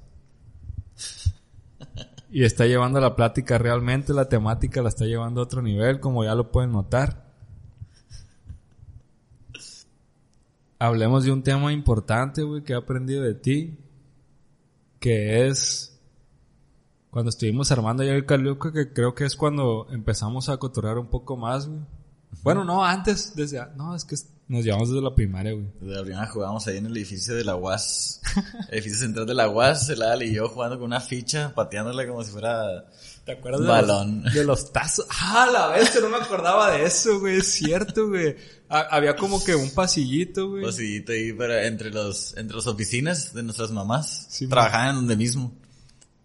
Y 2.35 2.43
está 2.43 2.65
llevando 2.65 2.99
la 2.99 3.15
plática 3.15 3.57
realmente, 3.57 4.11
la 4.11 4.27
temática 4.27 4.81
la 4.81 4.89
está 4.89 5.05
llevando 5.05 5.39
a 5.39 5.45
otro 5.45 5.61
nivel, 5.61 6.01
como 6.01 6.21
ya 6.25 6.35
lo 6.35 6.51
pueden 6.51 6.73
notar. 6.73 7.23
Hablemos 10.77 11.23
de 11.23 11.31
un 11.31 11.43
tema 11.43 11.71
importante, 11.71 12.43
güey, 12.43 12.61
que 12.61 12.73
he 12.73 12.75
aprendido 12.75 13.23
de 13.23 13.35
ti. 13.35 13.79
Que 14.99 15.47
es 15.47 15.97
cuando 17.09 17.29
estuvimos 17.29 17.71
armando 17.71 18.03
ya 18.03 18.11
el 18.11 18.25
Caliuca, 18.25 18.73
que 18.73 18.91
creo 18.91 19.15
que 19.15 19.23
es 19.23 19.37
cuando 19.37 19.87
empezamos 19.89 20.49
a 20.49 20.57
cotorrear 20.57 20.97
un 20.97 21.07
poco 21.07 21.37
más, 21.37 21.69
güey. 21.69 21.79
Bueno, 22.43 22.65
no, 22.65 22.83
antes, 22.83 23.33
desde, 23.33 23.65
no, 23.77 23.95
es 23.95 24.03
que 24.03 24.15
nos 24.47 24.63
llevamos 24.63 24.89
desde 24.89 25.01
la 25.01 25.15
primaria, 25.15 25.53
güey. 25.53 25.65
Desde 25.81 25.95
la 25.95 26.01
primera 26.03 26.27
jugábamos 26.27 26.67
ahí 26.67 26.77
en 26.77 26.85
el 26.85 26.95
edificio 26.97 27.33
de 27.35 27.43
la 27.43 27.55
UAS. 27.55 28.21
el 28.69 28.73
edificio 28.79 28.99
central 28.99 29.25
de 29.25 29.33
la 29.33 29.49
UAS. 29.49 29.89
El 29.89 30.01
Adal 30.03 30.23
y 30.23 30.33
yo 30.33 30.47
jugando 30.49 30.77
con 30.77 30.85
una 30.85 30.99
ficha, 31.01 31.53
pateándola 31.55 32.07
como 32.07 32.23
si 32.23 32.31
fuera. 32.31 32.85
¿Te 33.25 33.31
acuerdas 33.31 33.61
de 33.61 33.67
Balón. 33.67 34.23
Los, 34.23 34.33
de 34.35 34.43
los 34.43 34.71
tazos? 34.71 35.07
Ah, 35.19 35.49
la 35.51 35.67
vez, 35.69 35.99
no 35.99 36.09
me 36.09 36.17
acordaba 36.17 36.71
de 36.71 36.85
eso, 36.85 37.19
güey. 37.19 37.37
Es 37.37 37.47
cierto, 37.53 38.07
güey. 38.09 38.35
Ha- 38.69 38.87
Había 38.95 39.15
como 39.15 39.43
que 39.43 39.55
un 39.55 39.71
pasillito, 39.71 40.49
güey. 40.49 40.63
Pasillito 40.63 41.11
ahí 41.11 41.33
para, 41.33 41.65
entre 41.65 41.89
los, 41.89 42.37
entre 42.37 42.55
las 42.57 42.67
oficinas 42.67 43.33
de 43.33 43.41
nuestras 43.41 43.71
mamás. 43.71 44.27
Sí, 44.29 44.47
Trabajaban 44.47 44.89
en 44.89 44.95
donde 44.97 45.15
mismo. 45.17 45.51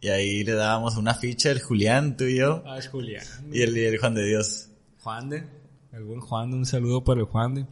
Y 0.02 0.08
ahí 0.08 0.44
le 0.44 0.52
dábamos 0.52 0.96
una 0.96 1.14
ficha, 1.14 1.50
el 1.50 1.60
Julián, 1.62 2.16
tú 2.18 2.24
y 2.24 2.36
yo. 2.36 2.62
Ah, 2.66 2.78
es 2.78 2.88
Julián. 2.88 3.24
Y 3.52 3.62
el, 3.62 3.76
y 3.76 3.84
el 3.84 3.98
Juan 3.98 4.14
de 4.14 4.26
Dios. 4.26 4.68
Juan 5.02 5.28
de. 5.30 5.44
El 5.92 6.04
buen 6.04 6.20
Juan 6.20 6.50
de. 6.50 6.56
Un 6.58 6.66
saludo 6.66 7.02
para 7.02 7.20
el 7.20 7.26
Juan 7.26 7.54
de. 7.54 7.66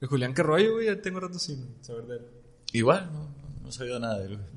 El 0.00 0.08
Julián, 0.08 0.34
¿qué 0.34 0.42
rollo, 0.42 0.74
güey? 0.74 0.86
Ya 0.86 1.00
tengo 1.00 1.20
rato 1.20 1.38
sin 1.38 1.76
saber 1.82 2.04
de 2.04 2.16
él. 2.16 2.22
Igual, 2.72 3.10
no, 3.12 3.28
no 3.62 3.68
he 3.68 3.72
sabido 3.72 3.98
nada 3.98 4.18
de 4.18 4.26
él. 4.26 4.36
güey. 4.36 4.48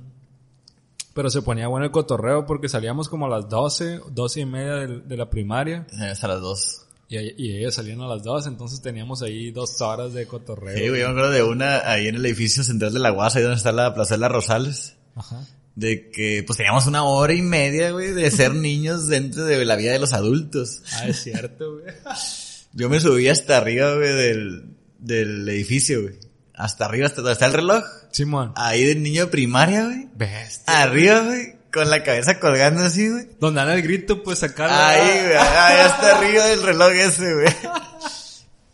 Pero 1.14 1.30
se 1.30 1.42
ponía 1.42 1.68
bueno 1.68 1.86
el 1.86 1.92
cotorreo 1.92 2.46
porque 2.46 2.70
salíamos 2.70 3.10
como 3.10 3.26
a 3.26 3.30
las 3.30 3.50
12, 3.50 4.02
12 4.12 4.40
y 4.42 4.46
media 4.46 4.74
de, 4.76 5.00
de 5.02 5.18
la 5.18 5.30
primaria. 5.30 5.88
Eh, 6.00 6.06
Hasta 6.10 6.28
las 6.28 6.42
dos. 6.42 6.86
Y, 7.08 7.18
y 7.18 7.58
ellos 7.58 7.74
salían 7.74 8.02
a 8.02 8.08
las 8.08 8.22
2, 8.22 8.46
entonces 8.46 8.82
teníamos 8.84 9.24
ahí 9.24 9.50
dos 9.50 9.82
horas 9.82 10.14
de 10.14 10.28
cotorreo. 10.28 10.78
Sí, 10.78 10.90
güey, 10.90 11.02
yo 11.02 11.08
me 11.08 11.14
acuerdo 11.14 11.32
de 11.32 11.42
una 11.42 11.90
ahí 11.90 12.08
en 12.08 12.16
el 12.16 12.26
edificio 12.26 12.64
central 12.64 12.94
de 12.94 13.00
la 13.00 13.12
UAS, 13.12 13.36
ahí 13.36 13.42
donde 13.42 13.58
está 13.58 13.72
la 13.72 13.96
Plaza 13.96 14.14
de 14.14 14.20
las 14.22 14.32
Rosales. 14.32 14.96
Ajá. 15.16 15.44
De 15.74 16.12
que, 16.12 16.44
pues 16.46 16.58
teníamos 16.58 16.86
una 16.86 17.04
hora 17.06 17.34
y 17.34 17.42
media, 17.42 17.90
güey, 17.92 18.12
de 18.12 18.30
ser 18.30 18.54
niños 18.56 19.08
dentro 19.08 19.44
de 19.46 19.66
la 19.66 19.76
vida 19.76 19.92
de 19.94 19.98
los 20.00 20.14
adultos. 20.14 20.84
Ah, 20.94 21.08
es 21.08 21.24
cierto, 21.24 21.80
güey. 21.80 21.86
Yo 22.74 22.90
me 22.90 23.00
subí 23.00 23.28
hasta 23.28 23.58
arriba, 23.58 23.96
güey, 23.96 24.14
del, 24.14 24.78
del 25.00 25.48
edificio, 25.50 26.02
güey. 26.04 26.16
Hasta 26.54 26.86
arriba, 26.86 27.08
hasta 27.08 27.22
donde 27.22 27.34
está 27.34 27.46
el 27.46 27.54
reloj. 27.54 27.84
Simón. 28.12 28.52
Ahí 28.56 28.84
del 28.84 29.02
niño 29.02 29.26
de 29.26 29.32
primaria, 29.32 29.86
güey. 29.86 30.08
Bestia. 30.16 30.82
Arriba, 30.82 31.22
güey, 31.22 31.56
con 31.72 31.90
la 31.90 32.04
cabeza 32.04 32.40
colgando 32.40 32.84
así, 32.84 33.10
güey. 33.10 33.30
Donde 33.40 33.62
dan 33.62 33.70
el 33.70 33.82
grito, 33.82 34.24
pues 34.24 34.40
sacar 34.40 34.70
Ahí, 34.70 35.22
güey, 35.24 35.36
ahí 35.38 35.80
hasta 35.80 36.18
arriba 36.18 36.46
del 36.48 36.62
reloj 36.64 36.92
ese, 36.92 37.34
güey. 37.34 37.48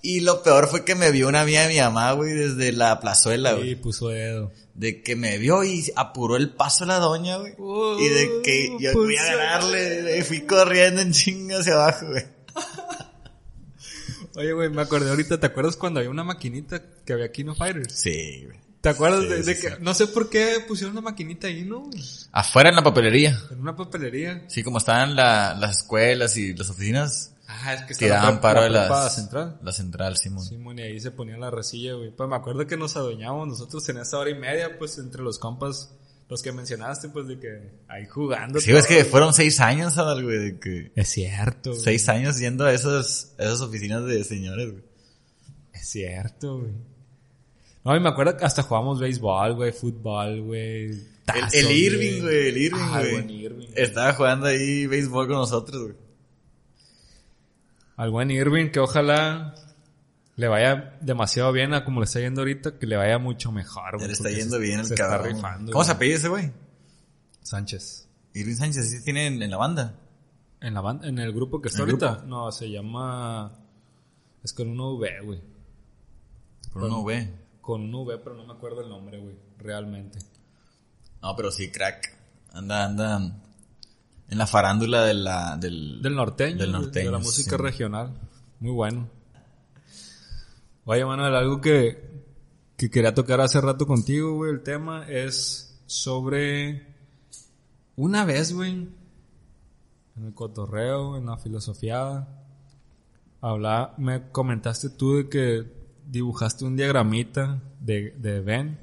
Y 0.02 0.20
lo 0.22 0.44
peor 0.44 0.68
fue 0.68 0.86
que 0.86 0.94
me 0.96 1.12
vio 1.12 1.28
una 1.28 1.42
amiga 1.42 1.64
de 1.64 1.70
mi 1.74 1.80
mamá, 1.80 2.12
güey, 2.12 2.34
desde 2.34 2.72
la 2.72 3.00
plazuela, 3.00 3.52
Sí, 3.52 3.56
güey. 3.58 3.76
puso 3.76 4.10
dedo. 4.10 4.52
De 4.76 5.02
que 5.02 5.16
me 5.16 5.38
vio 5.38 5.64
y 5.64 5.92
apuró 5.96 6.36
el 6.36 6.50
paso 6.52 6.84
a 6.84 6.88
la 6.88 7.00
doña, 7.00 7.38
güey. 7.38 7.54
Oh, 7.58 7.98
y 8.00 8.08
de 8.10 8.30
que 8.44 8.70
yo 8.80 8.92
fui 8.92 9.16
a 9.18 9.24
puso 9.24 9.38
ganarle, 9.38 10.24
fui 10.24 10.42
corriendo 10.42 11.02
en 11.02 11.12
chinga 11.12 11.60
hacia 11.60 11.74
abajo, 11.74 12.08
güey. 12.08 12.24
Oye, 14.36 14.54
güey, 14.54 14.70
me 14.70 14.82
acordé 14.82 15.10
ahorita, 15.10 15.40
¿te 15.40 15.46
acuerdas 15.48 15.78
cuando 15.78 16.00
había 16.00 16.10
una 16.10 16.24
maquinita 16.24 16.82
que 17.06 17.14
había 17.14 17.32
Kino 17.32 17.56
Fighters? 17.56 17.94
Sí, 17.94 18.44
güey. 18.46 18.60
¿Te 18.82 18.90
acuerdas 18.90 19.22
Sí, 19.24 19.28
de, 19.30 19.38
de 19.44 19.56
sí, 19.56 19.62
que, 19.62 19.70
sí. 19.70 19.76
no 19.80 19.94
sé 19.96 20.08
por 20.08 20.30
qué 20.30 20.64
pusieron 20.68 20.92
una 20.92 21.02
maquinita 21.02 21.48
ahí, 21.48 21.64
¿no? 21.64 21.90
Afuera 22.32 22.70
en 22.70 22.76
la 22.76 22.84
papelería. 22.84 23.40
En 23.50 23.60
una 23.62 23.76
papelería. 23.76 24.44
Sí, 24.48 24.62
como 24.62 24.78
estaban 24.78 25.16
la- 25.16 25.56
las 25.60 25.80
escuelas 25.80 26.38
y 26.38 26.54
las 26.54 26.70
oficinas, 26.70 27.32
Ah, 27.48 27.74
es 27.76 27.84
que 27.84 27.94
tiraban 27.96 28.36
la, 28.36 28.42
paro 28.42 28.64
de 28.64 28.70
la 28.72 29.10
central. 29.10 29.60
La 29.64 29.72
central, 29.72 30.18
Simón. 30.18 30.44
Simón, 30.46 30.80
y 30.80 30.82
ahí 30.84 31.00
se 31.00 31.12
ponía 31.12 31.38
la 31.38 31.50
resilla, 31.52 31.94
güey. 31.94 32.10
Pues 32.12 32.28
me 32.30 32.36
acuerdo 32.36 32.66
que 32.68 32.76
nos 32.78 32.96
adueñábamos 32.96 33.48
nosotros 33.48 33.88
en 33.90 33.98
esa 34.00 34.18
hora 34.18 34.32
y 34.32 34.36
media, 34.36 34.78
pues, 34.80 34.98
entre 34.98 35.22
los 35.22 35.38
compas, 35.40 35.92
los 36.28 36.42
que 36.42 36.52
mencionaste, 36.52 37.10
pues, 37.10 37.28
de 37.28 37.40
que 37.40 37.72
ahí 37.88 38.06
jugando. 38.08 38.60
Sí, 38.60 38.72
es 38.72 38.88
que 38.88 39.06
fueron 39.06 39.34
seis 39.34 39.60
años, 39.60 39.94
¿sabes, 39.94 40.24
güey? 40.24 40.38
De 40.38 40.60
que... 40.60 40.92
Es 40.96 41.10
cierto, 41.10 41.72
güey. 41.72 41.82
Seis 41.82 42.10
años 42.10 42.40
yendo 42.40 42.66
a 42.66 42.74
esas, 42.74 43.36
oficinas 43.62 44.06
de 44.06 44.24
señores, 44.24 44.72
güey. 44.72 44.84
Es 45.74 45.88
cierto, 45.88 46.60
güey. 46.60 46.72
No, 47.84 47.96
y 47.96 48.00
me 48.00 48.10
acuerdo 48.10 48.36
que 48.38 48.46
hasta 48.46 48.64
jugábamos 48.64 49.00
béisbol, 49.00 49.54
güey, 49.54 49.72
fútbol, 49.72 50.42
güey. 50.42 51.16
El, 51.54 51.72
Irving, 51.72 52.22
güey, 52.22 52.48
el 52.50 52.58
Irving, 52.58 52.80
Ah, 52.82 53.00
güey. 53.00 53.12
buen 53.14 53.30
Irving. 53.30 53.68
Estaba 53.76 54.14
jugando 54.14 54.48
ahí 54.48 54.88
béisbol 54.88 55.28
con 55.28 55.36
nosotros, 55.38 55.82
güey. 55.84 55.96
Al 57.98 58.10
buen 58.10 58.32
Irving, 58.32 58.70
que 58.72 58.80
ojalá 58.80 59.56
le 60.36 60.48
vaya 60.48 60.98
demasiado 61.02 61.52
bien 61.52 61.74
a 61.74 61.86
como 61.86 62.00
le 62.02 62.06
está 62.06 62.20
yendo 62.20 62.42
ahorita, 62.42 62.78
que 62.78 62.86
le 62.88 62.98
vaya 62.98 63.18
mucho 63.20 63.52
mejor, 63.52 64.00
Ya 64.00 64.08
le 64.08 64.14
está 64.14 64.30
yendo 64.30 64.58
se- 64.58 64.62
bien 64.62 64.80
el 64.82 64.90
cabrón. 64.90 65.28
está 65.28 65.34
rifando. 65.36 65.72
¿Cómo 65.72 65.84
se 65.84 65.92
apellida 65.94 66.18
ese 66.18 66.28
güey? 66.30 66.52
Sánchez. 67.42 68.08
Irving 68.34 68.56
Sánchez, 68.56 68.90
¿sí 68.90 69.04
tiene 69.04 69.28
en, 69.28 69.42
en 69.42 69.50
la 69.52 69.58
banda? 69.58 69.96
En 70.62 70.74
la 70.74 70.82
banda, 70.82 71.08
en 71.08 71.20
el 71.20 71.32
grupo 71.34 71.62
que 71.62 71.70
está 71.70 71.84
¿En 71.84 71.90
el 71.90 71.96
ahorita. 72.04 72.24
No, 72.26 72.52
se 72.52 72.70
llama... 72.70 73.54
Es 74.44 74.52
con 74.54 74.68
un 74.70 74.80
V, 74.80 75.10
güey. 75.24 75.42
Por 76.74 76.84
uno, 76.84 77.00
güey. 77.02 77.30
Con 77.62 77.82
un 77.82 77.96
V, 77.96 78.18
pero 78.20 78.36
no 78.36 78.46
me 78.46 78.54
acuerdo 78.54 78.82
el 78.82 78.90
nombre, 78.90 79.20
güey. 79.20 79.36
Realmente. 79.58 80.20
No, 81.22 81.36
pero 81.36 81.50
sí, 81.52 81.72
crack. 81.72 82.16
Anda, 82.54 82.86
anda 82.86 83.18
en 84.30 84.38
la 84.38 84.46
farándula 84.48 85.04
de 85.06 85.14
la, 85.14 85.56
del... 85.58 86.02
Del 86.02 86.16
norteño. 86.16 86.58
Del 86.58 86.72
norteño, 86.72 87.06
De 87.06 87.12
la 87.12 87.20
música 87.20 87.52
sí. 87.52 87.58
regional. 87.58 88.20
Muy 88.60 88.72
bueno. 88.72 89.10
Oye, 90.86 91.04
Manuel, 91.04 91.36
algo 91.36 91.62
que, 91.62 91.98
que 92.78 92.90
quería 92.90 93.14
tocar 93.14 93.42
hace 93.42 93.60
rato 93.60 93.88
contigo, 93.88 94.36
güey. 94.36 94.52
El 94.52 94.62
tema 94.62 95.08
es 95.10 95.82
sobre... 95.88 96.94
Una 97.96 98.24
vez, 98.24 98.54
güey. 98.54 98.88
En 100.16 100.26
el 100.26 100.34
cotorreo, 100.34 101.18
en 101.18 101.26
la 101.26 101.38
filosofía. 101.38 102.28
Habla, 103.42 103.96
me 103.98 104.30
comentaste 104.30 104.90
tú 104.90 105.18
de 105.18 105.30
que 105.30 105.64
dibujaste 106.06 106.66
un 106.66 106.76
diagramita 106.76 107.64
de, 107.80 108.12
de 108.12 108.42
Ben. 108.42 108.80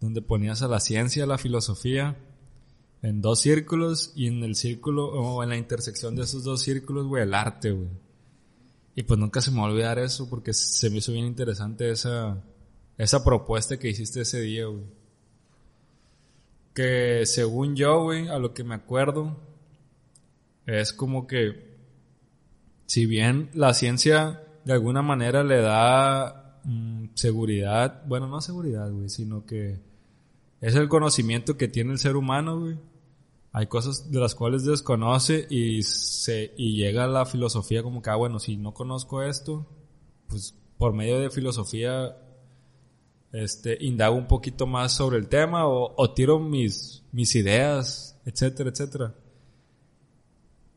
Donde 0.00 0.22
ponías 0.22 0.60
la 0.62 0.80
ciencia, 0.80 1.24
a 1.24 1.28
la 1.28 1.38
filosofía 1.38 2.16
en 3.02 3.20
dos 3.20 3.40
círculos 3.40 4.12
y 4.14 4.28
en 4.28 4.42
el 4.44 4.54
círculo 4.54 5.06
o 5.06 5.42
en 5.42 5.50
la 5.50 5.56
intersección 5.56 6.14
de 6.14 6.22
esos 6.22 6.44
dos 6.44 6.62
círculos, 6.62 7.06
güey, 7.06 7.24
el 7.24 7.34
arte, 7.34 7.72
güey. 7.72 7.90
Y 8.94 9.04
pues 9.04 9.18
nunca 9.18 9.40
se 9.40 9.50
me 9.50 9.60
va 9.60 9.92
eso 9.94 10.28
porque 10.28 10.52
se 10.52 10.90
me 10.90 10.98
hizo 10.98 11.12
bien 11.12 11.24
interesante 11.24 11.90
esa 11.90 12.42
esa 12.98 13.24
propuesta 13.24 13.78
que 13.78 13.88
hiciste 13.88 14.20
ese 14.20 14.40
día, 14.40 14.66
güey. 14.66 14.84
que 16.74 17.26
según 17.26 17.76
yo, 17.76 18.02
güey, 18.04 18.28
a 18.28 18.38
lo 18.38 18.54
que 18.54 18.64
me 18.64 18.74
acuerdo, 18.74 19.36
es 20.66 20.92
como 20.92 21.26
que 21.26 21.72
si 22.86 23.06
bien 23.06 23.50
la 23.54 23.74
ciencia 23.74 24.42
de 24.64 24.72
alguna 24.72 25.02
manera 25.02 25.42
le 25.42 25.60
da 25.60 26.60
mm, 26.64 27.06
seguridad, 27.14 28.04
bueno, 28.06 28.28
no 28.28 28.40
seguridad, 28.40 28.90
güey, 28.90 29.08
sino 29.08 29.44
que 29.44 29.80
es 30.60 30.74
el 30.76 30.88
conocimiento 30.88 31.56
que 31.56 31.68
tiene 31.68 31.92
el 31.92 31.98
ser 31.98 32.16
humano, 32.16 32.60
güey. 32.60 32.78
Hay 33.52 33.66
cosas 33.66 34.10
de 34.10 34.18
las 34.18 34.34
cuales 34.34 34.64
desconoce 34.64 35.46
y 35.50 35.82
se 35.82 36.54
y 36.56 36.76
llega 36.76 37.04
a 37.04 37.08
la 37.08 37.26
filosofía 37.26 37.82
como 37.82 38.00
que, 38.00 38.10
ah, 38.10 38.16
bueno, 38.16 38.38
si 38.38 38.56
no 38.56 38.72
conozco 38.72 39.22
esto, 39.22 39.66
pues 40.26 40.54
por 40.78 40.94
medio 40.94 41.20
de 41.20 41.30
filosofía 41.30 42.16
este 43.32 43.76
indago 43.84 44.16
un 44.16 44.26
poquito 44.26 44.66
más 44.66 44.94
sobre 44.94 45.18
el 45.18 45.28
tema 45.28 45.66
o, 45.66 45.94
o 45.96 46.14
tiro 46.14 46.38
mis 46.38 47.04
mis 47.12 47.34
ideas, 47.34 48.18
etcétera, 48.24 48.70
etcétera. 48.70 49.14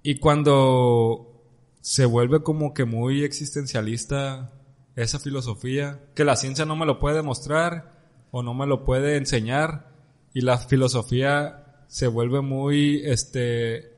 Y 0.03 0.19
cuando 0.19 1.43
se 1.81 2.06
vuelve 2.06 2.43
como 2.43 2.73
que 2.73 2.85
muy 2.85 3.23
existencialista 3.23 4.52
esa 4.95 5.19
filosofía, 5.19 6.02
que 6.14 6.26
la 6.26 6.35
ciencia 6.35 6.65
no 6.65 6.76
me 6.76 6.85
lo 6.85 6.99
puede 6.99 7.18
demostrar 7.18 7.91
o 8.31 8.43
no 8.43 8.53
me 8.53 8.68
lo 8.68 8.84
puede 8.84 9.18
enseñar 9.18 9.91
y 10.34 10.41
la 10.41 10.57
filosofía 10.57 11.64
se 11.88 12.07
vuelve 12.07 12.41
muy 12.41 13.02
este 13.06 13.94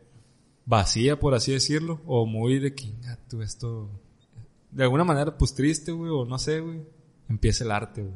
vacía 0.65 1.19
por 1.19 1.33
así 1.33 1.51
decirlo 1.51 2.01
o 2.05 2.25
muy 2.25 2.59
de 2.59 2.73
que 2.75 2.93
tú 3.29 3.41
esto 3.41 3.89
de 4.71 4.83
alguna 4.83 5.03
manera 5.03 5.37
pues 5.37 5.53
triste 5.53 5.91
güey 5.91 6.11
o 6.11 6.25
no 6.25 6.37
sé 6.37 6.59
güey 6.59 6.81
empieza 7.29 7.63
el 7.63 7.71
arte 7.71 8.01
güey 8.01 8.15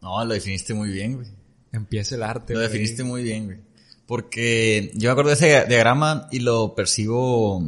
no 0.00 0.24
lo 0.24 0.34
definiste 0.34 0.74
muy 0.74 0.90
bien 0.90 1.14
güey 1.14 1.28
empieza 1.72 2.16
el 2.16 2.22
arte 2.22 2.54
lo 2.54 2.60
definiste 2.60 3.04
muy 3.04 3.22
bien 3.22 3.46
güey 3.46 3.58
porque 4.06 4.90
yo 4.94 5.08
me 5.08 5.12
acuerdo 5.12 5.30
de 5.30 5.36
ese 5.36 5.66
diagrama 5.68 6.28
y 6.32 6.40
lo 6.40 6.74
percibo 6.74 7.62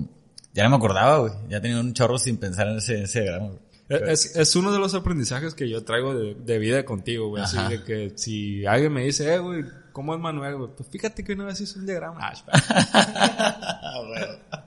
ya 0.54 0.62
no 0.62 0.70
me 0.70 0.76
acordaba, 0.76 1.18
güey. 1.18 1.32
Ya 1.48 1.60
tenía 1.60 1.80
un 1.80 1.92
chorro 1.92 2.16
sin 2.16 2.36
pensar 2.36 2.68
en 2.68 2.78
ese, 2.78 3.02
ese 3.02 3.22
diagrama, 3.22 3.48
güey. 3.48 3.60
Es, 3.88 4.36
es, 4.36 4.56
uno 4.56 4.72
de 4.72 4.78
los 4.78 4.94
aprendizajes 4.94 5.54
que 5.54 5.68
yo 5.68 5.84
traigo 5.84 6.14
de, 6.14 6.34
de 6.34 6.58
vida 6.58 6.84
contigo, 6.84 7.28
güey. 7.28 7.42
Así 7.42 7.58
de 7.68 7.82
que 7.82 8.12
si 8.14 8.64
alguien 8.64 8.92
me 8.92 9.04
dice, 9.04 9.34
eh, 9.34 9.38
güey, 9.40 9.64
¿cómo 9.94 10.12
es 10.12 10.20
Manuel, 10.20 10.56
güey? 10.56 10.70
Pues 10.76 10.88
fíjate 10.90 11.24
que 11.24 11.32
una 11.32 11.46
vez 11.46 11.60
hizo 11.62 11.78
un 11.78 11.86
diagrama. 11.86 12.20
Ah, 12.20 14.02
bueno. 14.06 14.60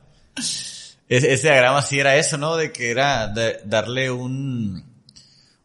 ese, 1.08 1.34
ese, 1.34 1.48
diagrama 1.50 1.84
sí 1.84 2.00
era 2.00 2.16
eso, 2.16 2.38
¿no? 2.38 2.56
De 2.56 2.72
que 2.72 2.90
era 2.90 3.28
de, 3.28 3.60
darle 3.66 4.10
un, 4.10 4.84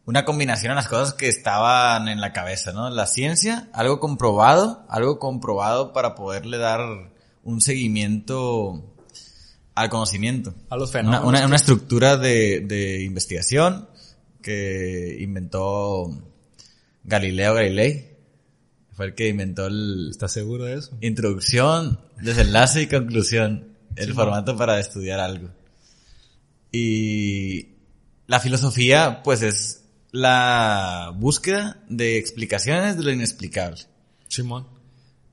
una 0.05 0.25
combinación 0.25 0.73
a 0.73 0.75
las 0.75 0.87
cosas 0.87 1.13
que 1.13 1.29
estaban 1.29 2.09
en 2.09 2.19
la 2.19 2.33
cabeza, 2.33 2.73
¿no? 2.73 2.89
La 2.89 3.07
ciencia, 3.07 3.69
algo 3.73 3.99
comprobado, 3.99 4.85
algo 4.89 5.17
comprobado 5.17 5.93
para 5.93 6.13
poderle 6.13 6.57
dar 6.57 6.81
un 7.43 7.61
seguimiento 7.61 8.93
al 9.75 9.89
conocimiento. 9.89 10.53
A 10.69 10.75
los 10.75 10.91
fenómenos. 10.91 11.25
Una, 11.25 11.45
una, 11.45 11.55
estructura 11.55 12.17
de, 12.17 12.59
de, 12.59 13.01
investigación 13.03 13.87
que 14.41 15.17
inventó 15.21 16.11
Galileo 17.05 17.53
Galilei. 17.53 18.12
Fue 18.93 19.07
el 19.07 19.15
que 19.15 19.27
inventó 19.27 19.67
el... 19.67 20.09
¿Estás 20.11 20.31
seguro 20.31 20.65
de 20.65 20.75
eso? 20.75 20.97
Introducción, 21.01 21.99
desenlace 22.21 22.83
y 22.83 22.87
conclusión. 22.87 23.75
El 23.95 24.13
formato 24.13 24.55
para 24.57 24.79
estudiar 24.79 25.19
algo. 25.19 25.49
Y 26.71 27.69
la 28.27 28.39
filosofía, 28.39 29.21
pues 29.23 29.41
es 29.41 29.83
la 30.11 31.11
búsqueda 31.15 31.83
de 31.89 32.17
explicaciones 32.17 32.97
de 32.97 33.03
lo 33.03 33.11
inexplicable. 33.11 33.81
Simón. 34.27 34.67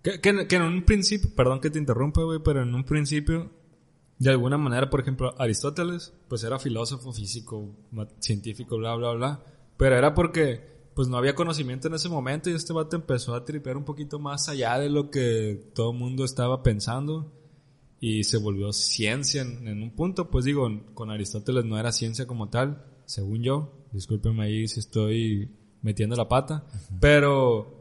Que, 0.02 0.20
que, 0.20 0.46
que 0.46 0.56
en 0.56 0.62
un 0.62 0.84
principio, 0.84 1.30
perdón 1.34 1.60
que 1.60 1.70
te 1.70 1.78
interrumpa, 1.78 2.22
güey, 2.22 2.40
pero 2.42 2.62
en 2.62 2.74
un 2.74 2.84
principio 2.84 3.50
de 4.20 4.30
alguna 4.30 4.58
manera, 4.58 4.90
por 4.90 5.00
ejemplo, 5.00 5.34
Aristóteles, 5.38 6.12
pues 6.28 6.44
era 6.44 6.58
filósofo, 6.58 7.10
físico, 7.10 7.74
científico, 8.18 8.76
bla, 8.76 8.94
bla, 8.94 9.12
bla. 9.12 9.44
Pero 9.78 9.96
era 9.96 10.12
porque, 10.12 10.79
pues 10.94 11.08
no 11.08 11.16
había 11.16 11.34
conocimiento 11.34 11.88
en 11.88 11.94
ese 11.94 12.08
momento 12.08 12.50
y 12.50 12.54
este 12.54 12.72
vato 12.72 12.96
empezó 12.96 13.34
a 13.34 13.44
tripear 13.44 13.76
un 13.76 13.84
poquito 13.84 14.18
más 14.18 14.48
allá 14.48 14.78
de 14.78 14.90
lo 14.90 15.10
que 15.10 15.70
todo 15.74 15.92
el 15.92 15.98
mundo 15.98 16.24
estaba 16.24 16.62
pensando 16.62 17.32
y 18.00 18.24
se 18.24 18.38
volvió 18.38 18.72
ciencia 18.72 19.42
en, 19.42 19.82
un 19.82 19.90
punto. 19.90 20.30
Pues 20.30 20.44
digo, 20.44 20.68
con 20.94 21.10
Aristóteles 21.10 21.64
no 21.64 21.78
era 21.78 21.92
ciencia 21.92 22.26
como 22.26 22.48
tal, 22.48 22.84
según 23.04 23.42
yo. 23.42 23.72
Discúlpenme 23.92 24.44
ahí 24.44 24.68
si 24.68 24.80
estoy 24.80 25.50
metiendo 25.82 26.16
la 26.16 26.28
pata. 26.28 26.64
Pero 26.98 27.80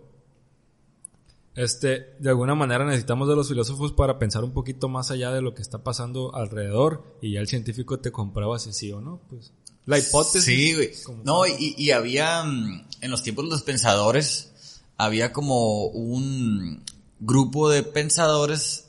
este, 1.56 2.16
de 2.20 2.30
alguna 2.30 2.56
manera 2.56 2.86
necesitamos 2.86 3.28
de 3.28 3.36
los 3.36 3.48
filósofos 3.48 3.94
para 3.94 4.20
pensar 4.20 4.44
un 4.44 4.52
poquito 4.52 4.90
más 4.90 5.10
allá 5.12 5.32
de 5.32 5.42
lo 5.42 5.54
que 5.54 5.62
está 5.62 5.84
pasando 5.84 6.36
alrededor 6.36 7.18
y 7.22 7.34
ya 7.34 7.40
el 7.40 7.48
científico 7.48 8.00
te 8.00 8.12
comprueba 8.12 8.60
si 8.60 8.74
sí 8.74 8.92
o 8.92 9.02
no, 9.02 9.22
pues. 9.30 9.54
La 9.90 9.98
hipótesis. 9.98 10.44
Sí, 10.44 10.76
güey. 10.76 10.92
No, 11.24 11.48
y, 11.48 11.74
y 11.76 11.90
había, 11.90 12.44
mm, 12.44 12.86
en 13.02 13.10
los 13.10 13.24
tiempos 13.24 13.46
de 13.46 13.50
los 13.50 13.64
pensadores, 13.64 14.52
había 14.98 15.34
como 15.34 15.86
un 15.88 16.84
grupo 17.20 17.72
de 17.72 17.82
pensadores 17.82 18.86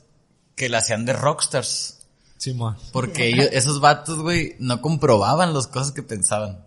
que 0.55 0.69
la 0.69 0.77
hacían 0.77 1.05
de 1.05 1.13
rockstars. 1.13 1.97
Sí, 2.37 2.55
Porque 2.91 3.29
ellos, 3.29 3.47
esos 3.51 3.81
vatos, 3.81 4.19
güey, 4.19 4.55
no 4.59 4.79
comprobaban 4.79 5.55
las 5.55 5.65
cosas 5.65 5.91
que 5.91 6.03
pensaban. 6.03 6.63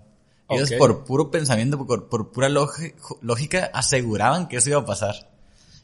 Ellos 0.48 0.73
por 0.78 1.05
puro 1.05 1.31
pensamiento, 1.31 1.86
por, 1.86 2.09
por 2.09 2.32
pura 2.32 2.48
lógica, 2.48 3.70
aseguraban 3.73 4.48
que 4.48 4.56
eso 4.56 4.70
iba 4.70 4.81
a 4.81 4.85
pasar. 4.85 5.31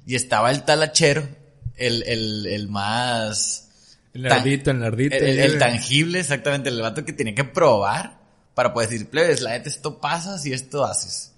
Y 0.06 0.16
estaba 0.16 0.50
el 0.50 0.64
talachero, 0.64 1.22
el, 1.76 2.02
el, 2.02 2.46
el 2.46 2.68
más... 2.68 3.68
El 4.12 4.22
nerdito, 4.22 4.72
el 4.72 4.80
nerdito. 4.80 5.14
El, 5.14 5.56
tangible, 5.58 6.18
exactamente, 6.18 6.68
el 6.68 6.80
vato 6.80 7.04
que 7.04 7.12
tenía 7.12 7.34
que 7.36 7.44
probar 7.44 8.19
para 8.54 8.72
poder 8.72 8.88
decir, 8.88 9.08
plebes, 9.08 9.40
la 9.40 9.50
neta, 9.50 9.68
esto 9.68 10.00
pasas 10.00 10.44
y 10.46 10.52
esto 10.52 10.84
haces. 10.84 11.32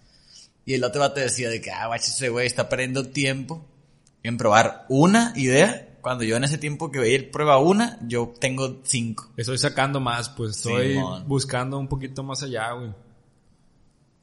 Y 0.64 0.74
el 0.74 0.84
otro 0.84 1.01
vato 1.01 1.20
decía 1.20 1.51
de 1.51 1.60
que, 1.60 1.70
ah, 1.70 1.86
guacho, 1.86 2.06
ese 2.06 2.28
güey 2.28 2.47
está 2.47 2.68
perdiendo 2.68 3.09
tiempo 3.09 3.64
en 4.22 4.36
probar 4.36 4.86
una 4.89 5.32
idea 5.36 5.89
cuando 6.01 6.24
yo 6.24 6.36
en 6.36 6.44
ese 6.44 6.59
tiempo 6.59 6.90
que 6.90 6.98
veía 6.98 7.16
él 7.16 7.30
prueba 7.30 7.59
una, 7.59 7.98
yo 8.06 8.34
tengo 8.39 8.80
cinco. 8.82 9.30
Estoy 9.36 9.59
sacando 9.59 10.01
más, 10.01 10.28
pues 10.30 10.56
estoy 10.56 10.98
buscando 11.26 11.78
un 11.78 11.89
poquito 11.89 12.22
más 12.22 12.43
allá, 12.43 12.72
güey. 12.72 12.93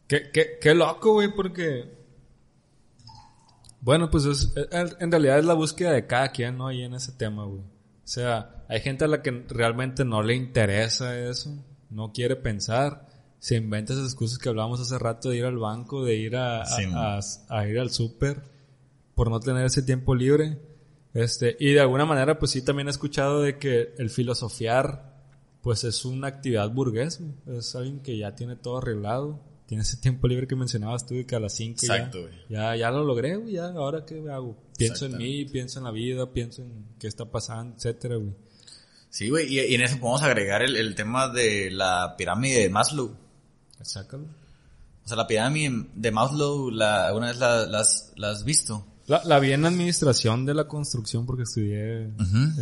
Qué, 0.08 0.30
qué, 0.32 0.58
qué 0.60 0.74
loco, 0.74 1.14
güey, 1.14 1.34
porque 1.34 2.00
bueno, 3.82 4.10
pues 4.10 4.26
es, 4.26 4.54
en 4.72 5.12
realidad 5.12 5.40
es 5.40 5.46
la 5.46 5.54
búsqueda 5.54 5.92
de 5.92 6.06
cada 6.06 6.30
quien, 6.30 6.58
¿no? 6.58 6.68
Ahí 6.68 6.84
en 6.84 6.94
ese 6.94 7.14
tema, 7.14 7.46
güey. 7.46 7.62
O 7.62 8.12
sea, 8.12 8.66
hay 8.68 8.82
gente 8.82 9.06
a 9.06 9.08
la 9.08 9.22
que 9.22 9.46
realmente 9.48 10.04
no 10.04 10.22
le 10.22 10.36
interesa 10.36 11.18
eso, 11.18 11.56
no 11.90 12.12
quiere 12.12 12.36
pensar, 12.36 13.08
se 13.40 13.56
inventa 13.56 13.94
esas 13.94 14.06
excusas 14.06 14.38
que 14.38 14.50
hablábamos 14.50 14.80
hace 14.80 14.98
rato 15.00 15.30
de 15.30 15.38
ir 15.38 15.46
al 15.46 15.58
banco, 15.58 16.04
de 16.04 16.16
ir 16.16 16.36
a, 16.36 16.64
a, 16.64 17.68
ir 17.68 17.80
al 17.80 17.90
súper, 17.90 18.44
por 19.16 19.30
no 19.30 19.40
tener 19.40 19.66
ese 19.66 19.82
tiempo 19.82 20.16
libre. 20.16 20.60
Este, 21.14 21.56
y 21.60 21.74
de 21.74 21.80
alguna 21.80 22.06
manera, 22.06 22.38
pues 22.38 22.52
sí, 22.52 22.62
también 22.62 22.88
he 22.88 22.92
escuchado 22.92 23.42
de 23.42 23.58
que 23.58 23.94
el 23.98 24.10
filosofiar, 24.10 25.18
pues 25.62 25.84
es 25.84 26.06
una 26.06 26.28
actividad 26.28 26.70
burgués, 26.70 27.22
es 27.48 27.76
alguien 27.76 28.02
que 28.02 28.18
ya 28.18 28.36
tiene 28.36 28.56
todo 28.56 28.78
arreglado 28.78 29.40
tiene 29.70 29.84
ese 29.84 29.98
tiempo 29.98 30.28
libre 30.28 30.48
que 30.48 30.56
mencionabas 30.56 31.06
tú 31.06 31.14
y 31.14 31.26
que 31.26 31.36
a 31.36 31.40
las 31.40 31.54
5 31.54 31.82
ya, 31.86 32.12
ya, 32.50 32.76
ya, 32.76 32.90
lo 32.90 33.04
logré, 33.04 33.36
güey, 33.36 33.54
ya, 33.54 33.68
ahora 33.68 34.04
qué 34.04 34.28
hago. 34.28 34.58
Pienso 34.76 35.06
en 35.06 35.16
mí, 35.16 35.46
pienso 35.46 35.78
en 35.78 35.86
la 35.86 35.92
vida, 35.92 36.34
pienso 36.34 36.64
en 36.64 36.88
qué 36.98 37.06
está 37.06 37.26
pasando, 37.26 37.76
etcétera, 37.76 38.16
güey. 38.16 38.34
Sí, 39.10 39.30
güey, 39.30 39.54
y, 39.54 39.74
en 39.76 39.82
eso 39.82 40.00
podemos 40.00 40.22
agregar 40.22 40.62
el, 40.62 40.76
el, 40.76 40.96
tema 40.96 41.30
de 41.30 41.72
la 41.72 42.16
pirámide 42.18 42.60
de 42.62 42.70
Maslow. 42.70 43.16
Exacto. 43.80 44.18
O 45.04 45.08
sea, 45.08 45.18
la 45.18 45.28
pirámide 45.28 45.88
de 45.96 46.12
Maslow, 46.12 46.70
la, 46.70 47.08
¿alguna 47.08 47.28
vez 47.28 47.38
la, 47.38 47.66
las, 47.66 48.14
la 48.16 48.32
has 48.32 48.44
visto? 48.44 48.86
La, 49.08 49.24
la, 49.26 49.40
vi 49.40 49.52
en 49.52 49.66
administración 49.66 50.46
de 50.46 50.54
la 50.54 50.68
construcción 50.68 51.26
porque 51.26 51.44
estudié 51.44 52.12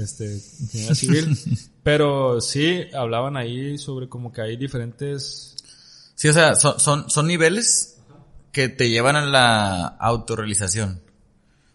este, 0.01 0.41
ingeniería 0.61 0.95
civil. 0.95 1.37
Pero 1.83 2.39
sí, 2.39 2.85
hablaban 2.93 3.35
ahí 3.35 3.77
sobre 3.77 4.07
como 4.07 4.31
que 4.31 4.41
hay 4.41 4.55
diferentes 4.55 5.57
Sí, 6.17 6.27
o 6.29 6.33
sea, 6.33 6.55
son, 6.55 6.79
son, 6.79 7.09
son 7.11 7.27
niveles 7.27 7.99
que 8.51 8.69
te 8.69 8.89
llevan 8.89 9.15
a 9.15 9.23
la 9.23 9.85
autorrealización. 9.85 10.99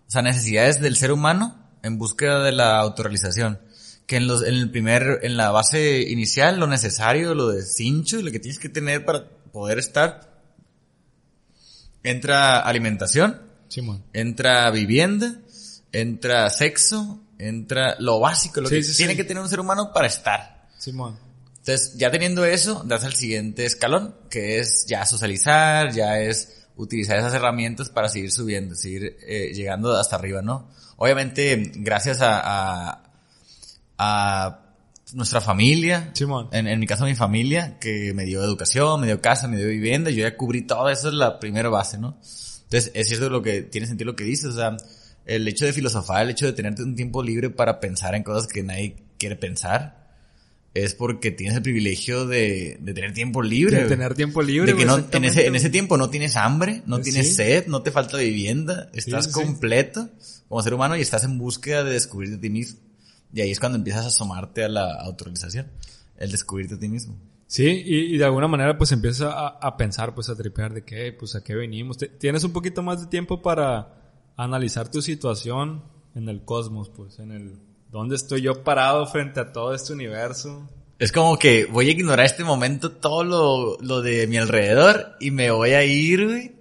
O 0.08 0.10
sea, 0.10 0.20
necesidades 0.20 0.80
del 0.80 0.96
ser 0.96 1.12
humano 1.12 1.56
en 1.84 1.96
búsqueda 1.96 2.42
de 2.42 2.50
la 2.50 2.80
autorrealización. 2.80 3.60
Que 4.06 4.16
en 4.16 4.26
los, 4.26 4.42
en 4.42 4.54
el 4.54 4.70
primer, 4.70 5.20
en 5.22 5.36
la 5.36 5.50
base 5.50 6.02
inicial, 6.02 6.58
lo 6.58 6.66
necesario, 6.66 7.34
lo 7.34 7.48
de 7.48 7.62
cincho, 7.62 8.20
lo 8.20 8.30
que 8.30 8.40
tienes 8.40 8.58
que 8.58 8.68
tener 8.68 9.04
para 9.04 9.28
poder 9.52 9.78
estar. 9.78 10.42
Entra 12.02 12.60
alimentación. 12.60 13.40
Entra 14.12 14.70
vivienda. 14.70 15.40
Entra 15.92 16.50
sexo. 16.50 17.20
Entra 17.38 17.96
lo 17.98 18.20
básico, 18.20 18.60
lo 18.60 18.68
que 18.68 18.82
tiene 18.82 19.16
que 19.16 19.24
tener 19.24 19.42
un 19.42 19.48
ser 19.48 19.60
humano 19.60 19.92
para 19.92 20.06
estar. 20.06 20.68
Simón. 20.78 21.18
Entonces, 21.58 21.96
ya 21.96 22.10
teniendo 22.10 22.44
eso, 22.44 22.82
das 22.84 23.04
al 23.04 23.14
siguiente 23.14 23.64
escalón, 23.64 24.16
que 24.28 24.58
es 24.58 24.84
ya 24.86 25.06
socializar, 25.06 25.92
ya 25.92 26.18
es 26.18 26.66
utilizar 26.76 27.18
esas 27.18 27.34
herramientas 27.34 27.88
para 27.88 28.08
seguir 28.08 28.32
subiendo, 28.32 28.74
seguir 28.74 29.16
eh, 29.26 29.52
llegando 29.54 29.96
hasta 29.96 30.16
arriba, 30.16 30.42
¿no? 30.42 30.68
Obviamente, 30.96 31.72
gracias 31.76 32.20
a, 32.20 32.40
a, 32.42 33.01
a 34.04 34.58
nuestra 35.14 35.40
familia, 35.40 36.10
Simón. 36.14 36.48
en, 36.52 36.66
en 36.66 36.80
mi 36.80 36.86
caso 36.86 37.04
mi 37.04 37.14
familia, 37.14 37.78
que 37.78 38.12
me 38.14 38.24
dio 38.24 38.42
educación, 38.42 39.00
me 39.00 39.06
dio 39.06 39.20
casa, 39.20 39.46
me 39.46 39.56
dio 39.58 39.68
vivienda, 39.68 40.10
yo 40.10 40.22
ya 40.22 40.36
cubrí 40.36 40.62
todo 40.62 40.88
eso, 40.88 41.08
es 41.08 41.14
la 41.14 41.38
primera 41.38 41.68
base, 41.68 41.98
¿no? 41.98 42.18
Entonces, 42.64 42.90
es 42.94 43.08
cierto 43.08 43.28
lo 43.28 43.42
que, 43.42 43.62
tiene 43.62 43.86
sentido 43.86 44.10
lo 44.10 44.16
que 44.16 44.24
dices, 44.24 44.46
o 44.46 44.52
sea, 44.56 44.76
el 45.26 45.46
hecho 45.46 45.66
de 45.66 45.72
filosofar, 45.72 46.22
el 46.22 46.30
hecho 46.30 46.46
de 46.46 46.52
tenerte 46.54 46.82
un 46.82 46.96
tiempo 46.96 47.22
libre 47.22 47.50
para 47.50 47.78
pensar 47.78 48.14
en 48.14 48.22
cosas 48.22 48.46
que 48.50 48.62
nadie 48.62 48.96
quiere 49.18 49.36
pensar, 49.36 50.00
es 50.74 50.94
porque 50.94 51.30
tienes 51.30 51.54
el 51.56 51.62
privilegio 51.62 52.26
de, 52.26 52.78
de 52.80 52.94
tener 52.94 53.12
tiempo 53.12 53.42
libre. 53.42 53.82
De 53.82 53.88
tener 53.88 54.14
tiempo 54.14 54.40
libre, 54.40 54.72
De 54.72 54.78
que 54.78 54.86
no, 54.86 54.96
en 54.96 55.24
ese, 55.26 55.46
en 55.46 55.54
ese 55.54 55.64
güey. 55.66 55.72
tiempo 55.72 55.98
no 55.98 56.08
tienes 56.08 56.34
hambre, 56.36 56.82
no 56.86 56.96
Sí. 56.96 57.02
tienes 57.10 57.36
sed, 57.36 57.66
no 57.66 57.82
te 57.82 57.90
falta 57.90 58.16
vivienda, 58.16 58.88
estás 58.94 59.26
sí, 59.26 59.32
sí. 59.32 59.34
completo 59.38 60.08
como 60.48 60.62
ser 60.62 60.72
humano 60.72 60.96
y 60.96 61.02
estás 61.02 61.24
en 61.24 61.36
búsqueda 61.36 61.84
de 61.84 61.92
descubrirte 61.92 62.36
a 62.36 62.40
ti 62.40 62.48
mismo. 62.48 62.80
Y 63.32 63.40
ahí 63.40 63.50
es 63.50 63.60
cuando 63.60 63.78
empiezas 63.78 64.04
a 64.04 64.08
asomarte 64.08 64.64
a 64.64 64.68
la 64.68 64.94
autorización, 64.94 65.68
el 66.16 66.30
descubrirte 66.30 66.74
a 66.74 66.78
ti 66.78 66.88
mismo. 66.88 67.16
Sí, 67.46 67.82
y, 67.84 68.14
y 68.14 68.18
de 68.18 68.24
alguna 68.24 68.48
manera 68.48 68.78
pues 68.78 68.92
empiezas 68.92 69.32
a, 69.32 69.48
a 69.48 69.76
pensar, 69.76 70.14
pues 70.14 70.28
a 70.28 70.36
tripear 70.36 70.72
de 70.72 70.84
qué, 70.84 71.12
pues 71.12 71.34
a 71.34 71.44
qué 71.44 71.54
venimos. 71.54 71.98
Tienes 72.18 72.44
un 72.44 72.52
poquito 72.52 72.82
más 72.82 73.00
de 73.00 73.06
tiempo 73.08 73.42
para 73.42 73.94
analizar 74.36 74.90
tu 74.90 75.02
situación 75.02 75.84
en 76.14 76.28
el 76.28 76.44
cosmos, 76.44 76.90
pues 76.90 77.18
en 77.18 77.32
el... 77.32 77.58
¿Dónde 77.90 78.16
estoy 78.16 78.40
yo 78.40 78.64
parado 78.64 79.06
frente 79.06 79.40
a 79.40 79.52
todo 79.52 79.74
este 79.74 79.92
universo? 79.92 80.66
Es 80.98 81.12
como 81.12 81.38
que 81.38 81.66
voy 81.66 81.88
a 81.88 81.92
ignorar 81.92 82.24
este 82.24 82.44
momento 82.44 82.92
todo 82.92 83.22
lo, 83.22 83.78
lo 83.80 84.00
de 84.00 84.26
mi 84.26 84.38
alrededor 84.38 85.16
y 85.20 85.30
me 85.30 85.50
voy 85.50 85.72
a 85.72 85.84
ir, 85.84 86.26
güey. 86.26 86.52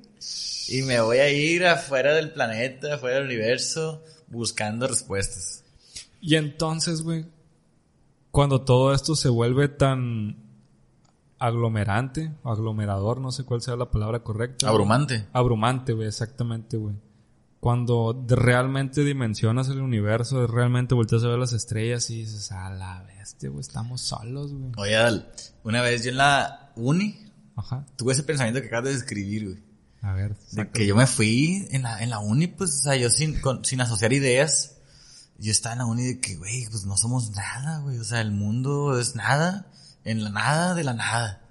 Y 0.67 0.81
me 0.81 0.99
voy 0.99 1.19
a 1.19 1.29
ir 1.29 1.65
afuera 1.65 2.13
del 2.13 2.31
planeta, 2.31 2.95
afuera 2.95 3.17
del 3.17 3.25
universo, 3.25 4.03
buscando 4.27 4.87
respuestas. 4.87 5.60
Y 6.21 6.35
entonces, 6.35 7.01
güey, 7.01 7.25
cuando 8.31 8.61
todo 8.61 8.93
esto 8.93 9.15
se 9.15 9.27
vuelve 9.29 9.67
tan 9.67 10.37
aglomerante, 11.39 12.31
aglomerador, 12.43 13.19
no 13.19 13.31
sé 13.31 13.43
cuál 13.43 13.61
sea 13.61 13.75
la 13.75 13.89
palabra 13.91 14.19
correcta. 14.23 14.69
Abrumante. 14.69 15.27
Abrumante, 15.33 15.93
güey, 15.93 16.07
exactamente, 16.07 16.77
güey. 16.77 16.95
Cuando 17.59 18.25
realmente 18.27 19.03
dimensionas 19.03 19.69
el 19.69 19.81
universo, 19.81 20.47
realmente 20.47 20.95
volteas 20.95 21.23
a 21.23 21.27
ver 21.27 21.37
las 21.39 21.53
estrellas 21.53 22.09
y 22.09 22.17
dices, 22.21 22.51
a 22.51 22.69
la 22.71 23.03
bestia, 23.03 23.49
güey, 23.49 23.61
estamos 23.61 24.01
solos, 24.01 24.53
güey. 24.53 24.71
Oye, 24.77 24.95
Adal, 24.95 25.31
una 25.63 25.81
vez 25.81 26.03
yo 26.03 26.09
en 26.11 26.17
la 26.17 26.71
uni 26.75 27.17
Ajá. 27.55 27.85
tuve 27.97 28.13
ese 28.13 28.23
pensamiento 28.23 28.61
que 28.61 28.67
acabas 28.67 28.85
de 28.85 28.93
describir, 28.93 29.45
güey. 29.45 29.59
A 30.01 30.13
ver. 30.13 30.35
De 30.53 30.67
que 30.71 30.87
yo 30.87 30.95
me 30.95 31.05
fui 31.05 31.67
en 31.69 31.83
la, 31.83 32.01
en 32.01 32.09
la 32.09 32.17
uni, 32.19 32.47
pues, 32.47 32.71
o 32.71 32.83
sea, 32.83 32.95
yo 32.95 33.09
sin, 33.11 33.39
con- 33.39 33.63
sin 33.63 33.79
asociar 33.81 34.11
ideas, 34.13 34.77
yo 35.41 35.51
estaba 35.51 35.73
en 35.73 35.79
la 35.79 35.85
uni 35.85 36.03
de 36.03 36.19
que, 36.19 36.35
güey, 36.35 36.67
pues 36.69 36.85
no 36.85 36.95
somos 36.97 37.31
nada, 37.31 37.79
güey, 37.79 37.97
o 37.97 38.03
sea, 38.03 38.21
el 38.21 38.31
mundo 38.31 38.99
es 38.99 39.15
nada, 39.15 39.65
en 40.03 40.23
la 40.23 40.29
nada 40.29 40.75
de 40.75 40.83
la 40.83 40.93
nada. 40.93 41.41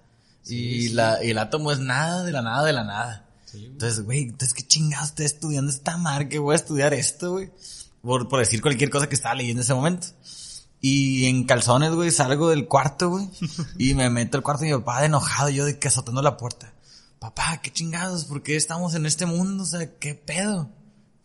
y, 0.47 0.91
La, 0.91 1.23
y 1.25 1.31
el 1.31 1.39
átomo 1.39 1.73
es 1.73 1.81
nada 1.81 2.23
de 2.23 2.31
la 2.31 2.41
nada 2.41 2.65
de 2.65 2.73
la 2.73 2.85
nada. 2.85 3.29
Sí. 3.47 3.65
Entonces, 3.65 4.05
güey, 4.05 4.23
entonces 4.23 4.55
qué 4.55 4.63
chingados 4.63 5.09
estoy 5.09 5.27
estudiando 5.27 5.73
esta 5.73 5.97
mar, 5.97 6.29
que 6.29 6.39
voy 6.39 6.53
a 6.53 6.57
estudiar 6.57 6.95
esto, 6.95 7.33
güey. 7.33 7.51
Por, 8.01 8.29
por 8.29 8.39
decir 8.39 8.63
cualquier 8.63 8.91
cosa 8.91 9.09
que 9.09 9.17
estaba 9.17 9.35
leyendo 9.35 9.61
en 9.61 9.65
ese 9.65 9.75
momento. 9.75 10.07
Y 10.81 11.27
en 11.27 11.45
calzones, 11.45 11.91
güey, 11.91 12.13
salgo 12.13 12.49
del 12.49 12.69
cuarto, 12.69 13.11
güey. 13.11 13.29
y 13.77 13.95
me 13.95 14.09
meto 14.09 14.37
al 14.37 14.45
cuarto 14.45 14.63
de 14.65 14.71
mi 14.71 14.79
papá 14.79 15.01
de 15.01 15.07
enojado, 15.07 15.51
yo 15.51 15.65
de 15.65 15.79
que 15.81 15.89
azotando 15.89 16.23
la 16.23 16.37
puerta. 16.37 16.73
Papá, 17.19 17.61
qué 17.61 17.73
chingados, 17.73 18.25
¿por 18.25 18.43
qué 18.43 18.55
estamos 18.57 18.95
en 18.95 19.05
este 19.05 19.27
mundo? 19.27 19.65
O 19.65 19.67
sea, 19.67 19.99
¿qué 19.99 20.15
pedo? 20.15 20.71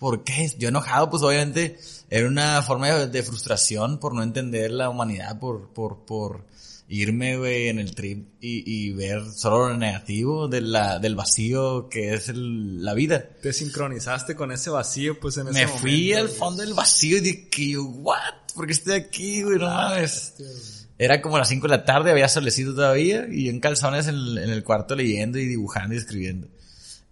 ¿Por 0.06 0.24
qué? 0.24 0.54
Yo 0.60 0.70
enojado, 0.70 1.10
pues 1.10 1.24
obviamente 1.24 1.80
era 2.12 2.28
una 2.28 2.62
forma 2.62 2.90
de, 2.92 3.08
de 3.08 3.24
frustración 3.24 3.98
por 4.00 4.14
no 4.14 4.22
entender 4.22 4.70
la 4.70 4.88
humanidad, 4.88 5.40
por, 5.40 5.70
por, 5.74 6.06
por 6.06 6.46
irme, 6.88 7.38
güey, 7.38 7.70
en 7.70 7.80
el 7.80 7.96
trip 7.96 8.28
y, 8.40 8.62
y 8.72 8.92
ver 8.92 9.24
solo 9.34 9.70
lo 9.70 9.78
negativo 9.78 10.48
de 10.48 10.62
la, 10.62 11.00
del 11.00 11.16
vacío 11.16 11.90
que 11.90 12.14
es 12.14 12.30
el- 12.30 12.86
la 12.86 12.94
vida. 12.94 13.28
Te 13.42 13.52
sincronizaste 13.52 14.36
con 14.36 14.52
ese 14.52 14.70
vacío, 14.70 15.20
pues 15.20 15.38
en 15.38 15.48
ese 15.48 15.54
Me 15.60 15.66
momento. 15.66 15.82
fui 15.82 16.14
al 16.14 16.30
fondo 16.30 16.62
del 16.62 16.76
vacío 16.76 17.18
y 17.18 17.22
dije, 17.22 17.48
que 17.50 17.76
what? 17.80 18.20
¿Por 18.54 18.68
qué 18.68 18.74
estoy 18.74 18.94
aquí, 18.94 19.42
güey? 19.42 19.58
No 19.58 19.66
mames. 19.66 20.34
Hostia, 20.38 20.46
güey. 20.46 20.60
Era 21.00 21.20
como 21.24 21.40
las 21.40 21.50
5 21.50 21.68
de 21.68 21.78
la 21.78 21.84
tarde, 21.84 22.12
había 22.12 22.30
solecito 22.30 22.76
todavía, 22.76 23.26
y 23.28 23.46
yo 23.46 23.50
en 23.50 23.60
calzones 23.60 24.06
en 24.06 24.14
el, 24.14 24.38
en 24.38 24.52
el 24.52 24.64
cuarto 24.64 24.96
leyendo 24.96 25.40
y 25.40 25.48
dibujando 25.48 25.96
y 25.96 25.98
escribiendo. 25.98 26.48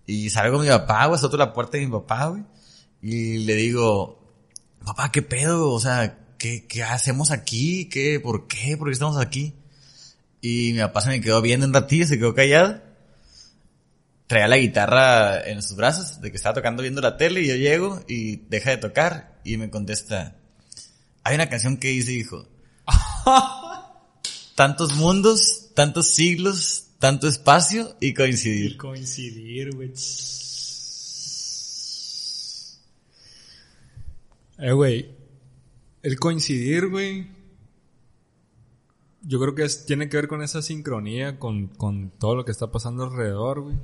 Y 0.06 0.30
salgo 0.30 0.58
con 0.58 0.66
mi 0.66 0.72
papá, 0.72 1.08
güey, 1.08 1.20
soto 1.20 1.36
la 1.38 1.52
puerta 1.52 1.78
de 1.80 1.86
mi 1.88 1.92
papá, 1.92 2.28
güey, 2.28 2.44
y 3.04 3.40
le 3.40 3.56
digo, 3.56 4.18
papá, 4.86 5.12
¿qué 5.12 5.22
pedo? 5.22 5.72
O 5.72 5.80
sea, 5.80 6.18
¿qué, 6.38 6.66
qué 6.66 6.84
hacemos 6.84 7.32
aquí? 7.32 7.90
¿Qué? 7.90 8.22
¿Por 8.22 8.48
qué? 8.48 8.78
¿Por 8.78 8.88
qué 8.88 8.94
estamos 8.94 9.18
aquí? 9.18 9.54
Y 10.40 10.72
mi 10.72 10.80
papá 10.80 11.02
se 11.02 11.10
me 11.10 11.20
quedó 11.20 11.42
viendo 11.42 11.66
un 11.66 11.74
ratillo, 11.74 12.08
se 12.08 12.18
quedó 12.18 12.34
callado. 12.34 12.82
Traía 14.28 14.48
la 14.48 14.58
guitarra 14.58 15.42
en 15.42 15.62
sus 15.62 15.76
brazos, 15.76 16.22
de 16.22 16.32
que 16.32 16.38
estaba 16.38 16.56
tocando 16.56 16.82
viendo 16.82 17.02
la 17.02 17.18
tele, 17.18 17.42
y 17.42 17.48
yo 17.48 17.56
llego 17.58 18.02
y 18.08 18.38
deja 18.48 18.70
de 18.70 18.78
tocar, 18.78 19.38
y 19.44 19.58
me 19.58 19.70
contesta, 19.70 20.38
hay 21.24 21.36
una 21.36 21.50
canción 21.50 21.76
que 21.76 21.90
dice, 21.90 22.14
hijo, 22.14 22.48
tantos 24.56 24.94
mundos, 24.96 25.72
tantos 25.76 26.08
siglos, 26.08 26.88
tanto 27.00 27.28
espacio 27.28 27.98
y 28.00 28.14
coincidir. 28.14 28.78
Coincidir, 28.78 29.76
güey. 29.76 29.92
Eh, 34.64 34.72
güey. 34.72 35.14
El 36.02 36.18
coincidir, 36.20 36.90
güey. 36.90 37.28
Yo 39.22 39.40
creo 39.40 39.56
que 39.56 39.64
es, 39.64 39.86
tiene 39.86 40.10
que 40.10 40.18
ver 40.18 40.28
con 40.28 40.42
esa 40.42 40.62
sincronía, 40.62 41.38
con, 41.40 41.68
con 41.68 42.12
todo 42.12 42.36
lo 42.36 42.46
que 42.46 42.52
está 42.52 42.72
pasando 42.72 43.04
alrededor, 43.04 43.62
güey. 43.62 43.76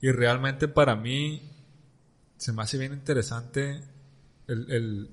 Y 0.00 0.10
realmente 0.10 0.68
para 0.68 0.96
mí 0.96 1.42
se 2.36 2.52
me 2.52 2.62
hace 2.62 2.76
bien 2.78 2.92
interesante 2.92 3.82
el, 4.48 4.70
el, 4.70 5.10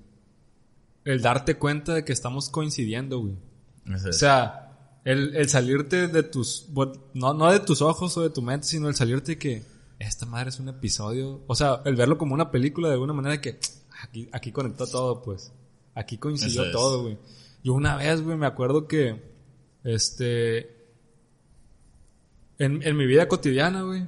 el 1.05 1.21
darte 1.21 1.55
cuenta 1.57 1.93
de 1.93 2.03
que 2.03 2.13
estamos 2.13 2.49
coincidiendo, 2.49 3.19
güey. 3.19 3.35
Eso 3.93 4.07
O 4.07 4.09
es. 4.09 4.17
sea, 4.17 4.99
el, 5.05 5.35
el 5.35 5.49
salirte 5.49 6.07
de 6.07 6.23
tus, 6.23 6.67
no, 7.13 7.33
no 7.33 7.51
de 7.51 7.59
tus 7.61 7.81
ojos 7.81 8.15
o 8.17 8.21
de 8.21 8.29
tu 8.29 8.41
mente, 8.41 8.67
sino 8.67 8.87
el 8.89 8.95
salirte 8.95 9.33
de 9.33 9.37
que 9.37 9.63
esta 9.99 10.25
madre 10.25 10.49
es 10.49 10.59
un 10.59 10.67
episodio. 10.69 11.41
O 11.47 11.55
sea, 11.55 11.81
el 11.85 11.95
verlo 11.95 12.17
como 12.17 12.33
una 12.33 12.51
película 12.51 12.87
de 12.89 12.95
alguna 12.95 13.13
manera 13.13 13.39
que 13.39 13.59
aquí, 14.01 14.29
aquí 14.31 14.51
conectó 14.51 14.87
todo, 14.87 15.21
pues. 15.21 15.53
Aquí 15.95 16.17
coincidió 16.17 16.63
Eso 16.63 16.71
todo, 16.71 17.03
güey. 17.03 17.17
Yo 17.63 17.73
una 17.73 17.95
vez, 17.95 18.21
güey, 18.21 18.37
me 18.37 18.47
acuerdo 18.47 18.87
que, 18.87 19.21
este, 19.83 20.59
en, 22.57 22.81
en 22.83 22.97
mi 22.97 23.05
vida 23.05 23.27
cotidiana, 23.27 23.83
güey, 23.83 24.05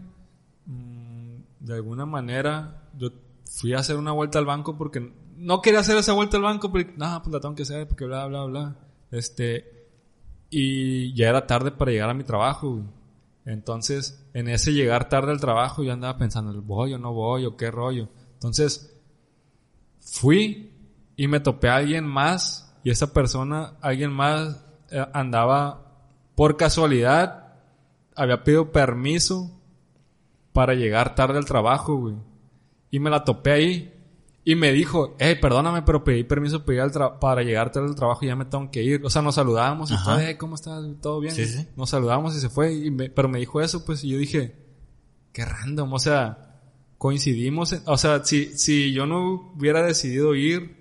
mm, 0.66 1.36
de 1.60 1.74
alguna 1.74 2.06
manera, 2.06 2.90
yo 2.98 3.10
fui 3.46 3.74
a 3.74 3.80
hacer 3.80 3.98
una 3.98 4.12
vuelta 4.12 4.40
al 4.40 4.46
banco 4.46 4.78
porque 4.78 5.14
no 5.38 5.62
quería 5.62 5.82
hacer 5.82 5.98
esa 5.98 6.14
vuelta 6.14 6.38
al 6.38 6.44
banco 6.44 6.72
porque, 6.72 6.94
no, 6.96 7.22
pues 7.22 7.34
la 7.34 7.40
tengo 7.40 7.56
que 7.56 7.64
hacer 7.64 7.88
porque 7.88 8.06
bla, 8.06 8.26
bla, 8.28 8.46
bla. 8.46 8.76
Este, 9.12 9.88
y 10.50 11.14
ya 11.14 11.30
era 11.30 11.46
tarde 11.46 11.72
para 11.72 11.92
llegar 11.92 12.10
a 12.10 12.14
mi 12.14 12.24
trabajo, 12.24 12.72
güey. 12.72 12.86
Entonces, 13.46 14.26
en 14.34 14.48
ese 14.48 14.72
llegar 14.72 15.10
tarde 15.10 15.32
al 15.32 15.42
trabajo, 15.42 15.84
yo 15.84 15.92
andaba 15.92 16.18
pensando, 16.18 16.62
¿voy 16.62 16.94
o 16.94 16.98
no 16.98 17.12
voy 17.14 17.46
o 17.46 17.58
qué 17.58 17.72
rollo? 17.72 18.08
Entonces, 18.36 18.93
fui 20.06 20.72
y 21.16 21.28
me 21.28 21.40
topé 21.40 21.70
a 21.70 21.76
alguien 21.78 22.06
más 22.06 22.74
y 22.84 22.90
esa 22.90 23.14
persona, 23.14 23.74
alguien 23.82 24.12
más, 24.12 24.64
eh, 24.92 25.06
andaba 25.14 25.82
por 26.36 26.58
casualidad, 26.58 27.54
había 28.16 28.44
pedido 28.44 28.72
permiso 28.72 29.52
para 30.52 30.74
llegar 30.76 31.16
tarde 31.16 31.38
al 31.38 31.46
trabajo, 31.46 31.96
güey. 31.96 32.16
Y 32.92 33.00
me 33.00 33.10
la 33.10 33.24
topé 33.24 33.52
ahí. 33.52 33.90
Y 34.46 34.56
me 34.56 34.74
dijo, 34.74 35.16
hey, 35.20 35.38
perdóname, 35.42 35.84
pero 35.84 36.04
pedí 36.04 36.26
permiso 36.26 36.66
para 36.66 36.86
llegar, 36.86 37.20
para 37.20 37.44
llegar 37.44 37.72
tarde 37.72 37.88
al 37.88 37.96
trabajo 37.96 38.26
y 38.26 38.28
ya 38.28 38.36
me 38.36 38.44
tengo 38.44 38.70
que 38.70 38.84
ir. 38.84 39.06
O 39.06 39.10
sea, 39.10 39.22
nos 39.22 39.36
saludamos 39.36 39.90
y 39.90 39.96
todo, 40.04 40.20
hey, 40.20 40.36
¿cómo 40.36 40.56
estás? 40.56 40.84
¿Todo 41.02 41.22
bien? 41.22 41.34
Sí, 41.34 41.46
sí. 41.46 41.68
Nos 41.78 41.90
saludamos 41.90 42.36
y 42.36 42.42
se 42.42 42.50
fue. 42.50 42.74
Y 42.74 42.92
me- 42.92 43.10
pero 43.10 43.30
me 43.30 43.40
dijo 43.40 43.62
eso, 43.62 43.86
pues, 43.86 44.04
y 44.04 44.10
yo 44.10 44.18
dije, 44.18 44.54
qué 45.32 45.46
random. 45.46 45.94
O 45.94 45.98
sea, 46.00 46.53
coincidimos. 47.04 47.74
en- 47.74 47.82
o 47.86 47.98
sea, 47.98 48.24
si, 48.24 48.58
si 48.58 48.94
yo 48.94 49.06
no 49.06 49.52
hubiera 49.58 49.84
decidido 49.86 50.36
ir, 50.36 50.78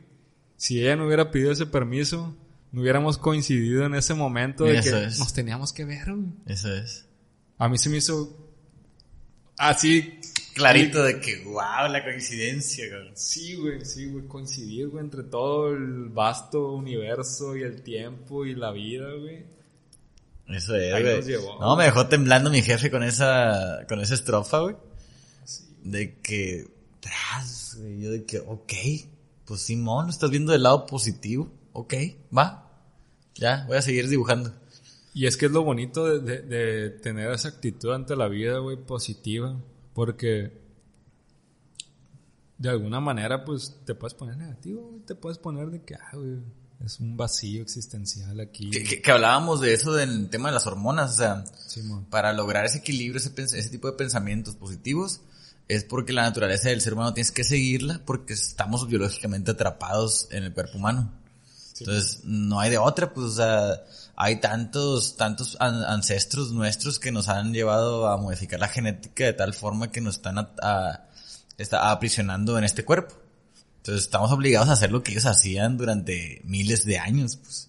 si 0.56 0.80
ella 0.80 0.94
no 0.94 1.06
hubiera 1.06 1.32
pedido 1.32 1.50
ese 1.50 1.66
permiso, 1.66 2.36
no 2.70 2.80
hubiéramos 2.80 3.18
coincidido 3.18 3.84
en 3.86 3.96
ese 3.96 4.14
momento 4.14 4.62
de 4.62 4.78
Eso 4.78 4.90
que 4.92 5.04
es. 5.06 5.18
nos 5.18 5.32
teníamos 5.32 5.72
que 5.72 5.84
ver, 5.84 6.12
güey. 6.14 6.28
Eso 6.46 6.72
es. 6.72 7.06
A 7.58 7.68
mí 7.68 7.76
se 7.76 7.88
me 7.90 7.96
hizo 7.96 8.38
así 9.58 10.20
Clarito 10.54 11.02
de 11.02 11.18
que, 11.18 11.42
wow, 11.44 11.90
la 11.90 12.04
coincidencia, 12.04 12.88
cabrón. 12.88 13.12
Sí, 13.16 13.56
güey, 13.56 13.84
sí, 13.84 14.06
güey, 14.06 14.24
coincidir, 14.28 14.90
güey, 14.90 15.02
entre 15.02 15.24
todo 15.24 15.72
el 15.72 16.08
vasto 16.10 16.72
universo 16.72 17.56
y 17.56 17.62
el 17.62 17.82
tiempo 17.82 18.46
y 18.46 18.54
la 18.54 18.70
vida, 18.70 19.08
güey. 19.20 19.44
Eso 20.48 20.76
es, 20.76 20.94
Ahí 20.94 21.02
güey. 21.02 21.16
nos 21.16 21.26
llevó. 21.26 21.58
No, 21.58 21.74
me 21.76 21.84
dejó 21.84 22.06
temblando 22.06 22.48
mi 22.48 22.62
jefe 22.62 22.92
con 22.92 23.02
esa, 23.02 23.84
con 23.88 24.00
esa 24.00 24.14
estrofa, 24.14 24.60
güey. 24.60 24.76
De 25.82 26.18
que, 26.20 26.68
tras, 27.00 27.76
yo 27.98 28.10
de 28.10 28.24
que, 28.24 28.38
ok, 28.40 28.72
pues 29.44 29.62
Simón, 29.62 30.06
lo 30.06 30.10
estás 30.12 30.30
viendo 30.30 30.52
del 30.52 30.62
lado 30.62 30.86
positivo, 30.86 31.50
ok, 31.72 31.94
va, 32.36 32.70
ya, 33.34 33.64
voy 33.66 33.76
a 33.76 33.82
seguir 33.82 34.08
dibujando. 34.08 34.52
Y 35.14 35.26
es 35.26 35.36
que 35.36 35.46
es 35.46 35.52
lo 35.52 35.62
bonito 35.62 36.06
de, 36.06 36.20
de- 36.20 36.42
de 36.42 36.90
tener 36.90 37.30
esa 37.32 37.48
actitud 37.48 37.92
ante 37.92 38.16
la 38.16 38.28
vida, 38.28 38.58
güey, 38.58 38.76
positiva. 38.78 39.60
Porque 39.92 40.52
de 42.58 42.68
alguna 42.70 43.00
manera, 43.00 43.44
pues, 43.44 43.76
te 43.84 43.94
puedes 43.94 44.14
poner 44.14 44.36
negativo, 44.36 44.82
güey. 44.88 45.00
Te 45.02 45.14
puedes 45.14 45.38
poner 45.38 45.68
de 45.70 45.82
que, 45.82 45.96
ah, 45.96 46.10
güey, 46.16 46.38
es 46.84 47.00
un 47.00 47.16
vacío 47.16 47.60
existencial 47.62 48.38
aquí. 48.40 48.70
Que, 48.70 48.82
que- 48.84 49.02
que 49.02 49.10
hablábamos 49.10 49.60
de 49.60 49.74
eso 49.74 49.92
del 49.92 50.30
tema 50.30 50.48
de 50.48 50.54
las 50.54 50.66
hormonas, 50.66 51.12
o 51.12 51.16
sea, 51.16 51.44
Simón. 51.66 52.06
para 52.06 52.32
lograr 52.32 52.64
ese 52.64 52.78
equilibrio, 52.78 53.18
ese 53.20 53.68
tipo 53.70 53.90
de 53.90 53.96
pensamientos 53.96 54.54
positivos, 54.56 55.20
es 55.68 55.84
porque 55.84 56.12
la 56.12 56.22
naturaleza 56.22 56.68
del 56.68 56.80
ser 56.80 56.94
humano 56.94 57.14
tienes 57.14 57.32
que 57.32 57.44
seguirla 57.44 58.00
porque 58.04 58.34
estamos 58.34 58.86
biológicamente 58.88 59.52
atrapados 59.52 60.28
en 60.30 60.44
el 60.44 60.52
cuerpo 60.52 60.78
humano. 60.78 61.12
Entonces, 61.78 62.20
no 62.24 62.60
hay 62.60 62.70
de 62.70 62.78
otra, 62.78 63.12
pues, 63.12 63.26
o 63.26 63.32
sea, 63.36 63.82
hay 64.14 64.36
tantos, 64.40 65.16
tantos 65.16 65.56
an- 65.58 65.82
ancestros 65.84 66.52
nuestros 66.52 66.98
que 67.00 67.10
nos 67.10 67.28
han 67.28 67.52
llevado 67.52 68.06
a 68.08 68.16
modificar 68.18 68.60
la 68.60 68.68
genética 68.68 69.24
de 69.24 69.32
tal 69.32 69.52
forma 69.54 69.90
que 69.90 70.00
nos 70.00 70.16
están 70.16 70.38
a- 70.38 70.50
a- 70.62 71.06
está 71.58 71.90
aprisionando 71.90 72.56
en 72.58 72.64
este 72.64 72.84
cuerpo. 72.84 73.14
Entonces, 73.78 74.04
estamos 74.04 74.30
obligados 74.30 74.68
a 74.68 74.72
hacer 74.74 74.92
lo 74.92 75.02
que 75.02 75.10
ellos 75.12 75.26
hacían 75.26 75.76
durante 75.76 76.40
miles 76.44 76.84
de 76.84 76.98
años, 76.98 77.36
pues. 77.36 77.68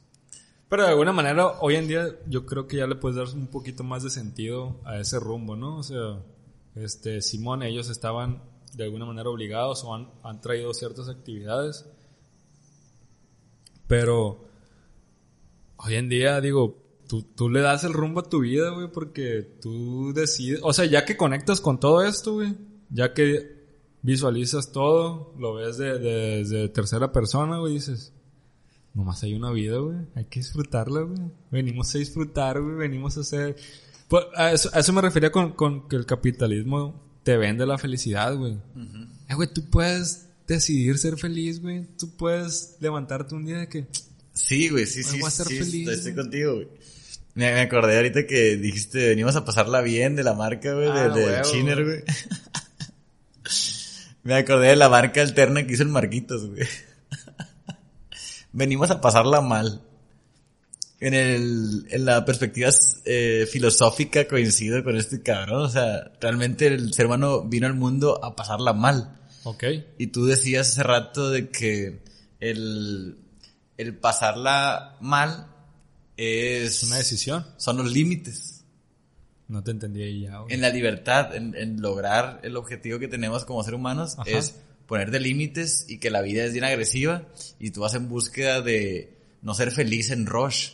Pero 0.70 0.84
de 0.84 0.90
alguna 0.90 1.12
manera, 1.12 1.48
hoy 1.62 1.76
en 1.76 1.88
día, 1.88 2.08
yo 2.28 2.46
creo 2.46 2.68
que 2.68 2.78
ya 2.78 2.88
le 2.88 2.96
puedes 2.96 3.16
dar 3.18 3.28
un 3.36 3.48
poquito 3.48 3.84
más 3.84 4.04
de 4.04 4.10
sentido 4.12 4.80
a 4.86 4.98
ese 5.00 5.20
rumbo, 5.20 5.56
¿no? 5.56 5.78
O 5.78 5.84
sea, 5.84 6.20
este, 6.76 7.22
Simón, 7.22 7.64
ellos 7.64 7.90
estaban 7.90 8.42
de 8.74 8.86
alguna 8.86 9.06
manera 9.06 9.30
obligados 9.30 9.84
o 9.84 9.94
han, 9.94 10.10
han 10.24 10.42
traído 10.42 10.74
ciertas 10.74 11.08
actividades. 11.10 11.86
Pero 13.88 14.46
hoy 15.78 15.96
en 15.96 16.10
día, 16.10 16.42
digo, 16.42 16.78
tú, 17.08 17.22
tú 17.24 17.50
le 17.50 17.62
das 17.62 17.84
el 17.84 17.94
rumbo 17.94 18.22
a 18.22 18.30
tu 18.30 18.40
vida, 18.42 18.70
güey, 18.72 18.88
porque 18.92 19.42
tú 19.62 20.14
decides, 20.14 20.62
o 20.64 20.74
sea, 20.74 20.86
ya 20.86 21.06
que 21.06 21.18
conectas 21.18 21.62
con 21.62 21.80
todo 21.80 22.04
esto, 22.04 22.34
güey, 22.36 22.56
ya 22.90 23.14
que 23.14 23.62
visualizas 24.02 24.72
todo, 24.72 25.34
lo 25.38 25.54
ves 25.56 25.78
de, 25.78 26.00
de- 26.00 26.38
desde 26.40 26.70
tercera 26.70 27.12
persona, 27.12 27.60
güey, 27.60 27.74
dices, 27.74 28.14
nomás 28.94 29.22
hay 29.24 29.34
una 29.36 29.52
vida, 29.52 29.78
güey, 29.78 29.98
hay 30.16 30.26
que 30.26 30.40
disfrutarla, 30.40 31.02
güey. 31.02 31.20
Venimos 31.52 31.94
a 31.94 31.98
disfrutar, 32.00 32.62
güey, 32.62 32.76
venimos 32.76 33.18
a 33.18 33.22
hacer... 33.22 33.56
Pues, 34.08 34.26
a, 34.36 34.52
eso, 34.52 34.70
a 34.74 34.80
eso 34.80 34.94
me 34.94 35.02
refería 35.02 35.32
con, 35.32 35.54
con 35.54 35.88
que 35.88 35.96
el 35.96 36.06
capitalismo 36.06 37.02
te 37.24 37.38
vende 37.38 37.66
la 37.66 37.78
felicidad, 37.78 38.36
güey. 38.36 38.58
Eh, 39.30 39.36
güey, 39.36 39.50
tú 39.54 39.70
puedes 39.70 40.28
decidir 40.48 40.98
ser 40.98 41.18
feliz, 41.18 41.62
güey. 41.62 41.86
Tú 41.98 42.16
puedes 42.16 42.78
levantarte 42.80 43.36
un 43.36 43.46
día 43.46 43.60
de 43.60 43.70
que... 43.70 43.88
Sí, 44.34 44.70
güey, 44.70 44.86
sí, 44.86 45.04
sí, 45.04 45.20
voy 45.20 45.28
a 45.28 45.32
ser 45.32 45.48
sí, 45.48 45.60
feliz, 45.60 45.88
estoy, 45.90 46.12
güey. 46.14 46.24
contigo, 46.24 46.54
güey. 46.56 46.68
Me, 47.36 47.52
me 47.54 47.62
acordé 47.62 47.96
ahorita 47.98 48.28
que 48.28 48.58
dijiste, 48.58 49.10
venimos 49.10 49.36
a 49.36 49.46
pasarla 49.46 49.82
bien 49.82 50.16
de 50.16 50.24
la 50.24 50.34
marca, 50.34 50.74
güey, 50.74 50.88
Ah, 50.90 51.10
de, 51.10 51.20
de 51.20 51.26
huevo, 51.26 51.52
Chiner, 51.52 51.84
güey. 51.84 52.04
me 54.24 54.36
acordé 54.36 54.70
de 54.70 54.76
la 54.76 54.90
marca 54.90 55.22
alterna 55.22 55.66
que 55.66 55.74
hizo 55.74 55.84
el 55.84 55.90
Marquitos, 55.90 56.48
güey. 56.48 56.68
venimos 58.54 58.92
a 58.92 59.02
pasarla 59.02 59.42
mal. 59.42 59.82
En 61.06 61.14
el, 61.14 61.86
en 61.90 62.06
la 62.06 62.24
perspectiva 62.24 62.70
eh, 63.04 63.46
filosófica 63.52 64.26
coincido 64.28 64.84
con 64.84 64.96
este 64.96 65.22
cabrón, 65.22 65.64
o 65.64 65.70
sea, 65.70 66.12
realmente 66.22 66.68
el 66.68 66.94
ser 66.94 67.08
humano 67.08 67.44
vino 67.44 67.68
al 67.68 67.74
mundo 67.74 68.24
a 68.24 68.36
pasarla 68.36 68.72
mal. 68.74 69.20
Ok. 69.44 69.64
Y 69.98 70.08
tú 70.08 70.26
decías 70.26 70.70
hace 70.70 70.84
rato 70.84 71.30
de 71.30 71.50
que 71.50 72.00
el, 72.40 73.18
el 73.78 73.98
pasarla 73.98 74.98
mal 75.02 75.48
es... 76.16 76.84
Una 76.84 76.98
decisión. 76.98 77.46
Son 77.58 77.78
los 77.78 77.92
límites. 77.92 78.64
No 79.48 79.62
te 79.64 79.72
entendí 79.72 80.04
ahí 80.04 80.22
ya, 80.22 80.40
güey. 80.40 80.54
En 80.54 80.62
la 80.62 80.70
libertad, 80.70 81.36
en, 81.36 81.54
en 81.56 81.82
lograr 81.82 82.40
el 82.44 82.56
objetivo 82.56 82.98
que 82.98 83.08
tenemos 83.08 83.46
como 83.46 83.64
ser 83.64 83.76
humanos, 83.76 84.16
Ajá. 84.18 84.30
es 84.30 84.56
ponerte 84.88 85.20
límites 85.20 85.86
y 85.90 85.98
que 85.98 86.10
la 86.10 86.22
vida 86.22 86.44
es 86.44 86.54
bien 86.54 86.66
agresiva 86.66 87.24
y 87.60 87.72
tú 87.72 87.82
vas 87.82 87.94
en 87.96 88.10
búsqueda 88.10 88.62
de 88.62 89.18
no 89.42 89.54
ser 89.54 89.72
feliz 89.72 90.12
en 90.12 90.26
rush. 90.26 90.72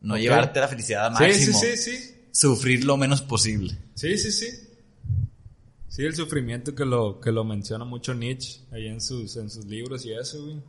No 0.00 0.14
Ok. 0.14 0.20
llevarte 0.20 0.60
la 0.60 0.68
felicidad 0.68 1.06
a 1.06 1.16
Sí, 1.16 1.24
máximo. 1.24 1.58
sí, 1.60 1.76
sí, 1.76 1.96
sí. 1.96 2.14
Sufrir 2.32 2.84
lo 2.84 2.96
menos 2.96 3.22
posible. 3.22 3.76
Sí, 3.94 4.16
sí, 4.18 4.30
sí. 4.32 4.46
Sí, 5.88 6.04
el 6.04 6.14
sufrimiento 6.14 6.74
que 6.74 6.84
lo, 6.84 7.20
que 7.20 7.32
lo 7.32 7.42
menciona 7.44 7.84
mucho 7.84 8.14
Nietzsche 8.14 8.60
ahí 8.70 8.86
en 8.86 9.00
sus, 9.00 9.36
en 9.36 9.50
sus 9.50 9.64
libros 9.64 10.04
y 10.06 10.12
eso, 10.12 10.44
güey. 10.44 10.62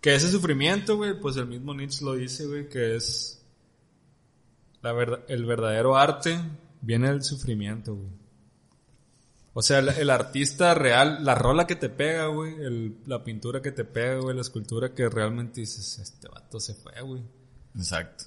Que 0.00 0.14
ese 0.14 0.30
sufrimiento, 0.30 0.96
güey, 0.96 1.18
pues 1.20 1.36
el 1.36 1.46
mismo 1.46 1.74
Nietzsche 1.74 2.04
lo 2.04 2.14
dice, 2.14 2.46
güey, 2.46 2.68
que 2.68 2.96
es 2.96 3.40
la 4.82 4.92
verdad, 4.92 5.20
el 5.28 5.44
verdadero 5.44 5.96
arte 5.96 6.38
viene 6.80 7.08
del 7.10 7.22
sufrimiento, 7.22 7.94
güey. 7.94 8.08
O 9.54 9.62
sea, 9.62 9.80
el, 9.80 9.88
el 9.88 10.10
artista 10.10 10.72
real, 10.74 11.24
la 11.24 11.34
rola 11.34 11.66
que 11.66 11.74
te 11.76 11.88
pega, 11.88 12.26
güey, 12.26 12.54
el- 12.54 12.96
la 13.06 13.24
pintura 13.24 13.60
que 13.60 13.72
te 13.72 13.84
pega, 13.84 14.18
güey, 14.20 14.34
la 14.36 14.42
escultura 14.42 14.94
que 14.94 15.08
realmente 15.08 15.60
dices, 15.60 15.98
este 15.98 16.28
vato 16.28 16.60
se 16.60 16.74
fue, 16.74 17.00
güey. 17.02 17.22
Exacto. 17.76 18.24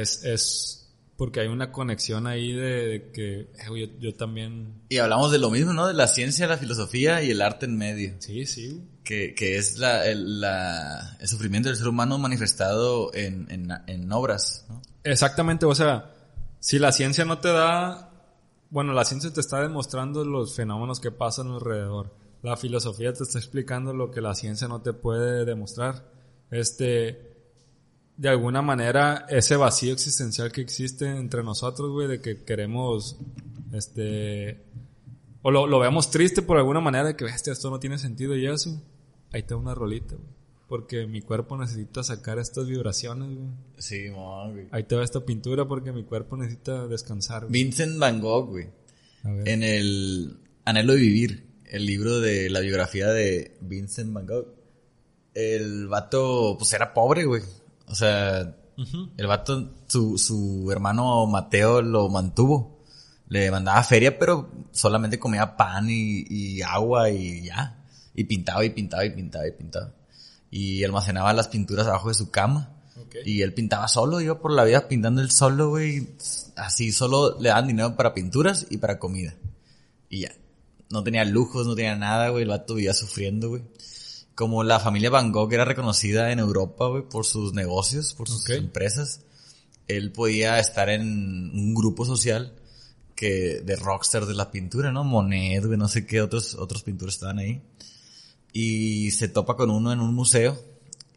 Es, 0.00 0.24
es 0.24 0.80
porque 1.16 1.40
hay 1.40 1.46
una 1.48 1.70
conexión 1.70 2.26
ahí 2.26 2.52
de, 2.52 2.86
de 2.88 3.10
que, 3.12 3.40
eh, 3.42 3.48
yo, 3.68 3.86
yo 4.00 4.14
también, 4.14 4.82
Y 4.88 4.98
hablamos 4.98 5.30
de 5.30 5.38
lo 5.38 5.50
mismo, 5.50 5.72
¿no? 5.72 5.86
De 5.86 5.94
la 5.94 6.08
ciencia, 6.08 6.46
la 6.48 6.56
filosofía 6.58 7.22
y 7.22 7.30
el 7.30 7.40
arte 7.42 7.66
en 7.66 7.76
medio. 7.76 8.14
sí, 8.18 8.46
sí, 8.46 8.82
que, 9.04 9.34
que 9.34 9.56
es 9.58 9.78
la, 9.78 10.06
el, 10.06 10.40
la- 10.40 11.16
el 11.20 11.28
sufrimiento 11.28 11.68
del 11.68 11.76
ser 11.78 11.86
humano 11.88 12.18
manifestado 12.18 13.14
en, 13.14 13.46
en, 13.50 13.68
en 13.86 14.10
obras, 14.12 14.64
¿no? 14.68 14.80
Exactamente, 15.04 15.66
o 15.66 15.74
sea, 15.74 16.10
si 16.58 16.78
la 16.78 16.90
ciencia 16.90 17.24
no 17.26 17.38
te 17.38 17.48
da, 17.52 18.10
bueno, 18.70 18.92
la 18.94 19.04
ciencia 19.04 19.30
te 19.32 19.40
está 19.40 19.60
demostrando 19.60 20.24
los 20.24 20.56
fenómenos 20.56 20.98
que 21.00 21.10
pasan 21.12 21.48
alrededor. 21.48 22.12
La 22.42 22.56
filosofía 22.56 23.12
te 23.12 23.22
está 23.22 23.38
explicando 23.38 23.92
lo 23.94 24.10
que 24.10 24.20
la 24.20 24.34
ciencia 24.34 24.66
no 24.68 24.80
te 24.82 24.92
puede 24.94 25.44
demostrar. 25.44 26.10
Este, 26.50 27.33
de 28.16 28.28
alguna 28.28 28.62
manera, 28.62 29.26
ese 29.28 29.56
vacío 29.56 29.92
existencial 29.92 30.52
que 30.52 30.60
existe 30.60 31.06
entre 31.06 31.42
nosotros, 31.42 31.90
güey, 31.90 32.06
de 32.06 32.20
que 32.20 32.44
queremos, 32.44 33.16
este, 33.72 34.62
o 35.42 35.50
lo, 35.50 35.66
lo 35.66 35.78
vemos 35.80 36.10
triste 36.10 36.42
por 36.42 36.56
alguna 36.56 36.80
manera 36.80 37.08
de 37.08 37.16
que, 37.16 37.24
bestia, 37.24 37.52
esto 37.52 37.70
no 37.70 37.80
tiene 37.80 37.98
sentido 37.98 38.36
y 38.36 38.46
eso. 38.46 38.80
Ahí 39.32 39.40
está 39.40 39.56
una 39.56 39.74
rolita, 39.74 40.14
güey. 40.14 40.34
Porque 40.68 41.06
mi 41.06 41.20
cuerpo 41.20 41.58
necesita 41.58 42.02
sacar 42.02 42.38
estas 42.38 42.66
vibraciones, 42.66 43.36
güey. 43.36 43.48
Sí, 43.78 44.08
mo, 44.10 44.50
güey. 44.50 44.68
Ahí 44.70 44.84
te 44.84 44.96
va 44.96 45.04
esta 45.04 45.20
pintura 45.20 45.66
porque 45.68 45.92
mi 45.92 46.04
cuerpo 46.04 46.36
necesita 46.36 46.86
descansar. 46.86 47.42
güey. 47.42 47.52
Vincent 47.52 47.98
Van 47.98 48.20
Gogh, 48.20 48.48
güey. 48.48 48.68
A 49.24 49.30
ver. 49.30 49.48
En 49.48 49.62
el 49.62 50.38
Anhelo 50.64 50.94
de 50.94 51.00
Vivir, 51.00 51.46
el 51.66 51.84
libro 51.84 52.20
de 52.20 52.48
la 52.48 52.60
biografía 52.60 53.08
de 53.08 53.56
Vincent 53.60 54.12
Van 54.12 54.26
Gogh. 54.26 54.54
El 55.34 55.88
vato, 55.88 56.56
pues 56.58 56.72
era 56.72 56.94
pobre, 56.94 57.24
güey. 57.24 57.42
O 57.86 57.94
sea, 57.94 58.56
el 59.16 59.26
vato, 59.26 59.72
su, 59.86 60.18
su 60.18 60.68
hermano 60.70 61.26
Mateo 61.26 61.82
lo 61.82 62.08
mantuvo. 62.08 62.82
Le 63.28 63.50
mandaba 63.50 63.82
feria, 63.82 64.18
pero 64.18 64.50
solamente 64.72 65.18
comía 65.18 65.56
pan 65.56 65.88
y, 65.88 66.24
y 66.28 66.62
agua 66.62 67.10
y 67.10 67.44
ya. 67.44 67.84
Y 68.14 68.24
pintaba 68.24 68.64
y 68.64 68.70
pintaba 68.70 69.04
y 69.04 69.10
pintaba 69.10 69.46
y 69.46 69.52
pintaba. 69.52 69.92
Y 70.50 70.84
almacenaba 70.84 71.32
las 71.32 71.48
pinturas 71.48 71.86
abajo 71.86 72.08
de 72.08 72.14
su 72.14 72.30
cama. 72.30 72.70
Y 73.24 73.42
él 73.42 73.54
pintaba 73.54 73.88
solo, 73.88 74.20
iba 74.20 74.40
por 74.40 74.52
la 74.52 74.64
vida 74.64 74.88
pintando 74.88 75.20
él 75.20 75.30
solo, 75.30 75.70
güey. 75.70 76.08
Así 76.56 76.92
solo 76.92 77.38
le 77.40 77.48
daban 77.48 77.66
dinero 77.66 77.96
para 77.96 78.14
pinturas 78.14 78.66
y 78.70 78.78
para 78.78 78.98
comida. 78.98 79.34
Y 80.08 80.22
ya. 80.22 80.32
No 80.90 81.02
tenía 81.02 81.24
lujos, 81.24 81.66
no 81.66 81.74
tenía 81.74 81.96
nada, 81.96 82.28
güey. 82.28 82.42
El 82.42 82.50
vato 82.50 82.74
vivía 82.74 82.92
sufriendo, 82.92 83.48
güey. 83.48 83.62
Como 84.34 84.64
la 84.64 84.80
familia 84.80 85.10
Van 85.10 85.30
Gogh 85.32 85.52
era 85.52 85.64
reconocida 85.64 86.32
en 86.32 86.38
Europa, 86.40 86.88
güey, 86.88 87.08
por 87.08 87.24
sus 87.24 87.54
negocios, 87.54 88.14
por 88.14 88.28
sus 88.28 88.42
Ok. 88.44 88.50
empresas, 88.50 89.20
él 89.86 90.12
podía 90.12 90.58
estar 90.58 90.88
en 90.88 91.02
un 91.02 91.74
grupo 91.74 92.04
social 92.04 92.52
que 93.14 93.60
de 93.64 93.76
rockstar 93.76 94.26
de 94.26 94.34
la 94.34 94.50
pintura, 94.50 94.90
¿no? 94.90 95.04
Monet, 95.04 95.64
güey, 95.64 95.78
no 95.78 95.88
sé 95.88 96.04
qué 96.04 96.20
otros 96.20 96.54
otros 96.54 96.82
pintores 96.82 97.14
estaban 97.14 97.38
ahí. 97.38 97.62
Y 98.52 99.10
se 99.12 99.28
topa 99.28 99.56
con 99.56 99.70
uno 99.70 99.92
en 99.92 100.00
un 100.00 100.14
museo 100.14 100.58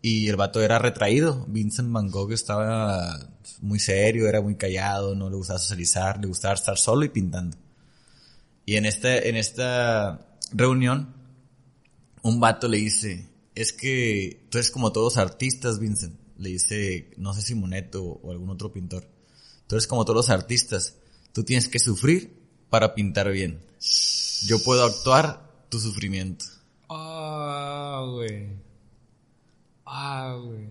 y 0.02 0.28
el 0.28 0.36
vato 0.36 0.62
era 0.62 0.80
retraído. 0.80 1.46
Vincent 1.48 1.92
Van 1.92 2.10
Gogh 2.10 2.32
estaba 2.34 3.20
muy 3.62 3.80
serio, 3.80 4.28
era 4.28 4.42
muy 4.42 4.56
callado, 4.56 5.16
no 5.16 5.30
le 5.30 5.36
gustaba 5.36 5.60
socializar, 5.60 6.20
le 6.20 6.28
gustaba 6.28 6.54
estar 6.54 6.78
solo 6.78 7.04
y 7.06 7.10
pintando. 7.10 7.58
Y 8.66 8.76
en 8.76 8.86
esta, 8.86 9.18
en 9.18 9.36
esta 9.36 10.28
reunión, 10.52 11.16
un 12.28 12.40
vato 12.40 12.68
le 12.68 12.78
dice, 12.78 13.30
es 13.56 13.72
que 13.72 14.48
tú 14.50 14.58
eres 14.58 14.70
como 14.70 14.92
todos 14.92 15.16
los 15.16 15.18
artistas, 15.18 15.80
Vincent. 15.80 16.20
Le 16.38 16.50
dice, 16.50 17.12
no 17.18 17.34
sé 17.34 17.42
si 17.42 17.56
Monet 17.56 17.96
o, 17.96 18.20
algún 18.30 18.50
otro 18.50 18.72
pintor. 18.72 19.08
Tú 19.66 19.76
eres 19.76 19.88
como 19.88 20.06
todos 20.06 20.18
los 20.18 20.30
artistas. 20.30 20.98
Tú 21.34 21.44
tienes 21.44 21.68
que 21.68 21.80
sufrir 21.80 22.38
para 22.70 22.94
pintar 22.94 23.32
bien. 23.32 23.60
Yo 24.46 24.62
puedo 24.64 24.84
actuar 24.84 25.66
tu 25.70 25.80
sufrimiento. 25.80 26.46
Ah, 26.90 28.06
güey. 28.12 28.50
Ah, 29.86 30.38
güey. 30.44 30.68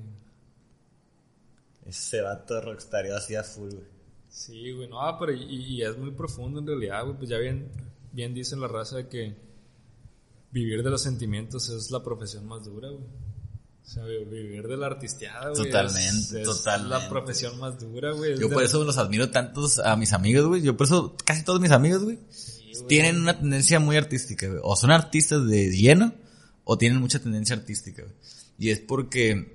Ese 1.86 2.20
vato 2.20 2.60
rockstar 2.60 3.06
así 3.06 3.34
a 3.34 3.42
full, 3.42 3.70
güey. 3.70 3.96
Sí, 4.28 4.72
güey. 4.72 4.88
No, 4.88 5.00
pero 5.18 5.32
y, 5.32 5.42
y 5.42 5.82
es 5.82 5.96
muy 5.96 6.10
profundo 6.10 6.60
en 6.60 6.66
realidad, 6.66 7.04
güey. 7.04 7.16
Pues 7.16 7.30
ya 7.30 7.38
bien, 7.38 7.70
bien 8.12 8.34
dicen 8.34 8.60
la 8.60 8.68
raza 8.68 8.96
de 8.96 9.08
que 9.08 9.46
vivir 10.50 10.82
de 10.82 10.90
los 10.90 11.02
sentimientos 11.02 11.68
es 11.68 11.90
la 11.90 12.02
profesión 12.02 12.46
más 12.46 12.64
dura, 12.64 12.88
güey. 12.88 13.04
O 13.04 13.88
sea, 13.88 14.04
vivir 14.04 14.66
de 14.66 14.76
la 14.76 14.86
artisteada, 14.86 15.50
güey. 15.50 15.64
Totalmente, 15.64 16.42
es, 16.42 16.42
totalmente. 16.42 16.88
la 16.88 17.08
profesión 17.08 17.58
más 17.58 17.78
dura, 17.78 18.12
güey. 18.12 18.36
Yo 18.38 18.50
por 18.50 18.64
eso 18.64 18.82
los 18.82 18.98
admiro 18.98 19.30
tantos 19.30 19.78
a 19.78 19.96
mis 19.96 20.12
amigos, 20.12 20.46
güey. 20.46 20.62
Yo 20.62 20.76
por 20.76 20.86
eso 20.86 21.14
casi 21.24 21.44
todos 21.44 21.60
mis 21.60 21.70
amigos, 21.70 22.02
güey, 22.02 22.18
tienen 22.88 23.20
una 23.20 23.38
tendencia 23.38 23.78
muy 23.78 23.96
artística, 23.96 24.48
güey. 24.48 24.60
O 24.64 24.74
son 24.74 24.90
artistas 24.90 25.46
de 25.46 25.70
lleno 25.70 26.12
o 26.64 26.76
tienen 26.76 27.00
mucha 27.00 27.20
tendencia 27.20 27.54
artística, 27.54 28.02
güey. 28.02 28.14
Y 28.58 28.70
es 28.70 28.80
porque 28.80 29.54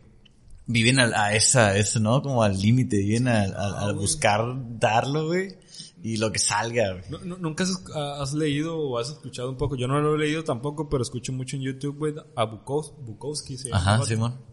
viven 0.66 1.00
a, 1.00 1.26
a 1.26 1.36
esa, 1.36 1.76
eso, 1.76 2.00
¿no? 2.00 2.22
Como 2.22 2.44
al 2.44 2.58
límite, 2.58 2.98
viven 2.98 3.28
a, 3.28 3.44
a, 3.44 3.90
a 3.90 3.92
buscar 3.92 4.42
darlo, 4.80 5.28
güey 5.28 5.61
y 6.04 6.18
lo 6.18 6.32
que 6.32 6.40
salga. 6.40 6.94
Güey. 6.94 7.04
No, 7.10 7.20
no, 7.20 7.38
¿Nunca 7.38 7.64
has, 7.64 7.84
has, 7.96 8.34
leído 8.34 8.78
o 8.78 8.98
has 8.98 9.10
escuchado 9.10 9.50
un 9.50 9.58
poco? 9.58 9.76
Yo 9.76 9.88
no 9.88 10.00
lo 10.00 10.16
he 10.16 10.20
leído 10.20 10.44
tampoco, 10.44 10.90
pero 10.90 11.04
escucho 11.04 11.34
mucho 11.34 11.56
en 11.56 11.64
YouTube, 11.64 11.98
güey, 11.98 12.16
a 12.36 12.44
Bukowski. 12.46 12.96
Bukowski 13.02 13.58
¿sí? 13.58 13.70
Ajá, 13.72 14.04
Simón. 14.04 14.52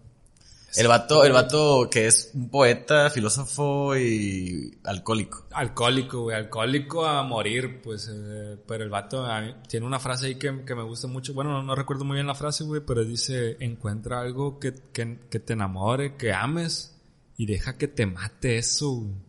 El 0.76 0.86
vato, 0.86 1.24
el 1.24 1.32
vato 1.32 1.88
que 1.90 2.06
es 2.06 2.32
un 2.34 2.50
poeta, 2.50 3.08
filósofo 3.08 3.96
y 3.96 4.78
alcohólico. 4.84 5.46
Alcohólico, 5.50 6.22
güey, 6.24 6.36
alcohólico 6.36 7.06
a 7.06 7.22
morir, 7.22 7.80
pues, 7.82 8.10
eh, 8.12 8.58
pero 8.66 8.84
el 8.84 8.90
vato 8.90 9.26
tiene 9.66 9.86
una 9.86 9.98
frase 9.98 10.26
ahí 10.26 10.34
que, 10.34 10.64
que 10.66 10.74
me 10.74 10.82
gusta 10.82 11.08
mucho, 11.08 11.32
bueno, 11.32 11.52
no, 11.52 11.62
no, 11.62 11.74
recuerdo 11.74 12.04
muy 12.04 12.16
bien 12.16 12.26
la 12.26 12.34
frase, 12.34 12.64
güey, 12.64 12.82
pero 12.86 13.02
dice, 13.02 13.56
encuentra 13.60 14.20
algo 14.20 14.58
que, 14.58 14.74
que, 14.92 15.20
que 15.30 15.40
te 15.40 15.54
enamore, 15.54 16.16
que 16.16 16.34
ames, 16.34 17.00
y 17.38 17.46
deja 17.46 17.78
que 17.78 17.88
te 17.88 18.04
mate 18.04 18.58
eso, 18.58 18.90
güey. 18.90 19.27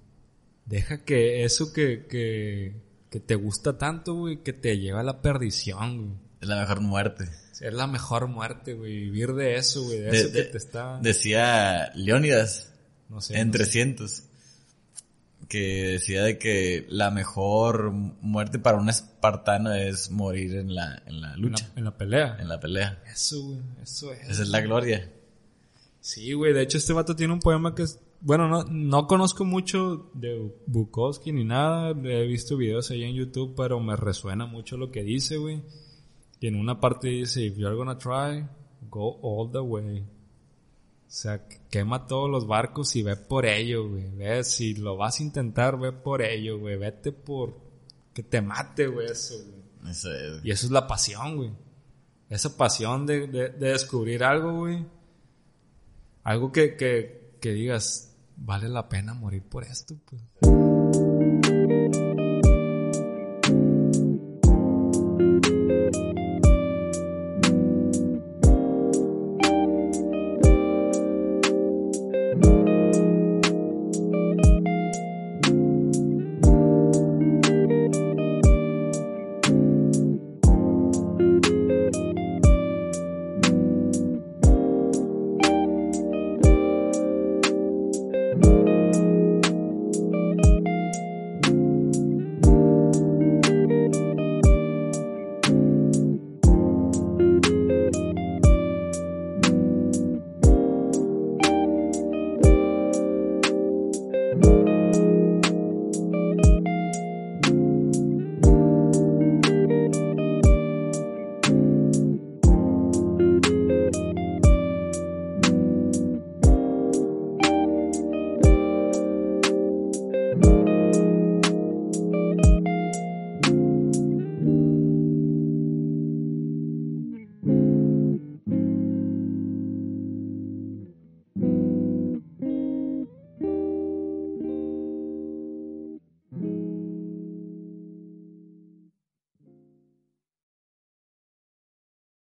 Deja 0.69 1.03
que 1.03 1.43
eso 1.43 1.73
que, 1.73 2.05
que, 2.05 2.75
que 3.09 3.19
te 3.19 3.33
gusta 3.33 3.79
tanto, 3.79 4.13
güey, 4.13 4.43
que 4.43 4.53
te 4.53 4.77
lleva 4.77 4.99
a 4.99 5.03
la 5.03 5.19
perdición, 5.21 5.97
güey. 5.97 6.17
Es 6.41 6.47
la 6.47 6.59
mejor 6.59 6.81
muerte. 6.81 7.27
Es 7.59 7.73
la 7.73 7.87
mejor 7.87 8.27
muerte, 8.27 8.75
güey. 8.75 8.99
Vivir 8.99 9.33
de 9.33 9.55
eso, 9.55 9.83
güey. 9.83 9.99
De, 9.99 10.11
de, 10.11 10.17
eso 10.17 10.31
que 10.31 10.43
te 10.43 10.57
está... 10.57 10.99
Decía 11.01 11.91
Leónidas. 11.95 12.71
No 13.09 13.19
sé. 13.19 13.39
En 13.39 13.47
no 13.47 13.53
300. 13.53 14.11
Sé. 14.11 14.23
Que 15.49 15.93
decía 15.93 16.21
de 16.21 16.37
que 16.37 16.85
la 16.87 17.09
mejor 17.09 17.91
muerte 17.91 18.59
para 18.59 18.77
un 18.77 18.89
espartano 18.89 19.73
es 19.73 20.11
morir 20.11 20.55
en 20.55 20.75
la, 20.75 21.01
en 21.07 21.19
la 21.19 21.35
lucha. 21.35 21.65
En 21.65 21.71
la, 21.73 21.79
en 21.79 21.85
la 21.85 21.97
pelea. 21.97 22.37
En 22.39 22.47
la 22.47 22.59
pelea. 22.59 23.03
Eso, 23.11 23.41
güey. 23.41 23.59
Eso 23.81 24.13
es. 24.13 24.29
Esa 24.29 24.43
es 24.43 24.49
la 24.49 24.61
gloria. 24.61 25.11
Sí, 25.99 26.31
güey. 26.33 26.53
De 26.53 26.61
hecho, 26.61 26.77
este 26.77 26.93
vato 26.93 27.15
tiene 27.15 27.33
un 27.33 27.39
poema 27.39 27.73
que 27.73 27.81
es 27.81 27.99
bueno, 28.21 28.47
no, 28.47 28.63
no 28.63 29.07
conozco 29.07 29.45
mucho 29.45 30.09
de 30.13 30.53
Bukowski 30.67 31.31
ni 31.31 31.45
nada. 31.45 31.91
He 31.91 32.27
visto 32.27 32.57
videos 32.57 32.91
ahí 32.91 33.03
en 33.03 33.15
YouTube, 33.15 33.53
pero 33.55 33.79
me 33.79 33.95
resuena 33.95 34.45
mucho 34.45 34.77
lo 34.77 34.91
que 34.91 35.03
dice, 35.03 35.37
güey. 35.37 35.63
Y 36.39 36.47
en 36.47 36.55
una 36.55 36.79
parte 36.79 37.07
dice, 37.09 37.43
if 37.43 37.57
you're 37.57 37.75
gonna 37.75 37.97
try, 37.97 38.45
go 38.89 39.19
all 39.21 39.51
the 39.51 39.59
way. 39.59 39.99
O 40.01 41.11
sea, 41.11 41.47
quema 41.69 42.07
todos 42.07 42.29
los 42.29 42.45
barcos 42.45 42.95
y 42.95 43.03
ve 43.03 43.15
por 43.15 43.45
ello, 43.45 43.89
güey. 43.89 44.09
Ve, 44.11 44.43
si 44.43 44.75
lo 44.75 44.95
vas 44.95 45.19
a 45.19 45.23
intentar, 45.23 45.79
ve 45.79 45.91
por 45.91 46.21
ello, 46.21 46.59
güey. 46.59 46.77
Vete 46.77 47.11
por 47.11 47.57
que 48.13 48.23
te 48.23 48.41
mate, 48.41 48.87
güey, 48.87 49.07
eso, 49.07 49.35
güey. 49.35 49.91
Eso 49.91 50.13
es. 50.13 50.45
Y 50.45 50.51
eso 50.51 50.65
es 50.65 50.71
la 50.71 50.87
pasión, 50.87 51.37
güey. 51.37 51.51
Esa 52.29 52.55
pasión 52.55 53.05
de, 53.05 53.27
de, 53.27 53.49
de 53.49 53.69
descubrir 53.69 54.23
algo, 54.23 54.59
güey. 54.59 54.85
Algo 56.23 56.51
que, 56.51 56.75
que, 56.75 57.33
que 57.41 57.53
digas, 57.53 58.08
vale 58.39 58.69
la 58.69 58.87
pena 58.87 59.13
morir 59.13 59.43
por 59.43 59.63
esto, 59.63 59.95
pues. 60.05 60.58